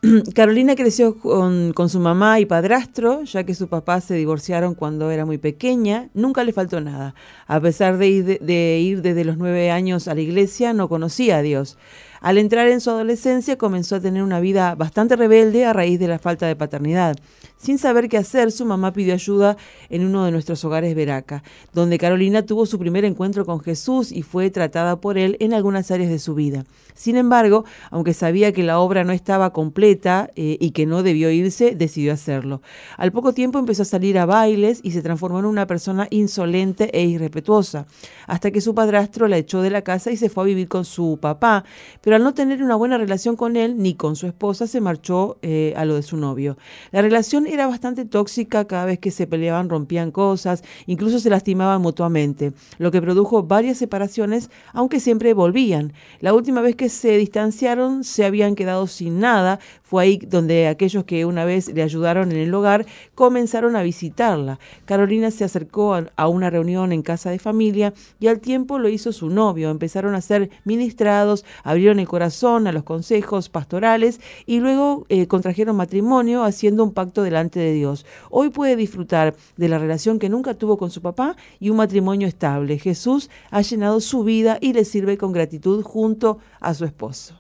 Carolina 0.36 0.76
creció 0.76 1.18
con, 1.18 1.74
su 1.90 2.00
mamá 2.00 2.40
y 2.40 2.46
padrastro, 2.46 3.24
ya 3.24 3.44
que 3.44 3.56
sus 3.56 3.68
papás 3.68 4.04
se 4.04 4.14
divorciaron 4.14 4.76
cuando 4.76 5.10
era 5.10 5.26
muy 5.26 5.38
pequeña. 5.38 6.10
Nunca 6.14 6.44
le 6.44 6.54
faltó 6.54 6.82
nada. 6.82 7.16
A 7.48 7.60
pesar 7.60 7.98
de 7.98 8.80
ir 8.80 9.02
desde 9.02 9.26
los 9.26 9.38
nueve 9.38 9.72
años 9.72 10.08
a 10.08 10.14
la 10.14 10.22
iglesia, 10.22 10.74
no 10.74 10.88
conocía 10.88 11.38
a 11.38 11.42
Dios. 11.42 11.78
Al 12.22 12.38
entrar 12.38 12.68
en 12.68 12.82
su 12.82 12.90
adolescencia 12.90 13.58
comenzó 13.58 13.96
a 13.96 14.00
tener 14.00 14.24
una 14.24 14.40
vida 14.40 14.76
bastante 14.76 15.16
rebelde 15.16 15.66
a 15.66 15.74
raíz 15.74 16.00
de 16.00 16.08
la 16.08 16.20
falta 16.20 16.48
de 16.48 16.56
paternidad. 16.56 17.18
Sin 17.58 17.80
saber 17.80 18.08
qué 18.08 18.18
hacer, 18.18 18.52
su 18.52 18.66
mamá 18.66 18.94
pidió 18.94 19.16
ayuda 19.16 19.58
en 19.90 20.06
uno 20.06 20.26
de 20.26 20.32
nuestros 20.32 20.64
hogares 20.64 20.94
Veraca, 20.94 21.42
donde 21.74 21.98
Carolina 21.98 22.46
tuvo 22.46 22.68
su 22.68 22.78
primer 22.78 23.04
encuentro 23.04 23.46
con 23.46 23.60
Jesús 23.62 24.12
y 24.12 24.22
fue 24.22 24.52
tratada 24.52 25.02
por 25.02 25.18
él 25.18 25.38
en 25.40 25.56
algunas 25.56 25.90
áreas 25.90 26.12
de 26.12 26.20
su 26.20 26.36
vida. 26.36 26.66
Sin 26.94 27.16
embargo, 27.16 27.66
aunque 27.90 28.14
sabía 28.14 28.52
que 28.52 28.62
la 28.62 28.80
obra 28.80 29.04
no 29.04 29.12
estaba 29.12 29.54
completa 29.54 30.30
eh, 30.36 30.58
y 30.60 30.72
que 30.72 30.86
no 30.86 31.02
debió 31.02 31.32
irse, 31.32 31.76
decidió 31.76 32.14
hacerlo. 32.14 32.62
Al 32.96 33.12
poco 33.12 33.34
tiempo 33.34 33.58
empezó 33.58 33.82
a 33.82 33.86
salir 33.86 34.20
a 34.20 34.26
bailes 34.26 34.80
y 34.84 34.92
se 34.92 35.02
transformó 35.02 35.40
en 35.40 35.46
una 35.46 35.66
persona 35.66 36.08
insolente 36.12 36.90
e 36.94 37.06
irrespetuosa, 37.06 37.88
hasta 38.28 38.52
que 38.52 38.62
su 38.62 38.76
padrastro 38.76 39.28
la 39.28 39.38
echó 39.38 39.62
de 39.62 39.72
la 39.72 39.82
casa 39.82 40.12
y 40.12 40.18
se 40.18 40.30
fue 40.30 40.44
a 40.44 40.48
vivir 40.48 40.68
con 40.68 40.86
su 40.86 41.18
papá, 41.20 41.64
pero 42.08 42.16
al 42.16 42.24
no 42.24 42.34
tener 42.34 42.64
una 42.64 42.78
buena 42.78 42.98
relación 42.98 43.36
con 43.36 43.58
él 43.58 43.76
ni 43.80 43.94
con 43.94 44.16
su 44.16 44.28
esposa 44.28 44.66
se 44.66 44.80
marchó 44.80 45.40
eh, 45.42 45.74
a 45.76 45.84
lo 45.84 45.96
de 45.96 46.04
su 46.04 46.16
novio. 46.16 46.58
La 46.94 47.02
relación 47.02 47.48
era 47.48 47.68
bastante 47.68 48.06
tóxica, 48.06 48.64
cada 48.64 48.86
vez 48.86 48.98
que 48.98 49.12
se 49.12 49.28
peleaban 49.28 49.68
rompían 49.68 50.12
cosas, 50.12 50.64
incluso 50.86 51.20
se 51.20 51.30
lastimaban 51.30 51.82
mutuamente, 51.82 52.54
lo 52.78 52.92
que 52.92 53.02
produjo 53.02 53.44
varias 53.44 53.78
separaciones, 53.78 54.50
aunque 54.72 55.02
siempre 55.02 55.34
volvían. 55.34 55.92
La 56.22 56.34
última 56.34 56.62
vez 56.62 56.78
que 56.78 56.88
se 56.88 57.18
distanciaron 57.18 58.06
se 58.06 58.24
habían 58.24 58.56
quedado 58.56 58.88
sin 58.88 59.20
nada, 59.20 59.60
fue 59.84 60.04
ahí 60.04 60.18
donde 60.18 60.68
aquellos 60.68 61.04
que 61.04 61.26
una 61.26 61.44
vez 61.44 61.74
le 61.74 61.82
ayudaron 61.82 62.32
en 62.32 62.38
el 62.38 62.54
hogar 62.54 62.86
comenzaron 63.16 63.76
a 63.76 63.84
visitarla. 63.84 64.60
Carolina 64.86 65.32
se 65.32 65.44
acercó 65.44 65.98
a 66.16 66.28
una 66.28 66.50
reunión 66.50 66.92
en 66.92 67.02
casa 67.02 67.32
de 67.32 67.40
familia 67.40 67.94
y 68.20 68.28
al 68.28 68.40
tiempo 68.40 68.80
lo 68.80 68.90
hizo 68.90 69.14
su 69.14 69.30
novio. 69.30 69.70
Empezaron 69.70 70.14
a 70.14 70.22
ser 70.22 70.50
ministrados, 70.66 71.46
abrieron 71.64 71.97
el 72.00 72.08
corazón 72.08 72.68
a 72.68 72.72
los 72.72 72.84
consejos 72.84 73.50
pastorales 73.50 74.20
y 74.46 74.60
luego 74.60 75.06
eh, 75.10 75.28
contrajeron 75.28 75.76
matrimonio 75.76 76.44
haciendo 76.44 76.84
un 76.84 76.94
pacto 76.94 77.24
delante 77.24 77.60
de 77.60 77.74
Dios. 77.74 78.06
Hoy 78.30 78.50
puede 78.50 78.76
disfrutar 78.76 79.36
de 79.58 79.70
la 79.70 79.80
relación 79.80 80.20
que 80.20 80.30
nunca 80.30 80.54
tuvo 80.54 80.78
con 80.78 80.92
su 80.92 81.02
papá 81.02 81.36
y 81.60 81.70
un 81.70 81.78
matrimonio 81.78 82.28
estable. 82.28 82.80
Jesús 82.80 83.30
ha 83.52 83.62
llenado 83.62 84.00
su 84.00 84.24
vida 84.24 84.58
y 84.62 84.74
le 84.74 84.86
sirve 84.86 85.18
con 85.18 85.32
gratitud 85.32 85.84
junto 85.84 86.40
a 86.60 86.74
su 86.74 86.86
esposo. 86.86 87.36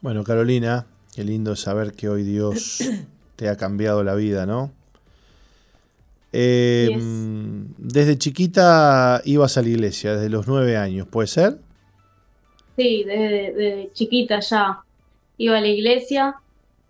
Bueno, 0.00 0.24
Carolina, 0.24 0.86
qué 1.14 1.24
lindo 1.24 1.54
saber 1.56 1.92
que 1.92 2.08
hoy 2.08 2.22
Dios 2.22 2.78
te 3.36 3.48
ha 3.48 3.56
cambiado 3.56 4.02
la 4.02 4.14
vida, 4.14 4.46
¿no? 4.46 4.72
Eh, 6.34 6.88
desde 7.76 8.16
chiquita 8.16 9.20
ibas 9.24 9.58
a 9.58 9.62
la 9.62 9.68
iglesia, 9.68 10.14
desde 10.14 10.30
los 10.30 10.46
nueve 10.46 10.78
años, 10.78 11.06
¿puede 11.06 11.28
ser? 11.28 11.58
Sí, 12.76 13.04
desde, 13.04 13.90
chiquita 13.92 14.40
ya 14.40 14.80
iba 15.38 15.58
a 15.58 15.60
la 15.60 15.68
iglesia. 15.68 16.36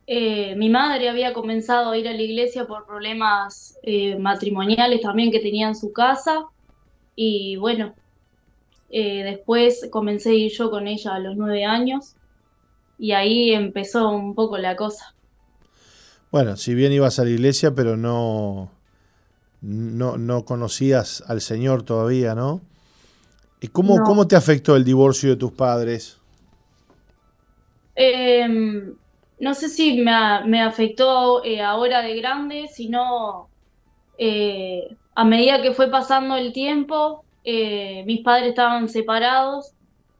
Eh, 0.06 0.54
mi 0.56 0.68
madre 0.68 1.08
había 1.08 1.32
comenzado 1.32 1.90
a 1.90 1.98
ir 1.98 2.08
a 2.08 2.12
la 2.12 2.22
iglesia 2.22 2.66
por 2.66 2.86
problemas 2.86 3.78
eh, 3.82 4.16
matrimoniales 4.18 5.00
también 5.00 5.30
que 5.30 5.40
tenía 5.40 5.68
en 5.68 5.76
su 5.76 5.92
casa. 5.92 6.46
Y 7.14 7.56
bueno, 7.56 7.94
después 8.90 9.88
comencé 9.90 10.30
a 10.30 10.34
ir 10.34 10.52
yo 10.52 10.70
con 10.70 10.86
ella 10.86 11.14
a 11.14 11.18
los 11.18 11.36
nueve 11.36 11.64
años. 11.64 12.14
Y 12.98 13.12
ahí 13.12 13.52
empezó 13.52 14.10
un 14.10 14.34
poco 14.34 14.58
la 14.58 14.76
cosa. 14.76 15.14
Bueno, 16.32 16.56
si 16.56 16.74
bien 16.74 16.92
ibas 16.92 17.18
a 17.18 17.24
la 17.24 17.30
iglesia, 17.30 17.74
pero 17.74 17.98
no, 17.98 18.70
no, 19.60 20.16
no 20.16 20.44
conocías 20.46 21.22
al 21.26 21.42
Señor 21.42 21.82
todavía, 21.82 22.34
¿no? 22.34 22.62
¿Y 23.62 23.68
cómo, 23.68 24.02
cómo 24.02 24.26
te 24.26 24.34
afectó 24.34 24.74
el 24.74 24.84
divorcio 24.84 25.30
de 25.30 25.36
tus 25.36 25.52
padres? 25.52 26.18
Em, 27.94 28.92
no 29.38 29.54
sé 29.54 29.68
si 29.68 30.02
me, 30.02 30.60
afectó 30.60 31.44
eh, 31.44 31.62
ahora 31.62 32.02
de 32.02 32.16
grande, 32.16 32.66
sino 32.66 33.48
eh, 34.18 34.96
a 35.14 35.24
medida 35.24 35.62
que 35.62 35.70
fue 35.74 35.88
pasando 35.88 36.34
el 36.34 36.52
tiempo, 36.52 37.24
eh, 37.44 38.02
mis 38.04 38.22
padres 38.22 38.48
estaban 38.48 38.88
separados, 38.88 39.72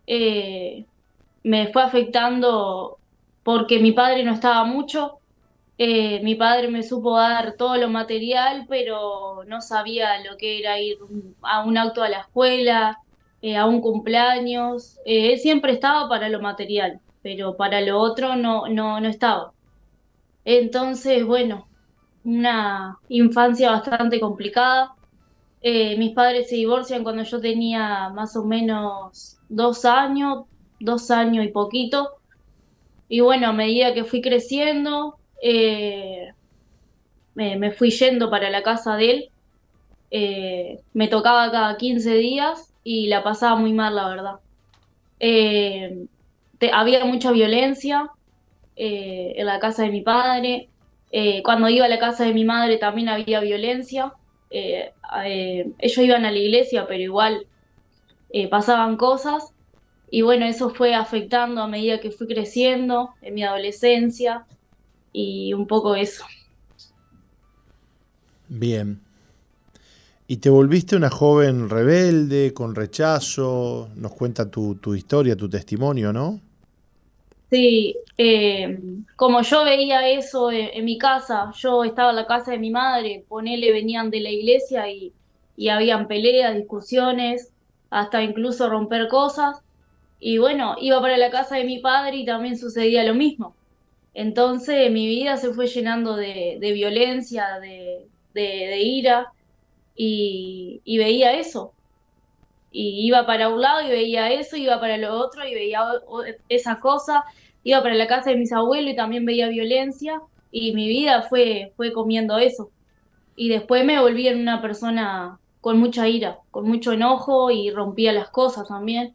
me 0.07 0.87
fue 1.73 1.83
afectando 1.83 2.99
porque 3.43 3.81
mi 3.81 3.91
padre 3.91 4.23
no 4.23 4.35
estaba 4.35 4.65
mucho, 4.65 5.19
mi 5.79 6.37
padre 6.37 6.69
me 6.69 6.85
supo 6.85 7.17
dar 7.17 7.55
todo 7.55 7.77
lo 7.77 7.89
material, 7.89 8.67
pero 8.69 9.43
no 9.49 9.61
sabía 9.61 10.23
lo 10.23 10.37
que 10.37 10.61
era 10.61 10.79
ir 10.79 10.99
a 11.43 11.65
un 11.65 11.77
auto 11.77 12.05
a 12.05 12.09
la 12.09 12.21
escuela, 12.21 13.01
eh, 13.43 13.57
a 13.57 13.67
un 13.67 13.81
cumpleaños. 13.81 14.99
Eh, 15.05 15.33
él 15.33 15.39
siempre 15.39 15.73
estaba 15.73 16.09
para 16.09 16.29
lo 16.29 16.41
material, 16.41 17.01
pero 17.23 17.57
para 17.57 17.81
lo 17.81 17.99
otro 18.01 18.37
no, 18.37 18.69
no, 18.69 19.01
no 19.01 19.09
estaba. 19.09 19.53
Entonces, 20.45 21.25
bueno, 21.27 21.69
una 22.25 22.99
infancia 23.09 23.71
bastante 23.71 24.21
complicada. 24.21 24.95
mis 25.63 26.13
padres 26.15 26.49
se 26.49 26.57
divorcian 26.57 27.05
cuando 27.05 27.23
yo 27.25 27.41
tenía 27.41 28.11
más 28.11 28.37
o 28.37 28.45
menos 28.45 29.39
dos 29.49 29.85
años, 29.85 30.45
dos 30.81 31.11
años 31.11 31.45
y 31.45 31.49
poquito. 31.49 32.11
Y 33.09 33.21
bueno, 33.21 33.49
a 33.49 33.53
medida 33.53 33.93
que 33.95 34.05
fui 34.05 34.23
creciendo, 34.23 35.19
eh, 35.43 36.33
me, 37.35 37.73
fui 37.73 37.91
yendo 37.91 38.31
para 38.31 38.49
la 38.49 38.63
casa 38.63 38.97
de 38.97 39.11
él. 39.11 39.31
Eh, 40.11 40.81
me 40.95 41.09
tocaba 41.09 41.51
cada 41.51 41.77
15 41.77 42.15
días 42.15 42.72
y 42.85 43.07
la 43.07 43.23
pasaba 43.23 43.57
muy 43.57 43.73
mal, 43.73 43.95
la 43.95 44.09
verdad. 44.09 44.35
Eh, 45.21 46.07
había 46.73 47.05
mucha 47.05 47.33
violencia 47.33 48.11
en 48.77 49.47
la 49.47 49.59
casa 49.59 49.83
de 49.83 49.91
mi 49.91 50.01
padre. 50.01 50.69
cuando 51.45 51.69
iba 51.69 51.85
a 51.87 51.89
la 51.89 51.99
casa 51.99 52.25
de 52.25 52.33
mi 52.33 52.45
madre 52.45 52.79
también 52.79 53.09
había 53.09 53.41
violencia. 53.41 54.13
ellos 54.51 55.99
iban 55.99 56.25
a 56.25 56.31
la 56.31 56.39
iglesia, 56.39 56.87
pero 56.87 57.03
igual 57.03 57.47
pasaban 58.51 58.97
cosas. 58.97 59.53
Y 60.11 60.21
bueno, 60.21 60.45
eso 60.45 60.71
fue 60.71 60.95
afectando 60.95 61.63
a 61.63 61.69
medida 61.69 61.99
que 61.99 62.11
fui 62.11 62.27
creciendo 62.27 63.15
en 63.23 63.35
mi 63.35 63.45
adolescencia 63.45 64.45
y 65.13 65.55
un 65.55 65.67
poco 65.67 65.95
eso. 65.95 66.25
Bien. 68.49 69.01
¿Y 70.33 70.39
te 70.39 70.49
volviste 70.49 70.97
una 70.97 71.11
joven 71.11 71.69
rebelde, 71.69 72.55
con 72.55 72.75
rechazo? 72.75 73.91
Nos 73.97 74.15
cuenta 74.15 74.51
tu, 74.51 74.95
historia, 74.95 75.37
tu 75.37 75.47
testimonio, 75.47 76.11
¿no? 76.11 76.41
Sí, 77.51 77.95
eh, 78.17 78.81
como 79.15 79.43
yo 79.43 79.63
veía 79.63 80.09
eso 80.09 80.51
en, 80.51 80.83
mi 80.87 80.97
casa, 80.97 81.53
yo 81.55 81.85
estaba 81.85 82.09
en 82.09 82.17
la 82.17 82.27
casa 82.27 82.53
de 82.53 82.59
mi 82.59 82.71
madre, 82.71 83.27
ponele, 83.29 83.73
venían 83.73 84.09
de 84.09 84.21
la 84.21 84.31
iglesia 84.31 84.89
y, 84.89 85.13
y 85.55 85.69
habían 85.69 86.09
peleas, 86.09 86.57
discusiones, 86.57 87.51
hasta 87.91 88.23
incluso 88.23 88.71
romper 88.71 89.09
cosas. 89.09 89.59
Y 90.19 90.39
bueno, 90.39 90.77
iba 90.81 90.99
para 91.03 91.19
la 91.19 91.31
casa 91.31 91.57
de 91.57 91.65
mi 91.65 91.81
padre 91.81 92.17
y 92.17 92.25
también 92.25 92.57
sucedía 92.57 93.05
lo 93.05 93.15
mismo. 93.15 93.55
Entonces 94.15 94.91
mi 94.91 95.07
vida 95.09 95.37
se 95.37 95.53
fue 95.53 95.67
llenando 95.67 96.17
de, 96.17 96.57
violencia, 96.59 97.61
de, 97.61 98.81
ira, 98.81 99.31
y, 100.05 100.99
veía 100.99 101.39
eso. 101.39 101.73
Y 102.71 103.07
iba 103.07 103.27
para 103.27 103.49
un 103.49 103.61
lado 103.61 103.83
y 103.83 103.91
veía 103.91 104.33
eso, 104.33 104.57
iba 104.57 104.81
para 104.81 104.97
lo 104.97 105.15
otro 105.15 105.47
y 105.47 105.55
veía 105.55 105.81
esa 106.49 106.81
cosa, 106.81 107.25
iba 107.63 107.83
para 107.83 107.95
la 107.95 108.07
casa 108.07 108.31
de 108.31 108.37
mis 108.37 108.53
abuelos 108.53 108.93
y 108.93 108.97
también 108.97 109.25
veía 109.25 109.49
violencia, 109.49 110.21
y 110.51 110.73
mi 110.75 110.89
vida 110.89 111.23
fue, 111.23 111.73
fue 111.77 111.93
comiendo 111.93 112.39
eso. 112.39 112.71
Y 113.37 113.49
después 113.49 113.85
me 113.85 114.01
volví 114.01 114.29
en 114.29 114.41
una 114.41 114.61
persona 114.61 115.39
con 115.61 115.79
mucha 115.79 116.09
ira, 116.09 116.39
con 116.51 116.67
mucho 116.67 116.93
enojo 116.93 117.51
y 117.51 117.71
rompía 117.71 118.13
las 118.13 118.29
cosas 118.31 118.69
también. 118.69 119.15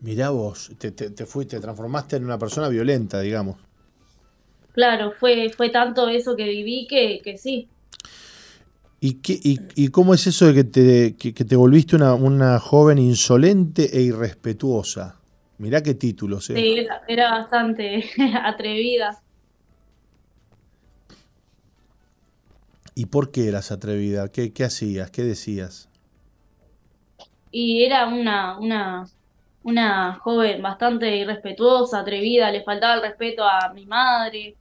Mirá 0.00 0.30
vos, 0.30 0.70
te, 0.78 0.90
te, 0.90 1.26
fuiste, 1.26 1.56
te 1.56 1.62
transformaste 1.62 2.16
en 2.16 2.24
una 2.24 2.38
persona 2.38 2.68
violenta, 2.68 3.20
digamos. 3.20 3.56
Claro, 4.72 5.12
fue, 5.12 5.50
fue 5.50 5.70
tanto 5.70 6.08
eso 6.08 6.36
que 6.36 6.44
viví 6.44 6.86
que, 6.86 7.20
que 7.22 7.38
sí. 7.38 7.68
¿Y, 8.98 9.20
qué, 9.20 9.38
y, 9.42 9.88
cómo 9.88 10.14
es 10.14 10.26
eso 10.26 10.46
de 10.46 10.54
que 10.54 10.64
te, 10.64 11.16
que, 11.16 11.32
te 11.32 11.56
volviste 11.56 11.96
una, 11.96 12.14
una, 12.14 12.58
joven 12.58 12.98
insolente 12.98 13.96
e 13.96 14.00
irrespetuosa? 14.00 15.20
Mirá 15.58 15.82
qué 15.82 15.94
título, 15.94 16.38
¿eh? 16.38 16.40
Sí, 16.40 16.86
era, 17.06 17.30
bastante 17.30 18.04
atrevida. 18.42 19.20
¿Y 22.94 23.06
por 23.06 23.30
qué 23.30 23.48
eras 23.48 23.70
atrevida? 23.70 24.28
¿Qué, 24.32 24.54
qué 24.54 24.64
hacías? 24.64 25.10
¿Qué 25.10 25.22
decías? 25.22 25.90
Y 27.50 27.84
era 27.84 28.06
una, 28.06 28.58
una, 28.58 29.06
una 29.62 30.14
joven 30.14 30.62
bastante 30.62 31.16
irrespetuosa, 31.16 32.00
atrevida, 32.00 32.50
le 32.50 32.62
faltaba 32.62 32.94
el 32.94 33.02
respeto 33.02 33.44
a 33.44 33.72
mi 33.74 33.84
madre, 33.84 34.56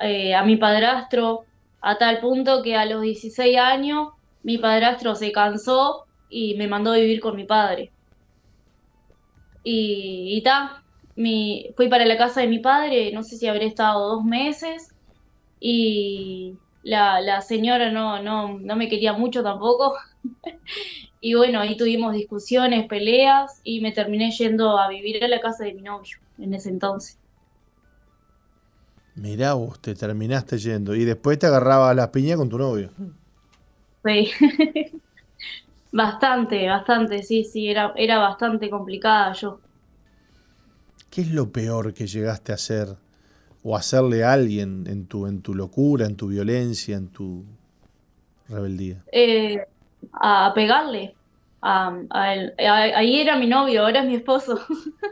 eh, 0.00 0.34
a 0.34 0.42
mi 0.44 0.56
padrastro, 0.56 1.46
a 1.82 1.98
tal 1.98 2.20
punto 2.20 2.62
que 2.62 2.76
a 2.76 2.86
los 2.86 3.02
16 3.02 3.58
años 3.58 4.10
mi 4.42 4.58
padrastro 4.58 5.14
se 5.14 5.32
cansó 5.32 6.06
y 6.30 6.54
me 6.54 6.68
mandó 6.68 6.92
a 6.92 6.96
vivir 6.96 7.20
con 7.20 7.36
mi 7.36 7.44
padre. 7.44 7.92
Y, 9.64 10.36
y 10.36 10.42
ta, 10.42 10.82
mi, 11.16 11.66
fui 11.76 11.88
para 11.88 12.06
la 12.06 12.16
casa 12.16 12.40
de 12.40 12.48
mi 12.48 12.58
padre, 12.58 13.12
no 13.12 13.22
sé 13.22 13.36
si 13.36 13.46
habré 13.46 13.66
estado 13.66 14.16
dos 14.16 14.24
meses, 14.24 14.88
y 15.60 16.56
la, 16.82 17.20
la 17.20 17.40
señora 17.42 17.90
no, 17.92 18.22
no, 18.22 18.58
no 18.58 18.76
me 18.76 18.88
quería 18.88 19.12
mucho 19.12 19.42
tampoco. 19.42 19.94
Y 21.24 21.34
bueno, 21.34 21.60
ahí 21.60 21.76
tuvimos 21.76 22.14
discusiones, 22.14 22.88
peleas 22.88 23.60
y 23.62 23.80
me 23.80 23.92
terminé 23.92 24.32
yendo 24.32 24.76
a 24.76 24.88
vivir 24.88 25.22
a 25.22 25.28
la 25.28 25.40
casa 25.40 25.62
de 25.62 25.72
mi 25.72 25.82
novio 25.82 26.18
en 26.36 26.52
ese 26.52 26.68
entonces. 26.68 27.16
Mirá 29.14 29.54
vos, 29.54 29.80
te 29.80 29.94
terminaste 29.94 30.58
yendo 30.58 30.94
y 30.94 31.04
después 31.06 31.38
te 31.38 31.46
agarraba 31.46 31.94
las 31.94 32.08
piñas 32.08 32.36
con 32.36 32.48
tu 32.50 32.58
novio. 32.58 32.90
Sí, 34.04 34.32
bastante, 35.92 36.68
bastante, 36.68 37.22
sí, 37.22 37.44
sí, 37.44 37.68
era, 37.70 37.92
era 37.96 38.18
bastante 38.18 38.70
complicada 38.70 39.32
yo. 39.34 39.62
¿Qué 41.10 41.20
es 41.20 41.30
lo 41.30 41.52
peor 41.52 41.94
que 41.94 42.08
llegaste 42.08 42.50
a 42.50 42.56
hacer 42.56 42.96
o 43.62 43.76
hacerle 43.76 44.24
a 44.24 44.32
alguien 44.32 44.86
en 44.88 45.06
tu, 45.06 45.26
en 45.26 45.42
tu 45.42 45.54
locura, 45.54 46.06
en 46.06 46.16
tu 46.16 46.28
violencia, 46.28 46.96
en 46.96 47.08
tu 47.08 47.44
rebeldía? 48.48 49.04
Eh, 49.12 49.58
a 50.12 50.52
pegarle. 50.54 51.18
A, 51.62 51.96
a 52.10 52.34
él. 52.34 52.54
A- 52.58 52.98
ahí 52.98 53.20
era 53.20 53.36
mi 53.36 53.46
novio, 53.46 53.82
ahora 53.84 54.00
es 54.00 54.06
mi 54.06 54.16
esposo. 54.16 54.58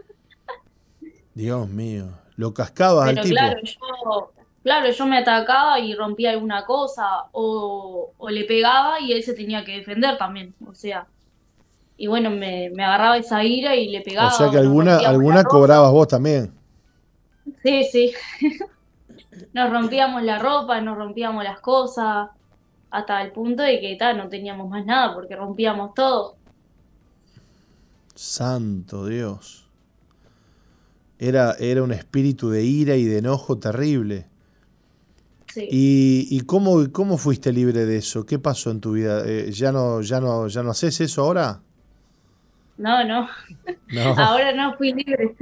Dios 1.35 1.69
mío, 1.69 2.19
lo 2.41 2.55
cascabas 2.55 3.09
al 3.09 3.15
Pero 3.15 3.25
tipo. 3.25 3.37
claro, 3.37 3.61
yo, 3.63 4.33
claro, 4.63 4.91
yo 4.91 5.07
me 5.07 5.19
atacaba 5.19 5.79
y 5.79 5.95
rompía 5.95 6.31
alguna 6.31 6.65
cosa 6.65 7.27
o, 7.33 8.13
o 8.17 8.31
le 8.31 8.45
pegaba 8.45 9.01
y 9.01 9.13
él 9.13 9.23
se 9.23 9.35
tenía 9.35 9.65
que 9.65 9.77
defender 9.77 10.17
también. 10.19 10.55
O 10.67 10.75
sea, 10.75 11.07
y 11.97 12.07
bueno, 12.07 12.31
me, 12.31 12.71
me 12.71 12.83
agarraba 12.83 13.19
esa 13.19 13.45
ira 13.45 13.77
y 13.77 13.89
le 13.89 14.01
pegaba. 14.01 14.29
o 14.29 14.33
sea 14.33 14.51
que 14.51 14.57
alguna, 14.57 14.99
alguna 14.99 15.45
cobrabas 15.45 15.93
vos 15.93 16.09
también. 16.09 16.53
Sí, 17.63 17.85
sí. 17.85 18.13
Nos 19.53 19.71
rompíamos 19.71 20.23
la 20.23 20.39
ropa, 20.39 20.81
nos 20.81 20.97
rompíamos 20.97 21.43
las 21.43 21.61
cosas, 21.61 22.29
hasta 22.91 23.23
el 23.23 23.33
punto 23.33 23.63
de 23.63 23.81
que 23.81 23.97
ta, 23.97 24.13
no 24.13 24.29
teníamos 24.29 24.69
más 24.69 24.85
nada 24.85 25.15
porque 25.15 25.35
rompíamos 25.37 25.95
todo. 25.95 26.37
Santo 28.15 29.07
Dios. 29.07 29.70
Era, 31.23 31.55
era 31.59 31.83
un 31.83 31.93
espíritu 31.93 32.49
de 32.49 32.65
ira 32.65 32.97
y 32.97 33.05
de 33.05 33.19
enojo 33.19 33.59
terrible. 33.59 34.27
Sí. 35.53 35.69
¿Y, 35.71 36.29
y 36.31 36.41
cómo, 36.41 36.91
cómo 36.91 37.19
fuiste 37.19 37.53
libre 37.53 37.85
de 37.85 37.99
eso? 37.99 38.25
¿Qué 38.25 38.39
pasó 38.39 38.71
en 38.71 38.81
tu 38.81 38.93
vida? 38.93 39.23
Eh, 39.27 39.53
¿ya, 39.53 39.71
no, 39.71 40.01
ya, 40.01 40.19
no, 40.19 40.49
¿Ya 40.49 40.63
no 40.63 40.71
haces 40.71 40.99
eso 41.03 41.23
ahora? 41.23 41.61
No, 42.79 43.05
no, 43.05 43.29
No. 43.89 44.03
ahora 44.17 44.53
no 44.55 44.75
fui 44.79 44.95
libre. 44.95 45.37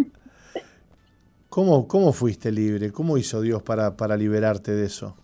¿Cómo, 1.49 1.87
¿Cómo 1.87 2.13
fuiste 2.13 2.51
libre? 2.51 2.91
¿Cómo 2.91 3.17
hizo 3.17 3.41
Dios 3.41 3.63
para, 3.63 3.97
para 3.97 4.17
liberarte 4.17 4.73
de 4.73 4.87
eso? 4.87 5.17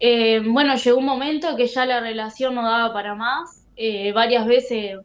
Eh, 0.00 0.40
bueno, 0.44 0.74
llegó 0.74 0.98
un 0.98 1.04
momento 1.04 1.54
que 1.54 1.68
ya 1.68 1.86
la 1.86 2.00
relación 2.00 2.56
no 2.56 2.62
daba 2.64 2.92
para 2.92 3.14
más. 3.14 3.64
Eh, 3.76 4.12
varias 4.12 4.46
veces 4.46 4.98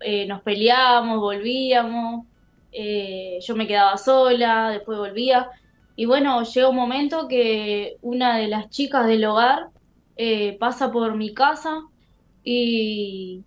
eh, 0.00 0.26
nos 0.26 0.40
peleábamos, 0.40 1.20
volvíamos. 1.20 2.24
Eh, 2.78 3.38
yo 3.40 3.56
me 3.56 3.66
quedaba 3.66 3.96
sola, 3.96 4.70
después 4.70 4.98
volvía. 4.98 5.48
Y 5.96 6.04
bueno, 6.04 6.42
llega 6.42 6.68
un 6.68 6.76
momento 6.76 7.26
que 7.26 7.96
una 8.02 8.36
de 8.36 8.48
las 8.48 8.68
chicas 8.68 9.06
del 9.06 9.24
hogar 9.24 9.68
eh, 10.16 10.58
pasa 10.58 10.92
por 10.92 11.16
mi 11.16 11.32
casa 11.32 11.80
y, 12.44 13.42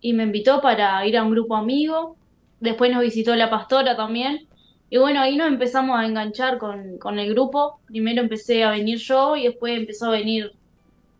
y 0.00 0.12
me 0.12 0.24
invitó 0.24 0.60
para 0.60 1.06
ir 1.06 1.16
a 1.16 1.22
un 1.22 1.30
grupo 1.30 1.54
amigo. 1.54 2.16
Después 2.58 2.92
nos 2.92 3.02
visitó 3.02 3.36
la 3.36 3.48
pastora 3.48 3.96
también. 3.96 4.48
Y 4.90 4.96
bueno, 4.98 5.20
ahí 5.20 5.36
nos 5.36 5.46
empezamos 5.46 5.96
a 5.98 6.06
enganchar 6.06 6.58
con, 6.58 6.98
con 6.98 7.20
el 7.20 7.30
grupo. 7.30 7.78
Primero 7.86 8.22
empecé 8.22 8.64
a 8.64 8.70
venir 8.70 8.98
yo 8.98 9.36
y 9.36 9.44
después 9.44 9.78
empezó 9.78 10.06
a 10.06 10.10
venir 10.10 10.52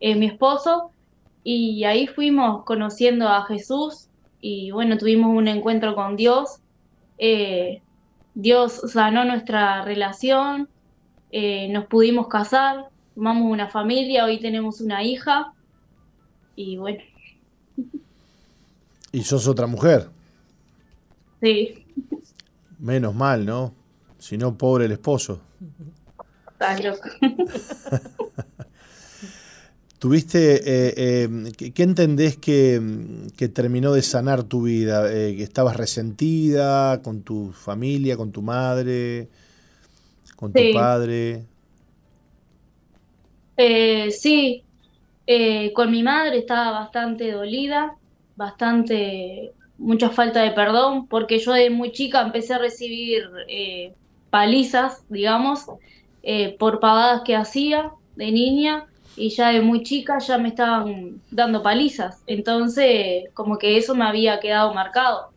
eh, 0.01 0.17
mi 0.17 0.27
esposo. 0.27 0.91
Y 1.45 1.85
ahí 1.85 2.09
fuimos 2.09 2.65
conociendo 2.65 3.29
a 3.29 3.45
Jesús 3.45 4.09
y 4.41 4.71
bueno, 4.73 4.99
tuvimos 4.99 5.37
un 5.37 5.47
encuentro 5.47 5.95
con 5.95 6.17
Dios. 6.17 6.61
Eh, 7.19 7.83
Dios 8.35 8.81
sanó 8.93 9.25
nuestra 9.25 9.85
relación, 9.85 10.69
eh, 11.31 11.69
nos 11.71 11.87
pudimos 11.87 12.29
casar, 12.29 12.89
formamos 13.15 13.51
una 13.51 13.69
familia, 13.69 14.25
hoy 14.25 14.39
tenemos 14.41 14.81
una 14.81 15.03
hija. 15.03 15.53
Y 16.57 16.77
bueno, 16.77 17.01
Y 19.13 19.23
sos 19.23 19.47
otra 19.49 19.67
mujer. 19.67 20.09
sí, 21.41 21.85
Menos 22.79 23.15
mal, 23.15 23.45
¿no? 23.45 23.75
Si 24.19 24.39
no, 24.39 24.57
pobre 24.57 24.85
el 24.85 24.93
esposo. 24.93 25.41
estás 26.53 26.85
loco. 26.85 27.09
¿Tuviste, 29.99 30.57
eh, 30.59 30.95
eh, 30.97 31.73
¿qué, 31.75 31.83
entendés 31.83 32.37
que, 32.37 32.81
que 33.37 33.49
terminó 33.49 33.93
de 33.93 34.03
sanar 34.03 34.45
tu 34.45 34.63
vida? 34.63 35.13
Eh, 35.13 35.35
¿Que 35.37 35.43
estabas 35.43 35.77
resentida 35.77 37.03
con 37.03 37.23
tu 37.23 37.51
familia, 37.51 38.17
con 38.17 38.31
tu 38.31 38.41
madre, 38.41 39.29
con 40.37 40.53
tu 40.53 40.61
padre? 40.73 41.43
Eh, 43.57 44.13
sí, 44.13 44.63
eh, 45.27 45.73
con 45.73 45.91
mi 45.91 46.05
madre 46.05 46.39
estaba 46.39 46.79
bastante 46.79 47.33
dolida, 47.33 47.97
bastante, 48.37 49.53
mucha 49.79 50.11
falta 50.11 50.43
de 50.43 50.53
perdón, 50.53 51.09
porque 51.09 51.41
yo 51.41 51.53
de 51.53 51.71
muy 51.71 51.91
chica 51.91 52.23
empecé 52.23 52.55
a 52.55 52.59
recibir 52.59 53.29
eh, 53.49 53.95
palizas, 54.31 55.05
digamos, 55.09 55.67
por 56.59 56.79
pavadas 56.79 57.23
que 57.25 57.35
hacía 57.35 57.91
de 58.15 58.31
niña, 58.31 58.87
y 59.17 59.31
ya 59.31 59.51
de 59.51 59.61
muy 59.61 59.83
chica 59.83 60.19
ya 60.19 60.39
me 60.39 60.49
estaban 60.49 61.23
dando 61.31 61.63
palizas, 61.63 62.23
entonces 62.27 63.25
como 63.35 63.59
que 63.59 63.77
eso 63.77 63.95
me 63.95 64.05
había 64.05 64.41
quedado 64.41 64.75
marcado, 64.75 65.33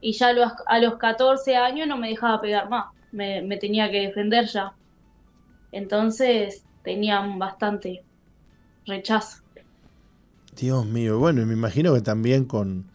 y 0.00 0.12
ya 0.12 0.28
a 0.28 0.32
los, 0.32 0.52
a 0.66 0.78
los 0.80 0.96
14 0.98 1.56
años 1.56 1.88
no 1.88 1.96
me 1.96 2.08
dejaba 2.10 2.40
pegar 2.40 2.68
más, 2.68 2.86
me, 3.12 3.42
me 3.42 3.56
tenía 3.56 3.90
que 3.90 4.00
defender 4.00 4.46
ya. 4.46 4.74
Entonces 5.72 6.64
tenían 6.82 7.38
bastante 7.38 8.04
rechazo. 8.86 9.42
Dios 10.56 10.86
mío, 10.86 11.18
bueno, 11.18 11.42
y 11.42 11.46
me 11.46 11.54
imagino 11.54 11.94
que 11.94 12.00
también 12.00 12.44
con, 12.44 12.86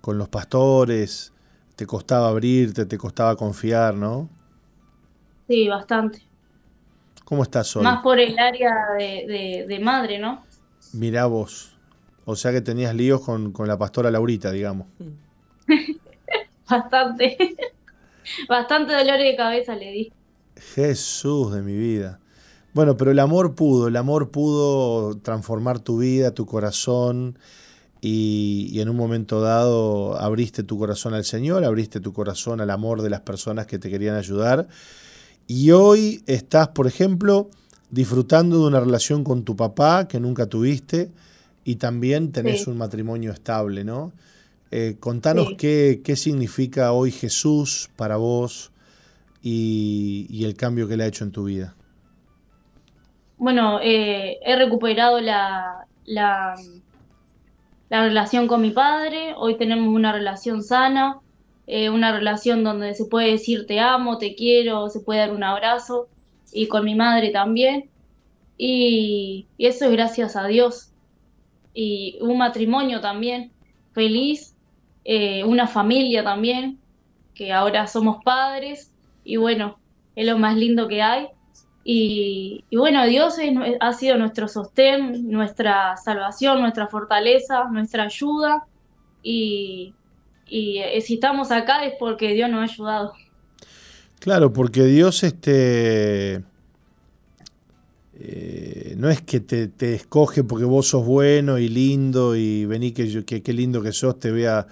con 0.00 0.18
los 0.18 0.28
pastores 0.28 1.32
te 1.76 1.86
costaba 1.86 2.28
abrirte, 2.28 2.86
te 2.86 2.98
costaba 2.98 3.36
confiar, 3.36 3.94
¿no? 3.94 4.28
Sí, 5.46 5.68
bastante. 5.68 6.31
¿Cómo 7.32 7.44
estás 7.44 7.74
hoy? 7.76 7.82
Más 7.82 8.02
por 8.02 8.20
el 8.20 8.38
área 8.38 8.74
de, 8.98 9.24
de- 9.26 9.64
de 9.66 9.80
madre, 9.80 10.18
¿no? 10.18 10.44
Mirá 10.92 11.24
vos. 11.24 11.72
O 12.26 12.36
sea 12.36 12.52
que 12.52 12.60
tenías 12.60 12.94
líos 12.94 13.22
con, 13.22 13.52
con 13.52 13.66
la 13.66 13.78
pastora 13.78 14.10
Laurita, 14.10 14.50
digamos. 14.50 14.86
Bastante. 16.68 17.38
Bastante 18.50 18.92
dolor 18.92 19.18
de 19.18 19.34
cabeza 19.34 19.74
le 19.74 19.92
di. 19.92 20.12
Jesús 20.74 21.54
de 21.54 21.62
mi 21.62 21.74
vida. 21.74 22.20
Bueno, 22.74 22.98
pero 22.98 23.10
el 23.12 23.18
amor 23.18 23.54
pudo, 23.54 23.88
el 23.88 23.96
amor 23.96 24.30
pudo 24.30 25.16
transformar 25.16 25.78
tu 25.78 25.96
vida, 25.96 26.32
tu 26.34 26.44
corazón, 26.44 27.38
y, 28.02 28.68
y 28.72 28.82
en 28.82 28.90
un 28.90 28.96
momento 28.96 29.40
dado 29.40 30.18
abriste 30.20 30.64
tu 30.64 30.76
corazón 30.78 31.14
al 31.14 31.24
Señor, 31.24 31.64
abriste 31.64 31.98
tu 31.98 32.12
corazón 32.12 32.60
al 32.60 32.68
amor 32.68 33.00
de 33.00 33.08
las 33.08 33.22
personas 33.22 33.66
que 33.66 33.78
te 33.78 33.88
querían 33.88 34.16
ayudar, 34.16 34.68
y 35.54 35.70
hoy 35.72 36.22
estás, 36.26 36.68
por 36.68 36.86
ejemplo, 36.86 37.50
disfrutando 37.90 38.60
de 38.60 38.66
una 38.68 38.80
relación 38.80 39.22
con 39.22 39.44
tu 39.44 39.54
papá 39.54 40.08
que 40.08 40.18
nunca 40.20 40.46
tuviste, 40.46 41.10
y 41.64 41.76
también 41.76 42.32
tenés 42.32 42.62
Sí. 42.64 42.70
un 42.70 42.78
matrimonio 42.78 43.30
estable, 43.32 43.84
¿no? 43.84 44.12
Eh, 44.70 44.96
contanos 44.98 45.48
Sí. 45.48 45.56
qué, 45.56 46.00
qué 46.02 46.16
significa 46.16 46.92
hoy 46.92 47.10
Jesús 47.10 47.90
para 47.96 48.16
vos 48.16 48.72
y, 49.42 50.26
y 50.30 50.44
el 50.44 50.54
cambio 50.54 50.88
que 50.88 50.96
le 50.96 51.04
ha 51.04 51.06
hecho 51.06 51.24
en 51.24 51.32
tu 51.32 51.44
vida. 51.44 51.74
Bueno, 53.36 53.78
eh, 53.82 54.38
he 54.44 54.56
recuperado 54.56 55.20
la, 55.20 55.86
la, 56.06 56.54
la 57.90 58.02
relación 58.04 58.46
con 58.48 58.60
mi 58.62 58.70
padre. 58.70 59.34
Hoy 59.36 59.58
tenemos 59.58 59.94
una 59.94 60.12
relación 60.12 60.62
sana, 60.62 61.18
eh, 61.66 61.90
una 61.90 62.12
relación 62.12 62.64
donde 62.64 62.94
se 62.94 63.04
puede 63.06 63.30
decir 63.32 63.66
te 63.66 63.80
amo, 63.80 64.18
te 64.18 64.34
quiero, 64.34 64.88
se 64.88 65.00
puede 65.00 65.20
dar 65.20 65.32
un 65.32 65.44
abrazo. 65.44 66.08
Y 66.52 66.68
con 66.68 66.84
mi 66.84 66.94
madre 66.94 67.30
también. 67.30 67.90
Y, 68.58 69.46
eso 69.58 69.86
es 69.86 69.92
gracias 69.92 70.36
a 70.36 70.46
Dios. 70.46 70.92
Y 71.74 72.18
un 72.20 72.38
matrimonio 72.38 73.00
también 73.00 73.52
feliz, 73.92 74.56
eh, 75.04 75.44
una 75.44 75.66
familia 75.66 76.22
también, 76.24 76.78
que 77.34 77.52
ahora 77.52 77.86
somos 77.86 78.22
padres. 78.24 78.92
Y 79.24 79.36
bueno, 79.36 79.78
es 80.16 80.26
lo 80.26 80.38
más 80.38 80.56
lindo 80.56 80.88
que 80.88 81.02
hay. 81.02 81.28
Y, 81.84 82.64
y 82.70 82.76
bueno, 82.76 83.04
Dios 83.06 83.38
es- 83.38 83.56
ha 83.80 83.92
sido 83.94 84.16
nuestro 84.18 84.46
sostén, 84.48 85.28
nuestra 85.30 85.96
salvación, 85.96 86.60
nuestra 86.60 86.88
fortaleza, 86.88 87.64
nuestra 87.70 88.04
ayuda. 88.04 88.64
Y, 89.22 89.94
y 90.52 90.78
eh, 90.78 91.00
si 91.00 91.14
estamos 91.14 91.50
acá 91.50 91.84
es 91.86 91.94
porque 91.98 92.34
Dios 92.34 92.50
nos 92.50 92.60
ha 92.60 92.72
ayudado. 92.72 93.12
Claro, 94.20 94.52
porque 94.52 94.84
Dios 94.84 95.22
este, 95.24 96.42
eh, 98.14 98.94
no 98.98 99.08
es 99.10 99.22
que 99.22 99.40
te, 99.40 99.68
te 99.68 99.94
escoge 99.94 100.44
porque 100.44 100.64
vos 100.64 100.88
sos 100.88 101.04
bueno 101.06 101.58
y 101.58 101.68
lindo 101.68 102.36
y 102.36 102.64
vení 102.66 102.92
que, 102.92 103.08
yo- 103.08 103.24
que 103.24 103.42
qué 103.42 103.52
lindo 103.52 103.82
que 103.82 103.92
sos, 103.92 104.18
te 104.20 104.30
vea. 104.30 104.66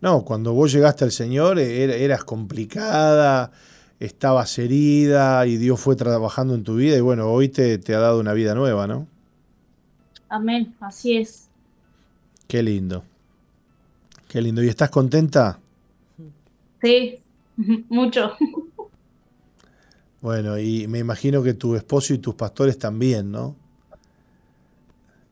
No, 0.00 0.24
cuando 0.24 0.52
vos 0.52 0.70
llegaste 0.72 1.04
al 1.04 1.12
Señor 1.12 1.58
era- 1.58 1.94
eras 1.94 2.24
complicada, 2.24 3.50
estabas 4.00 4.58
herida 4.58 5.46
y 5.46 5.56
Dios 5.56 5.80
fue 5.80 5.96
trabajando 5.96 6.54
en 6.54 6.62
tu 6.62 6.76
vida 6.76 6.96
y 6.96 7.00
bueno, 7.00 7.30
hoy 7.32 7.48
te, 7.48 7.78
te 7.78 7.94
ha 7.94 8.00
dado 8.00 8.20
una 8.20 8.34
vida 8.34 8.54
nueva, 8.54 8.86
¿no? 8.86 9.08
Amén, 10.28 10.74
así 10.80 11.16
es. 11.16 11.48
Qué 12.46 12.62
lindo. 12.62 13.02
Qué 14.34 14.42
lindo. 14.42 14.64
¿Y 14.64 14.68
estás 14.68 14.90
contenta? 14.90 15.60
Sí, 16.82 17.20
mucho. 17.88 18.32
Bueno, 20.20 20.58
y 20.58 20.88
me 20.88 20.98
imagino 20.98 21.40
que 21.40 21.54
tu 21.54 21.76
esposo 21.76 22.12
y 22.14 22.18
tus 22.18 22.34
pastores 22.34 22.76
también, 22.76 23.30
¿no? 23.30 23.54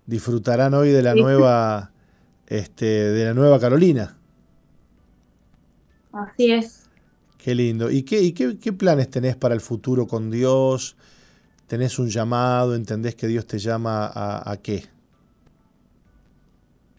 Disfrutarán 0.06 0.74
hoy 0.74 0.90
de 0.90 1.02
la 1.02 1.16
nueva, 1.16 1.90
este, 2.46 2.84
de 2.84 3.24
la 3.24 3.34
nueva 3.34 3.58
Carolina. 3.58 4.16
Así 6.12 6.52
es. 6.52 6.88
Qué 7.38 7.56
lindo. 7.56 7.90
¿Y 7.90 8.04
qué, 8.04 8.22
y 8.22 8.30
qué, 8.30 8.56
qué 8.56 8.72
planes 8.72 9.10
tenés 9.10 9.34
para 9.34 9.56
el 9.56 9.60
futuro 9.60 10.06
con 10.06 10.30
Dios? 10.30 10.94
¿Tenés 11.66 11.98
un 11.98 12.08
llamado? 12.08 12.76
¿Entendés 12.76 13.16
que 13.16 13.26
Dios 13.26 13.48
te 13.48 13.58
llama 13.58 14.06
a, 14.06 14.48
a 14.48 14.56
qué? 14.58 14.84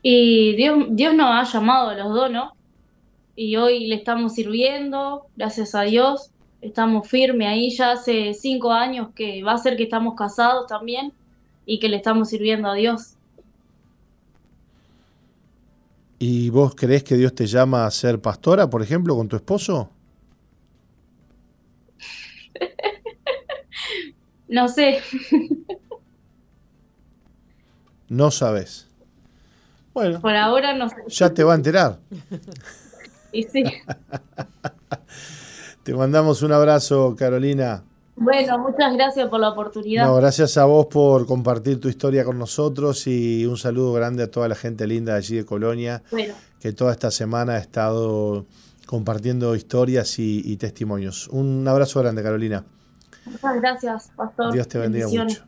Y 0.06 0.54
Dios, 0.58 0.86
Dios 0.90 1.16
nos 1.16 1.28
ha 1.28 1.50
llamado 1.50 1.90
a 1.90 1.96
los 1.96 2.14
dos, 2.14 2.30
¿no? 2.30 2.52
Y 3.38 3.56
hoy 3.56 3.88
le 3.88 3.96
estamos 3.96 4.34
sirviendo, 4.34 5.28
gracias 5.38 5.74
a 5.74 5.84
Dios. 5.84 6.30
Estamos 6.62 7.08
firmes 7.08 7.48
ahí, 7.48 7.70
ya 7.70 7.94
hace 7.94 8.34
cinco 8.34 8.74
años 8.74 9.10
que 9.16 9.42
va 9.44 9.54
a 9.54 9.58
ser 9.58 9.78
que 9.78 9.84
estamos 9.84 10.16
casados 10.16 10.68
también 10.68 11.14
y 11.66 11.80
que 11.80 11.88
le 11.88 11.96
estamos 11.96 12.30
sirviendo 12.30 12.70
a 12.70 12.74
Dios. 12.76 13.16
¿Y 16.20 16.50
vos 16.50 16.76
creés 16.76 17.04
que 17.06 17.16
Dios 17.16 17.34
te 17.34 17.48
llama 17.48 17.86
a 17.86 17.92
ser 17.92 18.20
pastora, 18.20 18.70
por 18.70 18.82
ejemplo, 18.82 19.16
con 19.16 19.28
tu 19.30 19.38
esposo? 19.38 19.90
No 24.48 24.68
sé, 24.68 25.02
No 28.08 28.30
sabes. 28.30 28.88
Bueno, 29.94 30.20
por 30.22 30.36
ahora 30.36 30.74
no 30.74 30.90
sé. 30.90 30.96
ya 31.08 31.34
te 31.34 31.44
va 31.44 31.54
a 31.54 31.56
enterar. 31.56 32.00
Y 33.32 33.44
sí. 33.44 33.64
Te 35.84 35.94
mandamos 35.94 36.42
un 36.42 36.52
abrazo, 36.52 37.16
Carolina. 37.18 37.84
Bueno, 38.16 38.60
muchas 38.60 38.94
gracias 38.94 39.28
por 39.28 39.40
la 39.40 39.50
oportunidad. 39.50 40.06
No, 40.06 40.16
gracias 40.16 40.58
a 40.58 40.66
vos 40.66 40.86
por 40.86 41.26
compartir 41.26 41.80
tu 41.80 41.90
historia 41.90 42.24
con 42.24 42.38
nosotros 42.38 43.08
y 43.08 43.46
un 43.46 43.58
saludo 43.58 43.92
grande 43.92 44.24
a 44.24 44.32
toda 44.32 44.48
la 44.48 44.56
gente 44.56 44.86
linda 44.88 45.14
de 45.14 45.18
allí 45.18 45.36
de 45.38 45.46
Colonia, 45.46 46.04
Bueno, 46.12 46.34
que 46.60 46.72
toda 46.74 46.92
esta 46.92 47.12
semana 47.12 47.54
ha 47.54 47.58
estado 47.58 48.46
compartiendo 48.86 49.56
historias 49.56 50.20
y, 50.20 50.42
y 50.46 50.58
testimonios. 50.58 51.28
Un 51.30 51.68
abrazo 51.68 52.00
grande, 52.02 52.22
Carolina. 52.24 52.64
muchas 53.26 53.56
gracias, 53.60 54.12
Pastor. 54.16 54.54
Dios 54.54 54.68
te 54.68 54.78
bendiga 54.78 55.08
mucho. 55.08 55.44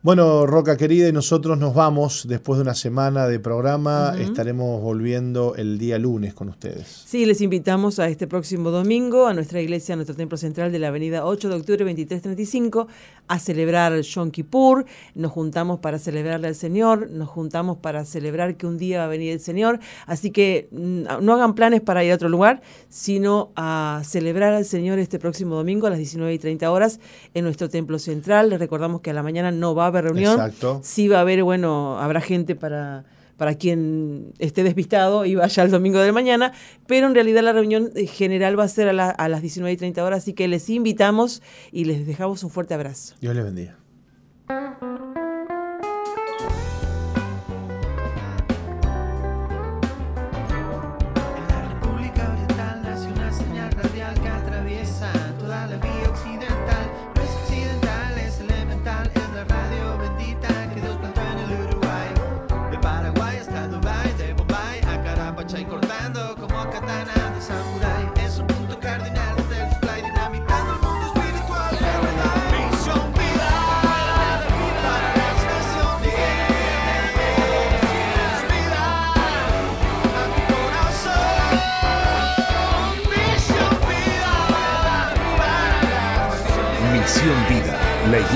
Bueno, 0.00 0.46
Roca 0.46 0.76
querida, 0.76 1.08
y 1.08 1.12
nosotros 1.12 1.58
nos 1.58 1.74
vamos 1.74 2.26
después 2.28 2.58
de 2.58 2.62
una 2.62 2.76
semana 2.76 3.26
de 3.26 3.40
programa. 3.40 4.14
Estaremos 4.16 4.80
volviendo 4.80 5.56
el 5.56 5.76
día 5.76 5.98
lunes 5.98 6.34
con 6.34 6.48
ustedes. 6.48 7.02
Sí, 7.04 7.26
les 7.26 7.40
invitamos 7.40 7.98
a 7.98 8.08
este 8.08 8.28
próximo 8.28 8.70
domingo 8.70 9.26
a 9.26 9.34
nuestra 9.34 9.60
iglesia, 9.60 9.94
a 9.94 9.96
nuestro 9.96 10.14
templo 10.14 10.38
central 10.38 10.70
de 10.70 10.78
la 10.78 10.88
avenida 10.88 11.26
8 11.26 11.48
de 11.48 11.54
octubre 11.56 11.84
2335, 11.84 12.86
a 13.26 13.38
celebrar 13.40 14.00
Yom 14.00 14.30
Kippur. 14.30 14.84
Nos 15.16 15.32
juntamos 15.32 15.80
para 15.80 15.98
celebrarle 15.98 16.46
al 16.46 16.54
Señor, 16.54 17.10
nos 17.10 17.28
juntamos 17.28 17.78
para 17.78 18.04
celebrar 18.04 18.56
que 18.56 18.68
un 18.68 18.78
día 18.78 18.98
va 18.98 19.06
a 19.06 19.08
venir 19.08 19.32
el 19.32 19.40
Señor. 19.40 19.80
Así 20.06 20.30
que 20.30 20.68
mm, 20.70 21.24
no 21.24 21.34
hagan 21.34 21.56
planes 21.56 21.80
para 21.80 22.04
ir 22.04 22.12
a 22.12 22.14
otro 22.14 22.28
lugar, 22.28 22.62
sino 22.88 23.50
a 23.56 24.02
celebrar 24.04 24.54
al 24.54 24.64
Señor 24.64 25.00
este 25.00 25.18
próximo 25.18 25.56
domingo 25.56 25.88
a 25.88 25.90
las 25.90 25.98
19 25.98 26.32
y 26.34 26.38
30 26.38 26.70
horas 26.70 27.00
en 27.34 27.42
nuestro 27.42 27.68
templo 27.68 27.98
central. 27.98 28.50
Les 28.50 28.60
recordamos 28.60 29.00
que 29.00 29.10
a 29.10 29.12
la 29.12 29.24
mañana 29.24 29.50
no 29.50 29.74
va 29.74 29.86
a 29.86 29.87
haber 29.88 30.04
reunión. 30.04 30.32
Exacto. 30.32 30.80
Sí 30.82 31.08
va 31.08 31.18
a 31.18 31.20
haber, 31.22 31.42
bueno, 31.44 31.98
habrá 32.00 32.20
gente 32.20 32.54
para, 32.54 33.04
para 33.36 33.54
quien 33.54 34.32
esté 34.38 34.62
despistado 34.64 35.24
y 35.24 35.34
vaya 35.34 35.62
el 35.62 35.70
domingo 35.70 35.98
de 36.00 36.12
mañana, 36.12 36.52
pero 36.86 37.06
en 37.06 37.14
realidad 37.14 37.42
la 37.42 37.52
reunión 37.52 37.90
eh, 37.94 38.06
general 38.06 38.58
va 38.58 38.64
a 38.64 38.68
ser 38.68 38.88
a, 38.88 38.92
la- 38.92 39.10
a 39.10 39.28
las 39.28 39.42
19 39.42 39.72
y 39.72 39.76
30 39.76 40.04
horas, 40.04 40.18
así 40.22 40.32
que 40.32 40.48
les 40.48 40.68
invitamos 40.70 41.42
y 41.72 41.84
les 41.84 42.06
dejamos 42.06 42.42
un 42.44 42.50
fuerte 42.50 42.74
abrazo. 42.74 43.14
Dios 43.20 43.34
les 43.34 43.44
bendiga. 43.44 43.76